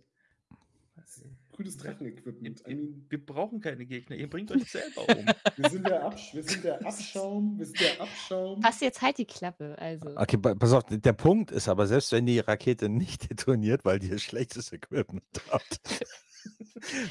Grünes 1.55 1.77
Drachen-Equipment. 1.77 2.63
I 2.67 2.75
mean, 2.75 3.05
Wir 3.09 3.25
brauchen 3.25 3.61
keine 3.61 3.85
Gegner, 3.85 4.15
ihr 4.17 4.29
bringt 4.29 4.51
euch 4.51 4.69
selber 4.69 5.01
um. 5.07 5.25
wir, 5.57 5.69
sind 5.69 5.87
der 5.87 6.03
Absch 6.03 6.33
wir 6.33 6.43
sind 6.43 6.63
der 6.63 6.85
Abschaum, 6.85 7.57
wir 7.57 7.65
sind 7.65 7.79
der 7.79 8.01
Abschaum. 8.01 8.61
Fass 8.61 8.81
jetzt 8.81 9.01
halt 9.01 9.17
die 9.17 9.25
Klappe. 9.25 9.75
Also. 9.79 10.15
Okay, 10.17 10.37
pa- 10.37 10.55
pass 10.55 10.73
auf, 10.73 10.83
der 10.89 11.13
Punkt 11.13 11.51
ist 11.51 11.69
aber, 11.69 11.87
selbst 11.87 12.11
wenn 12.11 12.25
die 12.25 12.39
Rakete 12.39 12.89
nicht 12.89 13.29
detoniert, 13.29 13.85
weil 13.85 14.03
ihr 14.03 14.17
schlechtes 14.19 14.73
Equipment 14.73 15.23
habt, 15.49 15.79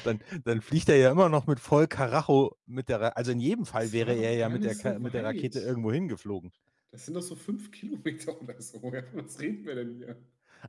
dann, 0.03 0.21
dann 0.43 0.61
fliegt 0.61 0.89
er 0.89 0.97
ja 0.97 1.11
immer 1.11 1.27
noch 1.29 1.47
mit 1.47 1.59
voll 1.59 1.87
Karacho 1.87 2.55
mit 2.65 2.87
der 2.89 3.01
Ra 3.01 3.07
Also 3.09 3.31
in 3.31 3.39
jedem 3.39 3.65
Fall 3.65 3.91
wäre 3.91 4.13
er 4.13 4.35
ja 4.35 4.47
mit 4.49 4.63
der, 4.63 4.75
so 4.75 4.99
mit 4.99 5.13
der 5.13 5.23
Rakete 5.23 5.59
irgendwo 5.59 5.91
hingeflogen. 5.91 6.51
Das 6.91 7.05
sind 7.05 7.15
doch 7.15 7.21
so 7.21 7.35
fünf 7.35 7.71
Kilometer 7.71 8.39
oder 8.41 8.61
so. 8.61 8.81
Was 8.81 9.39
reden 9.41 9.65
wir 9.65 9.75
denn 9.75 9.95
hier? 9.97 10.15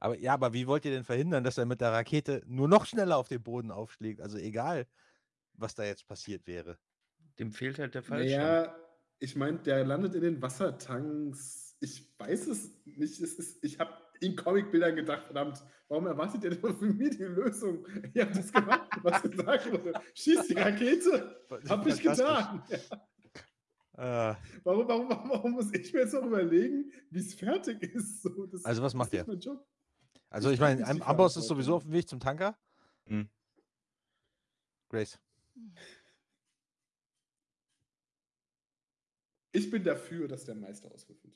Aber 0.01 0.18
ja, 0.18 0.34
aber 0.34 0.53
wie 0.53 0.66
wollt 0.66 0.84
ihr 0.84 0.90
denn 0.90 1.05
verhindern, 1.05 1.44
dass 1.44 1.59
er 1.59 1.66
mit 1.66 1.80
der 1.80 1.92
Rakete 1.92 2.42
nur 2.47 2.68
noch 2.68 2.86
schneller 2.86 3.16
auf 3.16 3.28
den 3.28 3.42
Boden 3.42 3.70
aufschlägt? 3.70 4.20
Also 4.20 4.38
egal, 4.38 4.86
was 5.55 5.74
da 5.74 5.84
jetzt 5.84 6.07
passiert 6.07 6.47
wäre. 6.47 6.78
Dem 7.38 7.53
fehlt 7.53 7.78
halt 7.78 7.94
der 7.94 8.03
Fallschirm. 8.03 8.40
Naja, 8.40 8.76
ich 9.18 9.36
meine, 9.36 9.59
der 9.59 9.84
landet 9.84 10.14
in 10.14 10.22
den 10.22 10.42
Wassertanks. 10.42 11.76
Ich 11.80 12.14
weiß 12.18 12.47
es 12.49 12.72
nicht. 12.84 13.20
Es 13.20 13.34
ist, 13.34 13.62
ich 13.64 13.78
habe 13.78 13.92
in 14.20 14.34
Comicbildern 14.36 14.97
gedacht, 14.97 15.24
verdammt, 15.24 15.62
warum 15.88 16.07
erwartet 16.07 16.44
ihr 16.44 16.51
denn 16.51 16.61
von 16.61 16.97
mir 16.97 17.11
die 17.11 17.24
Lösung? 17.24 17.86
Ihr 18.14 18.24
habt 18.24 18.36
das 18.36 18.53
gemacht, 18.53 18.88
was 19.03 19.22
gesagt 19.22 19.70
wurde. 19.70 19.92
Schieß 20.14 20.47
die 20.49 20.55
Rakete. 20.55 21.47
Hab 21.68 21.86
ich 21.86 22.01
getan. 22.01 22.62
Ja. 22.68 24.32
Äh, 24.32 24.34
Warum, 24.62 24.86
warum, 24.88 25.09
warum, 25.09 25.30
warum 25.30 25.53
muss 25.53 25.72
ich 25.72 25.90
mir 25.94 26.01
jetzt 26.01 26.12
noch 26.12 26.24
überlegen, 26.24 26.92
wie 27.11 27.18
es 27.18 27.32
fertig 27.32 27.82
ist? 27.82 28.22
So, 28.22 28.44
das 28.44 28.62
Also 28.64 28.82
was 28.82 28.92
ist 28.92 28.99
macht 28.99 29.14
ihr? 29.14 29.24
Also 30.30 30.50
Ich 30.50 30.60
meine, 30.60 30.84
Amboss 31.04 31.36
ist 31.36 31.46
sowieso 31.46 31.76
auf 31.76 31.84
dem 31.84 31.92
Weg 31.92 32.08
zum 32.08 32.20
Tanker. 32.20 32.58
Hm. 33.06 33.28
Grace. 34.88 35.18
Ich 39.52 39.70
bin 39.70 39.82
dafür, 39.82 40.28
dass 40.28 40.44
der 40.44 40.54
Meister 40.54 40.92
auswürfelt. 40.92 41.34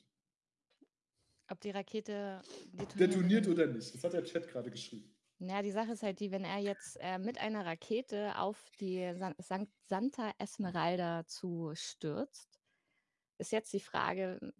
Ob 1.49 1.59
die 1.59 1.71
Rakete 1.71 2.41
detoniert, 2.71 2.99
Detoniert 2.99 3.47
oder 3.47 3.67
nicht? 3.67 3.93
Das 3.93 4.03
hat 4.03 4.13
der 4.13 4.23
Chat 4.23 4.47
gerade 4.47 4.71
geschrieben. 4.71 5.13
Naja, 5.39 5.63
die 5.63 5.71
Sache 5.71 5.93
ist 5.93 6.03
halt 6.03 6.19
die, 6.19 6.31
wenn 6.31 6.43
er 6.43 6.59
jetzt 6.59 6.97
äh, 7.01 7.17
mit 7.17 7.39
einer 7.39 7.65
Rakete 7.65 8.37
auf 8.37 8.63
die 8.79 9.11
San 9.15 9.33
San 9.39 9.67
Santa 9.81 10.31
Esmeralda 10.37 11.25
zustürzt, 11.25 12.61
ist 13.39 13.51
jetzt 13.51 13.73
die 13.73 13.79
Frage, 13.79 14.53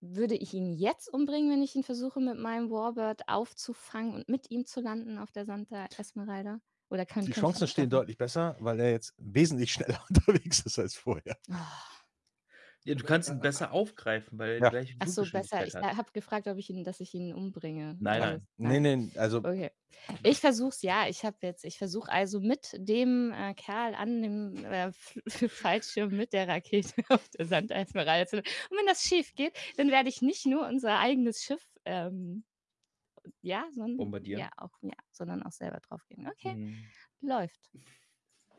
würde 0.00 0.34
ich 0.34 0.54
ihn 0.54 0.72
jetzt 0.72 1.12
umbringen, 1.12 1.50
wenn 1.50 1.62
ich 1.62 1.74
ihn 1.74 1.82
versuche, 1.82 2.20
mit 2.20 2.38
meinem 2.38 2.70
Warbird 2.70 3.28
aufzufangen 3.28 4.14
und 4.14 4.28
mit 4.28 4.50
ihm 4.50 4.66
zu 4.66 4.80
landen 4.80 5.18
auf 5.18 5.32
der 5.32 5.44
Santa 5.44 5.86
Esmeralda? 5.96 6.60
Oder 6.90 7.04
kann, 7.04 7.26
Die 7.26 7.32
Chancen 7.32 7.68
stehen 7.68 7.90
deutlich 7.90 8.16
besser, 8.16 8.56
weil 8.60 8.80
er 8.80 8.90
jetzt 8.92 9.14
wesentlich 9.18 9.72
schneller 9.74 10.00
unterwegs 10.08 10.60
ist 10.60 10.78
als 10.78 10.94
vorher. 10.94 11.36
Ah. 11.50 11.66
Ja, 12.84 12.94
du 12.94 13.04
kannst 13.04 13.28
ihn 13.28 13.40
besser 13.40 13.72
aufgreifen, 13.72 14.38
weil 14.38 14.50
er 14.52 14.58
Ja. 14.60 14.64
die 14.70 14.70
gleiche 14.70 14.94
Ach 15.00 15.06
so, 15.08 15.22
besser. 15.30 15.66
Ich 15.66 15.74
hat. 15.74 15.96
habe 15.96 16.10
gefragt, 16.12 16.46
ob 16.48 16.56
ich 16.58 16.70
ihn, 16.70 16.84
dass 16.84 17.00
ich 17.00 17.12
ihn 17.12 17.34
umbringe. 17.34 17.96
Nein, 18.00 18.22
Also, 18.22 18.44
nein. 18.56 18.82
Nee, 18.82 18.96
nee, 18.96 19.10
also 19.18 19.38
Okay. 19.38 19.70
Ich 20.22 20.38
versuch's 20.40 20.80
ja. 20.82 21.08
Ich 21.08 21.24
habe 21.24 21.36
jetzt, 21.42 21.64
ich 21.64 21.76
versuche 21.76 22.10
also 22.10 22.40
mit 22.40 22.70
dem 22.78 23.32
äh, 23.32 23.52
Kerl 23.54 23.94
an 23.94 24.22
dem 24.22 24.64
äh, 24.64 24.86
F- 24.88 25.18
Fallschirm 25.52 26.16
mit 26.16 26.32
der 26.32 26.46
Rakete 26.48 26.94
auf 27.10 27.28
der 27.30 27.46
Santa 27.46 27.74
Esmeralda 27.74 28.26
zu. 28.26 28.36
Und 28.38 28.44
wenn 28.78 28.86
das 28.86 29.02
schief 29.02 29.34
geht, 29.34 29.52
dann 29.76 29.90
werde 29.90 30.08
ich 30.08 30.22
nicht 30.22 30.46
nur 30.46 30.66
unser 30.66 30.98
eigenes 30.98 31.42
Schiff, 31.42 31.66
ähm, 31.84 32.44
ja, 33.42 33.66
sondern 33.72 33.96
Bombardieren. 33.98 34.40
ja 34.40 34.50
auch, 34.56 34.72
ja, 34.82 34.94
sondern 35.10 35.42
auch 35.42 35.52
selber 35.52 35.80
draufgehen. 35.80 36.26
Okay, 36.28 36.52
Hm. 36.54 36.78
läuft. 37.20 37.70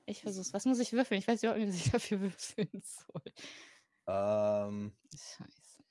Ich 0.05 0.21
versuch's. 0.21 0.53
Was 0.53 0.65
muss 0.65 0.79
ich 0.79 0.91
würfeln? 0.93 1.19
Ich 1.19 1.27
weiß 1.27 1.41
überhaupt 1.43 1.61
nicht, 1.61 1.69
was 1.69 1.85
ich 1.85 1.91
dafür 1.91 2.19
würfeln 2.21 2.69
soll. 2.83 3.23
Ähm, 4.09 4.91
Scheiße. 5.13 5.83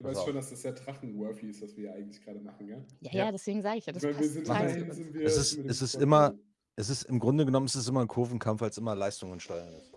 Du 0.00 0.04
weißt 0.04 0.24
schon, 0.24 0.34
dass 0.36 0.50
das 0.50 0.62
sehr 0.62 0.72
Drachenworthy 0.72 1.48
ist, 1.48 1.60
was 1.60 1.76
wir 1.76 1.84
ja 1.86 1.92
eigentlich 1.94 2.22
gerade 2.22 2.40
machen, 2.40 2.68
ja? 2.68 2.76
Ja, 3.00 3.12
Ja. 3.24 3.32
deswegen 3.32 3.62
sage 3.62 3.78
ich 3.78 3.86
ja, 3.86 3.92
das 3.92 4.04
Ich 4.04 4.10
meine, 4.10 4.20
wir 4.20 4.28
sind 4.28 4.46
total 4.46 4.94
sind 4.94 5.14
wir, 5.14 5.26
Es 5.26 5.36
ist- 5.36 5.58
es 5.58 5.82
ist 5.82 5.94
immer- 5.96 6.34
es 6.76 6.88
ist 6.88 7.02
im 7.04 7.18
Grunde 7.18 7.44
genommen 7.44 7.66
es 7.66 7.74
ist 7.74 7.88
immer 7.88 8.02
ein 8.02 8.08
Kurvenkampf, 8.08 8.60
weil 8.60 8.70
es 8.70 8.78
immer 8.78 8.94
Leistungen 8.94 9.40
steuern 9.40 9.72
ist. 9.74 9.92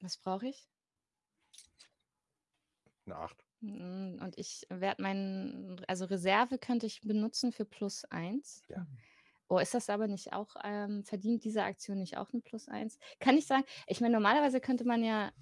Was 0.00 0.16
brauche 0.16 0.46
ich? 0.46 0.68
Eine 3.06 3.16
8. 3.16 3.44
Mm, 3.60 4.18
Und 4.22 4.38
ich 4.38 4.66
werde 4.70 5.02
meinen, 5.02 5.84
also 5.88 6.04
Reserve 6.04 6.58
könnte 6.58 6.86
ich 6.86 7.00
benutzen 7.00 7.50
für 7.52 7.64
plus 7.64 8.04
eins. 8.06 8.62
Ja. 8.68 8.86
Oh, 9.48 9.58
ist 9.58 9.74
das 9.74 9.90
aber 9.90 10.06
nicht 10.06 10.32
auch, 10.32 10.54
ähm, 10.62 11.02
verdient 11.04 11.42
diese 11.44 11.64
Aktion 11.64 11.98
nicht 11.98 12.16
auch 12.16 12.32
eine 12.32 12.40
plus 12.40 12.68
eins? 12.68 12.98
Kann 13.18 13.36
ich 13.36 13.46
sagen, 13.46 13.64
ich 13.88 14.00
meine, 14.00 14.14
normalerweise 14.14 14.60
könnte 14.60 14.84
man 14.84 15.02
ja 15.02 15.32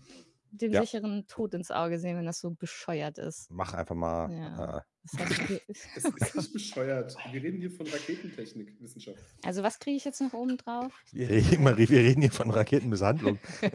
den 0.51 0.73
Ja. 0.73 0.81
sicheren 0.83 1.27
Tod 1.27 1.55
ins 1.55 1.71
Auge 1.71 1.99
sehen, 1.99 2.17
wenn 2.17 2.27
das 2.27 2.41
so 2.41 2.51
bescheuert 2.51 3.19
ist. 3.19 3.51
Mach 3.51 3.75
einfach 3.75 3.95
mal. 3.95 4.31
Ja. 4.33 4.79
Äh, 4.79 4.81
Das 5.17 6.05
ist 6.05 6.35
nicht 6.37 6.53
bescheuert. 6.53 7.17
Wir 7.33 7.43
reden 7.43 7.61
hier 7.61 7.71
von 7.71 7.87
Raketentechnik, 7.87 8.79
Wissenschaft. 8.81 9.19
also 9.43 9.63
was 9.63 9.79
kriege 9.79 9.97
ich 9.97 10.05
jetzt 10.05 10.21
noch 10.21 10.35
oben 10.35 10.59
drauf? 10.59 10.93
wir, 11.13 11.29
reden, 11.31 11.65
wir 11.65 11.89
reden 11.99 12.21
hier 12.21 12.31
von 12.33 12.51
Raketenmisshandlung. 12.51 13.39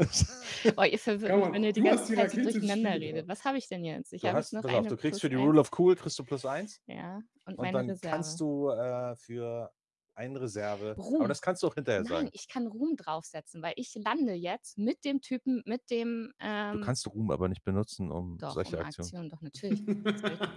Oh, 0.77 0.83
ihr 0.83 0.99
verwirrt 0.99 1.35
mich, 1.45 1.53
wenn 1.53 1.63
ihr 1.63 1.73
die 1.73 1.81
ganze 1.81 2.07
die 2.11 2.15
Zeit 2.15 2.33
ins 2.35 2.51
durcheinander 2.53 2.93
redet. 2.93 3.27
Was 3.27 3.43
habe 3.45 3.57
ich 3.57 3.67
denn 3.67 3.83
jetzt? 3.83 4.13
Ich 4.13 4.21
Du, 4.21 4.31
hast, 4.31 4.51
jetzt 4.53 4.63
noch 4.63 4.71
auf, 4.71 4.87
du 4.87 4.95
kriegst 4.97 5.21
für 5.21 5.29
die 5.29 5.35
eins. 5.35 5.45
Rule 5.45 5.59
of 5.59 5.71
Cool 5.77 5.95
kriegst 5.95 6.17
du 6.19 6.23
plus 6.23 6.45
1 6.45 6.81
Ja, 6.87 7.21
und, 7.45 7.55
und 7.55 7.57
meine 7.63 7.77
dann 7.79 7.89
Reserve. 7.89 8.07
kannst 8.13 8.39
du 8.39 8.69
äh, 8.69 9.15
für 9.15 9.71
Ein 10.15 10.35
Reserve. 10.35 10.91
Aber 10.91 11.01
Ruhm. 11.03 11.27
das 11.27 11.41
kannst 11.41 11.63
du 11.63 11.67
auch 11.67 11.73
hinterher 11.75 12.01
Nein, 12.01 12.09
sagen. 12.09 12.29
ich 12.33 12.47
kann 12.47 12.67
Ruhm 12.67 12.95
draufsetzen, 12.95 13.61
weil 13.63 13.73
ich 13.77 13.95
lande 13.95 14.33
jetzt 14.33 14.77
mit 14.77 15.03
dem 15.05 15.21
Typen, 15.21 15.63
mit 15.65 15.89
dem. 15.89 16.31
Du 16.39 16.45
Ähm, 16.45 16.81
kannst 16.81 17.07
Ruhm 17.07 17.31
aber 17.31 17.47
nicht 17.49 17.63
benutzen, 17.63 18.11
um 18.11 18.37
doch, 18.37 18.53
solche 18.53 18.77
um 18.77 18.83
Aktionen. 18.85 19.07
Aktionen, 19.07 19.29
doch, 19.29 19.41
natürlich. 19.41 19.83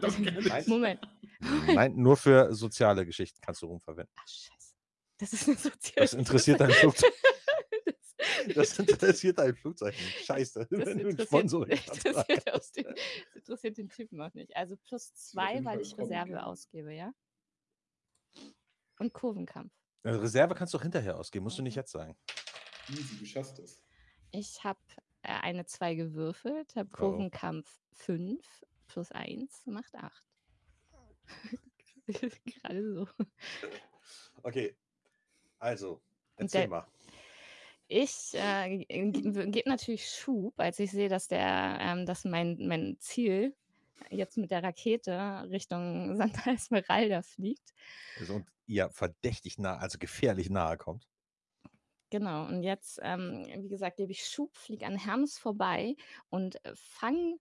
Das. 0.01 0.17
Moment. 0.69 1.01
Nein, 1.75 1.97
nur 1.97 2.17
für 2.17 2.53
soziale 2.55 3.07
Geschichten 3.07 3.41
kannst 3.41 3.63
du 3.63 3.67
Ruhm 3.67 3.81
verwenden. 3.81 4.13
Ach, 4.17 4.29
scheiße. 4.29 4.75
Das 5.19 5.33
ist 5.33 5.49
eine 5.49 5.57
soziale. 5.57 5.95
Das 5.97 6.13
interessiert 6.13 6.61
dein 6.61 6.71
Flugzeug. 6.71 7.13
Das- 8.55 8.77
Das 8.77 8.79
interessiert 8.79 9.39
dein 9.39 9.55
Flugzeug 9.57 9.95
nicht. 9.95 10.25
Scheiße. 10.27 10.61
Das 10.61 10.71
Wenn 10.71 10.85
du 10.85 10.91
einen 10.91 11.11
interessiert, 11.11 11.51
dem, 11.51 11.79
das 12.45 12.73
interessiert 13.35 13.79
den 13.79 13.89
Typen 13.89 14.21
auch 14.21 14.33
nicht. 14.35 14.55
Also 14.57 14.77
plus 14.77 15.15
zwei, 15.15 15.65
weil 15.65 15.81
ich 15.81 15.97
Reserve 15.99 16.45
ausgebe, 16.45 16.93
ja? 16.95 17.13
Und 18.99 19.13
Kurvenkampf. 19.13 19.73
Äh, 20.03 20.11
Reserve 20.11 20.55
kannst 20.55 20.73
du 20.75 20.79
auch 20.79 20.83
hinterher 20.83 21.17
ausgeben, 21.19 21.45
musst 21.45 21.59
du 21.59 21.63
nicht 21.63 21.75
jetzt 21.75 21.93
sagen. 21.93 22.17
Easy, 22.89 23.19
du 23.19 23.25
schaffst 23.25 23.59
es. 23.59 23.83
Ich 24.31 24.63
habe 24.65 24.79
äh, 25.23 25.33
eine 25.33 25.67
2 25.67 25.95
gewürfelt, 25.95 26.77
habe. 26.77 26.89
Kurvenkampf 26.91 27.69
5 27.93 28.65
plus 28.87 29.13
1 29.13 29.67
macht 29.67 29.95
8. 29.95 30.25
Gerade 32.45 32.95
so. 32.95 33.09
Okay. 34.43 34.77
Also, 35.59 36.01
erzähl 36.37 36.63
der- 36.63 36.69
mal. 36.69 36.87
Ich 37.89 38.35
äh, 38.35 38.79
gebe 38.89 39.69
natürlich 39.69 40.11
Schub, 40.11 40.59
als 40.59 40.79
ich 40.81 40.91
sehe, 40.91 41.09
dass 41.09 41.29
der, 41.29 41.79
ähm, 41.81 42.05
dass 42.05 42.25
mein, 42.25 42.57
mein 42.67 42.97
Ziel 42.99 43.55
jetzt 44.11 44.37
mit 44.39 44.51
der 44.51 44.63
Rakete 44.65 45.47
Richtung 45.51 46.17
Santa 46.17 46.51
Esmeralda 46.51 47.23
fliegt. 47.23 47.73
Also, 48.19 48.35
und 48.37 48.47
ihr 48.67 48.91
verdächtig 48.91 49.59
nah, 49.59 49.77
also 49.79 49.99
gefährlich 49.99 50.51
nahe 50.51 50.77
kommt. 50.77 51.09
Genau, 52.11 52.47
und 52.47 52.63
jetzt, 52.63 53.01
ähm, 53.03 53.45
wie 53.59 53.69
gesagt, 53.69 53.97
gebe 53.97 54.13
ich 54.13 54.25
Schub, 54.27 54.57
fliege 54.57 54.87
an 54.87 54.97
Hermes 54.97 55.39
vorbei 55.39 55.97
und 56.29 56.61
fange 56.75 57.39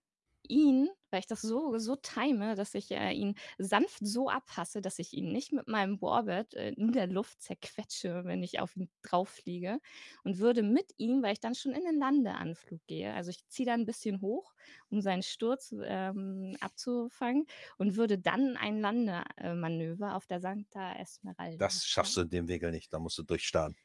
ihn, 0.50 0.88
weil 1.10 1.20
ich 1.20 1.26
das 1.26 1.42
so, 1.42 1.78
so 1.78 1.96
time, 1.96 2.54
dass 2.54 2.74
ich 2.74 2.90
äh, 2.90 3.12
ihn 3.12 3.34
sanft 3.58 4.06
so 4.06 4.28
abpasse, 4.28 4.80
dass 4.80 4.98
ich 4.98 5.12
ihn 5.12 5.32
nicht 5.32 5.52
mit 5.52 5.68
meinem 5.68 6.00
Warbird 6.02 6.54
äh, 6.54 6.70
in 6.70 6.92
der 6.92 7.06
Luft 7.06 7.40
zerquetsche, 7.42 8.22
wenn 8.24 8.42
ich 8.42 8.60
auf 8.60 8.76
ihn 8.76 8.90
drauf 9.02 9.28
fliege 9.28 9.78
und 10.24 10.38
würde 10.38 10.62
mit 10.62 10.92
ihm, 10.96 11.22
weil 11.22 11.32
ich 11.32 11.40
dann 11.40 11.54
schon 11.54 11.72
in 11.72 11.84
den 11.84 11.98
Landeanflug 11.98 12.80
gehe, 12.86 13.14
also 13.14 13.30
ich 13.30 13.46
ziehe 13.48 13.66
da 13.66 13.74
ein 13.74 13.86
bisschen 13.86 14.20
hoch, 14.20 14.54
um 14.90 15.00
seinen 15.00 15.22
Sturz 15.22 15.74
ähm, 15.84 16.56
abzufangen 16.60 17.46
und 17.78 17.96
würde 17.96 18.18
dann 18.18 18.56
ein 18.56 18.80
Landemanöver 18.80 20.16
auf 20.16 20.26
der 20.26 20.40
Santa 20.40 20.94
Esmeralda. 20.96 21.56
Das 21.58 21.84
schaffst 21.84 22.16
du 22.16 22.22
in 22.22 22.30
dem 22.30 22.48
Winkel 22.48 22.70
nicht, 22.70 22.92
da 22.92 22.98
musst 22.98 23.18
du 23.18 23.22
durchstarren. 23.22 23.76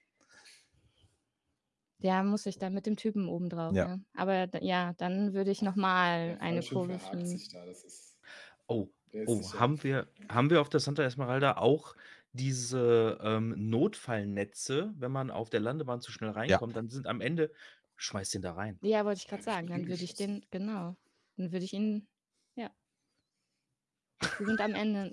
Ja, 2.04 2.24
muss 2.24 2.46
ich 2.48 2.58
dann 2.58 2.74
mit 2.74 2.86
dem 2.88 2.96
Typen 2.98 3.28
oben 3.30 3.48
drauf, 3.50 3.78
Ja. 3.78 3.84
ja. 3.84 4.00
Aber 4.14 4.48
d 4.48 4.60
ja, 4.66 4.94
dann 4.94 5.34
würde 5.34 5.52
ich 5.52 5.62
noch 5.62 5.76
mal 5.76 6.36
Der 6.36 6.38
eine 6.40 6.64
Fallschirm 6.64 6.64
Kurve 6.64 6.98
verhakt 6.98 7.28
fliegen. 7.28 7.28
sich 7.28 7.48
da, 7.50 7.64
das 7.66 7.84
ist, 7.84 8.18
Oh, 8.68 8.90
der 9.14 9.24
ist 9.24 9.36
oh 9.36 9.38
sicher. 9.38 9.60
haben, 9.60 9.84
wir, 9.84 10.08
haben 10.30 10.50
wir 10.50 10.62
auf 10.62 10.70
der 10.70 10.80
Santa 10.80 11.04
Esmeralda 11.04 11.58
auch 11.58 11.96
diese 12.34 13.20
ähm, 13.22 13.54
Notfallnetze, 13.70 14.94
wenn 14.98 15.12
man 15.12 15.32
auf 15.32 15.50
der 15.50 15.60
Landebahn 15.60 16.02
zu 16.02 16.12
schnell 16.12 16.30
reinkommt, 16.32 16.76
dann 16.76 16.90
sind 16.90 17.08
am 17.08 17.22
Ende, 17.22 17.52
schmeiß 17.98 18.30
den 18.32 18.42
da 18.42 18.54
rein. 18.54 18.80
Ja, 18.84 19.06
wollte 19.06 19.20
ich 19.20 19.28
gerade 19.28 19.42
Einfach 19.42 19.44
sagen, 19.44 19.68
dann 19.68 19.88
würde 19.88 20.04
ich 20.04 20.16
den 20.16 20.44
genau. 20.52 20.96
Dann 21.38 21.52
würde 21.52 21.66
ich 21.66 21.74
ihn 21.74 22.08
ja. 22.10 22.11
Die 24.40 24.46
sind 24.46 24.62
am 24.62 24.76
Ende 24.76 25.12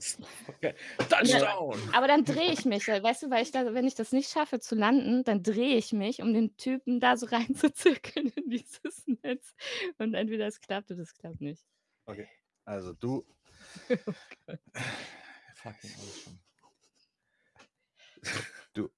Touchdown! 1.09 1.79
aber 1.93 2.09
dann 2.09 2.25
drehe 2.25 2.53
ich 2.53 2.65
mich, 2.65 2.89
weißt 2.89 3.25
du, 3.25 3.31
weil 3.31 3.43
ich 3.43 3.51
da 3.51 3.75
wenn 3.75 3.87
ich 3.87 3.95
das 3.95 4.13
nicht 4.13 4.31
schaffe 4.31 4.61
zu 4.61 4.75
landen, 4.75 5.25
dann 5.25 5.43
drehe 5.43 5.77
ich 5.77 5.93
mich, 5.93 6.21
um 6.23 6.33
den 6.33 6.57
Typen 6.57 7.01
da 7.01 7.17
so 7.17 7.27
reinzuzirkeln 7.31 8.29
in 8.29 8.51
dieses 8.51 9.07
Netz 9.23 9.55
und 9.99 10.15
entweder 10.15 10.47
es 10.47 10.61
klappt 10.61 10.91
oder 10.91 11.03
es 11.03 11.15
klappt 11.15 11.41
nicht. 11.41 11.65
Okay. 12.07 12.29
Also 12.65 12.93
du. 12.93 13.25
Fucking 15.55 15.91
alles 15.99 16.23
schon. 16.23 16.39
Du 18.75 18.91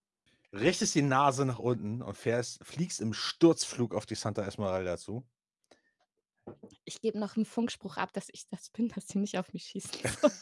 richtest 0.52 0.94
die 0.94 1.02
Nase 1.02 1.46
nach 1.46 1.58
unten 1.58 2.02
und 2.02 2.16
fährst, 2.16 2.64
fliegst 2.64 3.00
im 3.00 3.12
Sturzflug 3.12 3.94
auf 3.94 4.06
die 4.06 4.16
Santa 4.16 4.42
Esmeralda 4.42 4.96
zu. 4.96 5.24
Ich 6.84 7.00
gebe 7.00 7.18
noch 7.18 7.36
einen 7.36 7.44
Funkspruch 7.44 7.96
ab, 7.96 8.12
dass 8.12 8.28
ich 8.32 8.48
das 8.48 8.70
bin, 8.70 8.88
dass 8.88 9.06
die 9.06 9.18
nicht 9.18 9.38
auf 9.38 9.52
mich 9.52 9.64
schießen. 9.64 9.92
sollen. 10.20 10.32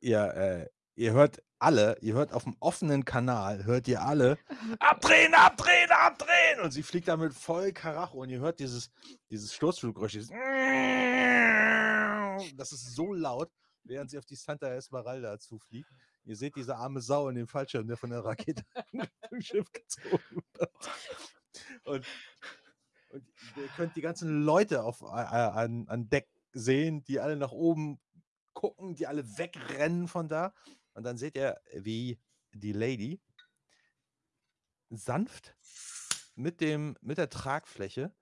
Ihr, 0.00 0.34
äh, 0.34 0.68
ihr 0.94 1.12
hört 1.12 1.42
alle, 1.58 1.98
ihr 2.00 2.14
hört 2.14 2.32
auf 2.32 2.44
dem 2.44 2.56
offenen 2.60 3.04
Kanal, 3.04 3.64
hört 3.64 3.88
ihr 3.88 4.02
alle 4.02 4.38
abdrehen, 4.78 5.34
abdrehen, 5.34 5.90
abdrehen. 5.90 6.60
Und 6.62 6.70
sie 6.70 6.82
fliegt 6.82 7.08
damit 7.08 7.34
voll 7.34 7.72
Karacho 7.72 8.18
und 8.18 8.30
ihr 8.30 8.40
hört 8.40 8.60
dieses, 8.60 8.90
dieses 9.30 9.54
Sturzfluggeräusch. 9.54 10.12
Dieses 10.12 10.30
das 12.56 12.72
ist 12.72 12.94
so 12.94 13.12
laut, 13.12 13.50
während 13.84 14.10
sie 14.10 14.18
auf 14.18 14.26
die 14.26 14.36
Santa 14.36 14.68
Esmeralda 14.68 15.38
zufliegt. 15.38 15.88
Ihr 16.24 16.36
seht 16.36 16.56
diese 16.56 16.76
arme 16.76 17.00
Sau 17.00 17.28
in 17.28 17.36
dem 17.36 17.46
Fallschirm, 17.46 17.86
der 17.86 17.96
von 17.96 18.10
der 18.10 18.24
Rakete 18.24 18.64
im 19.30 19.40
Schiff 19.40 19.70
gezogen 19.72 20.42
wird. 20.54 20.70
Und, 21.84 22.04
und 23.16 23.62
ihr 23.62 23.68
könnt 23.68 23.96
die 23.96 24.00
ganzen 24.00 24.42
Leute 24.44 24.82
auf, 24.82 25.02
äh, 25.02 25.06
an, 25.06 25.88
an 25.88 26.08
Deck 26.08 26.28
sehen, 26.52 27.04
die 27.04 27.20
alle 27.20 27.36
nach 27.36 27.52
oben 27.52 27.98
gucken, 28.52 28.94
die 28.94 29.06
alle 29.06 29.38
wegrennen 29.38 30.08
von 30.08 30.28
da. 30.28 30.52
Und 30.94 31.04
dann 31.04 31.18
seht 31.18 31.36
ihr, 31.36 31.60
wie 31.74 32.18
die 32.52 32.72
Lady 32.72 33.20
sanft 34.90 35.54
mit, 36.34 36.60
dem, 36.60 36.96
mit 37.00 37.18
der 37.18 37.30
Tragfläche 37.30 38.14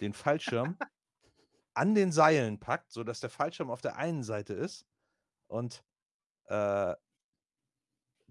den 0.00 0.12
Fallschirm 0.12 0.76
an 1.74 1.94
den 1.94 2.12
Seilen 2.12 2.58
packt, 2.58 2.92
sodass 2.92 3.20
der 3.20 3.30
Fallschirm 3.30 3.70
auf 3.70 3.80
der 3.80 3.96
einen 3.96 4.22
Seite 4.22 4.54
ist 4.54 4.86
und 5.46 5.84
äh, 6.46 6.94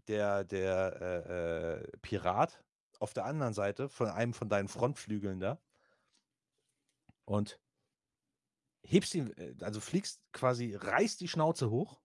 der, 0.07 0.43
der 0.43 1.01
äh, 1.01 1.73
äh, 1.81 1.97
Pirat 2.01 2.63
auf 2.99 3.13
der 3.13 3.25
anderen 3.25 3.53
Seite 3.53 3.89
von 3.89 4.07
einem 4.07 4.33
von 4.33 4.49
deinen 4.49 4.67
Frontflügeln 4.67 5.39
da 5.39 5.59
und 7.27 7.59
hebst 8.83 9.13
ihn, 9.13 9.31
äh, 9.37 9.53
also 9.61 9.79
fliegst 9.81 10.21
quasi, 10.31 10.73
reißt 10.75 11.19
die 11.19 11.27
Schnauze 11.27 11.69
hoch, 11.69 11.99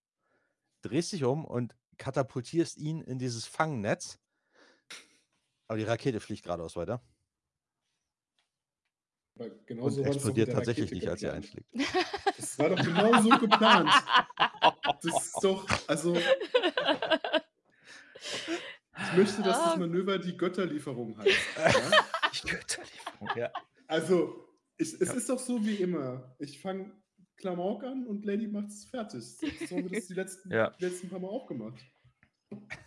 drehst 0.82 1.12
dich 1.12 1.24
um 1.24 1.44
und 1.44 1.76
katapultierst 1.96 2.76
ihn 2.76 3.00
in 3.00 3.18
dieses 3.18 3.46
Fangnetz. 3.46 4.18
Aber 5.68 5.78
die 5.78 5.84
Rakete 5.84 6.20
fliegt 6.20 6.42
geradeaus 6.42 6.76
weiter 6.76 7.00
Aber 9.38 9.84
und 9.84 9.96
mit 9.96 10.06
explodiert 10.06 10.50
tatsächlich 10.52 10.90
nicht, 10.90 11.08
als 11.08 11.20
sie 11.20 11.28
einschlägt. 11.30 11.66
Das 12.36 12.58
war 12.58 12.70
doch 12.70 12.84
genau 12.84 13.22
so 13.22 13.28
geplant. 13.38 13.90
Das 15.02 15.04
ist 15.04 15.38
doch, 15.42 15.66
also, 15.88 16.14
ich 16.14 16.26
möchte, 19.16 19.42
dass 19.42 19.58
das 19.58 19.72
Ah. 19.74 19.76
Manöver 19.76 20.18
die 20.18 20.36
Götterlieferung 20.36 21.16
heißt. 21.18 21.38
Ja? 21.56 21.70
Die 22.32 22.48
Götterlieferung, 22.48 23.28
ja. 23.36 23.52
Also, 23.86 24.51
ich, 24.82 25.00
es 25.00 25.14
ist 25.14 25.28
doch 25.28 25.38
so 25.38 25.64
wie 25.64 25.76
immer. 25.76 26.34
Ich 26.38 26.60
fange 26.60 26.92
Klamauk 27.36 27.82
an 27.84 28.06
und 28.06 28.24
Lady 28.24 28.46
macht 28.48 28.68
es 28.68 28.84
fertig. 28.84 29.24
So 29.68 29.76
haben 29.76 29.90
wir 29.90 29.98
das 29.98 30.06
die 30.08 30.14
letzten, 30.14 30.50
Ja. 30.52 30.70
die 30.70 30.84
letzten 30.84 31.08
paar 31.08 31.18
Mal 31.20 31.28
auch 31.28 31.46
gemacht. 31.46 31.80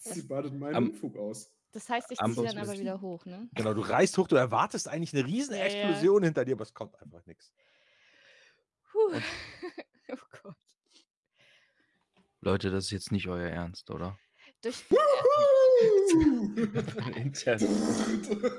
Sie 0.00 0.22
badet 0.22 0.52
meinen 0.54 0.74
Am- 0.74 0.88
Unfug 0.90 1.16
aus. 1.16 1.52
Das 1.72 1.88
heißt, 1.88 2.10
ich 2.10 2.18
ziehe 2.18 2.34
dann 2.48 2.58
aber 2.58 2.72
wieder 2.76 3.00
hoch, 3.00 3.24
ne? 3.26 3.48
Genau, 3.54 3.72
du 3.74 3.82
reißt 3.82 4.18
hoch, 4.18 4.26
du 4.26 4.34
erwartest 4.34 4.88
eigentlich 4.88 5.14
eine 5.14 5.24
riesen 5.24 5.54
Ja, 5.54 5.60
ja. 5.60 5.66
Explosion 5.66 6.24
hinter 6.24 6.44
dir, 6.44 6.54
aber 6.54 6.64
es 6.64 6.74
kommt 6.74 7.00
einfach 7.00 7.24
nichts. 7.26 7.52
Puh. 8.90 9.12
Oh 10.12 10.16
Gott. 10.42 10.56
Leute, 12.40 12.70
das 12.72 12.86
ist 12.86 12.90
jetzt 12.90 13.12
nicht 13.12 13.28
euer 13.28 13.48
Ernst, 13.48 13.88
oder? 13.90 14.18
Durch, 14.62 14.84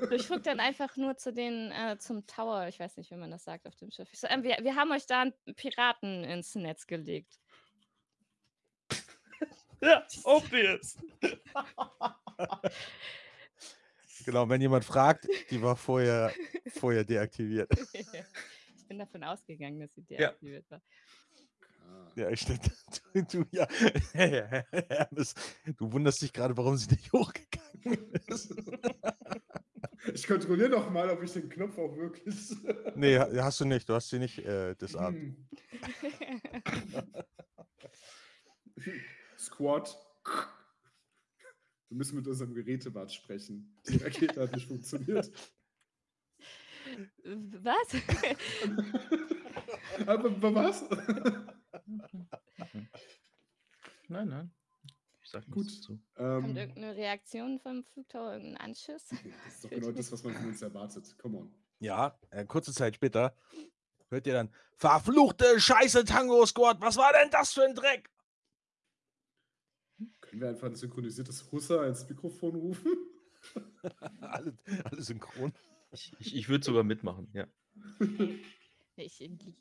durchflog 0.08 0.42
dann 0.42 0.58
einfach 0.58 0.96
nur 0.96 1.16
zu 1.16 1.32
den, 1.32 1.70
äh, 1.70 1.96
zum 1.98 2.26
Tower, 2.26 2.66
ich 2.66 2.80
weiß 2.80 2.96
nicht, 2.96 3.10
wie 3.12 3.16
man 3.16 3.30
das 3.30 3.44
sagt 3.44 3.68
auf 3.68 3.76
dem 3.76 3.90
Schiff. 3.92 4.08
Ich 4.12 4.18
so, 4.18 4.26
ähm, 4.26 4.42
wir, 4.42 4.58
wir 4.62 4.74
haben 4.74 4.90
euch 4.90 5.06
da 5.06 5.22
einen 5.22 5.32
Piraten 5.54 6.24
ins 6.24 6.54
Netz 6.54 6.86
gelegt. 6.86 7.38
Ja, 9.84 10.06
obvious. 10.22 10.96
Genau, 14.24 14.48
wenn 14.48 14.60
jemand 14.60 14.84
fragt, 14.84 15.26
die 15.50 15.60
war 15.60 15.74
vorher, 15.74 16.32
vorher 16.68 17.02
deaktiviert. 17.02 17.68
ich 17.92 18.86
bin 18.86 19.00
davon 19.00 19.24
ausgegangen, 19.24 19.80
dass 19.80 19.92
sie 19.96 20.04
Ja. 20.08 20.18
deaktiviert 20.18 20.70
war. 20.70 20.80
Ja, 22.16 22.28
ich 22.30 22.44
denke, 22.44 22.70
du, 23.14 23.22
du, 23.24 23.44
ja, 23.52 23.66
Hermes, 24.12 25.34
du 25.76 25.92
wunderst 25.92 26.20
dich 26.22 26.32
gerade, 26.32 26.56
warum 26.56 26.76
sie 26.76 26.90
nicht 26.90 27.12
hochgegangen 27.12 28.12
ist. 28.26 28.54
Ich 30.14 30.26
kontrolliere 30.26 30.70
doch 30.70 30.90
mal, 30.90 31.08
ob 31.10 31.22
ich 31.22 31.32
den 31.32 31.48
Knopf 31.48 31.78
auch 31.78 31.96
wirklich. 31.96 32.54
Nee, 32.96 33.18
ha- 33.18 33.30
hast 33.44 33.60
du 33.60 33.64
nicht, 33.64 33.88
du 33.88 33.94
hast 33.94 34.10
sie 34.10 34.18
nicht 34.18 34.38
äh, 34.40 34.74
disarmt. 34.74 35.16
Hm. 35.18 35.36
Squad. 39.38 39.96
Wir 41.88 41.96
müssen 41.98 42.16
mit 42.16 42.26
unserem 42.26 42.54
Gerätebad 42.54 43.12
sprechen. 43.12 43.78
Die 43.88 43.96
Rakete 43.98 44.40
hat 44.40 44.52
nicht 44.54 44.66
funktioniert. 44.68 45.30
Was? 47.62 47.96
Aber 50.06 50.54
was? 50.54 50.84
Nein, 54.08 54.28
nein. 54.28 54.50
Ich 55.22 55.30
sag 55.30 55.46
Gut. 55.46 55.64
nichts 55.64 55.80
dazu. 55.80 55.98
Kommt 56.14 56.48
Ähm, 56.48 56.56
irgendeine 56.56 56.96
Reaktion 56.96 57.58
vom 57.60 57.84
Flugtower, 57.84 58.32
irgendein 58.34 58.60
Anschiss? 58.60 59.06
das 59.08 59.54
ist 59.54 59.64
doch 59.64 59.70
genau 59.70 59.90
das, 59.92 60.12
was 60.12 60.22
man 60.24 60.34
von 60.34 60.46
uns 60.48 60.60
erwartet. 60.62 61.16
Come 61.18 61.38
on. 61.38 61.54
Ja, 61.78 62.18
äh, 62.30 62.44
kurze 62.44 62.72
Zeit 62.74 62.94
später 62.96 63.34
hört 64.10 64.26
ihr 64.26 64.34
dann, 64.34 64.52
verfluchte 64.76 65.58
Scheiße 65.58 66.04
Tango 66.04 66.44
Squad, 66.44 66.80
was 66.80 66.96
war 66.96 67.12
denn 67.12 67.30
das 67.30 67.52
für 67.54 67.64
ein 67.64 67.74
Dreck? 67.74 68.10
Können 70.20 70.42
wir 70.42 70.48
einfach 70.50 70.66
ein 70.66 70.74
synchronisiertes 70.74 71.50
Hussa 71.50 71.86
ins 71.86 72.06
Mikrofon 72.08 72.54
rufen? 72.56 72.92
alle, 74.20 74.56
alle 74.84 75.02
synchron. 75.02 75.52
Ich, 75.92 76.12
ich, 76.18 76.34
ich 76.36 76.48
würde 76.48 76.64
sogar 76.64 76.82
mitmachen, 76.84 77.30
ja. 77.32 77.46
Ich 78.96 79.18
lieg 79.20 79.56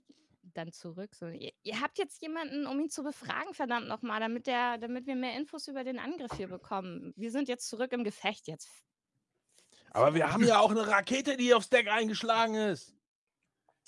dann 0.58 0.72
zurück. 0.72 1.14
So, 1.16 1.28
ihr, 1.28 1.52
ihr 1.64 1.82
habt 1.82 1.98
jetzt 1.98 2.22
jemanden, 2.22 2.66
um 2.68 2.80
ihn 2.80 2.90
zu 2.90 3.04
befragen, 3.04 3.54
verdammt 3.54 3.88
nochmal, 3.88 4.20
damit, 4.20 4.48
der, 4.48 4.78
damit 4.78 5.06
wir 5.08 5.16
mehr 5.16 5.36
Infos 5.38 5.68
über 5.68 5.84
den 5.84 6.00
Angriff 6.00 6.32
hier 6.38 6.48
bekommen. 6.48 7.14
Wir 7.16 7.32
sind 7.32 7.48
jetzt 7.50 7.68
zurück 7.68 7.92
im 7.94 8.04
Gefecht 8.04 8.48
jetzt. 8.48 8.70
Aber 9.92 10.14
wir 10.16 10.32
haben 10.32 10.46
ja 10.46 10.60
auch 10.60 10.72
eine 10.72 10.88
Rakete, 10.88 11.36
die 11.38 11.54
aufs 11.54 11.70
Deck 11.70 11.88
eingeschlagen 11.90 12.56
ist. 12.56 12.96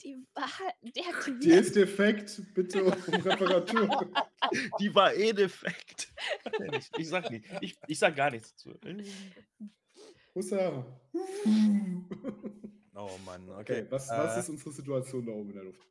Die 0.03 0.17
war 0.33 0.49
Die 0.81 0.91
deaktiviert. 0.91 1.61
ist 1.65 1.75
defekt, 1.75 2.41
bitte 2.55 2.83
um 2.83 2.91
Reparatur. 2.91 4.11
Die 4.79 4.93
war 4.93 5.13
eh 5.13 5.31
defekt. 5.33 6.11
ich, 6.73 6.89
ich 6.97 7.07
sag 7.09 7.29
nicht. 7.29 7.45
Ich, 7.61 7.77
ich 7.87 7.99
sag 7.99 8.15
gar 8.15 8.31
nichts 8.31 8.55
dazu. 8.55 8.77
Hussa. 10.35 10.83
Oh 12.95 13.09
Mann, 13.25 13.49
okay. 13.51 13.81
Okay, 13.81 13.85
was, 13.89 14.09
was 14.09 14.35
Äh, 14.35 14.39
ist 14.39 14.49
unsere 14.49 14.71
Situation 14.71 15.25
da 15.25 15.31
oben 15.31 15.49
in 15.49 15.55
der 15.55 15.63
Luft? 15.65 15.87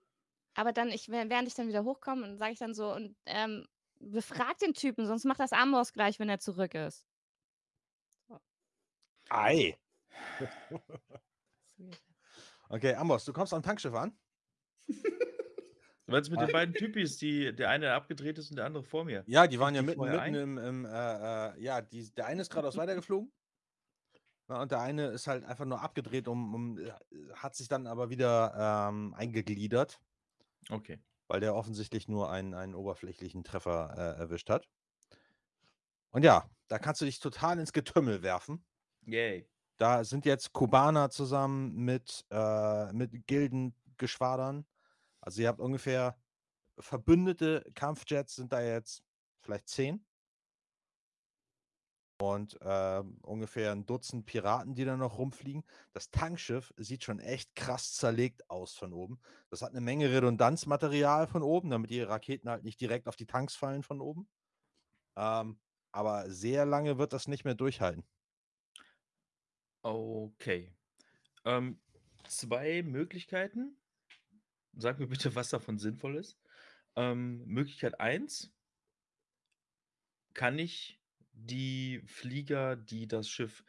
Aber 0.54 0.72
dann, 0.72 0.88
ich, 0.88 1.08
wäh- 1.08 1.28
während 1.28 1.48
ich 1.48 1.54
dann 1.54 1.68
wieder 1.68 1.84
hochkomme, 1.84 2.24
und 2.24 2.36
sage 2.38 2.52
ich 2.52 2.58
dann 2.58 2.74
so, 2.74 2.92
und 2.92 3.16
ähm, 3.26 3.66
befragt 4.00 4.62
den 4.62 4.74
Typen, 4.74 5.06
sonst 5.06 5.24
macht 5.24 5.40
das 5.40 5.52
Amboss 5.52 5.92
gleich, 5.92 6.18
wenn 6.18 6.28
er 6.28 6.38
zurück 6.40 6.74
ist. 6.74 7.06
Ei. 9.30 9.78
Okay, 12.68 12.94
Amboss, 12.94 13.26
du 13.26 13.34
kommst 13.34 13.52
am 13.52 13.62
Tankschiff 13.62 13.92
an. 13.92 14.16
Weil 16.06 16.22
es 16.22 16.30
mit 16.30 16.40
den 16.40 16.50
beiden 16.52 16.74
Typis, 16.74 17.18
die 17.18 17.54
der 17.54 17.68
eine 17.68 17.92
abgedreht 17.92 18.38
ist 18.38 18.48
und 18.50 18.56
der 18.56 18.64
andere 18.64 18.82
vor 18.82 19.04
mir. 19.04 19.24
Ja, 19.26 19.46
die 19.46 19.60
waren 19.60 19.74
ja 19.74 19.82
die 19.82 19.88
mitten, 19.88 20.00
mitten 20.00 20.34
im, 20.34 20.58
im 20.58 20.84
äh, 20.86 20.88
äh, 20.88 21.62
ja, 21.62 21.82
die, 21.82 22.10
der 22.14 22.26
eine 22.26 22.40
ist 22.40 22.50
geradeaus 22.50 22.78
weitergeflogen. 22.78 23.30
Ja, 24.48 24.62
und 24.62 24.72
der 24.72 24.80
eine 24.80 25.08
ist 25.08 25.26
halt 25.26 25.44
einfach 25.44 25.66
nur 25.66 25.82
abgedreht, 25.82 26.28
um, 26.28 26.54
um 26.54 26.78
äh, 26.78 26.92
hat 27.34 27.54
sich 27.54 27.68
dann 27.68 27.86
aber 27.86 28.08
wieder 28.08 28.88
ähm, 28.88 29.12
eingegliedert, 29.14 30.00
Okay. 30.70 30.98
weil 31.28 31.40
der 31.40 31.54
offensichtlich 31.54 32.08
nur 32.08 32.30
einen, 32.30 32.54
einen 32.54 32.74
oberflächlichen 32.74 33.44
Treffer 33.44 33.94
äh, 33.96 34.20
erwischt 34.20 34.50
hat. 34.50 34.68
Und 36.10 36.24
ja, 36.24 36.48
da 36.68 36.78
kannst 36.78 37.00
du 37.00 37.04
dich 37.06 37.20
total 37.20 37.58
ins 37.58 37.72
Getümmel 37.72 38.22
werfen. 38.22 38.64
Yay. 39.06 39.48
Da 39.78 40.04
sind 40.04 40.26
jetzt 40.26 40.52
Kubaner 40.52 41.10
zusammen 41.10 41.74
mit, 41.74 42.24
äh, 42.30 42.92
mit 42.92 43.26
Gildengeschwadern. 43.26 44.66
Also 45.20 45.42
ihr 45.42 45.48
habt 45.48 45.60
ungefähr 45.60 46.16
verbündete 46.78 47.64
Kampfjets 47.74 48.36
sind 48.36 48.52
da 48.52 48.60
jetzt 48.60 49.02
vielleicht 49.40 49.68
zehn. 49.68 50.04
Und 52.22 52.56
äh, 52.62 53.02
ungefähr 53.22 53.72
ein 53.72 53.84
Dutzend 53.84 54.26
Piraten, 54.26 54.76
die 54.76 54.84
da 54.84 54.96
noch 54.96 55.18
rumfliegen. 55.18 55.64
Das 55.92 56.12
Tankschiff 56.12 56.72
sieht 56.76 57.02
schon 57.02 57.18
echt 57.18 57.56
krass 57.56 57.94
zerlegt 57.94 58.48
aus 58.48 58.76
von 58.76 58.92
oben. 58.92 59.18
Das 59.50 59.60
hat 59.60 59.72
eine 59.72 59.80
Menge 59.80 60.08
Redundanzmaterial 60.08 61.26
von 61.26 61.42
oben, 61.42 61.70
damit 61.70 61.90
die 61.90 62.00
Raketen 62.00 62.48
halt 62.48 62.62
nicht 62.62 62.80
direkt 62.80 63.08
auf 63.08 63.16
die 63.16 63.26
Tanks 63.26 63.56
fallen 63.56 63.82
von 63.82 64.00
oben. 64.00 64.28
Ähm, 65.16 65.58
aber 65.90 66.30
sehr 66.30 66.64
lange 66.64 66.96
wird 66.96 67.12
das 67.12 67.26
nicht 67.26 67.44
mehr 67.44 67.56
durchhalten. 67.56 68.04
Okay. 69.82 70.72
Ähm, 71.44 71.80
zwei 72.28 72.84
Möglichkeiten. 72.84 73.76
Sag 74.74 75.00
mir 75.00 75.08
bitte, 75.08 75.34
was 75.34 75.48
davon 75.48 75.76
sinnvoll 75.76 76.14
ist. 76.14 76.38
Ähm, 76.94 77.44
Möglichkeit 77.46 77.98
1. 77.98 78.52
Kann 80.34 80.60
ich 80.60 81.01
die 81.46 82.02
Flieger, 82.06 82.76
die 82.76 83.08
das 83.08 83.28
Schiff 83.28 83.64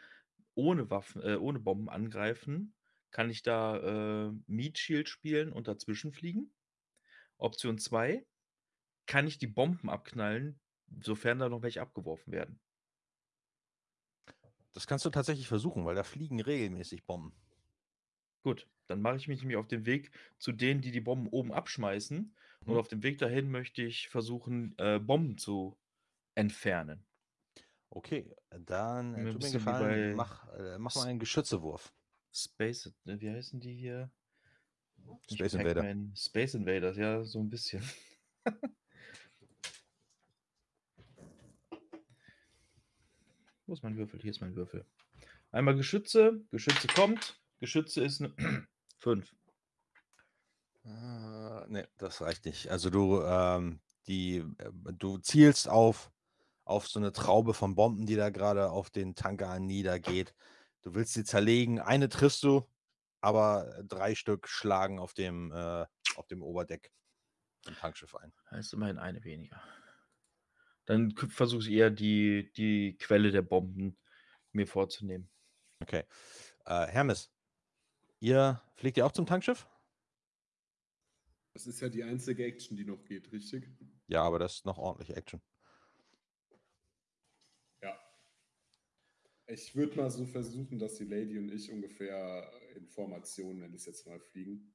ohne 0.55 0.89
Waffen, 0.89 1.21
äh, 1.23 1.35
ohne 1.35 1.59
Bomben 1.59 1.89
angreifen, 1.89 2.75
kann 3.11 3.29
ich 3.29 3.43
da 3.43 4.27
äh, 4.29 4.33
Meat 4.47 4.77
Shield 4.79 5.09
spielen 5.09 5.51
und 5.53 5.67
dazwischen 5.67 6.13
fliegen? 6.13 6.53
Option 7.37 7.77
2. 7.79 8.25
Kann 9.07 9.27
ich 9.27 9.37
die 9.39 9.47
Bomben 9.47 9.89
abknallen, 9.89 10.61
sofern 11.03 11.39
da 11.39 11.49
noch 11.49 11.63
welche 11.63 11.81
abgeworfen 11.81 12.33
werden? 12.33 12.61
Das 14.73 14.85
kannst 14.85 15.03
du 15.05 15.09
tatsächlich 15.09 15.47
versuchen, 15.47 15.83
weil 15.85 15.95
da 15.95 16.03
fliegen 16.03 16.39
regelmäßig 16.39 17.05
Bomben. 17.07 17.33
Gut, 18.43 18.69
dann 18.87 19.01
mache 19.01 19.15
ich 19.17 19.27
mich 19.27 19.41
nämlich 19.41 19.57
auf 19.57 19.67
den 19.67 19.85
Weg 19.85 20.11
zu 20.37 20.51
denen, 20.53 20.81
die 20.81 20.91
die 20.91 21.01
Bomben 21.01 21.27
oben 21.27 21.51
abschmeißen. 21.53 22.35
Und 22.65 22.77
Mhm. 22.77 22.77
auf 22.77 22.87
dem 22.87 23.03
Weg 23.03 23.17
dahin 23.17 23.49
möchte 23.51 23.81
ich 23.83 24.07
versuchen, 24.09 24.75
äh, 24.77 24.99
Bomben 24.99 25.37
zu 25.37 25.77
entfernen. 26.35 27.05
Okay, 27.95 28.36
dann 28.49 29.14
äh, 29.14 29.34
tut 29.34 29.44
mir 29.44 29.52
gefallen, 29.52 30.15
mach, 30.15 30.52
äh, 30.57 30.80
mach 30.80 30.95
mal 30.95 31.06
einen 31.06 31.20
Geschützewurf. 31.20 31.94
Space, 32.34 32.88
äh, 33.06 33.20
wie 33.20 33.30
heißen 33.30 33.60
die 33.60 33.76
hier? 33.76 34.10
Space 35.32 35.53
Invader. 35.53 35.82
Pac-Man, 35.82 36.11
Space 36.15 36.56
Invaders, 36.56 36.98
ja, 36.98 37.24
so 37.24 37.40
ein 37.40 37.52
bisschen. 37.52 37.84
Wo 43.68 43.74
ist 43.74 43.84
mein 43.84 43.95
Würfel? 43.95 44.20
Hier 44.22 44.32
ist 44.32 44.41
mein 44.41 44.56
Würfel. 44.56 44.88
Einmal 45.52 45.76
Geschütze, 45.76 46.41
Geschütze 46.49 46.88
kommt, 46.88 47.40
Geschütze 47.60 48.03
ist 48.03 48.22
eine 48.22 48.34
5. 48.98 49.32
Äh, 50.84 50.90
ne, 50.90 51.88
das 51.99 52.22
reicht 52.22 52.45
nicht. 52.45 52.72
Also 52.72 52.90
du, 52.90 53.22
ähm, 53.22 53.82
die, 54.07 54.38
äh, 54.38 54.72
du 54.98 55.20
zielst 55.20 55.70
auf, 55.70 56.11
auf 56.65 56.88
so 56.88 56.99
eine 56.99 57.11
Traube 57.11 57.53
von 57.53 57.76
Bomben, 57.76 58.06
die 58.06 58.15
da 58.15 58.30
gerade 58.30 58.69
auf 58.72 58.90
den 58.90 59.15
Tanker 59.15 59.60
niedergeht. 59.60 60.34
Du 60.81 60.95
willst 60.95 61.14
sie 61.14 61.23
zerlegen. 61.23 61.80
Eine 61.80 62.10
triffst 62.10 62.44
du, 62.44 62.68
aber 63.22 63.77
äh, 63.77 63.84
drei 63.85 64.15
Stück 64.15 64.48
schlagen 64.48 64.99
auf 64.99 65.14
dem, 65.14 65.52
äh, 65.52 65.85
auf 66.15 66.27
dem 66.27 66.41
Oberdeck 66.41 66.91
im 67.65 67.76
Tankschiff 67.76 68.15
ein. 68.15 68.34
Heißt 68.52 68.73
immerhin 68.73 68.98
eine 68.98 69.23
weniger. 69.23 69.61
Dann 70.85 71.15
versuche 71.15 71.61
ich 71.61 71.72
eher 71.72 71.90
die, 71.90 72.52
die 72.57 72.98
Quelle 72.98 73.31
der 73.31 73.41
Bomben 73.41 73.98
mir 74.52 74.68
vorzunehmen. 74.68 75.30
Okay. 75.81 76.03
Äh, 76.65 76.88
Hermes, 76.88 77.31
ihr 78.19 78.61
fliegt 78.76 78.98
ihr 78.98 79.06
auch 79.06 79.14
zum 79.14 79.26
Tankschiff? 79.26 79.68
Das 81.53 81.68
ist 81.68 81.80
ja 81.81 81.90
die 81.90 82.03
einzige 82.03 82.45
Action, 82.45 82.76
die 82.76 82.84
noch 82.84 83.03
geht, 83.06 83.31
richtig? 83.31 83.69
Ja, 84.07 84.23
aber 84.23 84.40
das 84.40 84.56
ist 84.56 84.65
noch 84.65 84.77
ordentlich 84.77 85.15
Action. 85.15 85.41
Ich 89.48 89.76
würde 89.76 89.98
mal 89.98 90.10
so 90.10 90.26
versuchen, 90.26 90.80
dass 90.80 90.95
die 90.95 91.06
Lady 91.06 91.38
und 91.38 91.52
ich 91.52 91.72
ungefähr 91.72 92.49
in 92.76 92.88
Formation, 92.88 93.60
nenne 93.60 93.76
ich 93.76 93.82
es 93.82 93.86
jetzt 93.86 94.07
mal, 94.07 94.20
fliegen. 94.20 94.74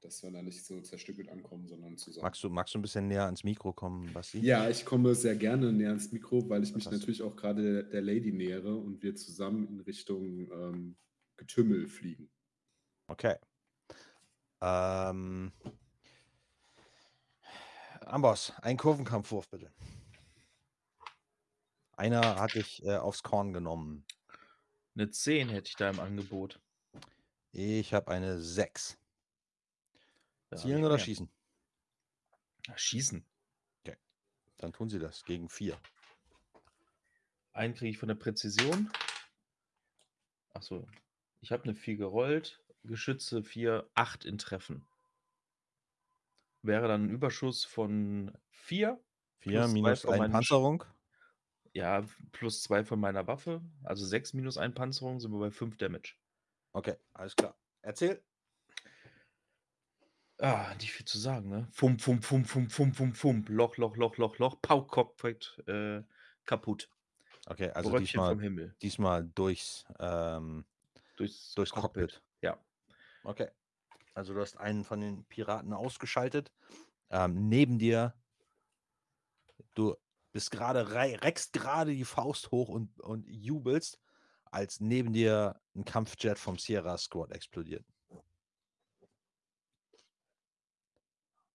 Dass 0.00 0.22
wir 0.22 0.30
da 0.30 0.40
nicht 0.40 0.64
so 0.64 0.80
zerstückelt 0.80 1.28
ankommen, 1.28 1.68
sondern 1.68 1.98
zusammen. 1.98 2.24
Magst 2.24 2.42
du, 2.42 2.48
magst 2.48 2.74
du 2.74 2.78
ein 2.78 2.82
bisschen 2.82 3.06
näher 3.08 3.26
ans 3.26 3.44
Mikro 3.44 3.74
kommen, 3.74 4.10
Basti? 4.14 4.38
Ja, 4.40 4.70
ich 4.70 4.86
komme 4.86 5.14
sehr 5.14 5.36
gerne 5.36 5.70
näher 5.72 5.90
ans 5.90 6.10
Mikro, 6.10 6.48
weil 6.48 6.62
ich 6.62 6.74
mich 6.74 6.84
Krass. 6.84 6.94
natürlich 6.94 7.20
auch 7.20 7.36
gerade 7.36 7.84
der 7.84 8.00
Lady 8.00 8.32
nähere 8.32 8.74
und 8.74 9.02
wir 9.02 9.14
zusammen 9.14 9.68
in 9.68 9.80
Richtung 9.80 10.50
ähm, 10.50 10.96
Getümmel 11.36 11.86
fliegen. 11.88 12.30
Okay. 13.08 13.36
Ähm, 14.62 15.52
Amboss, 18.06 18.52
ein 18.62 18.78
Kurvenkampfwurf 18.78 19.48
bitte. 19.48 19.70
Einer 22.00 22.36
hat 22.40 22.54
dich 22.54 22.82
äh, 22.82 22.96
aufs 22.96 23.22
Korn 23.22 23.52
genommen. 23.52 24.06
Eine 24.94 25.10
10 25.10 25.50
hätte 25.50 25.68
ich 25.68 25.76
da 25.76 25.90
im 25.90 26.00
Angebot. 26.00 26.58
Ich 27.52 27.92
habe 27.92 28.10
eine 28.10 28.40
6. 28.40 28.96
Da 30.48 30.56
hab 30.56 30.62
Zielen 30.62 30.78
ich 30.78 30.84
oder 30.86 30.94
mehr. 30.96 31.04
schießen? 31.04 31.28
Schießen. 32.74 33.24
Dann 34.56 34.72
tun 34.72 34.88
sie 34.88 34.98
das 34.98 35.24
gegen 35.26 35.50
4. 35.50 35.78
Einen 37.52 37.74
kriege 37.74 37.90
ich 37.90 37.98
von 37.98 38.08
der 38.08 38.14
Präzision. 38.14 38.90
Achso, 40.54 40.86
ich 41.42 41.52
habe 41.52 41.64
eine 41.64 41.74
4 41.74 41.96
gerollt. 41.96 42.62
Geschütze 42.84 43.42
4, 43.42 43.86
8 43.94 44.24
in 44.24 44.38
Treffen. 44.38 44.86
Wäre 46.62 46.88
dann 46.88 47.04
ein 47.06 47.10
Überschuss 47.10 47.64
von 47.66 48.32
4. 48.52 48.98
4 49.40 49.50
Plus 49.52 49.64
zwei 49.66 49.72
minus 49.72 50.00
von 50.02 50.12
1 50.14 50.18
meinem 50.18 50.30
Sch- 50.30 50.32
Panzerung. 50.32 50.84
Ja, 51.72 52.04
plus 52.32 52.62
zwei 52.62 52.84
von 52.84 52.98
meiner 52.98 53.26
Waffe. 53.26 53.62
Also 53.84 54.04
sechs 54.04 54.32
minus 54.34 54.58
ein 54.58 54.74
Panzerung 54.74 55.20
sind 55.20 55.32
wir 55.32 55.38
bei 55.38 55.50
fünf 55.50 55.76
Damage. 55.76 56.14
Okay, 56.72 56.96
alles 57.14 57.36
klar. 57.36 57.56
Erzähl. 57.82 58.22
Ah, 60.38 60.74
nicht 60.80 60.92
viel 60.92 61.06
zu 61.06 61.18
sagen, 61.18 61.48
ne? 61.50 61.68
Fump, 61.70 62.00
fump, 62.00 62.24
fump, 62.24 62.48
fump, 62.48 62.72
fump, 62.72 62.96
fump, 62.96 63.16
fump. 63.16 63.48
Loch, 63.50 63.76
Loch, 63.76 63.96
Loch, 63.96 64.16
Loch, 64.16 64.38
Loch. 64.38 64.56
Pau, 64.62 64.82
Cockpit 64.82 65.62
äh, 65.66 66.02
kaputt. 66.46 66.88
Okay, 67.46 67.70
also 67.70 67.90
Brötchen 67.90 68.06
diesmal, 68.06 68.30
vom 68.30 68.40
Himmel. 68.40 68.74
diesmal 68.80 69.24
durchs, 69.34 69.84
ähm, 69.98 70.64
Durchs, 71.16 71.54
durchs 71.54 71.72
Cockpit. 71.72 72.22
Ja. 72.40 72.58
Okay. 73.24 73.48
Also 74.14 74.34
du 74.34 74.40
hast 74.40 74.56
einen 74.56 74.84
von 74.84 75.00
den 75.00 75.24
Piraten 75.24 75.72
ausgeschaltet. 75.72 76.50
Ähm, 77.10 77.48
neben 77.48 77.78
dir, 77.78 78.14
du 79.74 79.96
bist 80.32 80.50
gerade, 80.50 80.90
reckst 80.90 81.52
gerade 81.52 81.92
die 81.92 82.04
Faust 82.04 82.50
hoch 82.50 82.68
und, 82.68 82.98
und 83.00 83.26
jubelst, 83.28 83.98
als 84.44 84.80
neben 84.80 85.12
dir 85.12 85.60
ein 85.74 85.84
Kampfjet 85.84 86.38
vom 86.38 86.58
Sierra 86.58 86.98
Squad 86.98 87.32
explodiert. 87.32 87.84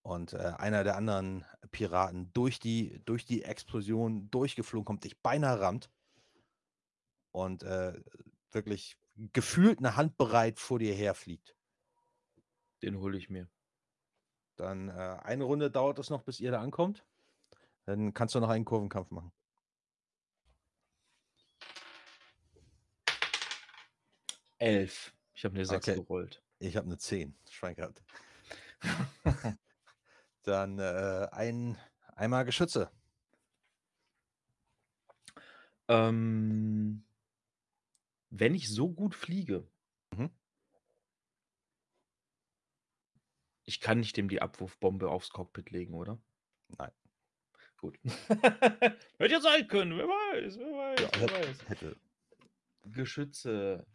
Und 0.01 0.33
äh, 0.33 0.53
einer 0.57 0.83
der 0.83 0.97
anderen 0.97 1.45
Piraten 1.71 2.31
durch 2.33 2.59
die, 2.59 3.01
durch 3.05 3.25
die 3.25 3.43
Explosion 3.43 4.29
durchgeflogen 4.29 4.85
kommt, 4.85 5.03
dich 5.03 5.19
beinahe 5.19 5.59
rammt. 5.59 5.89
Und 7.31 7.63
äh, 7.63 7.99
wirklich 8.51 8.97
gefühlt 9.33 9.79
eine 9.79 9.95
Hand 9.95 10.17
bereit 10.17 10.59
vor 10.59 10.79
dir 10.79 10.93
herfliegt. 10.93 11.55
Den 12.83 12.99
hole 12.99 13.17
ich 13.17 13.29
mir. 13.29 13.49
Dann 14.57 14.89
äh, 14.89 15.17
eine 15.23 15.43
Runde 15.43 15.71
dauert 15.71 15.99
es 15.99 16.09
noch, 16.09 16.21
bis 16.21 16.39
ihr 16.39 16.51
da 16.51 16.61
ankommt. 16.61 17.03
Dann 17.85 18.13
kannst 18.13 18.33
du 18.35 18.39
noch 18.39 18.49
einen 18.49 18.65
Kurvenkampf 18.65 19.11
machen. 19.11 19.31
Elf. 24.57 25.13
Ich 25.33 25.45
habe 25.45 25.55
eine 25.55 25.65
sechs 25.65 25.87
Okay. 25.89 25.95
gerollt. 25.95 26.41
Ich 26.59 26.75
habe 26.77 26.87
eine 26.87 26.97
10. 26.97 27.37
Schwein 27.49 27.75
gehabt. 27.75 28.03
Dann 30.43 30.79
äh, 30.79 31.27
ein, 31.31 31.77
einmal 32.15 32.45
Geschütze. 32.45 32.89
Ähm, 35.87 37.03
wenn 38.29 38.55
ich 38.55 38.69
so 38.69 38.91
gut 38.91 39.13
fliege, 39.13 39.67
Mhm. 40.11 40.31
ich 43.65 43.81
kann 43.81 43.99
nicht 43.99 44.17
dem 44.17 44.29
die 44.29 44.41
Abwurfbombe 44.41 45.09
aufs 45.09 45.29
Cockpit 45.29 45.69
legen, 45.71 45.93
oder? 45.93 46.17
Nein. 46.77 46.91
Gut. 47.77 47.99
Hätte 48.27 49.33
ja 49.33 49.41
sein 49.41 49.67
können, 49.67 49.97
wer 49.97 50.07
weiß, 50.07 50.57
wer 50.57 50.65
weiß, 50.71 51.01
Ja, 51.01 51.09
wer 51.19 51.31
weiß. 51.31 51.69
hätte. 51.69 51.95
Geschütze. 52.85 53.85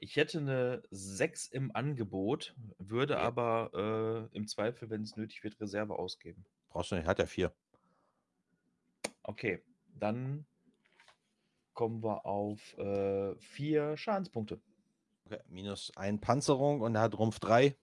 Ich 0.00 0.16
hätte 0.16 0.38
eine 0.38 0.82
6 0.90 1.48
im 1.48 1.74
Angebot, 1.74 2.54
würde 2.78 3.14
Ja. 3.14 3.20
aber 3.20 4.28
äh, 4.32 4.36
im 4.36 4.46
Zweifel, 4.46 4.88
wenn 4.90 5.02
es 5.02 5.16
nötig 5.16 5.42
wird, 5.42 5.60
Reserve 5.60 5.98
ausgeben. 5.98 6.44
Brauchst 6.68 6.92
du 6.92 6.96
nicht, 6.96 7.06
hat 7.06 7.18
ja 7.18 7.26
vier. 7.26 7.52
Okay, 9.24 9.62
dann 9.88 10.46
kommen 11.74 12.02
wir 12.02 12.24
auf 12.24 12.76
äh, 12.78 13.34
vier 13.40 13.96
Schadenspunkte. 13.96 14.60
Okay. 15.26 15.40
Minus 15.48 15.92
ein 15.96 16.20
Panzerung 16.20 16.80
und 16.80 16.94
er 16.94 17.02
hat 17.02 17.18
Rumpf 17.18 17.40
3. 17.40 17.76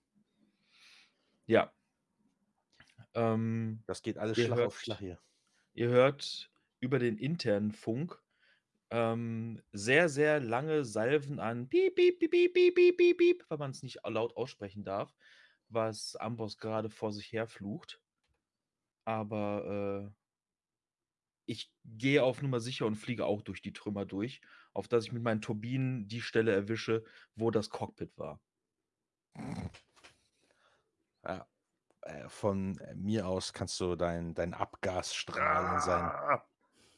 Ja. 1.47 1.71
Ähm, 3.15 3.81
Das 3.87 4.01
geht 4.01 4.17
alles 4.17 4.37
Ihr 4.37 4.45
Schlag 4.45 4.57
hört- 4.59 4.67
auf 4.67 4.79
Schlag 4.79 4.99
hier. 4.99 5.19
Ihr 5.73 5.89
hört 5.89 6.51
über 6.79 6.99
den 6.99 7.17
internen 7.17 7.71
Funk 7.71 8.21
ähm, 8.91 9.61
sehr, 9.71 10.09
sehr 10.09 10.39
lange 10.39 10.85
Salven 10.85 11.39
an 11.39 11.67
Piep, 11.67 11.95
Piep, 11.95 12.19
Piep, 12.19 12.31
Piep, 12.31 12.53
Piep, 12.53 12.75
Piep, 12.75 12.97
Piep, 12.97 13.17
Piep, 13.17 13.45
weil 13.49 13.57
man 13.57 13.71
es 13.71 13.81
nicht 13.83 13.99
laut 14.05 14.35
aussprechen 14.37 14.83
darf, 14.83 15.15
was 15.69 16.15
Amboss 16.15 16.57
gerade 16.57 16.89
vor 16.89 17.11
sich 17.11 17.31
her 17.33 17.47
flucht. 17.47 17.99
Aber 19.05 20.11
äh, 20.11 20.15
ich 21.47 21.73
gehe 21.83 22.23
auf 22.23 22.41
Nummer 22.41 22.59
sicher 22.59 22.85
und 22.85 22.95
fliege 22.95 23.25
auch 23.25 23.41
durch 23.41 23.61
die 23.61 23.73
Trümmer 23.73 24.05
durch, 24.05 24.41
auf 24.73 24.87
dass 24.87 25.05
ich 25.05 25.11
mit 25.11 25.23
meinen 25.23 25.41
Turbinen 25.41 26.07
die 26.07 26.21
Stelle 26.21 26.51
erwische, 26.53 27.03
wo 27.35 27.51
das 27.51 27.69
Cockpit 27.69 28.17
war. 28.17 28.39
Ja. 31.23 31.47
Äh, 32.05 32.29
von 32.29 32.77
äh, 32.79 32.93
mir 32.95 33.27
aus 33.27 33.51
kannst 33.51 33.79
du 33.79 33.95
deinen 33.95 34.35
dein 34.35 34.53
Abgasstrahl 34.53 35.73
in 35.75 35.81
sein, 35.81 36.03
Ah! 36.03 36.45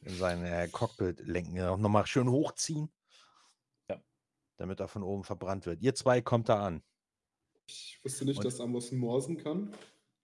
in 0.02 0.14
sein 0.14 0.44
äh, 0.44 0.68
Cockpit 0.68 1.20
lenken. 1.20 1.56
Ja, 1.56 1.74
nochmal 1.76 2.06
schön 2.06 2.28
hochziehen. 2.30 2.90
Ja. 3.88 4.02
Damit 4.58 4.80
er 4.80 4.88
von 4.88 5.02
oben 5.02 5.24
verbrannt 5.24 5.64
wird. 5.64 5.80
Ihr 5.80 5.94
zwei 5.94 6.20
kommt 6.20 6.50
da 6.50 6.64
an. 6.64 6.82
Ich 7.66 7.98
wusste 8.04 8.26
nicht, 8.26 8.36
Und- 8.38 8.44
dass 8.44 8.60
Amos 8.60 8.92
morsen 8.92 9.38
kann. 9.38 9.74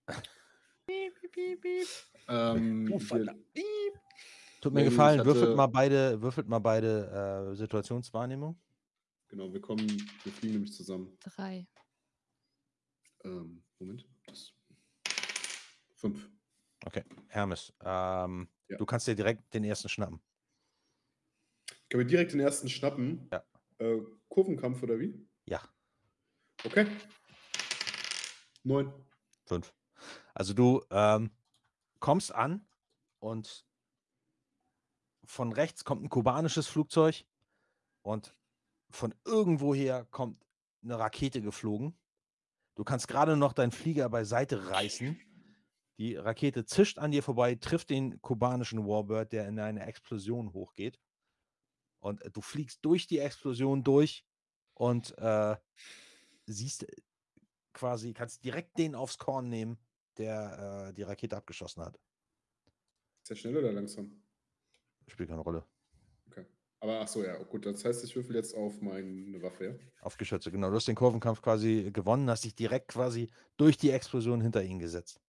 Piep, 0.86 1.14
piep, 1.18 1.32
piep, 1.32 1.60
piep. 1.62 1.88
Ähm. 2.28 2.84
Piep. 3.54 3.94
Tut 4.60 4.72
mir 4.74 4.80
Nee, 4.80 4.88
gefallen, 4.90 5.24
würfelt 5.24 5.46
hatte- 5.46 5.56
mal 5.56 5.66
beide, 5.66 6.20
würfelt 6.22 6.46
mal 6.48 6.58
beide 6.58 7.50
äh, 7.52 7.54
Situationswahrnehmung. 7.56 8.58
genau, 9.28 9.50
wir 9.52 9.60
kommen, 9.62 9.86
wir 10.24 10.32
fliegen 10.32 10.54
nämlich 10.54 10.72
zusammen. 10.74 11.16
Drei. 11.20 11.66
Ähm, 13.24 13.62
Moment. 13.78 14.06
Fünf. 16.04 16.28
Okay, 16.84 17.02
Hermes. 17.28 17.72
Ähm, 17.80 18.46
Ja. 18.68 18.76
Du 18.76 18.84
kannst 18.84 19.06
dir 19.06 19.14
direkt 19.14 19.54
den 19.54 19.64
ersten 19.64 19.88
schnappen. 19.88 20.20
Können 21.88 22.00
wir 22.02 22.06
direkt 22.06 22.32
den 22.34 22.40
ersten 22.40 22.68
schnappen? 22.68 23.26
Ja. 23.32 23.42
Äh, 23.78 24.02
Kurvenkampf 24.28 24.82
oder 24.82 24.98
wie? 25.00 25.26
Ja, 25.46 25.62
Okay. 26.62 26.86
Neun. 28.64 28.92
fünf. 29.46 29.74
Also 30.34 30.52
du 30.52 30.82
ähm, 30.90 31.30
kommst 32.00 32.34
an 32.34 32.66
und 33.18 33.66
von 35.24 35.52
rechts 35.52 35.84
kommt 35.84 36.02
ein 36.04 36.10
kubanisches 36.10 36.66
Flugzeug 36.66 37.24
und 38.02 38.34
von 38.90 39.14
irgendwoher 39.24 40.04
kommt 40.10 40.42
eine 40.82 40.98
Rakete 40.98 41.40
geflogen. 41.40 41.96
Du 42.74 42.84
kannst 42.84 43.08
gerade 43.08 43.38
noch 43.38 43.54
deinen 43.54 43.72
Flieger 43.72 44.10
beiseite 44.10 44.68
reißen. 44.68 45.18
Die 45.98 46.16
Rakete 46.16 46.64
zischt 46.64 46.98
an 46.98 47.12
dir 47.12 47.22
vorbei, 47.22 47.54
trifft 47.54 47.90
den 47.90 48.20
kubanischen 48.20 48.86
Warbird, 48.86 49.32
der 49.32 49.46
in 49.46 49.58
eine 49.60 49.86
Explosion 49.86 50.52
hochgeht. 50.52 50.98
Und 52.00 52.22
äh, 52.22 52.30
du 52.30 52.40
fliegst 52.40 52.84
durch 52.84 53.06
die 53.06 53.18
Explosion 53.18 53.84
durch 53.84 54.26
und 54.74 55.16
äh, 55.18 55.56
siehst 56.46 56.82
äh, 56.82 56.96
quasi, 57.72 58.12
kannst 58.12 58.44
direkt 58.44 58.76
den 58.78 58.94
aufs 58.94 59.18
Korn 59.18 59.48
nehmen, 59.48 59.78
der 60.18 60.88
äh, 60.88 60.94
die 60.94 61.02
Rakete 61.02 61.36
abgeschossen 61.36 61.84
hat. 61.84 61.98
Ist 63.22 63.30
der 63.30 63.36
schnell 63.36 63.56
oder 63.56 63.72
langsam? 63.72 64.22
Spielt 65.06 65.28
keine 65.28 65.42
Rolle. 65.42 65.64
Okay. 66.26 66.44
Aber 66.80 67.00
ach 67.00 67.08
so, 67.08 67.24
ja, 67.24 67.40
gut. 67.44 67.66
Das 67.66 67.84
heißt, 67.84 68.04
ich 68.04 68.14
würfel 68.14 68.36
jetzt 68.36 68.54
auf 68.54 68.80
meine 68.80 69.40
Waffe, 69.42 69.64
ja? 69.64 69.74
Auf 70.02 70.16
Geschütze, 70.16 70.50
genau. 70.50 70.70
Du 70.70 70.76
hast 70.76 70.88
den 70.88 70.94
Kurvenkampf 70.94 71.40
quasi 71.40 71.90
gewonnen, 71.92 72.28
hast 72.28 72.44
dich 72.44 72.54
direkt 72.54 72.88
quasi 72.88 73.30
durch 73.56 73.76
die 73.76 73.90
Explosion 73.90 74.40
hinter 74.40 74.62
ihn 74.62 74.78
gesetzt. 74.78 75.23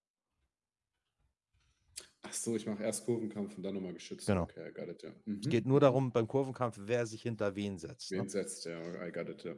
Ach 2.27 2.33
so, 2.33 2.55
ich 2.55 2.65
mache 2.65 2.83
erst 2.83 3.05
Kurvenkampf 3.05 3.55
und 3.55 3.63
dann 3.63 3.75
nochmal 3.75 3.93
geschützt. 3.93 4.25
Genau. 4.25 4.43
Okay, 4.43 4.69
I 4.69 4.73
got 4.73 4.87
it, 4.89 5.03
ja. 5.03 5.11
Mhm. 5.25 5.39
Es 5.43 5.49
geht 5.49 5.65
nur 5.67 5.79
darum, 5.79 6.11
beim 6.11 6.27
Kurvenkampf, 6.27 6.77
wer 6.81 7.05
sich 7.05 7.21
hinter 7.21 7.55
wen 7.55 7.77
setzt. 7.77 8.09
Wen 8.11 8.23
Ne? 8.23 8.29
setzt, 8.29 8.65
ja, 8.65 9.05
I 9.05 9.11
got 9.11 9.29
it, 9.29 9.43
ja. 9.43 9.53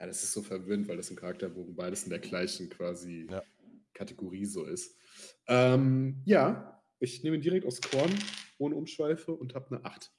Ja, 0.00 0.06
das 0.06 0.22
ist 0.22 0.32
so 0.32 0.42
verwirrend, 0.42 0.88
weil 0.88 0.96
das 0.98 1.08
im 1.10 1.16
Charakterbogen 1.16 1.74
beides 1.74 2.04
in 2.04 2.10
der 2.10 2.18
gleichen 2.18 2.68
quasi 2.68 3.26
Ja. 3.30 3.42
Kategorie 3.94 4.44
so 4.44 4.64
ist. 4.64 4.98
Ähm, 5.46 6.20
ja, 6.26 6.82
ich 6.98 7.22
nehme 7.22 7.38
direkt 7.38 7.64
aus 7.64 7.80
Korn, 7.80 8.12
ohne 8.58 8.74
Umschweife 8.74 9.32
und 9.32 9.54
habe 9.54 9.74
eine 9.76 9.84
8. 9.84 10.12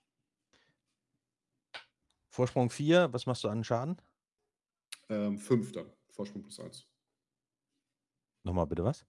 Vorsprung 2.29 2.69
4, 2.69 3.13
was 3.13 3.25
machst 3.25 3.43
du 3.43 3.49
an 3.49 3.63
Schaden? 3.63 3.97
Ähm, 5.09 5.37
5 5.37 5.71
dann. 5.73 5.91
Vorsprung 6.09 6.41
plus 6.41 6.59
1. 6.59 6.87
Nochmal 8.43 8.65
bitte 8.67 8.83
was? 8.83 9.05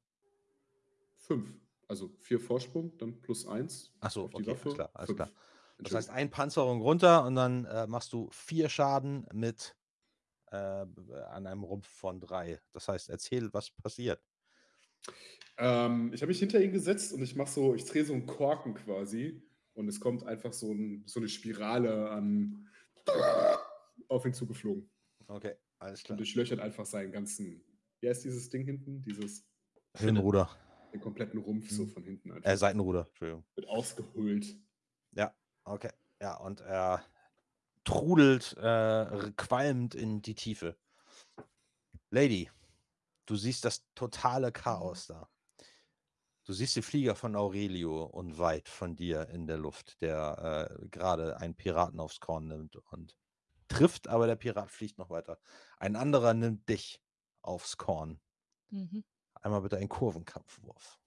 5. 1.18 1.48
Also 1.88 2.10
4 2.20 2.40
Vorsprung, 2.40 2.96
dann 2.98 3.20
plus 3.20 3.46
1. 3.46 3.94
Ach 4.00 4.10
so, 4.10 4.24
auf 4.24 4.34
die 4.34 4.42
okay, 4.42 4.50
alles 4.50 4.64
Waffe. 4.64 4.74
klar, 4.74 4.90
alles 4.94 5.06
fünf. 5.06 5.16
klar. 5.16 5.30
Das 5.78 5.94
heißt, 5.94 6.10
ein 6.10 6.30
Panzerung 6.30 6.80
runter 6.80 7.24
und 7.24 7.34
dann 7.34 7.64
äh, 7.66 7.86
machst 7.86 8.12
du 8.12 8.28
vier 8.32 8.68
Schaden 8.68 9.26
mit 9.32 9.76
äh, 10.50 10.56
an 10.56 11.46
einem 11.46 11.62
Rumpf 11.64 11.86
von 11.86 12.20
drei. 12.20 12.60
Das 12.72 12.88
heißt, 12.88 13.10
erzähl, 13.10 13.52
was 13.52 13.70
passiert. 13.70 14.22
Ähm, 15.58 16.12
ich 16.12 16.22
habe 16.22 16.28
mich 16.28 16.38
hinter 16.38 16.60
ihn 16.62 16.72
gesetzt 16.72 17.12
und 17.12 17.22
ich 17.22 17.36
mache 17.36 17.50
so, 17.50 17.74
ich 17.74 17.84
drehe 17.84 18.04
so 18.04 18.12
einen 18.12 18.26
Korken 18.26 18.74
quasi 18.74 19.42
und 19.74 19.88
es 19.88 20.00
kommt 20.00 20.24
einfach 20.24 20.52
so, 20.52 20.72
ein, 20.72 21.04
so 21.06 21.20
eine 21.20 21.28
Spirale 21.28 22.10
an 22.10 22.68
auf 24.08 24.24
ihn 24.24 24.34
zugeflogen 24.34 24.90
Okay, 25.28 25.56
alles 25.78 26.04
und 26.08 26.18
durchlöchert 26.18 26.60
einfach 26.60 26.86
seinen 26.86 27.12
ganzen, 27.12 27.64
wie 28.00 28.08
heißt 28.08 28.24
dieses 28.24 28.48
Ding 28.48 28.64
hinten? 28.64 29.02
Dieses, 29.02 29.44
Hinruder, 29.96 30.50
den 30.92 31.00
kompletten 31.00 31.40
Rumpf 31.40 31.70
so 31.70 31.84
Mhm. 31.84 31.88
von 31.90 32.02
hinten 32.04 32.32
einfach. 32.32 32.50
äh, 32.50 32.56
Seitenruder, 32.56 33.06
Entschuldigung. 33.08 33.44
Wird 33.54 33.68
ausgehöhlt. 33.68 34.56
Ja, 35.12 35.34
okay. 35.64 35.90
Ja, 36.20 36.36
und 36.36 36.60
er 36.60 37.04
trudelt 37.84 38.56
äh, 38.58 39.32
qualmend 39.36 39.94
in 39.94 40.22
die 40.22 40.34
Tiefe. 40.34 40.76
Lady, 42.10 42.50
du 43.26 43.36
siehst 43.36 43.64
das 43.64 43.84
totale 43.94 44.52
Chaos 44.52 45.06
da. 45.06 45.28
Du 46.44 46.52
siehst 46.52 46.76
den 46.76 46.82
Flieger 46.84 47.16
von 47.16 47.34
Aurelio 47.34 48.04
unweit 48.04 48.68
von 48.68 48.94
dir 48.94 49.28
in 49.30 49.46
der 49.48 49.56
Luft, 49.58 50.00
der 50.00 50.70
äh, 50.80 50.88
gerade 50.88 51.38
einen 51.38 51.56
Piraten 51.56 51.98
aufs 51.98 52.20
Korn 52.20 52.46
nimmt 52.46 52.76
und 52.76 53.16
trifft, 53.68 54.06
aber 54.06 54.28
der 54.28 54.36
Pirat 54.36 54.70
fliegt 54.70 54.96
noch 54.96 55.10
weiter. 55.10 55.40
Ein 55.78 55.96
anderer 55.96 56.34
nimmt 56.34 56.68
dich 56.68 57.02
aufs 57.42 57.76
Korn. 57.76 58.20
Mhm. 58.70 59.04
Einmal 59.46 59.60
bitte 59.60 59.76
einen 59.76 59.88
Kurvenkampfwurf. 59.88 60.98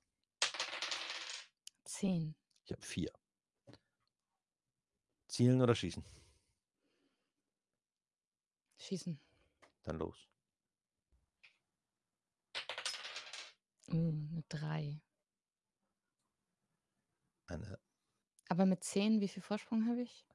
Zehn. 1.83 2.33
Ich 2.63 2.71
habe 2.71 2.81
vier. 2.81 3.11
Zielen 5.27 5.61
oder 5.61 5.75
schießen? 5.75 6.05
Schießen. 8.77 9.19
Dann 9.83 9.97
los. 9.97 10.29
Uh, 13.89 14.13
eine 14.31 14.43
drei. 14.47 15.01
Eine, 17.47 17.77
Aber 18.47 18.65
mit 18.65 18.85
zehn, 18.85 19.19
wie 19.19 19.27
viel 19.27 19.43
Vorsprung 19.43 19.85
habe 19.85 20.03
ich? 20.03 20.25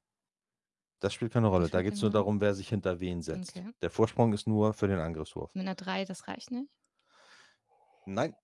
das 1.01 1.15
spielt 1.15 1.33
keine 1.33 1.47
Rolle. 1.47 1.71
Da 1.71 1.81
geht 1.81 1.95
es 1.95 2.03
nur 2.03 2.11
darum, 2.11 2.43
wer 2.43 2.55
sich 2.55 2.69
hinter 2.69 3.01
wen 3.01 3.23
setzt. 3.23 3.57
Okay. 3.57 3.73
Der 3.81 3.89
Vorsprung 3.89 4.35
ist 4.35 4.47
nur 4.47 4.75
für 4.75 4.89
den 4.89 4.99
Angriffswurf. 4.99 5.55
Mit 5.55 5.63
einer 5.63 5.75
drei, 5.75 6.05
das 6.05 6.29
reicht 6.29 6.51
nicht? 6.51 6.71
Nein, 8.07 8.35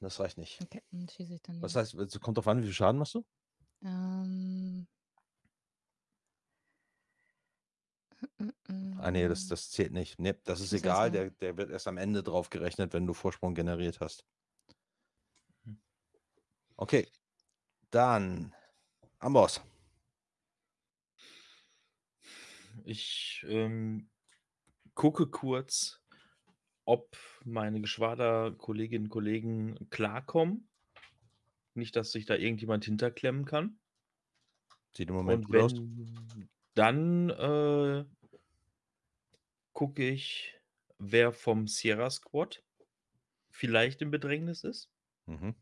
das 0.00 0.18
reicht 0.20 0.38
nicht. 0.38 0.60
Okay, 0.62 0.82
dann 0.90 1.08
schieße 1.08 1.34
ich 1.34 1.42
dann 1.42 1.60
Was 1.62 1.76
heißt, 1.76 1.94
es 1.94 2.20
kommt 2.20 2.36
drauf 2.36 2.48
an, 2.48 2.58
wie 2.58 2.64
viel 2.64 2.72
Schaden 2.72 2.98
machst 2.98 3.14
du? 3.14 3.24
Ähm. 3.82 4.86
Ah, 8.98 9.10
nee, 9.10 9.26
das, 9.28 9.48
das 9.48 9.70
zählt 9.70 9.92
nicht. 9.92 10.18
Nee, 10.18 10.34
das 10.44 10.60
ist 10.60 10.72
muss 10.72 10.80
egal. 10.80 11.10
Der, 11.10 11.30
der 11.30 11.56
wird 11.56 11.70
erst 11.70 11.88
am 11.88 11.96
Ende 11.96 12.22
drauf 12.22 12.50
gerechnet, 12.50 12.92
wenn 12.92 13.06
du 13.06 13.14
Vorsprung 13.14 13.54
generiert 13.54 14.00
hast. 14.00 14.24
Hm. 15.64 15.80
Okay. 16.76 17.08
Dann 17.90 18.54
Amboss. 19.18 19.60
Ich 22.84 23.44
ähm, 23.48 24.10
gucke 24.94 25.28
kurz, 25.28 26.01
ob 26.84 27.16
meine 27.44 27.80
Geschwaderkolleginnen 27.80 29.06
und 29.06 29.10
Kollegen 29.10 29.88
klarkommen. 29.90 30.68
Nicht, 31.74 31.96
dass 31.96 32.12
sich 32.12 32.26
da 32.26 32.34
irgendjemand 32.34 32.84
hinterklemmen 32.84 33.44
kann. 33.44 33.78
Sieht 34.94 35.08
im 35.08 35.14
Moment 35.14 35.46
Und 35.46 35.46
gut 35.46 35.56
aus. 35.56 35.74
wenn, 35.74 36.48
dann 36.74 37.30
äh, 37.30 38.04
gucke 39.72 40.08
ich, 40.08 40.54
wer 40.98 41.32
vom 41.32 41.66
Sierra 41.66 42.10
Squad 42.10 42.62
vielleicht 43.50 44.02
in 44.02 44.10
Bedrängnis 44.10 44.64
ist. 44.64 44.90
Mhm. 45.26 45.54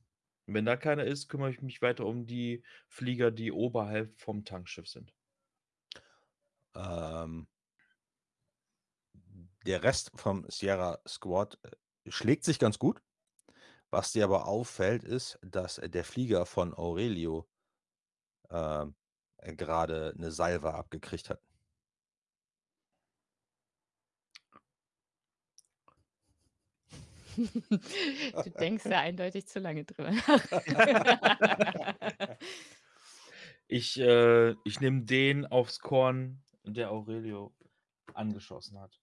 Wenn 0.46 0.64
da 0.64 0.76
keiner 0.76 1.04
ist, 1.04 1.28
kümmere 1.28 1.50
ich 1.50 1.62
mich 1.62 1.80
weiter 1.80 2.06
um 2.06 2.26
die 2.26 2.64
Flieger, 2.88 3.30
die 3.30 3.52
oberhalb 3.52 4.18
vom 4.18 4.44
Tankschiff 4.44 4.88
sind. 4.88 5.14
Ähm, 6.74 7.46
der 9.66 9.82
Rest 9.82 10.10
vom 10.14 10.44
Sierra 10.48 11.00
Squad 11.06 11.58
äh, 11.62 11.70
schlägt 12.10 12.44
sich 12.44 12.58
ganz 12.58 12.78
gut. 12.78 13.02
Was 13.90 14.12
dir 14.12 14.24
aber 14.24 14.46
auffällt, 14.46 15.04
ist, 15.04 15.38
dass 15.42 15.80
der 15.82 16.04
Flieger 16.04 16.46
von 16.46 16.74
Aurelio 16.74 17.48
äh, 18.48 18.86
gerade 19.56 20.14
eine 20.16 20.30
Salve 20.30 20.74
abgekriegt 20.74 21.30
hat. 21.30 21.40
du 27.36 28.50
denkst 28.58 28.84
ja 28.86 29.00
eindeutig 29.00 29.46
zu 29.46 29.60
lange 29.60 29.84
drüber 29.84 30.10
nach. 30.10 30.44
Ich, 33.72 34.00
äh, 34.00 34.50
ich 34.64 34.80
nehme 34.80 35.02
den 35.02 35.46
aufs 35.46 35.78
Korn, 35.78 36.42
der 36.64 36.90
Aurelio 36.90 37.54
angeschossen 38.14 38.80
hat. 38.80 39.00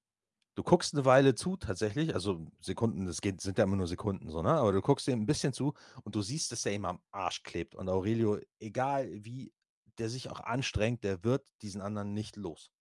Du 0.57 0.63
guckst 0.63 0.95
eine 0.95 1.05
Weile 1.05 1.35
zu, 1.35 1.55
tatsächlich, 1.55 2.15
also 2.15 2.47
Sekunden, 2.59 3.05
das 3.05 3.21
geht, 3.21 3.41
sind 3.41 3.59
ja 3.59 3.63
immer 3.63 3.75
nur 3.75 3.85
Sekunden 3.85 4.31
so, 4.31 4.41
ne? 4.41 4.49
Aber 4.53 4.71
du 4.71 4.81
guckst 4.81 5.07
ihm 5.07 5.21
ein 5.21 5.27
bisschen 5.27 5.53
zu 5.53 5.75
und 6.03 6.15
du 6.15 6.23
siehst, 6.23 6.51
dass 6.51 6.63
der 6.63 6.73
ihm 6.73 6.85
am 6.85 6.99
Arsch 7.11 7.43
klebt. 7.43 7.75
Und 7.75 7.87
Aurelio, 7.87 8.39
egal 8.59 9.07
wie 9.23 9.53
der 9.99 10.09
sich 10.09 10.31
auch 10.31 10.39
anstrengt, 10.39 11.03
der 11.03 11.23
wird 11.23 11.47
diesen 11.61 11.79
anderen 11.79 12.15
nicht 12.15 12.37
los. 12.37 12.71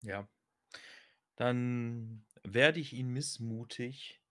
Ja. 0.00 0.26
Dann 1.36 2.24
werde 2.42 2.80
ich 2.80 2.94
ihn 2.94 3.08
missmutig 3.08 4.22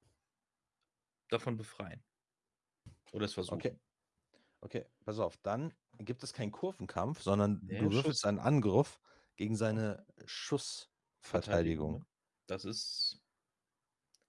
davon 1.29 1.57
befreien. 1.57 2.03
Oder 3.13 3.25
es 3.25 3.35
versuchen. 3.35 3.59
Okay. 3.59 3.79
Okay, 4.61 4.85
pass 5.05 5.19
auf, 5.19 5.37
dann 5.43 5.71
gibt 5.99 6.23
es 6.23 6.33
keinen 6.33 6.51
Kurvenkampf, 6.51 7.21
sondern 7.21 7.61
Nee, 7.61 7.77
du 7.77 7.91
würfelst 7.91 8.25
einen 8.25 8.39
Angriff 8.39 8.99
gegen 9.35 9.55
seine 9.55 10.03
Schussverteidigung. 10.25 12.07
Das 12.47 12.65
ist 12.65 13.21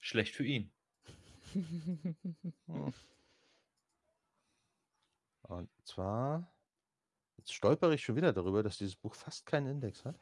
schlecht 0.01 0.34
für 0.34 0.44
ihn. 0.44 0.72
Hm. 1.52 2.93
Und 5.43 5.70
zwar, 5.84 6.52
jetzt 7.36 7.52
stolpere 7.55 7.94
ich 7.94 8.02
schon 8.02 8.16
wieder 8.16 8.32
darüber, 8.32 8.62
dass 8.62 8.78
dieses 8.78 8.97
Buch 8.97 9.14
fast 9.14 9.47
keinen 9.47 9.68
Index 9.68 10.05
hat. 10.05 10.18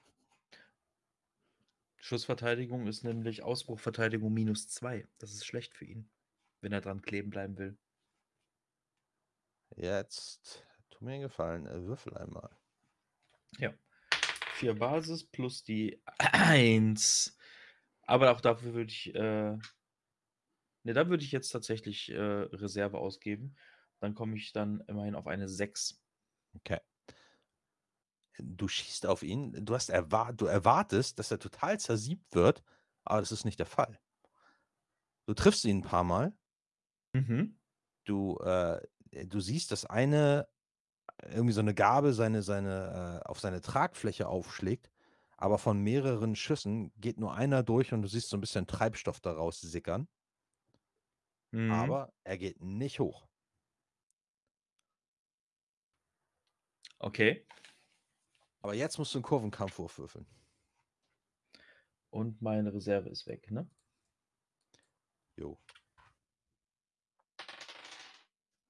Schussverteidigung 1.96 2.86
ist 2.86 3.02
nämlich 3.02 3.42
Ausbruchverteidigung 3.42 4.32
minus 4.32 4.68
zwei. 4.68 5.08
Das 5.18 5.32
ist 5.32 5.46
schlecht 5.46 5.74
für 5.74 5.86
ihn, 5.86 6.10
wenn 6.60 6.72
er 6.72 6.82
dran 6.82 7.00
kleben 7.00 7.30
bleiben 7.30 7.56
will. 7.56 7.78
Jetzt, 9.76 10.66
tu 10.90 11.02
mir 11.04 11.12
einen 11.12 11.22
Gefallen, 11.22 11.64
würfel 11.86 12.14
einmal. 12.18 12.50
Ja. 13.58 13.72
Vier 14.52 14.74
Basis 14.74 15.24
plus 15.24 15.64
die 15.64 16.02
eins. 16.18 17.36
Aber 18.06 18.32
auch 18.32 18.40
dafür 18.40 18.74
würde 18.74 18.90
ich, 18.90 19.14
äh, 19.14 19.56
ne, 20.82 20.92
da 20.94 21.08
würde 21.08 21.24
ich 21.24 21.32
jetzt 21.32 21.50
tatsächlich 21.50 22.10
äh, 22.10 22.16
Reserve 22.20 22.98
ausgeben. 22.98 23.56
Dann 24.00 24.14
komme 24.14 24.36
ich 24.36 24.52
dann 24.52 24.80
immerhin 24.88 25.14
auf 25.14 25.26
eine 25.26 25.48
6. 25.48 26.04
Okay. 26.56 26.78
Du 28.38 28.68
schießt 28.68 29.06
auf 29.06 29.22
ihn, 29.24 29.64
du, 29.64 29.74
hast 29.74 29.88
erwar 29.90 30.32
du 30.32 30.46
erwartest, 30.46 31.18
dass 31.18 31.30
er 31.32 31.38
total 31.40 31.78
zersiebt 31.80 32.34
wird, 32.34 32.62
aber 33.04 33.20
das 33.20 33.32
ist 33.32 33.44
nicht 33.44 33.58
der 33.58 33.66
Fall. 33.66 34.00
Du 35.26 35.34
triffst 35.34 35.66
ihn 35.66 35.78
ein 35.78 35.82
paar 35.82 36.02
Mal, 36.02 36.32
Mhm. 37.14 37.54
du, 38.04 38.38
äh, 38.38 38.80
du 39.26 39.40
siehst, 39.40 39.70
dass 39.70 39.84
eine 39.86 40.48
irgendwie 41.24 41.54
so 41.54 41.60
eine 41.60 41.74
Gabel 41.74 42.12
seine, 42.14 42.42
seine, 42.42 43.22
äh, 43.24 43.28
auf 43.28 43.40
seine 43.40 43.62
Tragfläche 43.62 44.28
aufschlägt, 44.28 44.90
aber 45.44 45.58
von 45.58 45.78
mehreren 45.82 46.36
Schüssen 46.36 46.90
geht 46.96 47.18
nur 47.20 47.34
einer 47.34 47.62
durch 47.62 47.92
und 47.92 48.00
du 48.00 48.08
siehst 48.08 48.30
so 48.30 48.36
ein 48.38 48.40
bisschen 48.40 48.66
Treibstoff 48.66 49.20
daraus 49.20 49.60
sickern, 49.60 50.08
Mhm. 51.50 51.70
aber 51.70 52.14
er 52.24 52.38
geht 52.38 52.62
nicht 52.62 52.98
hoch. 52.98 53.28
Okay. 56.98 57.46
Aber 58.62 58.72
jetzt 58.72 58.96
musst 58.96 59.12
du 59.12 59.18
einen 59.18 59.24
Kurvenkampfwurf 59.24 59.98
würfeln. 59.98 60.26
Und 62.08 62.40
meine 62.40 62.72
Reserve 62.72 63.10
ist 63.10 63.26
weg, 63.26 63.50
ne? 63.50 63.68
Jo. 65.36 65.60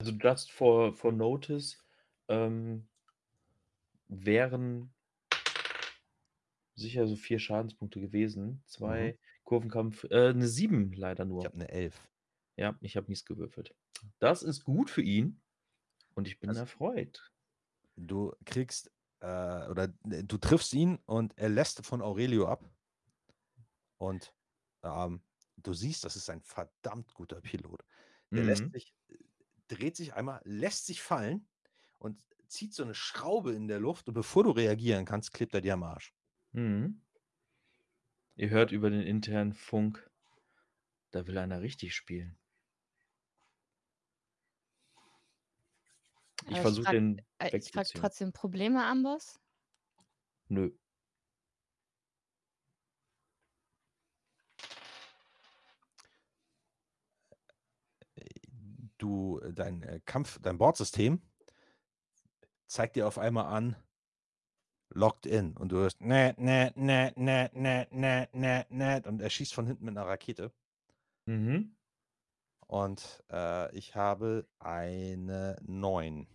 Also 0.01 0.11
just 0.11 0.51
for, 0.51 0.93
for 0.93 1.13
notice 1.13 1.79
ähm, 2.27 2.89
wären 4.09 4.93
sicher 6.75 7.07
so 7.07 7.17
vier 7.17 7.39
Schadenspunkte 7.39 8.01
gewesen. 8.01 8.63
Zwei 8.67 9.19
Kurvenkampf, 9.45 10.05
äh, 10.11 10.29
eine 10.31 10.49
sieben 10.49 10.93
leider 10.93 11.25
Ich 11.25 11.29
nur. 11.31 11.45
habe 11.45 11.55
eine 11.55 11.69
Elf. 11.69 12.09
Ja, 12.57 12.77
ich 12.81 12.97
habe 12.97 13.09
mies 13.09 13.25
gewürfelt. 13.25 13.75
Das 14.19 14.43
ist 14.43 14.65
gut 14.65 14.91
für 14.91 15.03
ihn 15.03 15.41
und 16.15 16.27
ich 16.29 16.39
bin 16.41 16.51
Also- 16.51 16.61
erfreut. 16.63 17.31
Du 17.97 18.33
kriegst, 18.45 18.91
äh, 19.21 19.27
oder 19.69 19.93
äh, 20.11 20.25
du 20.25 20.37
triffst 20.39 20.73
ihn 20.75 20.99
und 21.07 21.37
er 21.39 21.49
lässt 21.49 21.85
von 21.87 22.03
Aurelio 22.03 22.49
ab. 22.49 22.69
Und 23.99 24.35
ähm, 24.83 25.23
du 25.57 25.73
siehst, 25.73 26.05
das 26.05 26.17
ist 26.17 26.29
ein 26.31 26.43
verdammt 26.43 27.15
guter 27.15 27.41
Pilot. 27.41 27.85
Der 28.31 28.45
lässt 28.45 28.65
Mhm. 28.65 28.71
sich, 28.73 28.95
äh, 29.09 29.15
dreht 29.69 29.97
sich 29.97 30.15
einmal, 30.15 30.41
lässt 30.45 30.87
sich 30.87 31.01
fallen 31.03 31.47
und 31.99 32.19
zieht 32.49 32.75
so 32.75 32.83
eine 32.83 32.95
Schraube 32.95 33.53
in 33.53 33.69
der 33.69 33.81
Luft 33.81 34.09
und 34.09 34.15
bevor 34.15 34.45
du 34.45 34.51
reagieren 34.51 35.05
kannst, 35.05 35.33
klebt 35.33 35.55
er 35.55 35.61
dir 35.61 35.75
am 35.75 35.83
Arsch. 35.85 36.14
Mhm. 36.55 37.01
Ihr 38.37 38.51
hört 38.51 38.71
über 38.71 38.89
den 38.89 39.03
internen 39.03 39.55
Funk, 39.55 40.09
da 41.11 41.27
will 41.27 41.37
einer 41.37 41.61
richtig 41.61 41.95
spielen. 41.95 42.39
Ich 46.49 46.59
versuche 46.59 46.93
den 46.93 47.19
äh, 47.39 47.47
ich 47.47 47.51
frage 47.51 47.55
wegzuziehen. 47.55 48.01
trotzdem 48.01 48.33
Probleme, 48.33 48.85
Amboss? 48.85 49.41
Nö. 50.49 50.71
Du, 58.99 59.41
äh, 59.41 59.53
dein 59.53 59.83
äh, 59.83 60.01
Kampf, 60.05 60.39
dein 60.41 60.59
Bordsystem 60.59 61.21
zeigt 62.67 62.95
dir 62.95 63.09
auf 63.09 63.19
einmal 63.19 63.47
an, 63.47 63.77
locked 64.95 65.27
in. 65.27 65.57
Und 65.57 65.73
du 65.73 65.77
hörst, 65.77 66.01
ne, 66.01 66.35
ne, 66.39 66.73
ne, 66.77 67.13
ne, 67.17 67.51
ne, 67.53 67.89
ne, 67.91 68.29
ne, 68.33 68.67
ne. 68.71 69.03
Und 69.07 69.21
er 69.21 69.31
schießt 69.31 69.55
von 69.55 69.67
hinten 69.67 69.85
mit 69.85 69.97
einer 69.97 70.07
Rakete. 70.07 70.53
Mhm. 71.27 71.77
Und 72.67 73.23
äh, 73.31 73.75
ich 73.77 73.95
habe 73.95 74.47
eine 74.59 75.57
9. 75.63 76.27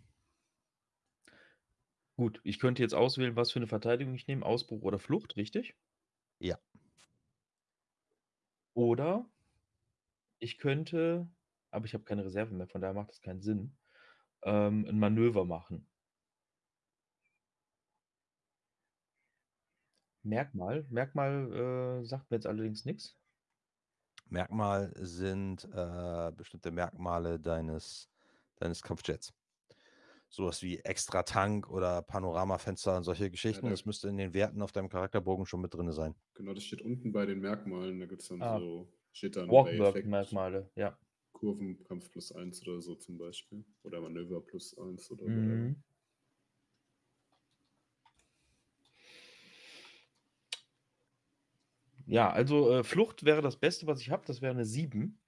Gut, 2.15 2.41
ich 2.43 2.59
könnte 2.59 2.83
jetzt 2.83 2.93
auswählen, 2.93 3.35
was 3.35 3.51
für 3.51 3.59
eine 3.59 3.67
Verteidigung 3.67 4.13
ich 4.13 4.27
nehme. 4.27 4.45
Ausbruch 4.45 4.81
oder 4.81 4.99
Flucht, 4.99 5.37
richtig? 5.37 5.75
Ja. 6.39 6.59
Oder 8.73 9.25
ich 10.39 10.57
könnte, 10.57 11.27
aber 11.71 11.85
ich 11.85 11.93
habe 11.93 12.03
keine 12.03 12.23
Reserve 12.23 12.53
mehr, 12.53 12.67
von 12.67 12.81
daher 12.81 12.93
macht 12.93 13.09
das 13.09 13.21
keinen 13.21 13.41
Sinn, 13.41 13.77
ähm, 14.43 14.85
ein 14.87 14.99
Manöver 14.99 15.45
machen. 15.45 15.88
Merkmal. 20.23 20.85
Merkmal 20.89 22.01
äh, 22.01 22.05
sagt 22.05 22.29
mir 22.29 22.37
jetzt 22.37 22.47
allerdings 22.47 22.85
nichts. 22.85 23.17
Merkmal 24.27 24.93
sind 24.95 25.67
äh, 25.73 26.31
bestimmte 26.35 26.71
Merkmale 26.71 27.39
deines, 27.39 28.09
deines 28.57 28.81
Kampfjets. 28.81 29.33
Sowas 30.31 30.61
wie 30.61 30.77
extra 30.79 31.23
Tank 31.23 31.67
oder 31.71 32.03
Panoramafenster 32.03 32.97
und 32.97 33.03
solche 33.03 33.31
Geschichten. 33.31 33.65
da- 33.65 33.71
das 33.71 33.85
müsste 33.85 34.09
in 34.09 34.17
den 34.17 34.33
Werten 34.35 34.61
auf 34.61 34.71
deinem 34.71 34.89
Charakterbogen 34.89 35.47
schon 35.47 35.61
mit 35.61 35.73
drin 35.73 35.91
sein. 35.91 36.13
Genau, 36.35 36.53
das 36.53 36.63
steht 36.63 36.83
unten 36.83 37.11
bei 37.11 37.25
den 37.25 37.39
Merkmalen. 37.39 37.99
Da 37.99 38.05
gibt 38.05 38.21
es 38.21 38.27
dann 38.27 38.41
Ah. 38.41 38.59
so, 38.59 38.93
steht 39.11 39.35
dann 39.35 39.47
bei 39.49 39.53
Effekt 39.71 39.79
Walkwork-Merkmale, 39.79 40.69
ja. 40.75 40.95
Kurvenkampf 41.31 42.11
plus 42.11 42.31
1 42.31 42.61
oder 42.67 42.81
so 42.81 42.93
zum 42.95 43.17
Beispiel. 43.17 43.65
Oder 43.81 44.01
Manöver 44.01 44.41
plus 44.41 44.77
1 44.77 45.09
oder. 45.09 45.25
Mhm. 45.25 45.81
Ja, 52.09 52.31
also 52.31 52.71
äh, 52.71 52.83
Flucht 52.83 53.23
wäre 53.23 53.43
das 53.43 53.57
Beste, 53.57 53.85
was 53.85 54.01
ich 54.01 54.09
habe. 54.09 54.25
Das 54.25 54.41
wäre 54.41 54.51
eine 54.51 54.65
7, 54.65 55.19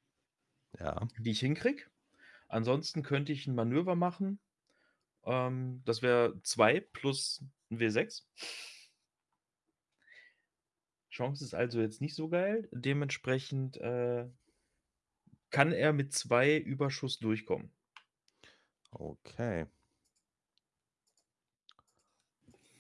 Ja. 0.80 1.08
die 1.20 1.30
ich 1.32 1.40
hinkriege. 1.40 1.84
Ansonsten 2.48 3.04
könnte 3.04 3.32
ich 3.32 3.46
ein 3.46 3.54
Manöver 3.54 3.96
machen. 3.96 4.40
Ähm, 5.24 5.84
das 5.86 6.02
wäre 6.02 6.42
2 6.42 6.80
plus 6.80 7.44
ein 7.70 7.78
W6. 7.80 8.26
Chance 11.12 11.44
ist 11.44 11.54
also 11.54 11.80
jetzt 11.82 12.02
nicht 12.02 12.16
so 12.16 12.30
geil. 12.30 12.68
Dementsprechend 12.72 13.78
äh, 13.78 14.28
kann 15.52 15.72
er 15.72 15.94
mit 15.94 16.14
2 16.14 16.58
Überschuss 16.58 17.20
durchkommen. 17.20 17.72
Okay. 19.00 19.66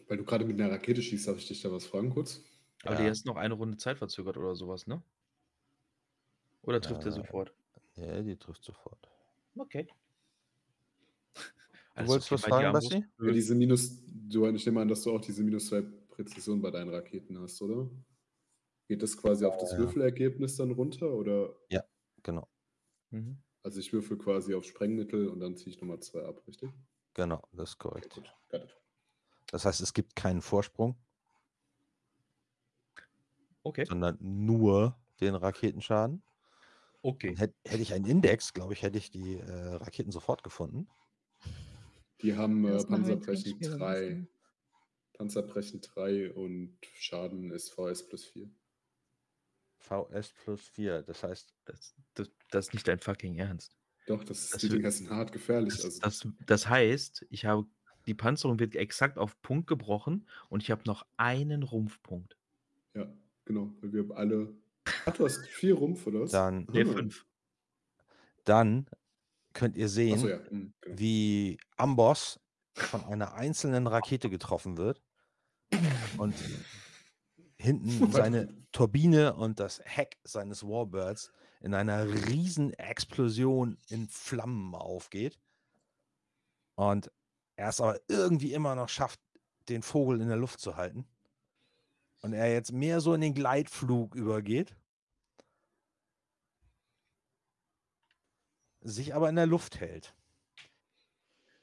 Weil 0.07 0.17
du 0.17 0.23
gerade 0.25 0.45
mit 0.45 0.61
einer 0.61 0.71
Rakete 0.71 1.01
schießt, 1.01 1.27
darf 1.27 1.37
ich 1.39 1.47
dich 1.47 1.61
da 1.63 1.71
was 1.71 1.85
fragen 1.87 2.11
kurz? 2.11 2.43
Aber 2.85 2.93
Ja. 2.93 2.95
der 2.95 3.11
ist 3.11 3.25
noch 3.25 3.37
eine 3.37 3.55
Runde 3.55 3.77
Zeit 3.77 3.97
verzögert 3.97 4.37
oder 4.37 4.55
sowas, 4.55 4.85
ne? 4.85 5.03
Oder 6.63 6.81
trifft 6.81 7.05
er 7.05 7.11
Äh, 7.11 7.11
sofort? 7.11 7.53
Ja, 7.95 8.23
die 8.23 8.35
trifft 8.35 8.63
sofort. 8.63 9.07
Okay. 9.59 9.87
Du 11.95 12.05
wolltest 12.05 12.31
was 12.31 12.41
bei 12.41 12.51
dir, 12.51 12.67
fragen, 12.67 12.69
Ambros? 12.69 12.93
Basti? 12.93 13.05
Ja, 13.23 13.31
diese 13.31 13.55
Minus, 13.55 14.01
du, 14.07 14.45
ich 14.47 14.65
nehme 14.65 14.81
an, 14.81 14.87
dass 14.87 15.03
du 15.03 15.11
auch 15.11 15.21
diese 15.21 15.43
minus 15.43 15.67
2 15.67 15.81
Präzision 15.81 16.61
bei 16.61 16.71
deinen 16.71 16.89
Raketen 16.89 17.39
hast, 17.39 17.61
oder? 17.61 17.89
Geht 18.89 19.03
das 19.03 19.17
quasi 19.17 19.45
auf 19.45 19.57
das 19.57 19.77
Ja. 19.77 19.77
Würfelergebnis 19.77 20.57
dann 20.57 20.71
runter? 20.71 21.13
Oder 21.13 21.55
Genau, 22.23 22.49
Mhm. 23.11 23.41
also 23.63 23.79
ich 23.79 23.91
würfel 23.91 24.19
quasi 24.19 24.53
auf 24.53 24.65
Sprengmittel 24.65 25.27
und 25.27 25.39
dann 25.39 25.57
ziehe 25.57 25.73
ich 25.73 25.81
nochmal 25.81 25.99
2 25.99 26.23
ab, 26.25 26.47
richtig? 26.47 26.69
genau, 27.13 27.41
das 27.53 27.69
ist 27.71 27.77
Okay, 27.95 28.07
korrekt. 28.07 28.09
gut. 28.09 28.33
Got 28.49 28.63
it. 28.63 28.75
Das 29.51 29.65
heißt, 29.65 29.81
es 29.81 29.93
gibt 29.93 30.15
keinen 30.15 30.41
Vorsprung, 30.41 30.95
Okay. 33.63 33.85
sondern 33.85 34.17
nur 34.19 34.97
den 35.19 35.35
Raketenschaden. 35.35 36.23
Okay. 37.01 37.35
Hätte, 37.37 37.55
hätte 37.65 37.81
ich 37.81 37.93
einen 37.93 38.05
Index, 38.05 38.53
glaube 38.53 38.73
ich, 38.73 38.83
hätte 38.83 38.97
ich 38.97 39.11
die 39.11 39.37
äh, 39.37 39.73
Raketen 39.75 40.11
sofort 40.11 40.43
gefunden. 40.43 40.87
Die 42.21 42.35
haben 42.35 42.65
äh, 42.65 42.83
Panzerbrechen 42.83 43.21
Trinkspiel 43.21 43.73
am 43.73 43.79
3. 43.79 43.99
besten. 44.09 44.29
Panzerbrechen 45.13 45.81
3 45.81 46.33
und 46.33 46.77
Schaden 46.95 47.51
ist 47.51 47.71
VS 47.71 48.07
plus 48.07 48.25
4. 48.25 48.49
VS 49.79 50.33
plus 50.43 50.61
4. 50.69 51.01
Das 51.03 51.23
heißt, 51.23 51.53
Das, 51.65 51.95
das, 52.13 52.29
das 52.49 52.67
ist 52.67 52.73
nicht 52.73 52.87
dein 52.87 52.99
fucking 52.99 53.35
Ernst. 53.35 53.77
Doch, 54.07 54.23
das, 54.23 54.49
Das 54.49 54.61
die 54.61 54.69
Dinger 54.69 54.91
sind 54.91 55.09
hart 55.09 55.31
gefährlich. 55.31 55.75
Das, 55.75 56.01
Also, 56.01 56.29
das, 56.29 56.45
das 56.45 56.69
heißt, 56.69 57.25
ich 57.29 57.45
habe 57.45 57.67
die 58.07 58.15
Panzerung 58.15 58.59
wird 58.59 58.75
exakt 58.75 59.17
auf 59.17 59.39
Punkt 59.41 59.67
gebrochen 59.67 60.27
und 60.49 60.63
ich 60.63 60.71
habe 60.71 60.81
noch 60.85 61.05
einen 61.17 61.63
Rumpfpunkt. 61.63 62.35
ja, 62.95 63.11
genau. 63.45 63.71
Weil 63.81 63.93
wir 63.93 64.15
alle. 64.17 64.55
Ach, 65.05 65.13
du 65.13 65.25
hast 65.25 65.45
vier 65.47 65.75
Rumpf, 65.75 66.07
oder 66.07 66.21
was? 66.21 66.31
dann, 66.31 66.65
Ne, 66.71 66.85
Ah. 66.89 66.93
fünf. 66.93 67.25
dann 68.45 68.87
könnt 69.53 69.75
ihr 69.75 69.89
sehen, 69.89 70.15
Achso, 70.15 70.27
ja. 70.29 70.39
hm, 70.49 70.73
genau. 70.81 70.97
wie 70.99 71.57
Amboss 71.77 72.39
von 72.73 73.03
einer 73.03 73.33
einzelnen 73.33 73.85
Rakete 73.87 74.29
getroffen 74.29 74.77
wird 74.77 75.01
und 76.17 76.33
hinten 77.57 78.11
seine 78.11 78.47
Turbine 78.71 79.35
und 79.35 79.59
das 79.59 79.81
Heck 79.83 80.17
seines 80.23 80.63
Warbirds 80.63 81.31
in 81.59 81.73
einer 81.73 82.07
riesen 82.07 82.73
Explosion 82.73 83.77
in 83.89 84.07
Flammen 84.07 84.73
aufgeht 84.73 85.37
und 86.75 87.11
er 87.57 87.69
es 87.69 87.81
aber 87.81 87.99
irgendwie 88.07 88.53
immer 88.53 88.73
noch 88.75 88.89
schafft, 88.89 89.19
den 89.69 89.83
Vogel 89.83 90.21
in 90.21 90.27
der 90.29 90.37
Luft 90.37 90.59
zu 90.59 90.75
halten 90.77 91.05
und 92.21 92.33
er 92.33 92.51
jetzt 92.51 92.71
mehr 92.71 93.01
so 93.01 93.13
in 93.13 93.21
den 93.21 93.33
Gleitflug 93.33 94.15
übergeht, 94.15 94.75
sich 98.81 99.13
aber 99.13 99.29
in 99.29 99.35
der 99.35 99.47
Luft 99.47 99.79
hält. 99.79 100.15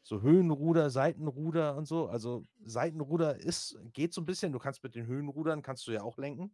So 0.03 0.23
Höhenruder, 0.23 0.89
Seitenruder 0.91 1.77
und 1.77 1.87
so. 1.87 2.09
Also 2.09 2.47
Seitenruder 2.65 3.37
ist, 3.37 3.79
geht 3.93 4.15
so 4.15 4.23
ein 4.23 4.27
bisschen. 4.27 4.53
Du 4.53 4.59
kannst 4.59 4.83
mit 4.83 4.95
den 4.95 5.07
Höhenrudern, 5.07 5.63
kannst 5.63 5.87
du 5.87 5.93
ja 5.93 6.03
auch 6.03 6.17
lenken. 6.17 6.51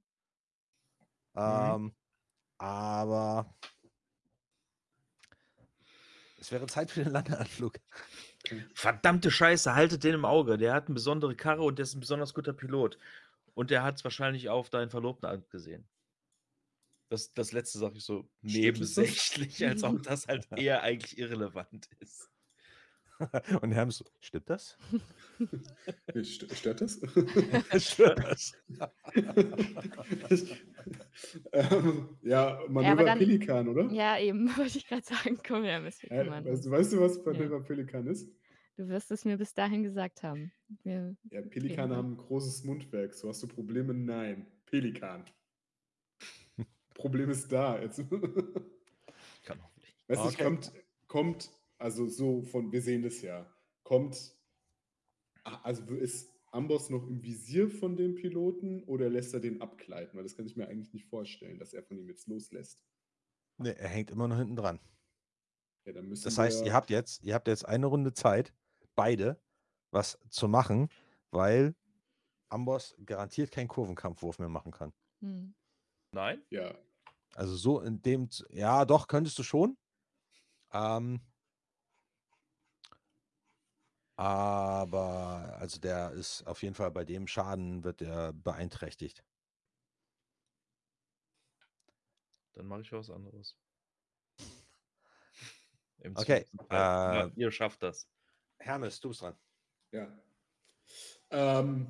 Ähm, 1.37 1.95
aber 2.59 3.55
es 6.41 6.51
wäre 6.51 6.67
Zeit 6.67 6.91
für 6.91 7.05
den 7.05 7.13
Landeanflug. 7.13 7.79
Verdammte 8.75 9.31
Scheiße, 9.31 9.75
haltet 9.75 10.05
den 10.05 10.15
im 10.15 10.25
Auge. 10.25 10.59
Der 10.59 10.75
hat 10.75 10.87
eine 10.87 10.95
besondere 10.95 11.35
Karre 11.35 11.63
und 11.63 11.79
der 11.79 11.85
ist 11.85 11.95
ein 11.95 12.01
besonders 12.01 12.35
guter 12.35 12.53
Pilot. 12.53 12.99
Und 13.55 13.71
der 13.71 13.83
hat 13.83 13.97
es 13.97 14.05
wahrscheinlich 14.05 14.49
auf 14.49 14.69
deinen 14.71 14.91
Verlobten 14.91 15.29
abgesehen. 15.29 15.89
Das, 17.11 17.33
das 17.35 17.53
letzte 17.53 17.79
sage 17.79 17.99
ich 17.99 18.05
so 18.05 18.29
Stimmt 18.45 18.81
es 18.81 18.95
das? 18.95 19.05
nebensächlich, 19.07 19.67
als 19.67 19.83
ob 19.85 20.03
das 20.03 20.27
halt 20.27 20.49
eher 20.57 20.83
eigentlich 20.83 21.19
irrelevant 21.19 21.89
ist. 22.01 22.31
Und 23.63 23.71
Hermes 23.71 23.99
so, 23.99 24.05
stimmt 24.21 24.51
das? 24.51 24.77
St 26.25 26.53
stört 26.57 26.81
das? 26.81 27.01
Stimmt 27.79 28.25
das? 28.25 28.53
ähm, 31.53 32.09
ja, 32.23 32.61
Manöver 32.69 33.05
dann- 33.05 33.19
Pelikan, 33.19 33.69
oder? 33.69 33.89
Ja, 33.93 34.19
eben, 34.19 34.49
wollte 34.57 34.79
ich 34.79 34.87
gerade 34.89 35.05
sagen. 35.05 35.39
Komm 35.47 35.63
her, 35.65 35.81
Miss. 35.81 36.03
Wir 36.03 36.11
Äh, 36.11 36.25
kümmern 36.25 36.45
weißt, 36.45 36.69
weißt 36.71 36.93
du, 36.95 37.01
was 37.01 37.25
Manöver 37.25 37.61
Pelikan 37.63 38.07
ist? 38.09 38.29
Du 38.77 38.89
wirst 38.89 39.11
es 39.13 39.25
mir 39.25 39.37
bis 39.39 39.55
dahin 39.55 39.83
gesagt 39.85 40.23
haben. 40.23 40.53
Wir, 40.83 41.17
Ja, 41.31 41.43
Pelikane 41.43 41.95
haben 41.97 42.15
ein 42.15 42.17
großes 42.17 42.65
Mundwerk. 42.65 43.15
So 43.15 43.29
hast 43.29 43.43
du 43.43 43.47
Probleme? 43.47 43.95
Nein. 43.95 44.47
Pelikan. 44.67 45.25
Problem 46.95 47.31
ist 47.31 47.51
da. 47.53 47.81
Jetzt. 47.81 47.99
Kann 49.45 49.61
auch 49.61 49.77
nicht. 49.77 49.97
Weißt 50.09 50.25
du, 50.25 50.29
Okay. 50.29 50.43
kommt, 50.45 50.73
kommt, 51.07 51.51
also 51.79 52.09
so 52.09 52.43
von, 52.43 52.73
wir 52.73 52.83
sehen 52.83 53.03
das 53.03 53.23
ja, 53.23 53.49
kommt, 53.85 54.37
ah, 55.45 55.61
also 55.63 55.95
ist 55.95 56.33
Amboss 56.51 56.91
noch 56.91 57.07
im 57.07 57.23
Visier 57.23 57.69
von 57.71 57.97
dem 57.97 58.15
Piloten 58.15 58.83
oder 58.85 59.09
lässt 59.09 59.35
er 59.35 59.41
den 59.41 59.61
abgleiten? 59.61 60.17
Weil 60.17 60.25
das 60.25 60.37
kann 60.37 60.47
ich 60.47 60.57
mir 60.57 60.69
eigentlich 60.69 60.93
nicht 60.93 61.07
vorstellen, 61.07 61.59
dass 61.59 61.75
er 61.75 61.83
von 61.83 61.99
ihm 61.99 62.09
jetzt 62.09 62.27
loslässt. 62.29 62.81
Nee, 63.59 63.71
er 63.73 63.89
hängt 63.89 64.11
immer 64.11 64.27
noch 64.29 64.39
hinten 64.39 64.57
dran. 64.57 64.81
Ja, 65.87 65.93
Das 65.93 66.39
heißt, 66.39 66.61
wir, 66.61 66.67
ihr 66.67 66.73
habt 66.73 66.91
jetzt, 66.91 67.23
ihr 67.23 67.35
habt 67.35 67.47
jetzt 67.47 67.67
eine 67.67 67.87
Runde 67.87 68.15
Zeit, 68.15 68.55
beide, 68.95 69.41
was 69.91 70.19
zu 70.31 70.49
machen, 70.49 70.89
weil 71.31 71.77
Amboss 72.51 72.97
garantiert 73.07 73.53
keinen 73.53 73.69
Kurvenkampfwurf 73.69 74.39
mehr 74.41 74.49
machen 74.51 74.73
kann. 74.73 74.95
hm. 75.21 75.55
Nein? 76.13 76.45
Ja, 76.51 76.79
Also 77.35 77.57
so 77.57 77.81
in 77.81 78.03
dem, 78.03 78.29
ja, 78.51 78.85
doch, 78.85 79.07
könntest 79.09 79.39
du 79.39 79.43
schon. 79.43 79.77
Ähm, 80.73 81.21
Aber 84.17 85.57
also 85.59 85.79
der 85.81 86.11
ist 86.13 86.47
auf 86.47 86.63
jeden 86.63 86.75
Fall 86.75 86.91
bei 86.91 87.05
dem 87.05 87.27
Schaden 87.29 87.85
wird 87.85 88.01
er 88.03 88.33
beeinträchtigt. 88.33 89.25
Dann 92.55 92.67
mache 92.67 92.81
ich 92.81 92.91
was 92.93 93.11
anderes. 93.11 93.57
Im 95.99 96.17
Okay, 96.17 96.45
Fall. 96.69 96.91
Ja, 97.05 97.27
äh, 97.27 97.31
ihr 97.37 97.51
schafft 97.51 97.83
das. 97.83 98.09
Hermes, 98.59 99.01
du 99.01 99.09
bist 99.09 99.23
dran. 99.23 99.37
Ja. 99.93 100.25
Ähm, 101.31 101.87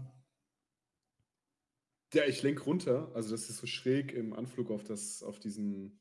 ja, 2.13 2.25
ich 2.27 2.43
lenk 2.43 2.65
runter. 2.67 3.11
Also 3.15 3.33
das 3.33 3.51
ist 3.51 3.59
so 3.59 3.67
schräg 3.67 4.13
im 4.13 4.33
Anflug 4.33 4.71
auf 4.71 4.85
das, 4.85 5.23
auf 5.23 5.41
diesen, 5.41 6.01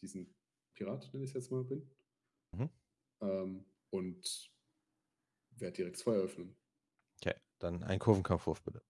diesen 0.00 0.34
Pirat, 0.74 1.12
nenne 1.12 1.24
ich 1.24 1.30
es 1.30 1.34
jetzt 1.34 1.50
mal 1.50 1.64
bin. 1.64 1.90
Mhm. 2.52 2.70
Ähm, 3.20 3.66
und 3.90 4.50
werde 5.50 5.76
direkt 5.76 6.00
Feuer 6.00 6.22
öffnen. 6.22 6.56
Okay, 7.20 7.34
dann 7.58 7.82
ein 7.82 7.98
Kurvenkampfwurf 7.98 8.62
bitte. 8.62 8.82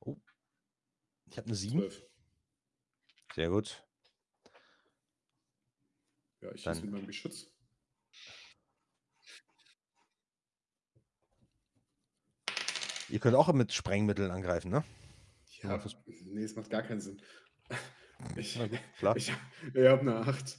Oh. 0.00 0.16
Ich 1.26 1.36
habe 1.36 1.46
eine 1.46 1.56
7. 1.56 1.78
Zwölf. 1.78 2.06
Sehr 3.34 3.50
gut. 3.50 3.85
Ja, 6.46 6.54
ich 6.54 6.62
schieße 6.62 6.82
mit 6.82 6.92
meinem 6.92 7.06
Geschütz. 7.06 7.48
Ihr 13.08 13.18
könnt 13.18 13.34
auch 13.36 13.52
mit 13.52 13.72
Sprengmitteln 13.72 14.30
angreifen, 14.30 14.70
ne? 14.70 14.84
Ja, 15.62 15.82
nee, 16.24 16.42
es 16.42 16.54
macht 16.54 16.70
gar 16.70 16.82
keinen 16.82 17.00
Sinn. 17.00 17.20
Ich, 18.36 18.58
klar. 18.98 19.16
ich, 19.16 19.32
ich 19.74 19.86
habe 19.86 20.00
eine 20.02 20.16
8. 20.16 20.58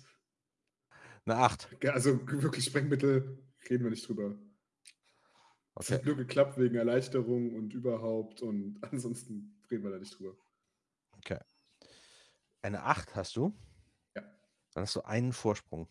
Eine 1.26 1.36
8. 1.38 1.86
Also 1.88 2.20
wirklich 2.28 2.66
Sprengmittel 2.66 3.44
reden 3.70 3.84
wir 3.84 3.92
nicht 3.92 4.08
drüber. 4.08 4.38
Es 5.76 5.92
hat 5.92 6.00
Okay. 6.00 6.08
nur 6.08 6.18
geklappt 6.18 6.58
wegen 6.58 6.76
Erleichterung 6.76 7.54
und 7.54 7.74
überhaupt 7.74 8.42
und 8.42 8.80
ansonsten 8.92 9.62
reden 9.72 9.84
wir 9.84 9.92
da 9.92 10.00
nicht 10.00 10.18
drüber. 10.20 10.36
Eine 12.62 12.84
8 12.84 13.16
hast 13.16 13.36
du? 13.38 13.58
Dann 14.78 14.84
hast 14.84 14.96
du 14.96 15.02
einen 15.02 15.34
Vorsprung. 15.34 15.88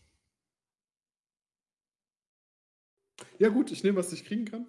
Ja, 3.41 3.49
gut, 3.49 3.73
ich 3.73 3.83
nehme, 3.83 3.99
was 3.99 4.13
ich 4.13 4.25
kriegen 4.25 4.45
kann. 4.45 4.65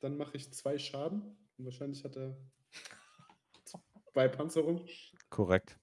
Dann 0.00 0.16
mache 0.16 0.38
ich 0.38 0.50
zwei 0.54 0.78
Schaden. 0.78 1.36
Und 1.58 1.66
wahrscheinlich 1.66 2.02
hat 2.02 2.16
er 2.16 2.34
zwei 4.14 4.26
Panzerung. 4.28 4.86
Korrekt. 5.28 5.78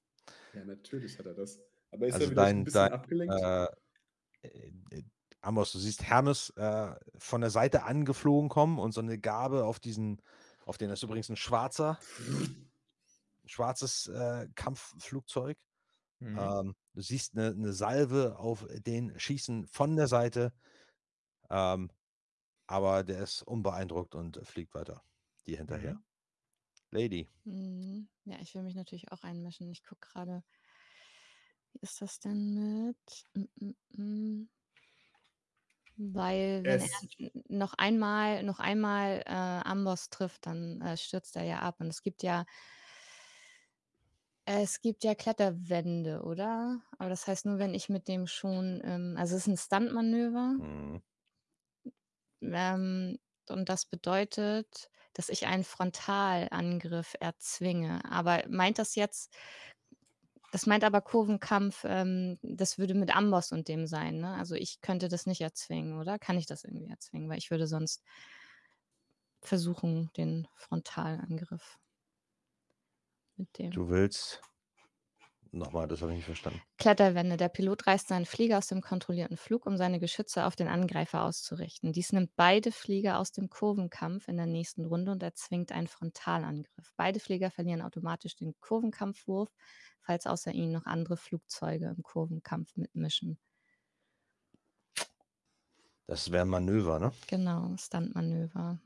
Ja, 0.55 0.65
natürlich 0.65 1.19
hat 1.19 1.27
er 1.27 1.35
das. 1.35 1.61
Aber 1.91 2.07
ist 2.07 2.15
Also 2.15 2.25
er 2.25 2.31
wieder 2.31 2.41
dein- 2.41 2.57
ein 2.57 2.63
bisschen 2.63 2.81
dein, 2.81 2.91
abgelenkt? 2.91 3.35
Äh, 3.35 3.67
äh, 4.41 5.03
Amos, 5.41 5.71
du 5.71 5.77
siehst 5.77 6.01
Hermes 6.01 6.49
äh, 6.57 6.95
von 7.19 7.41
der 7.41 7.51
Seite 7.51 7.83
angeflogen 7.83 8.49
kommen 8.49 8.79
und 8.79 8.93
so 8.93 9.01
eine 9.01 9.19
Gabe 9.19 9.63
auf 9.63 9.79
diesen, 9.79 10.23
auf 10.65 10.79
den 10.79 10.89
das 10.89 10.97
ist 10.97 11.03
übrigens 11.03 11.29
ein 11.29 11.35
schwarzer, 11.35 11.99
ein 12.29 12.67
schwarzes 13.45 14.07
äh, 14.07 14.47
Kampfflugzeug. 14.55 15.59
Mhm. 16.19 16.55
Ähm, 16.61 16.75
du 16.93 17.01
siehst 17.01 17.37
eine, 17.37 17.47
eine 17.51 17.73
Salve 17.73 18.37
auf 18.39 18.65
den 18.69 19.17
schießen 19.19 19.67
von 19.67 19.95
der 19.95 20.07
Seite, 20.07 20.53
ähm, 21.49 21.91
aber 22.67 23.03
der 23.03 23.21
ist 23.23 23.43
unbeeindruckt 23.43 24.15
und 24.15 24.39
fliegt 24.47 24.75
weiter. 24.75 25.03
Die 25.47 25.57
hinterher. 25.57 25.95
Mhm. 25.95 26.03
Lady. 26.91 27.29
Mhm. 27.45 28.09
Ja, 28.25 28.39
ich 28.39 28.53
will 28.55 28.63
mich 28.63 28.75
natürlich 28.75 29.11
auch 29.11 29.23
einmischen. 29.23 29.71
Ich 29.71 29.83
gucke 29.83 30.07
gerade, 30.09 30.43
wie 31.71 31.79
ist 31.81 32.01
das 32.01 32.19
denn 32.19 32.53
mit? 32.53 33.25
Mm, 33.35 33.45
mm, 33.65 33.75
mm. 34.01 34.49
Weil, 35.97 36.67
wenn 36.67 36.81
er 36.81 36.89
Es- 36.89 37.07
noch 37.47 37.73
einmal, 37.75 38.43
noch 38.43 38.59
einmal 38.59 39.21
äh, 39.25 39.29
Amboss 39.31 40.09
trifft, 40.09 40.45
dann 40.45 40.81
äh, 40.81 40.97
stürzt 40.97 41.35
er 41.37 41.43
ja 41.45 41.59
ab. 41.59 41.79
Und 41.79 41.87
es 41.87 42.01
gibt 42.01 42.21
ja, 42.23 42.45
es 44.45 44.81
gibt 44.81 45.03
ja 45.03 45.15
Kletterwände, 45.15 46.21
oder? 46.21 46.81
Aber 46.97 47.09
das 47.09 47.27
heißt 47.27 47.45
nur, 47.45 47.57
wenn 47.57 47.73
ich 47.73 47.89
mit 47.89 48.07
dem 48.07 48.27
schon, 48.27 48.81
ähm, 48.83 49.15
also 49.17 49.35
es 49.35 49.41
ist 49.43 49.47
ein 49.47 49.57
Stuntmanöver. 49.57 50.53
Mhm. 50.59 51.01
Ähm, 52.41 53.17
und 53.49 53.69
das 53.69 53.85
bedeutet, 53.85 54.89
dass 55.13 55.29
ich 55.29 55.47
einen 55.47 55.63
Frontalangriff 55.63 57.15
erzwinge. 57.19 58.01
Aber 58.09 58.43
meint 58.49 58.79
das 58.79 58.95
jetzt, 58.95 59.33
das 60.51 60.65
meint 60.67 60.83
aber 60.83 61.01
Kurvenkampf, 61.01 61.83
ähm, 61.85 62.37
das 62.41 62.77
würde 62.77 62.93
mit 62.93 63.15
Amboss 63.15 63.51
und 63.51 63.67
dem 63.67 63.87
sein, 63.87 64.19
ne? 64.19 64.35
Also 64.35 64.55
ich 64.55 64.79
könnte 64.81 65.09
das 65.09 65.25
nicht 65.25 65.41
erzwingen, 65.41 65.99
oder? 65.99 66.17
Kann 66.19 66.37
ich 66.37 66.45
das 66.45 66.63
irgendwie 66.63 66.89
erzwingen? 66.89 67.29
Weil 67.29 67.39
ich 67.39 67.51
würde 67.51 67.67
sonst 67.67 68.03
versuchen, 69.41 70.11
den 70.17 70.47
Frontalangriff 70.55 71.77
mit 73.37 73.57
dem. 73.57 73.71
Du 73.71 73.89
willst. 73.89 74.41
Nochmal, 75.51 75.87
das 75.87 76.01
habe 76.01 76.11
ich 76.11 76.17
nicht 76.17 76.25
verstanden. 76.25 76.61
Kletterwände. 76.77 77.37
Der 77.37 77.47
Pilot 77.47 77.87
reißt 77.87 78.09
seinen 78.09 78.25
Flieger 78.25 78.57
aus 78.57 78.67
dem 78.67 78.81
kontrollierten 78.81 79.37
Flug, 79.37 79.65
um 79.65 79.77
seine 79.77 80.01
Geschütze 80.01 80.45
auf 80.45 80.57
den 80.57 80.67
Angreifer 80.67 81.23
auszurichten. 81.23 81.93
Dies 81.93 82.11
nimmt 82.11 82.35
beide 82.35 82.73
Flieger 82.73 83.19
aus 83.19 83.31
dem 83.31 83.49
Kurvenkampf 83.49 84.27
in 84.27 84.35
der 84.35 84.47
nächsten 84.47 84.83
Runde 84.83 85.13
und 85.13 85.23
erzwingt 85.23 85.71
einen 85.71 85.87
Frontalangriff. 85.87 86.91
Beide 86.97 87.21
Flieger 87.21 87.51
verlieren 87.51 87.81
automatisch 87.81 88.35
den 88.35 88.53
Kurvenkampfwurf, 88.59 89.49
falls 90.01 90.27
außer 90.27 90.51
ihnen 90.51 90.73
noch 90.73 90.85
andere 90.85 91.15
Flugzeuge 91.15 91.93
im 91.95 92.03
Kurvenkampf 92.03 92.75
mitmischen. 92.75 93.39
Das 96.07 96.31
wäre 96.31 96.43
ein 96.43 96.49
Manöver, 96.49 96.99
ne? 96.99 97.13
Genau, 97.27 97.75
Stuntmanöver. 97.77 98.79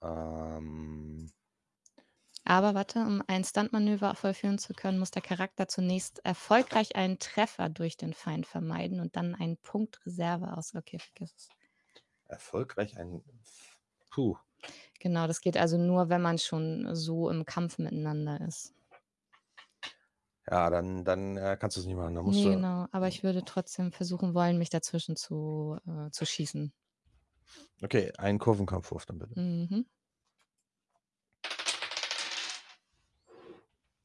Ähm, 0.00 1.30
Aber 2.44 2.74
warte, 2.74 2.98
um 3.00 3.22
ein 3.28 3.44
Stuntmanöver 3.44 4.14
vollführen 4.14 4.58
zu 4.58 4.74
können, 4.74 4.98
muss 4.98 5.10
der 5.10 5.22
Charakter 5.22 5.68
zunächst 5.68 6.22
erfolgreich 6.24 6.94
einen 6.96 7.18
Treffer 7.18 7.70
durch 7.70 7.96
den 7.96 8.12
Feind 8.12 8.46
vermeiden 8.46 9.00
und 9.00 9.16
dann 9.16 9.34
einen 9.34 9.56
Punkt 9.56 10.04
Reserve 10.04 10.54
aus. 10.56 10.74
Okay, 10.74 10.98
vergiss 10.98 11.34
es. 11.34 11.48
erfolgreich 12.28 12.96
ein. 12.96 13.22
Puh. 14.10 14.36
Genau, 15.00 15.26
das 15.26 15.40
geht 15.40 15.56
also 15.56 15.78
nur, 15.78 16.08
wenn 16.08 16.22
man 16.22 16.38
schon 16.38 16.94
so 16.94 17.28
im 17.30 17.44
Kampf 17.44 17.78
miteinander 17.78 18.40
ist. 18.46 18.74
Ja, 20.50 20.68
dann, 20.70 21.04
dann 21.04 21.36
äh, 21.38 21.56
kannst 21.58 21.76
du 21.76 21.80
es 21.80 21.86
nicht 21.86 21.96
machen. 21.96 22.14
Dann 22.14 22.24
musst 22.24 22.44
Nee, 22.44 22.44
du. 22.44 22.50
genau, 22.56 22.86
aber 22.92 23.08
ich 23.08 23.22
würde 23.22 23.44
trotzdem 23.44 23.92
versuchen 23.92 24.32
wollen, 24.34 24.56
mich 24.58 24.70
dazwischen 24.70 25.16
zu, 25.16 25.76
äh, 25.86 26.10
zu 26.10 26.24
schießen. 26.26 26.72
Okay, 27.82 28.12
einen 28.16 28.38
Kurvenkampfwurf 28.38 29.04
dann 29.06 29.18
bitte. 29.18 29.36
Mhm. 29.36 29.84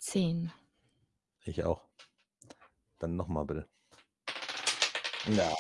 Zehn. 0.09 0.51
Ich 1.45 1.63
auch. 1.63 1.81
Dann 2.99 3.15
nochmal 3.15 3.43
bitte. 3.45 3.67
Ja, 5.35 5.51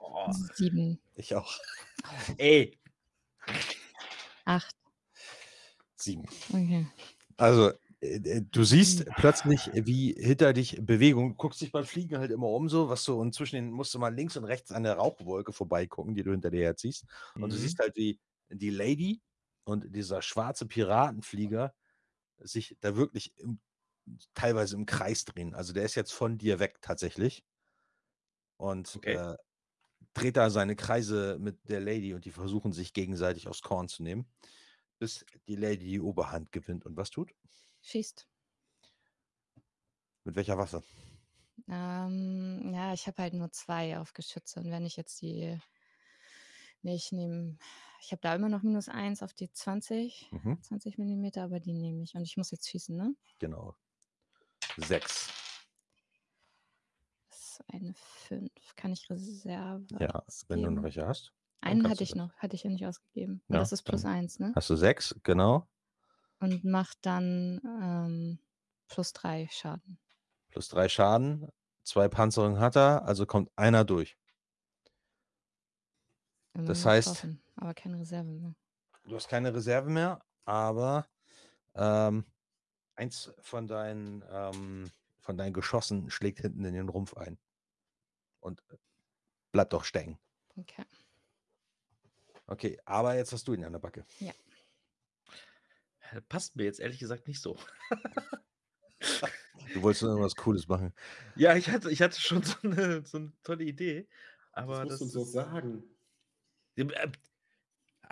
Oh, 0.00 0.32
Sieben. 0.54 0.98
ich 1.14 1.36
auch. 1.36 1.56
ey, 2.38 2.76
Acht. 4.44 4.74
Sieben. 5.94 6.24
Okay. 6.48 6.84
Also, 7.36 7.70
äh, 8.00 8.16
äh, 8.16 8.42
du 8.42 8.64
siehst 8.64 9.04
plötzlich, 9.14 9.70
wie 9.72 10.14
hinter 10.14 10.52
dich 10.52 10.78
Bewegung, 10.84 11.28
du 11.30 11.34
guckst 11.36 11.60
dich 11.60 11.70
beim 11.70 11.84
Fliegen 11.84 12.18
halt 12.18 12.32
immer 12.32 12.48
um 12.48 12.68
so, 12.68 12.88
was 12.88 13.04
so, 13.04 13.20
und 13.20 13.32
zwischen 13.36 13.54
den 13.54 13.70
musst 13.70 13.94
du 13.94 14.00
mal 14.00 14.12
links 14.12 14.36
und 14.36 14.44
rechts 14.46 14.72
an 14.72 14.82
der 14.82 14.94
Rauchwolke 14.94 15.52
vorbeigucken, 15.52 16.16
die 16.16 16.24
du 16.24 16.32
hinter 16.32 16.50
dir 16.50 16.62
herziehst. 16.64 17.04
Und 17.36 17.50
du 17.50 17.56
Mhm. 17.56 17.60
siehst 17.60 17.78
halt, 17.78 17.94
wie 17.94 18.18
die 18.50 18.70
Lady 18.70 19.22
und 19.62 19.94
dieser 19.94 20.22
schwarze 20.22 20.66
Piratenflieger 20.66 21.72
sich 22.40 22.76
da 22.80 22.96
wirklich 22.96 23.32
im, 23.38 23.60
teilweise 24.34 24.76
im 24.76 24.86
Kreis 24.86 25.24
drehen. 25.24 25.54
Also 25.54 25.72
der 25.72 25.84
ist 25.84 25.94
jetzt 25.94 26.12
von 26.12 26.38
dir 26.38 26.58
weg 26.58 26.80
tatsächlich. 26.82 27.44
Und 28.56 28.96
Okay. 28.96 29.14
äh, 29.16 29.36
dreht 30.14 30.36
da 30.36 30.50
seine 30.50 30.76
Kreise 30.76 31.38
mit 31.40 31.68
der 31.68 31.80
Lady 31.80 32.14
und 32.14 32.24
die 32.24 32.30
versuchen 32.30 32.72
sich 32.72 32.92
gegenseitig 32.92 33.48
aufs 33.48 33.62
Korn 33.62 33.88
zu 33.88 34.02
nehmen, 34.02 34.26
bis 34.98 35.24
die 35.48 35.56
Lady 35.56 35.86
die 35.86 36.00
Oberhand 36.00 36.52
gewinnt. 36.52 36.86
Und 36.86 36.96
was 36.96 37.10
tut? 37.10 37.34
Schießt. 37.82 38.26
Mit 40.24 40.36
welcher 40.36 40.58
Waffe? 40.58 40.82
Ähm, 41.68 42.72
ja, 42.74 42.92
ich 42.92 43.06
habe 43.06 43.22
halt 43.22 43.34
nur 43.34 43.50
zwei 43.52 43.98
auf 43.98 44.12
Geschütze. 44.12 44.60
Und 44.60 44.70
wenn 44.70 44.84
ich 44.86 44.96
jetzt 44.96 45.20
die. 45.22 45.58
Nee, 46.82 46.94
ich 46.96 47.12
nehme. 47.12 47.56
Ich 48.00 48.10
habe 48.10 48.20
da 48.20 48.34
immer 48.34 48.48
noch 48.48 48.62
minus 48.62 48.88
eins 48.88 49.22
auf 49.22 49.32
die 49.32 49.50
20. 49.52 50.32
Mhm, 50.32 50.58
20 50.60 50.98
Millimeter, 50.98 51.44
aber 51.44 51.60
die 51.60 51.72
nehme 51.72 52.02
ich. 52.02 52.14
Und 52.14 52.22
ich 52.22 52.36
muss 52.36 52.50
jetzt 52.50 52.68
schießen, 52.68 52.96
ne? 52.96 53.14
genau. 53.38 53.76
Sechs. 54.76 55.28
Das 57.28 57.38
ist 57.38 57.64
eine 57.72 57.94
5. 57.94 58.50
Kann 58.76 58.92
ich 58.92 59.08
Reserve 59.10 59.84
Ja, 59.98 60.22
wenn 60.48 60.62
du 60.62 60.70
noch 60.70 60.82
welche 60.82 61.06
hast. 61.06 61.32
Einen 61.60 61.88
hatte 61.88 62.02
ich 62.02 62.14
noch, 62.14 62.32
hatte 62.36 62.56
ich 62.56 62.64
ja 62.64 62.70
nicht 62.70 62.84
ausgegeben. 62.86 63.42
Ja, 63.48 63.58
das 63.58 63.72
ist 63.72 63.82
plus 63.82 64.02
dann 64.02 64.12
eins, 64.12 64.38
ne? 64.40 64.52
Hast 64.56 64.68
du 64.70 64.76
sechs, 64.76 65.14
genau. 65.22 65.68
Und 66.40 66.64
macht 66.64 66.98
dann 67.02 67.60
ähm, 67.64 68.38
plus 68.88 69.12
drei 69.12 69.46
Schaden. 69.50 69.98
Plus 70.48 70.68
drei 70.68 70.88
Schaden. 70.88 71.48
Zwei 71.84 72.08
Panzerungen 72.08 72.58
hat 72.58 72.76
er, 72.76 73.04
also 73.04 73.26
kommt 73.26 73.50
einer 73.56 73.84
durch. 73.84 74.16
Immerhin 76.54 76.66
Das 76.68 76.84
heißt- 76.86 77.36
aber 77.56 77.74
keine 77.74 77.98
Reserve 78.00 78.28
mehr. 78.28 78.54
Du 79.04 79.14
hast 79.16 79.28
keine 79.28 79.54
Reserve 79.54 79.88
mehr, 79.88 80.24
aber 80.44 81.06
ähm, 81.74 82.24
eins 83.02 83.32
von 83.40 83.66
deinen, 83.66 84.24
ähm, 84.30 84.90
von 85.20 85.36
deinen 85.36 85.52
Geschossen 85.52 86.10
schlägt 86.10 86.40
hinten 86.40 86.64
in 86.64 86.74
den 86.74 86.88
Rumpf 86.88 87.14
ein. 87.14 87.38
Und 88.40 88.62
bleibt 89.50 89.74
auch 89.74 89.84
stecken. 89.84 90.18
Okay. 90.56 90.84
Okay, 92.46 92.80
aber 92.84 93.14
jetzt 93.16 93.32
hast 93.32 93.46
du 93.48 93.54
ihn 93.54 93.64
an 93.64 93.72
der 93.72 93.80
Backe. 93.80 94.04
Äh, 96.10 96.20
Passt 96.28 96.56
mir 96.56 96.64
jetzt 96.64 96.80
ehrlich 96.80 96.98
gesagt 96.98 97.28
nicht 97.28 97.40
so. 97.40 97.58
Du 99.74 99.82
wolltest 99.82 100.02
nur 100.02 100.12
irgendwas 100.12 100.36
Cooles 100.36 100.68
machen. 100.68 100.92
Ja, 101.34 101.56
ich 101.56 101.68
hatte, 101.70 101.90
ich 101.90 102.02
hatte 102.02 102.20
schon 102.20 102.42
so 102.42 102.56
eine, 102.62 103.04
so 103.06 103.18
eine 103.18 103.32
tolle 103.42 103.64
Idee. 103.64 104.06
Aber 104.52 104.84
das 104.84 104.98
das, 104.98 105.00
musst 105.00 105.14
du 105.14 105.20
uns 105.20 105.28
ist, 105.28 105.34
doch 105.34 105.42
sagen. 105.42 105.84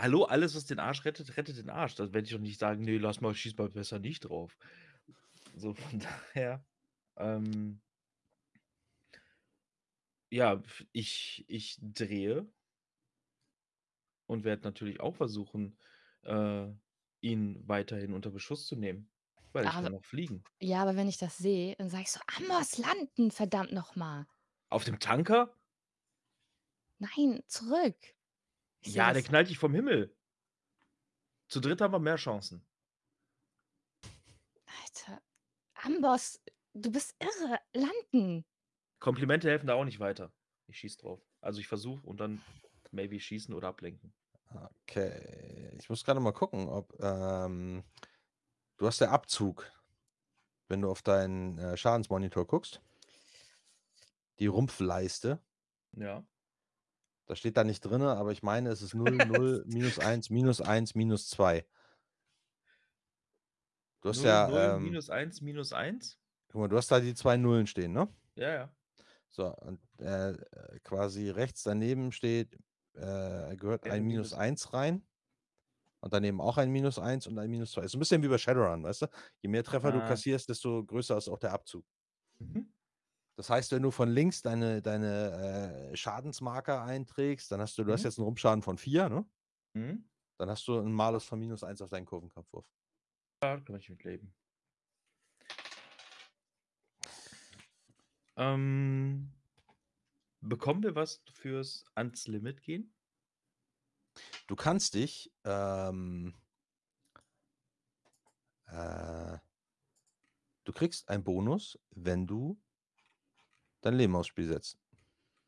Hallo, 0.01 0.25
alles, 0.25 0.55
was 0.55 0.65
den 0.65 0.79
Arsch 0.79 1.05
rettet, 1.05 1.37
rettet 1.37 1.59
den 1.59 1.69
Arsch. 1.69 1.95
Das 1.95 2.15
werde 2.15 2.25
ich 2.25 2.33
doch 2.33 2.41
nicht 2.41 2.59
sagen, 2.59 2.81
nee, 2.85 2.97
lass 2.97 3.21
mal, 3.21 3.35
schieß 3.35 3.59
mal 3.59 3.69
besser 3.69 3.99
nicht 3.99 4.21
drauf. 4.21 4.57
So, 5.55 5.75
von 5.75 6.01
daher. 6.01 6.65
Ähm, 7.19 7.83
ja, 10.31 10.63
ich, 10.93 11.45
ich 11.49 11.77
drehe 11.83 12.51
und 14.27 14.45
werde 14.45 14.63
natürlich 14.63 15.01
auch 15.01 15.17
versuchen, 15.17 15.77
äh, 16.23 16.69
ihn 17.21 17.69
weiterhin 17.69 18.15
unter 18.15 18.31
Beschuss 18.31 18.67
zu 18.67 18.77
nehmen. 18.77 19.11
Weil 19.53 19.67
ich 19.67 19.73
kann 19.73 19.93
noch 19.93 20.05
fliegen. 20.07 20.43
Ja, 20.61 20.81
aber 20.81 20.97
wenn 20.97 21.09
ich 21.09 21.19
das 21.19 21.37
sehe, 21.37 21.77
dann 21.77 21.91
sage 21.91 22.05
ich 22.05 22.11
so, 22.11 22.21
Amos, 22.39 22.79
landen, 22.79 23.31
verdammt 23.31 23.73
nochmal. 23.73 24.27
Auf 24.71 24.85
dem 24.85 24.99
Tanker? 24.99 25.55
Nein, 26.99 27.43
zurück. 27.49 27.97
Ich 28.81 28.95
Ja, 28.95 29.13
der 29.13 29.23
knallt 29.23 29.49
dich 29.49 29.59
vom 29.59 29.75
Himmel. 29.75 30.15
Zu 31.49 31.61
dritt 31.61 31.81
haben 31.81 31.93
wir 31.93 31.99
mehr 31.99 32.17
Chancen. 32.17 32.65
Alter, 34.83 35.21
Amboss, 35.75 36.41
du 36.75 36.91
bist 36.91 37.15
irre. 37.19 37.59
Landen. 37.73 38.45
Komplimente 38.99 39.49
helfen 39.49 39.67
da 39.67 39.75
auch 39.75 39.85
nicht 39.85 40.01
weiter. 40.01 40.33
Ich 40.67 40.79
schieß 40.79 40.99
drauf. 40.99 41.21
Also 41.41 41.61
ich 41.61 41.69
versuche 41.69 42.07
und 42.07 42.21
dann 42.21 42.41
maybe 42.93 43.19
schießen 43.19 43.55
oder 43.55 43.69
ablenken. 43.69 44.13
Okay, 44.83 45.71
ich 45.79 45.89
muss 45.89 46.05
gerade 46.05 46.21
mal 46.21 46.33
gucken, 46.33 46.69
ob 46.69 46.93
ähm, 47.01 47.85
du 48.79 48.87
hast 48.87 49.01
der 49.01 49.13
Abzug, 49.13 49.71
wenn 50.69 50.83
du 50.83 50.91
auf 50.91 51.03
deinen 51.03 51.59
äh, 51.59 51.77
Schadensmonitor 51.77 52.47
guckst. 52.47 52.81
Die 54.41 54.47
Rumpfleiste, 54.47 55.39
Ja. 55.93 56.25
Da 57.31 57.37
steht 57.37 57.57
da 57.57 57.63
nicht 57.63 57.81
drin, 57.83 58.03
aber 58.03 58.33
ich 58.33 58.43
meine, 58.43 58.71
es 58.71 58.83
ist 58.83 58.93
0, 58.95 59.17
0, 59.17 59.65
minus 59.69 60.01
1, 60.01 60.31
minus 60.31 60.61
1, 60.61 60.97
minus 60.97 61.29
2. 61.29 61.65
Du 64.03 64.09
hast 64.09 64.19
0, 64.19 64.27
ja, 64.27 64.49
0, 64.49 64.59
ähm, 64.59 64.83
minus 64.85 65.11
1, 65.11 65.41
minus 65.41 65.73
1. 65.73 66.19
guck 66.49 66.61
mal, 66.63 66.69
du 66.69 66.77
hast 66.77 66.91
da 66.91 66.99
die 66.99 67.15
zwei 67.15 67.37
Nullen 67.37 67.69
stehen, 67.69 67.93
ne? 67.93 68.09
Ja, 68.35 68.51
ja. 68.53 68.75
So, 69.29 69.47
und 69.59 69.81
äh, 70.01 70.33
äh, 70.33 70.81
quasi 70.83 71.31
rechts 71.31 71.63
daneben 71.63 72.11
steht, 72.11 72.57
äh, 72.95 73.55
gehört 73.57 73.87
Ja, 73.87 73.93
ein 73.93 74.05
minus 74.05 74.31
Minus- 74.33 74.35
1 74.35 74.73
rein. 74.73 75.07
Und 76.03 76.13
daneben 76.15 76.41
auch 76.41 76.57
ein 76.57 76.71
minus 76.71 76.99
1 76.99 77.27
und 77.29 77.39
ein 77.39 77.49
minus 77.51 77.73
2. 77.73 77.83
Ist 77.83 77.95
ein 77.95 77.99
bisschen 78.01 78.23
wie 78.25 78.29
bei 78.29 78.39
Shadowrun, 78.39 78.83
weißt 78.83 79.03
du? 79.03 79.07
Je 79.43 79.49
mehr 79.51 79.63
Treffer 79.63 79.93
du 79.93 80.03
Ah. 80.03 80.09
kassierst, 80.09 80.49
desto 80.49 80.83
größer 80.85 81.17
ist 81.19 81.29
auch 81.29 81.39
der 81.39 81.53
Abzug. 81.53 81.85
Mhm. 82.39 82.73
Das 83.41 83.49
heißt, 83.49 83.73
wenn 83.73 83.83
du 83.83 83.91
von 83.91 84.11
links 84.11 84.43
deine, 84.43 84.83
deine 84.83 85.93
äh, 85.93 85.97
Schadensmarker 85.97 86.83
einträgst, 86.83 87.51
dann 87.51 87.63
hast 87.63 87.79
du, 87.79 87.85
du 87.85 87.93
hast 87.95 88.03
Mhm. 88.03 88.05
jetzt 88.05 88.19
einen 88.19 88.27
Rumpfschaden 88.27 88.61
von 88.61 88.77
4, 88.77 89.09
ne? 89.09 89.25
Mhm. 89.73 90.05
Dann 90.37 90.51
hast 90.51 90.69
du 90.69 90.79
einen 90.79 90.93
Malus 90.93 91.25
von 91.25 91.39
minus 91.39 91.65
1 91.65 91.81
auf 91.81 91.89
deinen 91.89 92.05
Kurvenkampfwurf. 92.05 92.67
Ja, 93.43 93.59
kann 93.59 93.77
ich 93.77 93.89
mit 93.89 94.05
leben. 94.05 94.35
Ähm, 98.37 99.33
bekommen 100.43 100.83
wir 100.83 100.95
was 100.95 101.23
fürs 101.33 101.87
ans 101.95 102.27
Limit 102.27 102.63
gehen? 102.63 102.95
Du 104.49 104.55
kannst 104.55 104.93
dich, 104.93 105.33
ähm, 105.45 106.35
äh, 108.67 109.39
du 110.65 110.73
kriegst 110.75 111.09
einen 111.09 111.25
Bonus, 111.25 111.79
wenn 111.93 112.27
du 112.27 112.61
dein 113.81 113.95
Leben 113.95 114.15
aufs 114.17 114.29
Spiel 114.29 114.47
setzt. 114.47 114.79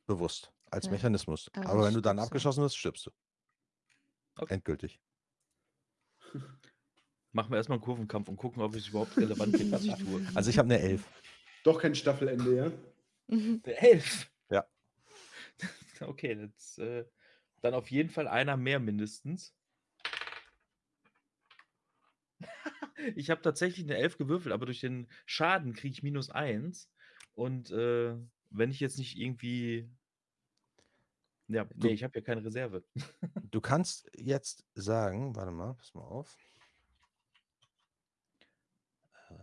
Bewusst. 0.07 0.53
Als 0.71 0.87
Ja, 0.87 0.93
Mechanismus. 0.93 1.51
aber 1.55 1.69
Aber, 1.71 1.85
wenn 1.85 1.95
du 1.95 2.01
dann 2.01 2.19
abgeschossen 2.19 2.63
wirst, 2.63 2.77
stirbst 2.79 3.07
du. 3.07 3.11
Okay. 4.37 4.55
Endgültig. 4.55 5.01
Machen 7.33 7.51
wir 7.51 7.57
erstmal 7.57 7.77
einen 7.77 7.85
Kurvenkampf 7.85 8.29
und 8.29 8.37
gucken, 8.37 8.63
ob 8.63 8.75
es 8.75 8.89
überhaupt 8.89 9.17
relevant 9.17 9.55
geht, 9.55 9.71
was 9.71 9.85
ich 9.85 9.95
tue. 9.97 10.27
Also 10.35 10.51
ich 10.51 10.59
habe 10.59 10.67
eine 10.73 10.81
11. 10.81 11.05
Doch 11.65 11.81
kein 11.81 11.95
Staffelende, 11.95 12.55
ja? 12.57 12.73
Mhm. 13.29 13.63
Der 13.63 13.83
Elf. 13.83 14.31
Ja. 14.51 14.67
Okay, 16.01 16.35
das, 16.35 16.79
äh, 16.79 17.05
dann 17.61 17.75
auf 17.75 17.89
jeden 17.93 18.11
Fall 18.11 18.27
einer 18.27 18.57
mehr 18.57 18.81
mindestens. 18.81 19.55
ich 23.15 23.31
habe 23.31 23.41
tatsächlich 23.41 23.85
eine 23.87 23.97
Elf 23.97 24.19
gewürfelt, 24.19 24.53
aber 24.53 24.67
durch 24.67 24.81
den 24.81 25.09
Schaden 25.27 25.75
kriege 25.75 25.93
ich 25.93 26.03
minus 26.03 26.29
eins. 26.29 26.91
Und 27.35 27.71
äh, 27.71 28.17
wenn 28.51 28.71
ich 28.71 28.81
jetzt 28.81 28.99
nicht 28.99 29.19
irgendwie. 29.19 29.89
Ja, 31.49 31.65
Du- 31.65 31.87
nee, 31.87 31.93
ich 31.95 32.05
habe 32.05 32.19
ja 32.19 32.25
keine 32.25 32.45
Reserve. 32.45 32.85
Du 33.51 33.61
kannst 33.61 34.11
jetzt 34.17 34.65
sagen, 34.75 35.37
warte 35.37 35.51
mal, 35.53 35.75
pass 35.75 35.93
mal 35.93 36.01
auf. 36.05 36.39
Äh, 39.29 39.35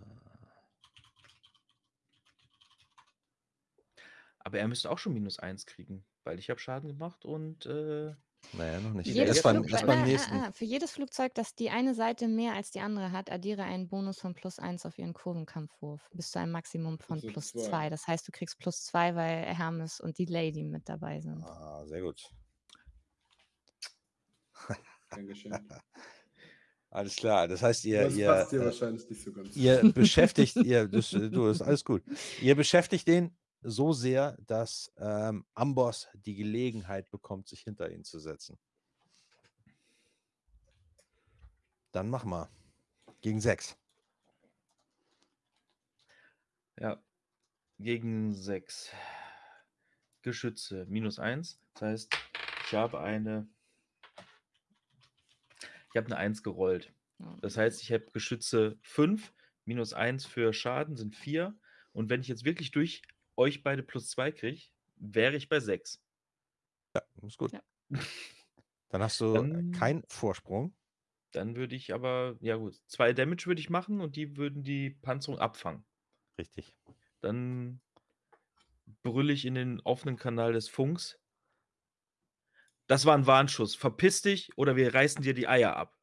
Aber 4.40 4.58
er 4.58 4.68
müsste 4.68 4.90
auch 4.90 4.98
schon 4.98 5.14
minus 5.14 5.38
eins 5.38 5.68
kriegen, 5.68 6.06
weil 6.24 6.40
ich 6.40 6.50
habe 6.50 6.60
Schaden 6.60 6.88
gemacht 6.90 7.24
und 7.24 7.66
äh, 7.68 8.16
Naja, 8.54 8.80
noch 8.80 8.94
nicht. 8.94 9.08
Jedes 9.08 9.38
ist 9.38 9.44
beim, 9.44 9.58
Flugzeug- 9.58 9.72
erst 9.74 9.86
beim 9.86 10.00
Ah, 10.00 10.02
ah, 10.02 10.06
nächsten. 10.06 10.34
ah, 10.36 10.52
für 10.52 10.66
jedes 10.66 10.92
Flugzeug, 10.92 11.34
das 11.36 11.54
die 11.56 11.70
eine 11.70 11.94
Seite 11.94 12.28
mehr 12.28 12.54
als 12.54 12.72
die 12.72 12.80
andere 12.80 13.12
hat, 13.12 13.32
addiere 13.32 13.64
einen 13.64 13.88
Bonus 13.90 14.20
von 14.20 14.34
plus 14.34 14.58
1 14.60 14.86
auf 14.86 14.98
ihren 14.98 15.14
Kurvenkampfwurf 15.14 16.02
bis 16.14 16.32
zu 16.32 16.40
einem 16.40 16.52
Maximum 16.52 16.98
von 17.00 17.22
plus 17.22 17.52
zwei. 17.52 17.70
2. 17.70 17.90
Das 17.90 18.08
heißt, 18.08 18.28
du 18.28 18.32
kriegst 18.32 18.58
plus 18.58 18.86
2, 18.86 19.16
weil 19.16 19.44
Hermes 19.56 20.00
und 20.00 20.18
die 20.18 20.26
Lady 20.26 20.64
mit 20.64 20.88
dabei 20.90 21.20
sind. 21.22 21.44
Ah, 21.44 21.86
sehr 21.86 22.02
gut. 22.02 22.22
Dankeschön. 25.10 25.54
Alles 26.92 27.16
klar. 27.16 27.48
Das 27.48 27.62
heißt, 27.62 27.86
ihr, 27.86 28.04
das 28.06 28.16
ihr, 28.16 28.28
passt 28.28 28.52
dir 28.52 28.62
äh, 28.62 28.66
wahrscheinlich 28.66 29.08
nicht 29.10 29.24
so 29.24 29.32
ganz. 29.32 29.56
ihr 29.56 29.92
beschäftigt, 29.94 30.56
ihr, 30.56 30.88
das, 30.88 31.14
äh, 31.14 31.30
du, 31.30 31.48
ist 31.48 31.62
alles 31.62 31.86
gut. 31.86 32.02
Ihr 32.42 32.56
beschäftigt 32.56 33.08
den 33.08 33.36
so 33.62 33.94
sehr, 33.94 34.38
dass 34.48 34.92
ähm, 34.98 35.46
Amboss 35.54 36.08
die 36.14 36.36
Gelegenheit 36.36 37.10
bekommt, 37.10 37.48
sich 37.48 37.62
hinter 37.62 37.92
ihn 37.92 38.04
zu 38.04 38.20
setzen. 38.20 38.58
Dann 41.92 42.10
mach 42.10 42.24
mal. 42.24 42.50
Gegen 43.22 43.42
sechs. 43.42 43.78
ja, 46.80 47.02
gegen 47.78 48.34
sechs 48.34 48.92
Geschütze 50.22 50.86
minus 50.90 51.20
eins. 51.20 51.60
Das 51.74 51.82
heißt, 51.82 52.18
ich 52.66 52.74
habe 52.74 53.00
eine. 53.00 53.48
Ich 55.92 55.98
habe 55.98 56.06
eine 56.06 56.18
1 56.18 56.44
gerollt. 56.44 56.94
Das 57.42 57.58
heißt, 57.58 57.82
ich 57.82 57.92
habe 57.92 58.06
Geschütze 58.12 58.78
5, 58.84 59.34
minus 59.66 59.94
1 59.94 60.26
für 60.26 60.54
Schaden 60.54 60.96
sind 60.96 61.16
4. 61.16 61.58
Und 61.94 62.10
wenn 62.10 62.22
ich 62.22 62.28
jetzt 62.28 62.46
wirklich 62.46 62.70
durch 62.70 63.02
euch 63.40 63.64
beide 63.64 63.82
plus 63.82 64.10
2 64.12 64.32
kriege, 64.32 64.62
wäre 64.98 65.36
ich 65.36 65.50
bei 65.50 65.60
6. 65.60 66.00
Ja, 66.96 67.02
ist 67.26 67.38
gut. 67.38 67.54
Ja. 67.54 67.62
Dann 68.90 69.02
hast 69.02 69.20
du 69.22 69.34
Dann- 69.34 69.72
keinen 69.72 70.04
Vorsprung. 70.08 70.76
Dann 71.32 71.56
würde 71.56 71.76
ich 71.76 71.94
aber, 71.94 72.38
ja 72.42 72.56
gut, 72.56 72.76
2 72.88 73.14
Damage 73.14 73.46
würde 73.46 73.62
ich 73.62 73.70
machen 73.70 74.02
und 74.02 74.16
die 74.16 74.36
würden 74.36 74.64
die 74.64 74.90
Panzerung 74.90 75.40
abfangen. 75.40 75.86
Richtig. 76.40 76.76
Dann 77.22 77.82
brülle 79.04 79.32
ich 79.34 79.46
in 79.46 79.54
den 79.54 79.80
offenen 79.82 80.18
Kanal 80.18 80.54
des 80.54 80.68
Funks. 80.70 81.20
Das 82.88 83.06
war 83.06 83.16
ein 83.16 83.28
Warnschuss. 83.28 83.76
Verpiss 83.76 84.24
dich 84.24 84.50
oder 84.58 84.76
wir 84.76 84.94
reißen 84.94 85.22
dir 85.22 85.36
die 85.36 85.48
Eier 85.48 85.76
ab. 85.76 85.96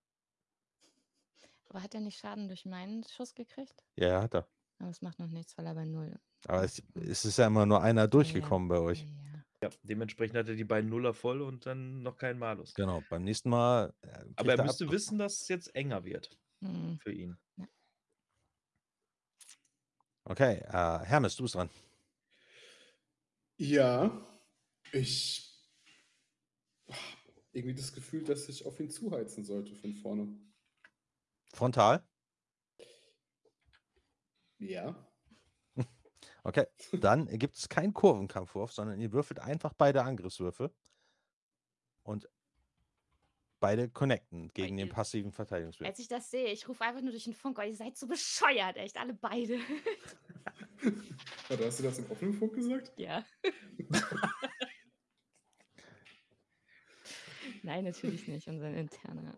Aber 1.69 1.83
hat 1.83 1.95
er 1.95 2.01
nicht 2.01 2.19
Schaden 2.21 2.47
durch 2.47 2.65
meinen 2.65 3.03
Schuss 3.03 3.35
gekriegt? 3.35 3.83
Ja, 3.97 4.09
ja, 4.09 4.23
hat 4.23 4.35
er. 4.37 4.49
Aber 4.78 4.90
es 4.90 5.01
macht 5.03 5.19
noch 5.19 5.28
nichts, 5.31 5.57
weil 5.57 5.66
er 5.66 5.74
bei 5.74 5.85
0. 5.85 6.15
Aber 6.48 6.62
es, 6.65 6.82
es 6.94 7.24
ist 7.24 7.39
ja 7.39 7.47
immer 7.47 7.66
nur 7.66 7.82
einer 7.82 8.09
durchgekommen 8.09 8.69
bei 8.69 8.78
euch. 8.78 9.03
Ja. 9.03 9.09
Ja, 9.62 9.70
dementsprechend 9.82 10.36
hat 10.36 10.48
er 10.48 10.55
die 10.55 10.65
beiden 10.65 10.90
Nuller 10.90 11.15
voll 11.15 11.40
und 11.40 11.65
dann 11.65 12.03
noch 12.03 12.19
keinen 12.19 12.39
Malus. 12.39 12.74
Genau. 12.74 13.03
Beim 13.09 13.24
nächsten 13.24 13.48
Mal. 13.48 13.94
äh, 14.03 14.24
Aber 14.36 14.53
er 14.53 14.59
ab- 14.61 14.66
müsste 14.66 14.90
wissen, 14.90 15.16
dass 15.19 15.40
es 15.40 15.48
jetzt 15.48 15.74
enger 15.74 16.05
wird 16.05 16.39
Hm. 16.62 16.98
für 17.01 17.11
ihn. 17.12 17.39
Okay, 20.24 20.57
äh, 20.69 20.98
Hermes, 21.07 21.36
du 21.36 21.44
bist 21.44 21.55
dran. 21.55 21.70
Ja, 23.57 24.27
ich 24.93 25.43
irgendwie 27.53 27.74
das 27.74 27.94
Gefühl, 27.94 28.24
dass 28.24 28.48
ich 28.51 28.66
auf 28.66 28.78
ihn 28.78 28.90
zuheizen 28.90 29.43
sollte 29.44 29.74
von 29.74 29.94
vorne. 29.94 30.28
Frontal? 31.55 32.07
Ja. 34.59 34.95
Okay, 36.43 36.66
dann 36.93 37.27
gibt 37.39 37.57
es 37.57 37.69
keinen 37.69 37.93
Kurvenkampfwurf, 37.93 38.73
sondern 38.73 39.01
ihr 39.01 39.12
würfelt 39.12 39.41
einfach 39.41 39.73
beide 39.74 40.05
Angriffswürfe 40.05 40.73
und 42.05 42.28
beide 43.59 43.89
connecten 43.89 44.53
gegen 44.53 44.77
den 44.77 44.89
passiven 44.89 45.33
Verteidigungswurf. 45.33 45.89
Als 45.89 45.99
ich 45.99 46.07
das 46.07 46.31
sehe, 46.31 46.53
ich 46.53 46.69
rufe 46.69 46.85
einfach 46.85 47.03
nur 47.03 47.11
durch 47.11 47.24
den 47.24 47.35
Funk, 47.35 47.59
oh, 47.59 47.62
ihr 47.62 47.74
seid 47.74 47.97
so 47.97 48.07
bescheuert, 48.07 48.77
echt, 48.77 48.97
alle 48.97 49.15
beide. 49.15 49.59
Warte, 51.49 51.66
hast 51.66 51.81
du 51.81 51.83
das 51.83 51.99
im 51.99 52.09
offenen 52.12 52.35
Funk 52.35 52.55
gesagt? 52.55 52.93
ja. 52.97 53.24
Nein, 57.65 57.85
natürlich 57.85 58.28
nicht, 58.28 58.47
unser 58.47 58.70
interner. 58.70 59.37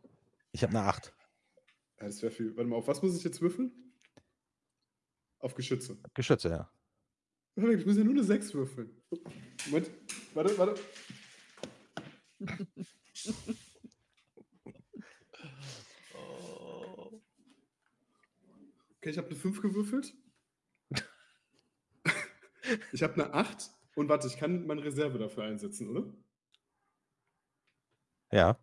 Ich 0.52 0.62
habe 0.62 0.76
eine 0.76 0.86
8. 0.86 1.14
Ja, 2.00 2.06
das 2.06 2.20
wäre 2.20 2.30
viel. 2.30 2.54
Warte 2.54 2.68
mal, 2.68 2.76
auf 2.76 2.86
was 2.86 3.00
muss 3.00 3.16
ich 3.16 3.24
jetzt 3.24 3.40
würfeln? 3.40 3.87
Auf 5.40 5.54
Geschütze. 5.54 5.98
Geschütze, 6.14 6.48
ja. 6.48 6.72
Perfekt, 7.54 7.80
ich 7.80 7.86
muss 7.86 7.96
ja 7.96 8.04
nur 8.04 8.14
eine 8.14 8.24
6 8.24 8.54
würfeln. 8.54 9.02
Moment, 9.66 9.90
warte, 10.34 10.58
warte. 10.58 10.80
Okay, 18.96 19.10
ich 19.10 19.18
habe 19.18 19.28
eine 19.28 19.36
5 19.36 19.62
gewürfelt. 19.62 20.14
ich 22.92 23.02
habe 23.02 23.14
eine 23.14 23.32
8. 23.32 23.70
Und 23.94 24.08
warte, 24.08 24.28
ich 24.28 24.36
kann 24.36 24.66
meine 24.66 24.84
Reserve 24.84 25.18
dafür 25.18 25.44
einsetzen, 25.44 25.88
oder? 25.88 26.12
Ja. 28.30 28.58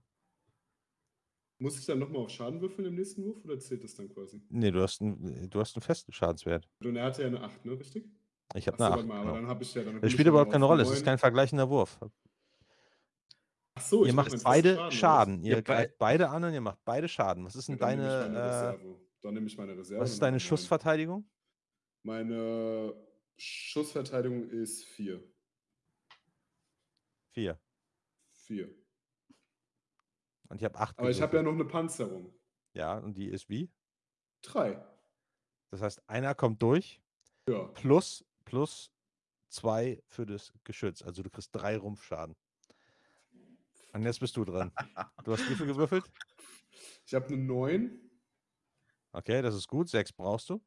Muss 1.57 1.80
ich 1.80 1.86
dann 1.86 1.99
nochmal 1.99 2.22
auf 2.23 2.30
Schaden 2.30 2.60
würfeln 2.60 2.86
im 2.88 2.95
nächsten 2.95 3.23
Wurf 3.23 3.44
oder 3.45 3.57
zählt 3.60 3.84
das 3.84 3.95
dann 3.95 4.10
quasi? 4.10 4.41
Nee, 4.49 4.72
du 4.72 4.82
hast, 4.82 5.02
einen, 5.02 5.49
du 5.49 5.60
hast 5.60 5.76
einen 5.76 5.84
festen 5.84 6.11
Schadenswert. 6.11 6.68
Und 6.84 6.95
er 6.98 7.06
hatte 7.06 7.22
ja 7.22 7.27
eine 7.30 7.41
8, 7.41 7.64
ne? 7.65 7.80
Richtig? 7.80 8.06
Ich 8.56 8.68
habe 8.68 8.77
eine 8.77 8.90
warte 8.90 9.02
8. 9.03 9.07
mal, 9.07 9.19
aber 9.22 9.40
Genau. 9.40 9.60
ich 9.61 9.73
ja 9.73 9.84
dann. 9.84 10.02
Das 10.02 10.11
spielt 10.11 10.27
überhaupt 10.27 10.52
keine 10.52 10.65
Rolle, 10.65 10.84
es 10.84 10.91
ist 10.91 11.06
kein 11.06 11.18
vergleichender 11.18 11.69
Wurf. 11.69 11.98
Achso, 13.73 14.03
Ihr 14.03 14.10
ich 14.10 14.14
macht 14.14 14.44
beide 14.44 14.91
Schaden. 14.91 15.40
oder 15.40 15.48
Ihr 15.48 15.56
Ja, 15.56 15.61
greift 15.61 15.98
beide 15.98 16.30
an 16.30 16.44
und 16.44 16.53
ihr 16.53 16.61
macht 16.61 16.80
beide 16.86 17.07
Schaden. 17.07 17.45
Was 17.45 17.56
ist 17.56 17.68
denn 17.68 17.77
Ja, 17.77 17.88
dann 17.88 17.98
nehme 17.99 18.10
deine, 18.10 18.77
meine 18.77 18.91
äh. 18.91 18.95
Dann 19.22 19.34
nehme 19.34 19.48
ich 19.48 19.57
meine 19.57 19.77
Reserve. 19.77 20.02
was 20.02 20.11
ist 20.11 20.22
deine. 20.22 20.40
Schussverteidigung? 20.40 21.30
Meine 22.03 22.94
Schussverteidigung 23.38 24.49
ist 24.49 24.84
4. 24.86 25.23
4. 27.34 27.60
4. 28.34 28.85
Und 30.49 30.57
ich 30.61 30.65
habe 30.65 30.77
8 30.80 30.97
Aber 30.99 31.09
ich 31.09 31.22
habe 31.22 31.38
ja 31.38 31.43
noch 31.43 31.53
eine 31.53 31.65
Panzerung. 31.65 32.34
Ja, 32.73 32.97
und 32.97 33.15
die 33.17 33.27
ist 33.27 33.49
wie? 33.49 33.72
3. 34.43 34.84
Das 35.72 35.81
heißt, 35.81 36.07
einer 36.07 36.35
kommt 36.35 36.61
durch, 36.61 37.01
Ja. 37.49 37.63
plus, 37.67 38.23
plus 38.45 38.91
2 39.49 40.01
für 40.07 40.26
das 40.26 40.53
Geschütz. 40.63 41.01
Also 41.01 41.23
du 41.23 41.30
kriegst 41.30 41.49
3 41.55 41.77
Rumpfschaden. 41.77 42.35
Und 43.93 44.03
jetzt 44.03 44.19
bist 44.19 44.35
du 44.35 44.43
dran. 44.43 44.72
Du 45.23 45.31
hast 45.31 45.49
wie 45.49 45.55
viel 45.55 45.67
gewürfelt? 45.67 46.11
Ich 47.05 47.13
habe 47.13 47.27
eine 47.27 47.38
9. 47.38 48.11
Okay, 49.13 49.41
das 49.41 49.55
ist 49.55 49.67
gut. 49.67 49.88
6 49.89 50.11
brauchst 50.11 50.49
du. 50.49 50.61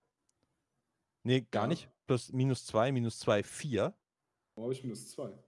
Nee, 1.22 1.42
gar 1.50 1.64
Ja. 1.64 1.68
nicht. 1.68 1.90
Plus 2.06 2.32
minus 2.32 2.64
2, 2.64 2.90
minus 2.90 3.18
2, 3.18 3.42
4. 3.42 3.94
Wo 4.54 4.62
habe 4.62 4.72
ich 4.72 4.82
minus 4.82 5.10
2? 5.10 5.38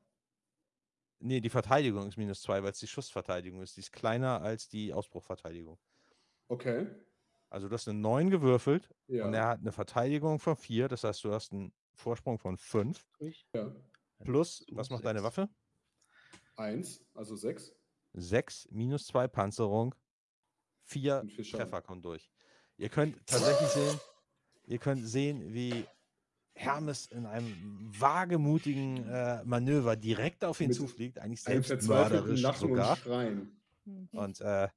Nee, 1.21 1.41
die 1.41 1.51
Verteidigung 1.51 2.09
ist 2.09 2.17
minus 2.17 2.41
2, 2.43 2.63
weil 2.63 2.71
es 2.73 2.79
die 2.79 2.87
Schussverteidigung 2.87 3.61
ist. 3.63 3.77
Die 3.77 3.81
ist 3.81 3.93
kleiner 3.93 4.41
als 4.41 4.69
die 4.69 4.93
Ausbruchverteidigung. 4.95 5.79
Okay. 6.49 6.87
Also 7.51 7.69
du 7.69 7.75
hast 7.75 7.89
eine 7.89 7.99
9 7.99 8.31
gewürfelt 8.31 8.89
Ja. 9.07 9.27
und 9.27 9.35
er 9.35 9.49
hat 9.49 9.61
eine 9.61 9.73
Verteidigung 9.73 10.39
von 10.39 10.57
4. 10.57 10.89
Das 10.89 11.05
heißt, 11.05 11.23
du 11.25 11.33
hast 11.33 11.53
einen 11.53 11.73
Vorsprung 11.95 12.39
von 12.39 12.57
5. 12.57 13.07
ja. 13.53 13.75
Plus, 14.25 14.67
was 14.73 14.91
macht 14.91 15.05
deine. 15.05 15.23
Waffe? 15.23 15.49
1, 16.57 17.05
also 17.15 17.37
6. 17.37 17.73
6 18.13 18.69
minus 18.71 19.07
2 19.07 19.29
Panzerung. 19.29 19.95
4 20.85 21.21
Und 21.21 21.33
vier 21.33 21.45
Schaden. 21.45 21.65
Treffer 21.67 21.83
kommen 21.83 22.03
durch. 22.03 22.31
Ihr 22.77 22.89
könnt 22.89 23.17
tatsächlich 23.27 23.69
sehen, 23.69 24.01
ihr 24.67 24.79
könnt 24.79 25.07
sehen, 25.07 25.53
wie 25.55 25.85
Hermes 26.61 27.07
in 27.07 27.25
einem 27.25 27.57
wagemutigen 27.99 29.09
äh, 29.09 29.43
Manöver 29.45 29.97
direkt 29.97 30.45
auf 30.45 30.61
ihn 30.61 30.69
Mit 30.69 30.77
zufliegt, 30.77 31.19
eigentlich 31.19 31.43
selbstmörderisch 31.43 32.43
sogar. 32.43 32.91
und 32.93 32.99
Schreien. 32.99 33.61
Mhm. 33.87 34.09
Und 34.13 34.41
äh, 34.43 34.69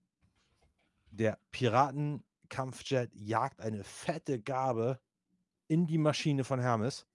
der 1.11 1.38
Piratenkampfjet 1.51 3.14
jagt 3.14 3.60
eine 3.60 3.84
fette 3.84 4.39
Gabe 4.39 4.99
in 5.68 5.85
die 5.85 5.97
Maschine 5.97 6.45
von 6.45 6.61
Hermes. 6.61 7.05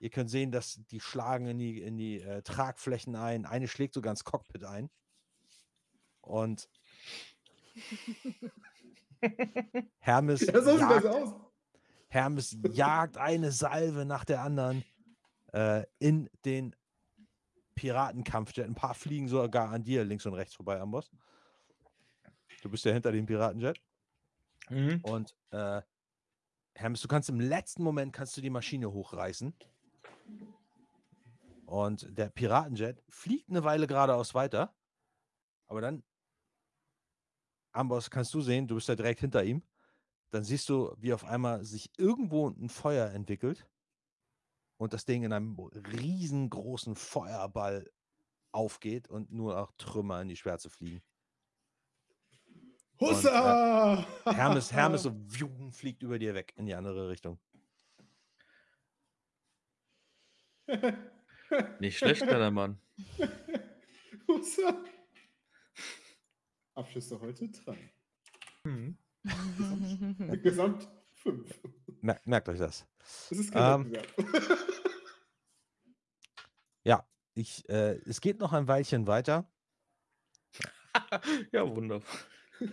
Ihr 0.00 0.10
könnt 0.10 0.28
sehen, 0.28 0.52
dass 0.52 0.78
die 0.90 1.00
schlagen 1.00 1.46
in 1.46 1.58
die, 1.58 1.80
in 1.80 1.96
die 1.96 2.20
äh, 2.20 2.42
Tragflächen 2.42 3.16
ein. 3.16 3.46
Eine 3.46 3.68
schlägt 3.68 3.94
sogar 3.94 4.10
ins 4.10 4.24
Cockpit 4.24 4.64
ein. 4.64 4.90
Und 6.20 6.68
Hermes, 9.98 10.42
Ja, 10.42 10.60
so 10.60 10.78
jagt, 10.78 11.06
aus. 11.06 11.32
Hermes 12.16 12.56
jagt 12.72 13.18
eine 13.18 13.52
Salve 13.52 14.06
nach 14.06 14.24
der 14.24 14.40
anderen 14.40 14.82
äh, 15.52 15.84
in 15.98 16.30
den 16.46 16.74
Piratenkampfjet. 17.74 18.64
Ein 18.64 18.74
paar 18.74 18.94
fliegen 18.94 19.28
sogar 19.28 19.70
an 19.70 19.84
dir 19.84 20.02
links 20.02 20.24
und 20.24 20.32
rechts 20.32 20.54
vorbei, 20.54 20.80
Amboss. 20.80 21.10
Du 22.62 22.70
bist 22.70 22.86
ja 22.86 22.92
hinter 22.92 23.12
dem 23.12 23.26
Piratenjet. 23.26 23.78
Mhm. 24.70 25.00
Und 25.02 25.36
äh, 25.50 25.82
Hermes, 26.74 27.02
du 27.02 27.08
kannst 27.08 27.28
im 27.28 27.38
letzten 27.38 27.82
Moment 27.82 28.14
kannst 28.14 28.34
du 28.36 28.40
die 28.40 28.50
Maschine 28.50 28.90
hochreißen. 28.90 29.54
Und 31.66 32.16
der 32.16 32.30
Piratenjet 32.30 33.02
fliegt 33.10 33.50
eine 33.50 33.62
Weile 33.62 33.86
geradeaus 33.86 34.34
weiter. 34.34 34.74
Aber 35.66 35.82
dann, 35.82 36.02
Amboss, 37.72 38.08
kannst 38.08 38.32
du 38.32 38.40
sehen, 38.40 38.66
du 38.66 38.76
bist 38.76 38.88
ja 38.88 38.94
direkt 38.96 39.20
hinter 39.20 39.44
ihm. 39.44 39.62
Dann 40.36 40.44
siehst 40.44 40.68
du, 40.68 40.94
wie 40.98 41.14
auf 41.14 41.24
einmal 41.24 41.64
sich 41.64 41.88
irgendwo 41.96 42.50
ein 42.50 42.68
Feuer 42.68 43.10
entwickelt 43.10 43.66
und 44.76 44.92
das 44.92 45.06
Ding 45.06 45.22
in 45.22 45.32
einem 45.32 45.58
riesengroßen 45.58 46.94
Feuerball 46.94 47.90
aufgeht 48.52 49.08
und 49.08 49.32
nur 49.32 49.54
noch 49.54 49.72
Trümmer 49.78 50.20
in 50.20 50.28
die 50.28 50.36
Schwärze 50.36 50.68
fliegen. 50.68 51.02
Und, 52.98 53.08
äh, 53.08 53.14
Hussa! 53.14 54.06
Hermes, 54.26 54.70
Hermes 54.74 55.04
so 55.04 55.12
wium, 55.16 55.72
fliegt 55.72 56.02
über 56.02 56.18
dir 56.18 56.34
weg 56.34 56.52
in 56.56 56.66
die 56.66 56.74
andere 56.74 57.08
Richtung. 57.08 57.38
Nicht 61.80 61.96
schlecht, 61.96 62.26
kleiner 62.26 62.50
Mann. 62.50 62.78
Hussa! 64.28 64.84
Abschlüsse 66.74 67.18
heute 67.22 67.48
3. 67.48 67.78
Mhm. 68.64 68.98
Gesamt 70.42 70.88
5. 71.14 71.60
Merkt, 72.00 72.26
merkt 72.26 72.48
euch 72.48 72.58
das. 72.58 72.86
Das 73.28 73.38
ist 73.38 73.52
kein 73.52 73.86
Ähm. 73.86 73.92
Ja, 76.84 77.04
ich, 77.34 77.68
äh, 77.68 77.96
es 78.06 78.20
geht 78.20 78.38
noch 78.38 78.52
ein 78.52 78.68
Weilchen 78.68 79.08
weiter. 79.08 79.50
ja, 81.52 81.68
wunderbar. 81.68 82.06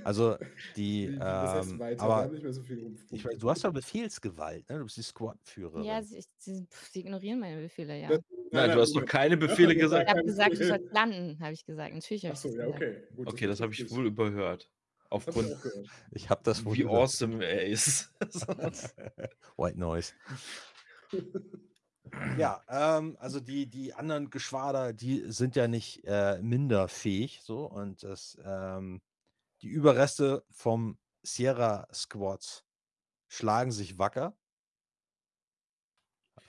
Also 0.03 0.37
die, 0.75 1.13
das 1.17 1.53
heißt 1.53 1.71
ähm, 1.71 1.79
weiter, 1.79 2.01
aber 2.03 2.15
haben 2.17 2.31
nicht 2.33 2.43
mehr 2.43 2.53
so 2.53 2.63
ich 3.09 3.25
weiß, 3.25 3.37
du 3.37 3.49
hast 3.49 3.63
ja 3.63 3.71
Befehlsgewalt, 3.71 4.69
ne? 4.69 4.77
Du 4.77 4.83
bist 4.85 4.97
die 4.97 5.01
Squad-Führerin. 5.03 5.83
ja, 5.83 6.01
sie, 6.01 6.23
sie, 6.37 6.67
sie 6.91 6.99
ignorieren 6.99 7.39
meine 7.39 7.61
Befehle, 7.61 7.99
ja. 7.99 8.09
Das- 8.09 8.21
Nein, 8.51 8.69
du 8.71 8.81
hast 8.81 8.95
doch 8.95 9.03
keine 9.05 9.35
Befehle 9.35 9.75
gesagt. 9.75 10.07
Ich 10.07 10.15
habe 10.15 10.23
gesagt, 10.25 10.59
du 10.59 10.67
sollst 10.67 10.93
landen, 10.93 11.39
habe 11.39 11.53
ich 11.53 11.65
gesagt. 11.65 11.91
Natürlich 11.91 12.23
habe 12.23 12.35
ich 12.35 12.39
Achso, 12.39 12.49
das 12.49 12.57
ja, 12.57 12.65
gesagt. 12.65 12.83
okay. 12.83 13.03
Gut, 13.15 13.27
Okay, 13.27 13.47
das 13.47 13.59
habe 13.61 13.73
ich 13.73 13.89
wohl 13.89 14.05
überhört. 14.05 14.69
Aufgrund. 15.13 15.55
Ich 16.09 16.31
habe 16.31 16.41
das 16.43 16.65
wohl 16.65 16.73
wie 16.73 16.79
gesagt. 16.79 16.95
awesome 16.95 17.45
er 17.45 17.67
ist. 17.67 18.11
White 19.57 19.79
Noise. 19.79 20.13
Ja, 22.37 22.61
ähm, 22.69 23.17
also 23.19 23.39
die, 23.39 23.65
die 23.65 23.95
anderen 23.95 24.29
Geschwader, 24.29 24.93
die 24.93 25.23
sind 25.31 25.55
ja 25.55 25.67
nicht 25.67 26.03
äh, 26.05 26.37
minder 26.43 26.87
fähig, 26.87 27.41
so 27.41 27.65
und 27.65 28.03
das, 28.03 28.37
ähm, 28.45 29.01
die 29.63 29.69
Überreste 29.69 30.45
vom 30.51 30.99
Sierra 31.23 31.87
Squads 31.91 32.65
schlagen 33.27 33.71
sich 33.71 33.97
wacker. 33.97 34.37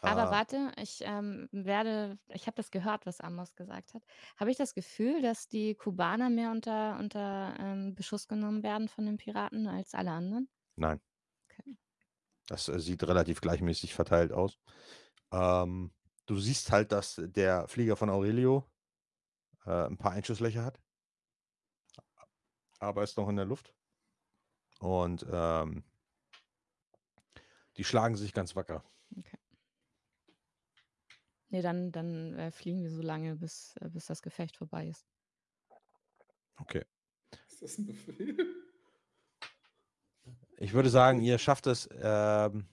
Aber 0.07 0.31
warte, 0.31 0.73
ich 0.81 1.01
ähm, 1.03 1.49
werde, 1.53 2.19
ich 2.29 2.47
habe 2.47 2.57
das 2.57 2.71
gehört, 2.71 3.07
was 3.07 3.21
Amos 3.21 3.55
gesagt 3.55 3.95
hat. 3.95 4.03
Habe 4.37 4.51
ich 4.51 4.57
das 4.57 4.75
Gefühl, 4.75 5.23
dass 5.23 5.49
die 5.49 5.75
Kubaner 5.75 6.31
mehr 6.31 6.51
unter, 6.51 6.99
unter 6.99 7.55
ähm, 7.59 7.95
Beschuss 7.95 8.29
genommen 8.29 8.63
werden 8.63 8.89
von 8.89 9.07
den 9.07 9.17
Piraten 9.17 9.67
als 9.67 9.95
alle 9.95 10.13
anderen? 10.13 10.49
Nein. 10.77 11.01
Okay. 11.45 11.77
Das 12.49 12.69
äh, 12.69 12.79
sieht 12.79 13.03
relativ 13.05 13.41
gleichmäßig 13.41 13.95
verteilt 13.95 14.33
aus. 14.33 14.59
Ähm, 15.33 15.93
du 16.27 16.39
siehst 16.39 16.71
halt, 16.71 16.93
dass 16.93 17.21
der 17.23 17.69
Flieger 17.69 17.97
von 17.97 18.11
Aurelio 18.11 18.71
äh, 19.67 19.87
ein 19.87 19.99
paar 19.99 20.13
Einschusslöcher 20.13 20.65
hat. 20.65 20.81
aber 22.79 23.03
ist 23.03 23.17
noch 23.17 23.29
in 23.29 23.37
der 23.37 23.47
Luft. 23.47 23.75
Und 24.81 25.25
ähm, 25.31 25.85
die 27.77 27.85
schlagen 27.85 28.17
sich 28.17 28.33
ganz 28.33 28.55
wacker. 28.55 28.85
Nee, 31.55 31.63
dann, 31.63 31.93
dann 31.93 32.37
äh, 32.37 32.51
fliegen 32.51 32.83
wir 32.83 32.91
so 32.91 33.01
lange, 33.01 33.37
bis, 33.37 33.77
äh, 33.77 33.89
bis 33.89 34.07
das 34.07 34.23
Gefecht 34.23 34.57
vorbei 34.57 34.89
ist. 34.89 35.07
Okay. 36.57 36.85
Ist 37.47 37.63
das 37.63 37.79
ein 37.79 37.87
Befehl? 37.87 38.37
Ich 40.57 40.73
würde 40.73 40.91
sagen, 40.91 41.21
ihr 41.21 41.39
schafft 41.39 41.69
es. 41.69 41.89
Ähm, 41.93 42.67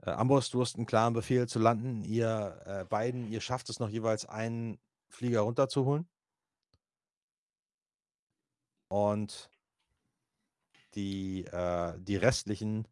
äh, 0.00 0.12
Amboss, 0.12 0.48
du 0.48 0.62
hast 0.62 0.76
einen 0.76 0.86
klaren 0.86 1.12
Befehl 1.12 1.46
zu 1.46 1.58
landen. 1.58 2.02
Ihr 2.02 2.62
äh, 2.64 2.84
beiden, 2.86 3.30
ihr 3.30 3.42
schafft 3.42 3.68
es 3.68 3.80
noch 3.80 3.90
jeweils 3.90 4.24
einen 4.24 4.78
Flieger 5.10 5.40
runterzuholen. 5.40 6.08
Und 8.88 9.50
die, 10.94 11.44
äh, 11.44 11.98
die 11.98 12.16
restlichen 12.16 12.88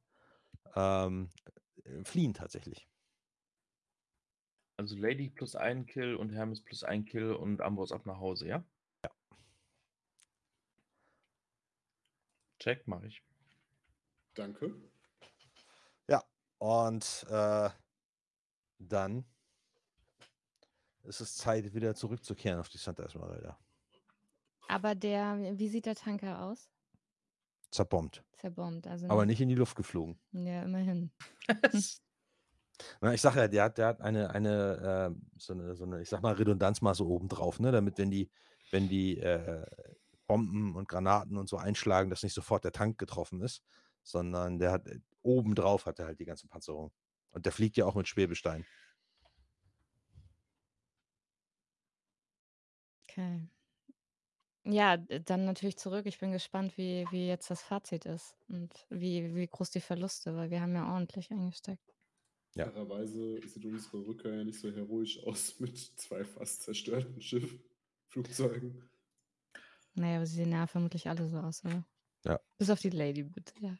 ähm, 0.76 1.30
äh, 1.84 2.04
fliehen 2.04 2.34
tatsächlich. 2.34 2.86
Also 4.78 4.96
Lady 4.96 5.28
plus 5.28 5.54
ein 5.54 5.84
Kill 5.84 6.14
und 6.14 6.30
Hermes 6.30 6.62
plus 6.62 6.82
ein 6.82 7.04
Kill 7.04 7.32
und 7.32 7.60
Ambrose 7.60 7.94
ab 7.94 8.06
nach 8.06 8.18
Hause, 8.18 8.48
ja? 8.48 8.64
Ja. 9.04 9.10
Check, 12.58 12.88
mache 12.88 13.08
ich. 13.08 13.22
Danke. 14.34 14.74
Und 16.58 17.26
äh, 17.30 17.70
dann 18.78 19.24
ist 21.04 21.20
es 21.20 21.36
Zeit, 21.36 21.72
wieder 21.72 21.94
zurückzukehren 21.94 22.58
auf 22.58 22.68
die 22.68 22.78
Santa 22.78 23.04
Esmeralda. 23.04 23.58
Aber 24.68 24.94
der, 24.94 25.58
wie 25.58 25.68
sieht 25.68 25.86
der 25.86 25.94
Tanker 25.94 26.42
aus? 26.42 26.68
Zerbombt. 27.70 28.24
Zerbombt. 28.36 28.86
Also 28.86 29.08
Aber 29.08 29.24
nicht 29.24 29.40
in 29.40 29.48
die 29.48 29.54
Luft 29.54 29.76
geflogen. 29.76 30.18
Ja, 30.32 30.62
immerhin. 30.62 31.10
Na, 33.00 33.12
ich 33.14 33.20
sage 33.20 33.40
ja, 33.40 33.48
der 33.48 33.64
hat, 33.64 33.78
der 33.78 33.86
hat 33.88 34.00
eine, 34.00 34.30
eine, 34.30 35.12
äh, 35.14 35.20
so 35.38 35.52
eine, 35.52 35.74
so 35.76 35.84
eine, 35.84 36.00
ich 36.02 36.08
sag 36.08 36.22
mal, 36.22 36.34
Redundanzmasse 36.34 37.06
oben 37.06 37.28
drauf, 37.28 37.60
ne? 37.60 37.72
Damit, 37.72 37.98
wenn 37.98 38.10
die, 38.10 38.30
wenn 38.70 38.88
die 38.88 39.18
äh, 39.18 39.64
Bomben 40.26 40.76
und 40.76 40.88
Granaten 40.88 41.36
und 41.36 41.48
so 41.48 41.56
einschlagen, 41.56 42.10
dass 42.10 42.22
nicht 42.22 42.34
sofort 42.34 42.64
der 42.64 42.72
Tank 42.72 42.98
getroffen 42.98 43.40
ist, 43.42 43.62
sondern 44.02 44.58
der 44.58 44.72
hat 44.72 44.86
äh, 44.86 45.00
oben 45.22 45.54
drauf 45.54 45.86
hat 45.86 45.98
er 45.98 46.06
halt 46.06 46.20
die 46.20 46.24
ganze 46.26 46.46
Panzerung. 46.48 46.92
Und 47.30 47.44
der 47.46 47.52
fliegt 47.52 47.76
ja 47.76 47.84
auch 47.86 47.94
mit 47.94 48.08
Schwebestein. 48.08 48.66
Okay. 53.10 53.48
Ja, 54.64 54.96
dann 54.98 55.44
natürlich 55.46 55.78
zurück. 55.78 56.06
Ich 56.06 56.18
bin 56.20 56.30
gespannt, 56.32 56.76
wie, 56.78 57.06
wie 57.10 57.26
jetzt 57.26 57.50
das 57.50 57.62
Fazit 57.62 58.04
ist 58.06 58.36
und 58.48 58.86
wie, 58.90 59.34
wie 59.34 59.46
groß 59.48 59.70
die 59.70 59.80
Verluste, 59.80 60.36
weil 60.36 60.50
wir 60.50 60.60
haben 60.60 60.74
ja 60.76 60.92
ordentlich 60.92 61.30
eingesteckt. 61.32 61.97
Ja. 62.54 62.70
Fairerweise 62.70 63.40
sieht 63.46 63.64
unsere 63.64 64.06
Rückkehr 64.06 64.34
ja 64.34 64.44
nicht 64.44 64.58
so 64.58 64.70
heroisch 64.70 65.22
aus 65.24 65.58
mit 65.60 65.76
zwei 65.96 66.24
fast 66.24 66.62
zerstörten 66.62 67.20
Schiff, 67.20 67.58
Flugzeugen. 68.08 68.88
Naja, 69.94 70.16
aber 70.16 70.26
sie 70.26 70.36
sehen 70.36 70.52
ja 70.52 70.66
vermutlich 70.66 71.08
alle 71.08 71.28
so 71.28 71.38
aus, 71.38 71.64
oder? 71.64 71.84
Ja. 72.24 72.40
Bis 72.58 72.70
auf 72.70 72.80
die 72.80 72.90
Lady, 72.90 73.22
bitte. 73.24 73.52
Ja. 73.60 73.76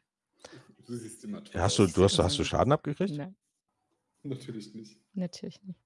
Du 0.86 0.96
siehst 0.96 1.24
immer 1.24 1.42
toll 1.42 1.54
Ja, 1.56 1.62
hast 1.62 1.78
du, 1.78 1.84
aus. 1.84 1.92
du 1.92 2.04
hast, 2.04 2.18
hast 2.18 2.38
du 2.38 2.44
Schaden 2.44 2.72
abgekriegt? 2.72 3.14
Nein, 3.16 3.36
Natürlich 4.22 4.74
nicht. 4.74 5.00
natürlich 5.14 5.62
nicht. 5.62 5.80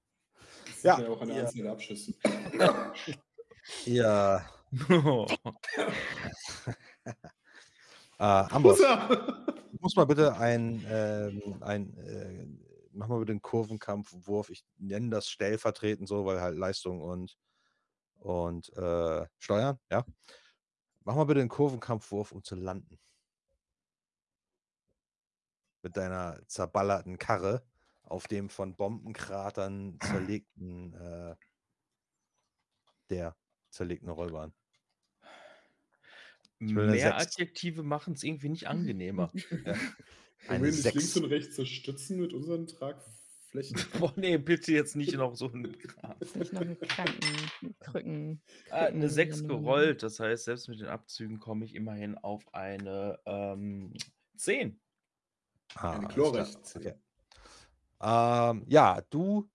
Das 0.65 0.75
sieht 0.75 0.83
Ja, 0.83 0.99
ja 1.01 1.09
auch 1.09 1.21
an 1.21 1.27
der 1.29 1.37
ja. 1.43 1.51
Der 1.51 1.71
Abschüsse. 1.71 2.13
Ja. 3.85 4.49
Äh, 8.19 8.23
Amboss, 8.23 8.79
muss 9.81 9.95
mal 9.95 10.05
bitte 10.05 10.35
ein, 10.37 10.85
ähm, 10.87 11.57
ein 11.61 12.59
äh, 12.93 12.97
mach 12.97 13.07
mal 13.07 13.19
bitte 13.19 13.31
einen 13.31 13.41
Kurvenkampfwurf. 13.41 14.49
Ich 14.49 14.65
nenne 14.77 15.09
das 15.09 15.29
stellvertretend 15.29 16.07
so, 16.07 16.25
weil 16.25 16.41
halt 16.41 16.57
Leistung 16.57 17.01
und, 17.01 17.37
und 18.15 18.71
äh, 18.77 19.25
Steuern, 19.37 19.79
ja. 19.91 20.05
Mach 21.05 21.15
mal 21.15 21.25
bitte 21.25 21.41
einen 21.41 21.49
Kurvenkampfwurf, 21.49 22.31
um 22.31 22.43
zu 22.43 22.55
landen. 22.55 22.99
Mit 25.81 25.97
deiner 25.97 26.39
zerballerten 26.47 27.17
Karre 27.17 27.65
auf 28.03 28.27
dem 28.27 28.49
von 28.49 28.75
Bombenkratern 28.75 29.97
zerlegten, 30.01 30.93
äh, 30.93 31.35
der 33.09 33.35
zerlegten 33.69 34.09
Rollbahn. 34.09 34.53
Mehr. 36.59 37.17
Adjektive 37.17 37.83
machen 37.83 38.13
es 38.13 38.23
irgendwie 38.23 38.49
nicht 38.49 38.67
angenehmer. 38.67 39.31
Ja. 39.65 39.75
Eine 40.47 40.65
wir 40.65 40.71
nicht 40.71 40.93
links 40.93 41.17
und 41.17 41.25
rechts 41.25 41.55
so 41.55 41.65
stützen 41.65 42.19
mit 42.19 42.33
unseren 42.33 42.67
Tragflächen? 42.67 43.77
Boah, 43.99 44.13
nee, 44.15 44.37
bitte 44.37 44.71
jetzt 44.71 44.95
nicht 44.95 45.13
noch 45.13 45.35
so 45.35 45.47
ein 45.47 45.77
Kram. 45.77 46.15
Ist 46.19 46.35
nicht 46.35 46.53
noch 46.53 46.61
ein 46.61 46.79
Kranken, 46.79 47.75
Krücken. 47.79 48.41
Ah, 48.69 48.85
eine 48.85 49.09
6 49.09 49.39
Krücken- 49.39 49.47
gerollt, 49.47 50.03
das 50.03 50.19
heißt, 50.19 50.45
selbst 50.45 50.67
mit 50.69 50.79
den 50.79 50.87
Abzügen 50.87 51.39
komme 51.39 51.65
ich 51.65 51.75
immerhin 51.75 52.17
auf 52.17 52.53
eine 52.53 53.19
ähm, 53.25 53.93
10. 54.37 54.79
Ah, 55.75 55.97
Eine 55.97 56.07
glorreiche 56.07 56.57
Okay. 56.75 56.93
Ähm, 58.01 58.65
ja, 58.67 59.01
du 59.09 59.49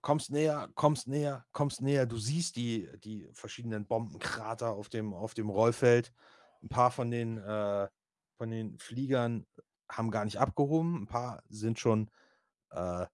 kommst 0.00 0.30
näher, 0.30 0.70
kommst 0.74 1.08
näher, 1.08 1.44
kommst 1.52 1.82
näher. 1.82 2.06
Du 2.06 2.16
siehst 2.16 2.56
die, 2.56 2.88
die 3.02 3.28
verschiedenen 3.32 3.86
Bombenkrater 3.86 4.70
auf 4.70 4.88
dem, 4.88 5.12
auf 5.12 5.34
dem 5.34 5.50
Rollfeld. 5.50 6.12
Ein 6.62 6.68
paar 6.68 6.90
von 6.90 7.10
den, 7.10 7.38
äh, 7.38 7.88
von 8.36 8.50
den 8.50 8.78
Fliegern 8.78 9.46
haben 9.96 10.10
gar 10.10 10.24
nicht 10.24 10.38
abgehoben. 10.38 11.02
Ein 11.02 11.06
paar 11.06 11.42
sind 11.48 11.78
schon 11.78 12.10
äh, 12.70 13.06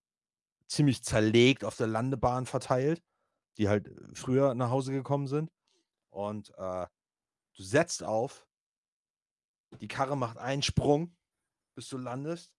ziemlich 0.66 1.02
zerlegt 1.02 1.64
auf 1.64 1.76
der 1.76 1.86
Landebahn 1.86 2.46
verteilt, 2.46 3.02
die 3.56 3.68
halt 3.68 3.90
früher 4.14 4.55
nach 4.55 4.70
Hause 4.70 4.92
gekommen 4.92 5.26
sind. 5.26 5.50
Und 6.10 6.50
äh, 6.56 6.86
du 7.55 7.62
setzt 7.62 8.02
auf. 8.02 8.46
Die 9.80 9.88
Karre 9.88 10.16
macht 10.16 10.38
einen 10.38 10.62
Sprung, 10.62 11.16
bis 11.74 11.88
du 11.88 11.98
landest. 11.98 12.52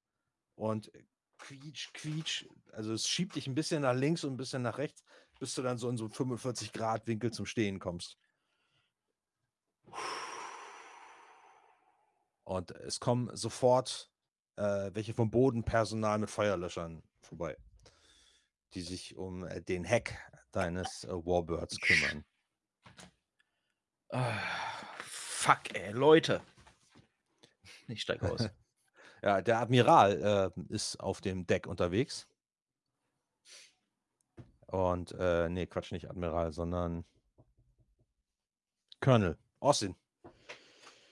Und 0.55 0.91
quietsch, 1.37 1.93
quietsch. 1.93 2.45
Also 2.73 2.93
es 2.93 3.07
schiebt 3.07 3.35
dich 3.35 3.47
ein 3.47 3.55
bisschen 3.55 3.81
nach 3.81 3.95
links 3.95 4.23
und 4.23 4.33
ein 4.33 4.37
bisschen 4.37 4.61
nach 4.61 4.77
rechts, 4.77 5.03
bis 5.39 5.55
du 5.55 5.61
dann 5.61 5.77
so 5.77 5.89
in 5.89 5.97
so 5.97 6.05
einen 6.05 6.13
45 6.13 6.73
Grad 6.73 7.07
Winkel 7.07 7.31
zum 7.31 7.45
Stehen 7.45 7.79
kommst. 7.79 8.17
Und 12.49 12.71
es 12.71 12.99
kommen 12.99 13.30
sofort 13.38 14.09
äh, 14.55 14.89
welche 14.95 15.13
vom 15.13 15.30
Bodenpersonal 15.30 16.17
mit 16.17 16.31
Feuerlöschern 16.31 17.03
vorbei, 17.21 17.55
die 18.73 18.81
sich 18.81 19.15
um 19.15 19.45
äh, 19.45 19.61
den 19.61 19.84
Heck 19.84 20.17
deines 20.51 21.03
äh, 21.03 21.09
Warbirds 21.09 21.80
kümmern. 21.80 22.26
Ah, 24.09 24.39
fuck, 24.97 25.76
ey, 25.76 25.91
Leute. 25.91 26.41
Ich 27.88 28.01
steige 28.01 28.31
aus. 28.31 28.49
Ja, 29.21 29.41
der 29.41 29.59
Admiral 29.59 30.53
äh, 30.57 30.73
ist 30.73 30.97
auf 31.01 31.19
dem 31.19 31.45
Deck 31.45 31.67
unterwegs. 31.67 32.26
Und, 34.65 35.11
äh, 35.19 35.49
nee, 35.49 35.67
Quatsch, 35.67 35.91
nicht 35.91 36.09
Admiral, 36.09 36.53
sondern 36.53 37.03
Colonel 39.01 39.38
Austin. 39.59 39.93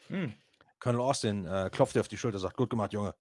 Hm. 0.08 0.34
Colonel 0.80 1.02
Austin 1.02 1.46
äh, 1.46 1.70
klopft 1.72 1.96
dir 1.96 2.02
auf 2.02 2.08
die 2.08 2.18
Schulter, 2.18 2.40
sagt, 2.40 2.58
gut 2.58 2.70
gemacht, 2.70 2.94
Junge. 2.94 3.16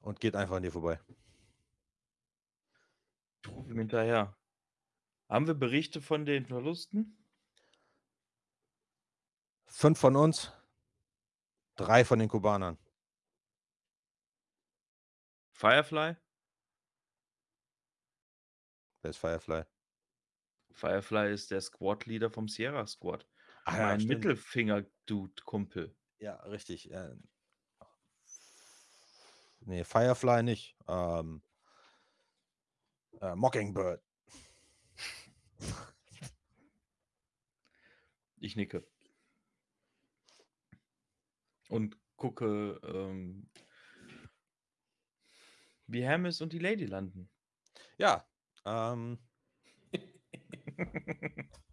Und 0.00 0.20
geht 0.20 0.36
einfach 0.36 0.56
an 0.56 0.62
dir 0.62 0.72
vorbei. 0.72 1.00
Ich 3.42 3.50
rufe 3.50 3.70
ihm 3.70 3.78
hinterher. 3.78 4.36
Haben 5.28 5.46
wir 5.46 5.54
Berichte 5.54 6.00
von 6.00 6.24
den 6.24 6.46
Verlusten? 6.46 7.16
Fünf 9.66 9.98
von 9.98 10.16
uns, 10.16 10.52
drei 11.76 12.04
von 12.04 12.18
den 12.18 12.28
Kubanern. 12.28 12.78
Firefly? 15.52 16.16
Wer 19.00 19.10
ist 19.10 19.18
Firefly? 19.18 19.64
Firefly 20.72 21.32
ist 21.32 21.50
der 21.50 21.60
Squad-Leader 21.60 22.30
vom 22.30 22.48
Sierra 22.48 22.86
Squad. 22.86 23.26
Ach 23.64 23.76
ja, 23.76 23.86
mein. 23.88 24.06
Mittelfinger-Dude-Kumpel. 24.06 25.94
Ja, 26.18 26.36
richtig. 26.44 26.90
Äh, 26.90 27.14
nee, 29.60 29.84
Firefly 29.84 30.42
nicht. 30.42 30.76
Ähm, 30.88 31.42
äh, 33.20 33.34
Mockingbird. 33.34 34.02
Ich 38.38 38.56
nicke. 38.56 38.84
Und 41.68 41.96
gucke, 42.16 42.80
ähm, 42.84 43.48
wie 45.86 46.02
Hermes 46.02 46.40
und 46.40 46.52
die 46.52 46.58
Lady 46.58 46.86
landen. 46.86 47.30
Ja, 47.98 48.26
ähm, 48.64 49.18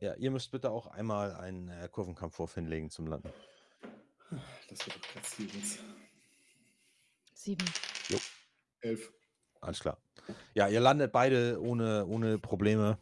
Ja, 0.00 0.14
ihr 0.14 0.30
müsst 0.30 0.52
bitte 0.52 0.70
auch 0.70 0.86
einmal 0.86 1.34
einen 1.34 1.68
äh, 1.68 1.88
Kurvenkampfwurf 1.90 2.54
hinlegen 2.54 2.88
zum 2.88 3.08
Landen. 3.08 3.32
Das 4.68 4.86
wird 4.86 4.96
doch 4.96 5.08
platzierend. 5.12 5.78
Sieben. 7.34 7.66
Elf. 8.80 9.12
Alles 9.60 9.80
klar. 9.80 9.98
Ja, 10.54 10.68
ihr 10.68 10.80
landet 10.80 11.10
beide 11.10 11.60
ohne, 11.60 12.06
ohne 12.06 12.38
Probleme. 12.38 12.98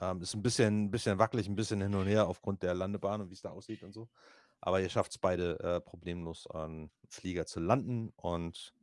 Ähm, 0.00 0.22
ist 0.22 0.34
ein 0.34 0.42
bisschen, 0.42 0.90
bisschen 0.90 1.18
wackelig, 1.18 1.46
ein 1.46 1.56
bisschen 1.56 1.82
hin 1.82 1.94
und 1.94 2.06
her 2.06 2.26
aufgrund 2.26 2.62
der 2.62 2.74
Landebahn 2.74 3.20
und 3.20 3.28
wie 3.28 3.34
es 3.34 3.42
da 3.42 3.50
aussieht 3.50 3.82
und 3.82 3.92
so. 3.92 4.08
Aber 4.62 4.80
ihr 4.80 4.88
schafft 4.88 5.10
es 5.10 5.18
beide 5.18 5.58
äh, 5.60 5.80
problemlos, 5.80 6.46
an 6.46 6.90
Flieger 7.08 7.44
zu 7.44 7.60
landen 7.60 8.10
und 8.16 8.74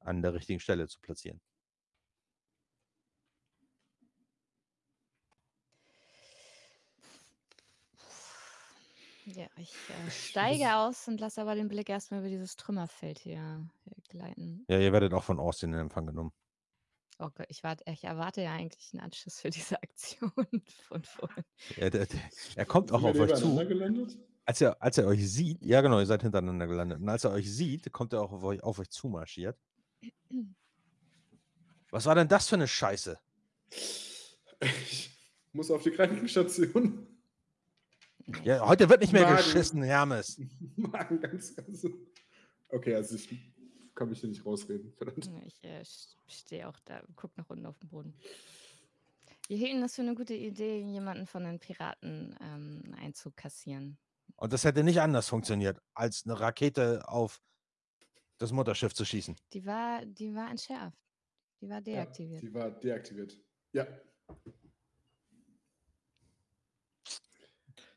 an 0.00 0.20
der 0.20 0.34
richtigen 0.34 0.60
Stelle 0.60 0.88
zu 0.88 1.00
platzieren. 1.00 1.40
Ja, 9.34 9.46
ich 9.56 9.72
äh, 9.72 10.10
steige 10.10 10.76
aus 10.76 11.06
und 11.08 11.20
lasse 11.20 11.40
aber 11.40 11.54
den 11.54 11.68
Blick 11.68 11.88
erstmal 11.88 12.20
über 12.20 12.28
dieses 12.28 12.56
Trümmerfeld 12.56 13.18
hier, 13.18 13.68
hier 13.84 13.96
gleiten. 14.08 14.64
Ja, 14.68 14.78
ihr 14.78 14.92
werdet 14.92 15.12
auch 15.12 15.24
von 15.24 15.38
Austin 15.38 15.72
in 15.72 15.80
Empfang 15.80 16.06
genommen. 16.06 16.32
Oh 17.18 17.28
Gott, 17.34 17.46
ich, 17.48 17.64
wart, 17.64 17.82
ich 17.86 18.04
erwarte 18.04 18.42
ja 18.42 18.52
eigentlich 18.52 18.92
einen 18.92 19.02
Anschluss 19.02 19.40
für 19.40 19.50
diese 19.50 19.76
Aktion 19.82 20.32
von 20.86 21.02
vorhin. 21.02 21.44
Er, 21.76 21.90
der, 21.90 22.06
der, 22.06 22.20
er 22.54 22.64
kommt 22.64 22.92
auch 22.92 23.02
auf 23.02 23.18
euch 23.18 23.34
zu. 23.34 23.56
gelandet? 23.56 24.16
Als 24.44 24.60
er, 24.62 24.80
als 24.80 24.96
er 24.96 25.06
euch 25.06 25.30
sieht, 25.30 25.62
ja 25.62 25.82
genau, 25.82 25.98
ihr 25.98 26.06
seid 26.06 26.22
hintereinander 26.22 26.66
gelandet. 26.66 27.00
Und 27.00 27.08
als 27.08 27.24
er 27.24 27.32
euch 27.32 27.52
sieht, 27.52 27.92
kommt 27.92 28.14
er 28.14 28.22
auch 28.22 28.32
auf 28.32 28.42
euch, 28.44 28.62
auf 28.62 28.78
euch 28.78 28.88
zumarschiert. 28.88 29.58
Was 31.90 32.06
war 32.06 32.14
denn 32.14 32.28
das 32.28 32.48
für 32.48 32.54
eine 32.54 32.68
Scheiße? 32.68 33.18
Ich 34.60 35.10
muss 35.52 35.70
auf 35.70 35.82
die 35.82 35.90
Krankenstation. 35.90 37.17
Ja, 38.44 38.66
heute 38.66 38.88
wird 38.88 39.00
nicht 39.00 39.12
mehr 39.12 39.22
Magen. 39.22 39.36
geschissen, 39.36 39.82
Hermes. 39.82 40.40
Magen 40.76 41.20
ganz, 41.20 41.54
ganz. 41.56 41.86
Okay, 42.68 42.94
also 42.94 43.16
ich 43.16 43.28
kann 43.94 44.10
mich 44.10 44.20
hier 44.20 44.28
nicht 44.28 44.44
rausreden. 44.44 44.92
Verdammt. 44.92 45.30
Ich 45.46 45.64
äh, 45.64 45.82
stehe 46.26 46.68
auch 46.68 46.78
da, 46.84 47.02
guck 47.16 47.36
nach 47.36 47.48
unten 47.48 47.66
auf 47.66 47.78
den 47.78 47.88
Boden. 47.88 48.14
Wir 49.48 49.56
hielten 49.56 49.80
das 49.80 49.94
für 49.94 50.02
eine 50.02 50.14
gute 50.14 50.34
Idee, 50.34 50.80
jemanden 50.80 51.26
von 51.26 51.44
den 51.44 51.58
Piraten 51.58 52.36
ähm, 52.40 52.94
einzukassieren. 53.00 53.96
Und 54.36 54.52
das 54.52 54.64
hätte 54.64 54.84
nicht 54.84 55.00
anders 55.00 55.28
funktioniert, 55.28 55.80
als 55.94 56.24
eine 56.26 56.38
Rakete 56.38 57.08
auf 57.08 57.40
das 58.36 58.52
Mutterschiff 58.52 58.94
zu 58.94 59.04
schießen. 59.04 59.36
Die 59.52 59.64
war, 59.64 60.04
die 60.04 60.34
war 60.34 60.50
entschärft. 60.50 60.98
Die 61.60 61.68
war 61.68 61.80
deaktiviert. 61.80 62.42
Ja, 62.42 62.48
die 62.48 62.54
war 62.54 62.70
deaktiviert. 62.70 63.38
Ja. 63.72 63.86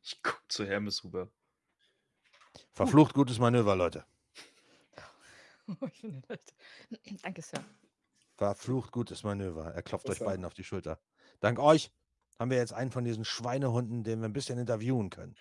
Ich 0.01 0.21
guck 0.23 0.43
zu 0.47 0.65
Hermes 0.65 1.03
rüber. 1.03 1.29
Verflucht 2.71 3.13
gutes 3.13 3.39
Manöver, 3.39 3.75
Leute. 3.75 4.05
Danke, 7.23 7.41
Sir. 7.41 7.63
Verflucht 8.35 8.91
gutes 8.91 9.23
Manöver. 9.23 9.73
Er 9.73 9.83
klopft 9.83 10.09
euch 10.09 10.19
beiden 10.19 10.45
auf 10.45 10.53
die 10.53 10.63
Schulter. 10.63 10.99
Dank 11.39 11.59
euch 11.59 11.91
haben 12.39 12.49
wir 12.49 12.57
jetzt 12.57 12.73
einen 12.73 12.91
von 12.91 13.03
diesen 13.03 13.23
Schweinehunden, 13.23 14.03
den 14.03 14.19
wir 14.19 14.27
ein 14.27 14.33
bisschen 14.33 14.57
interviewen 14.57 15.09
können. 15.11 15.35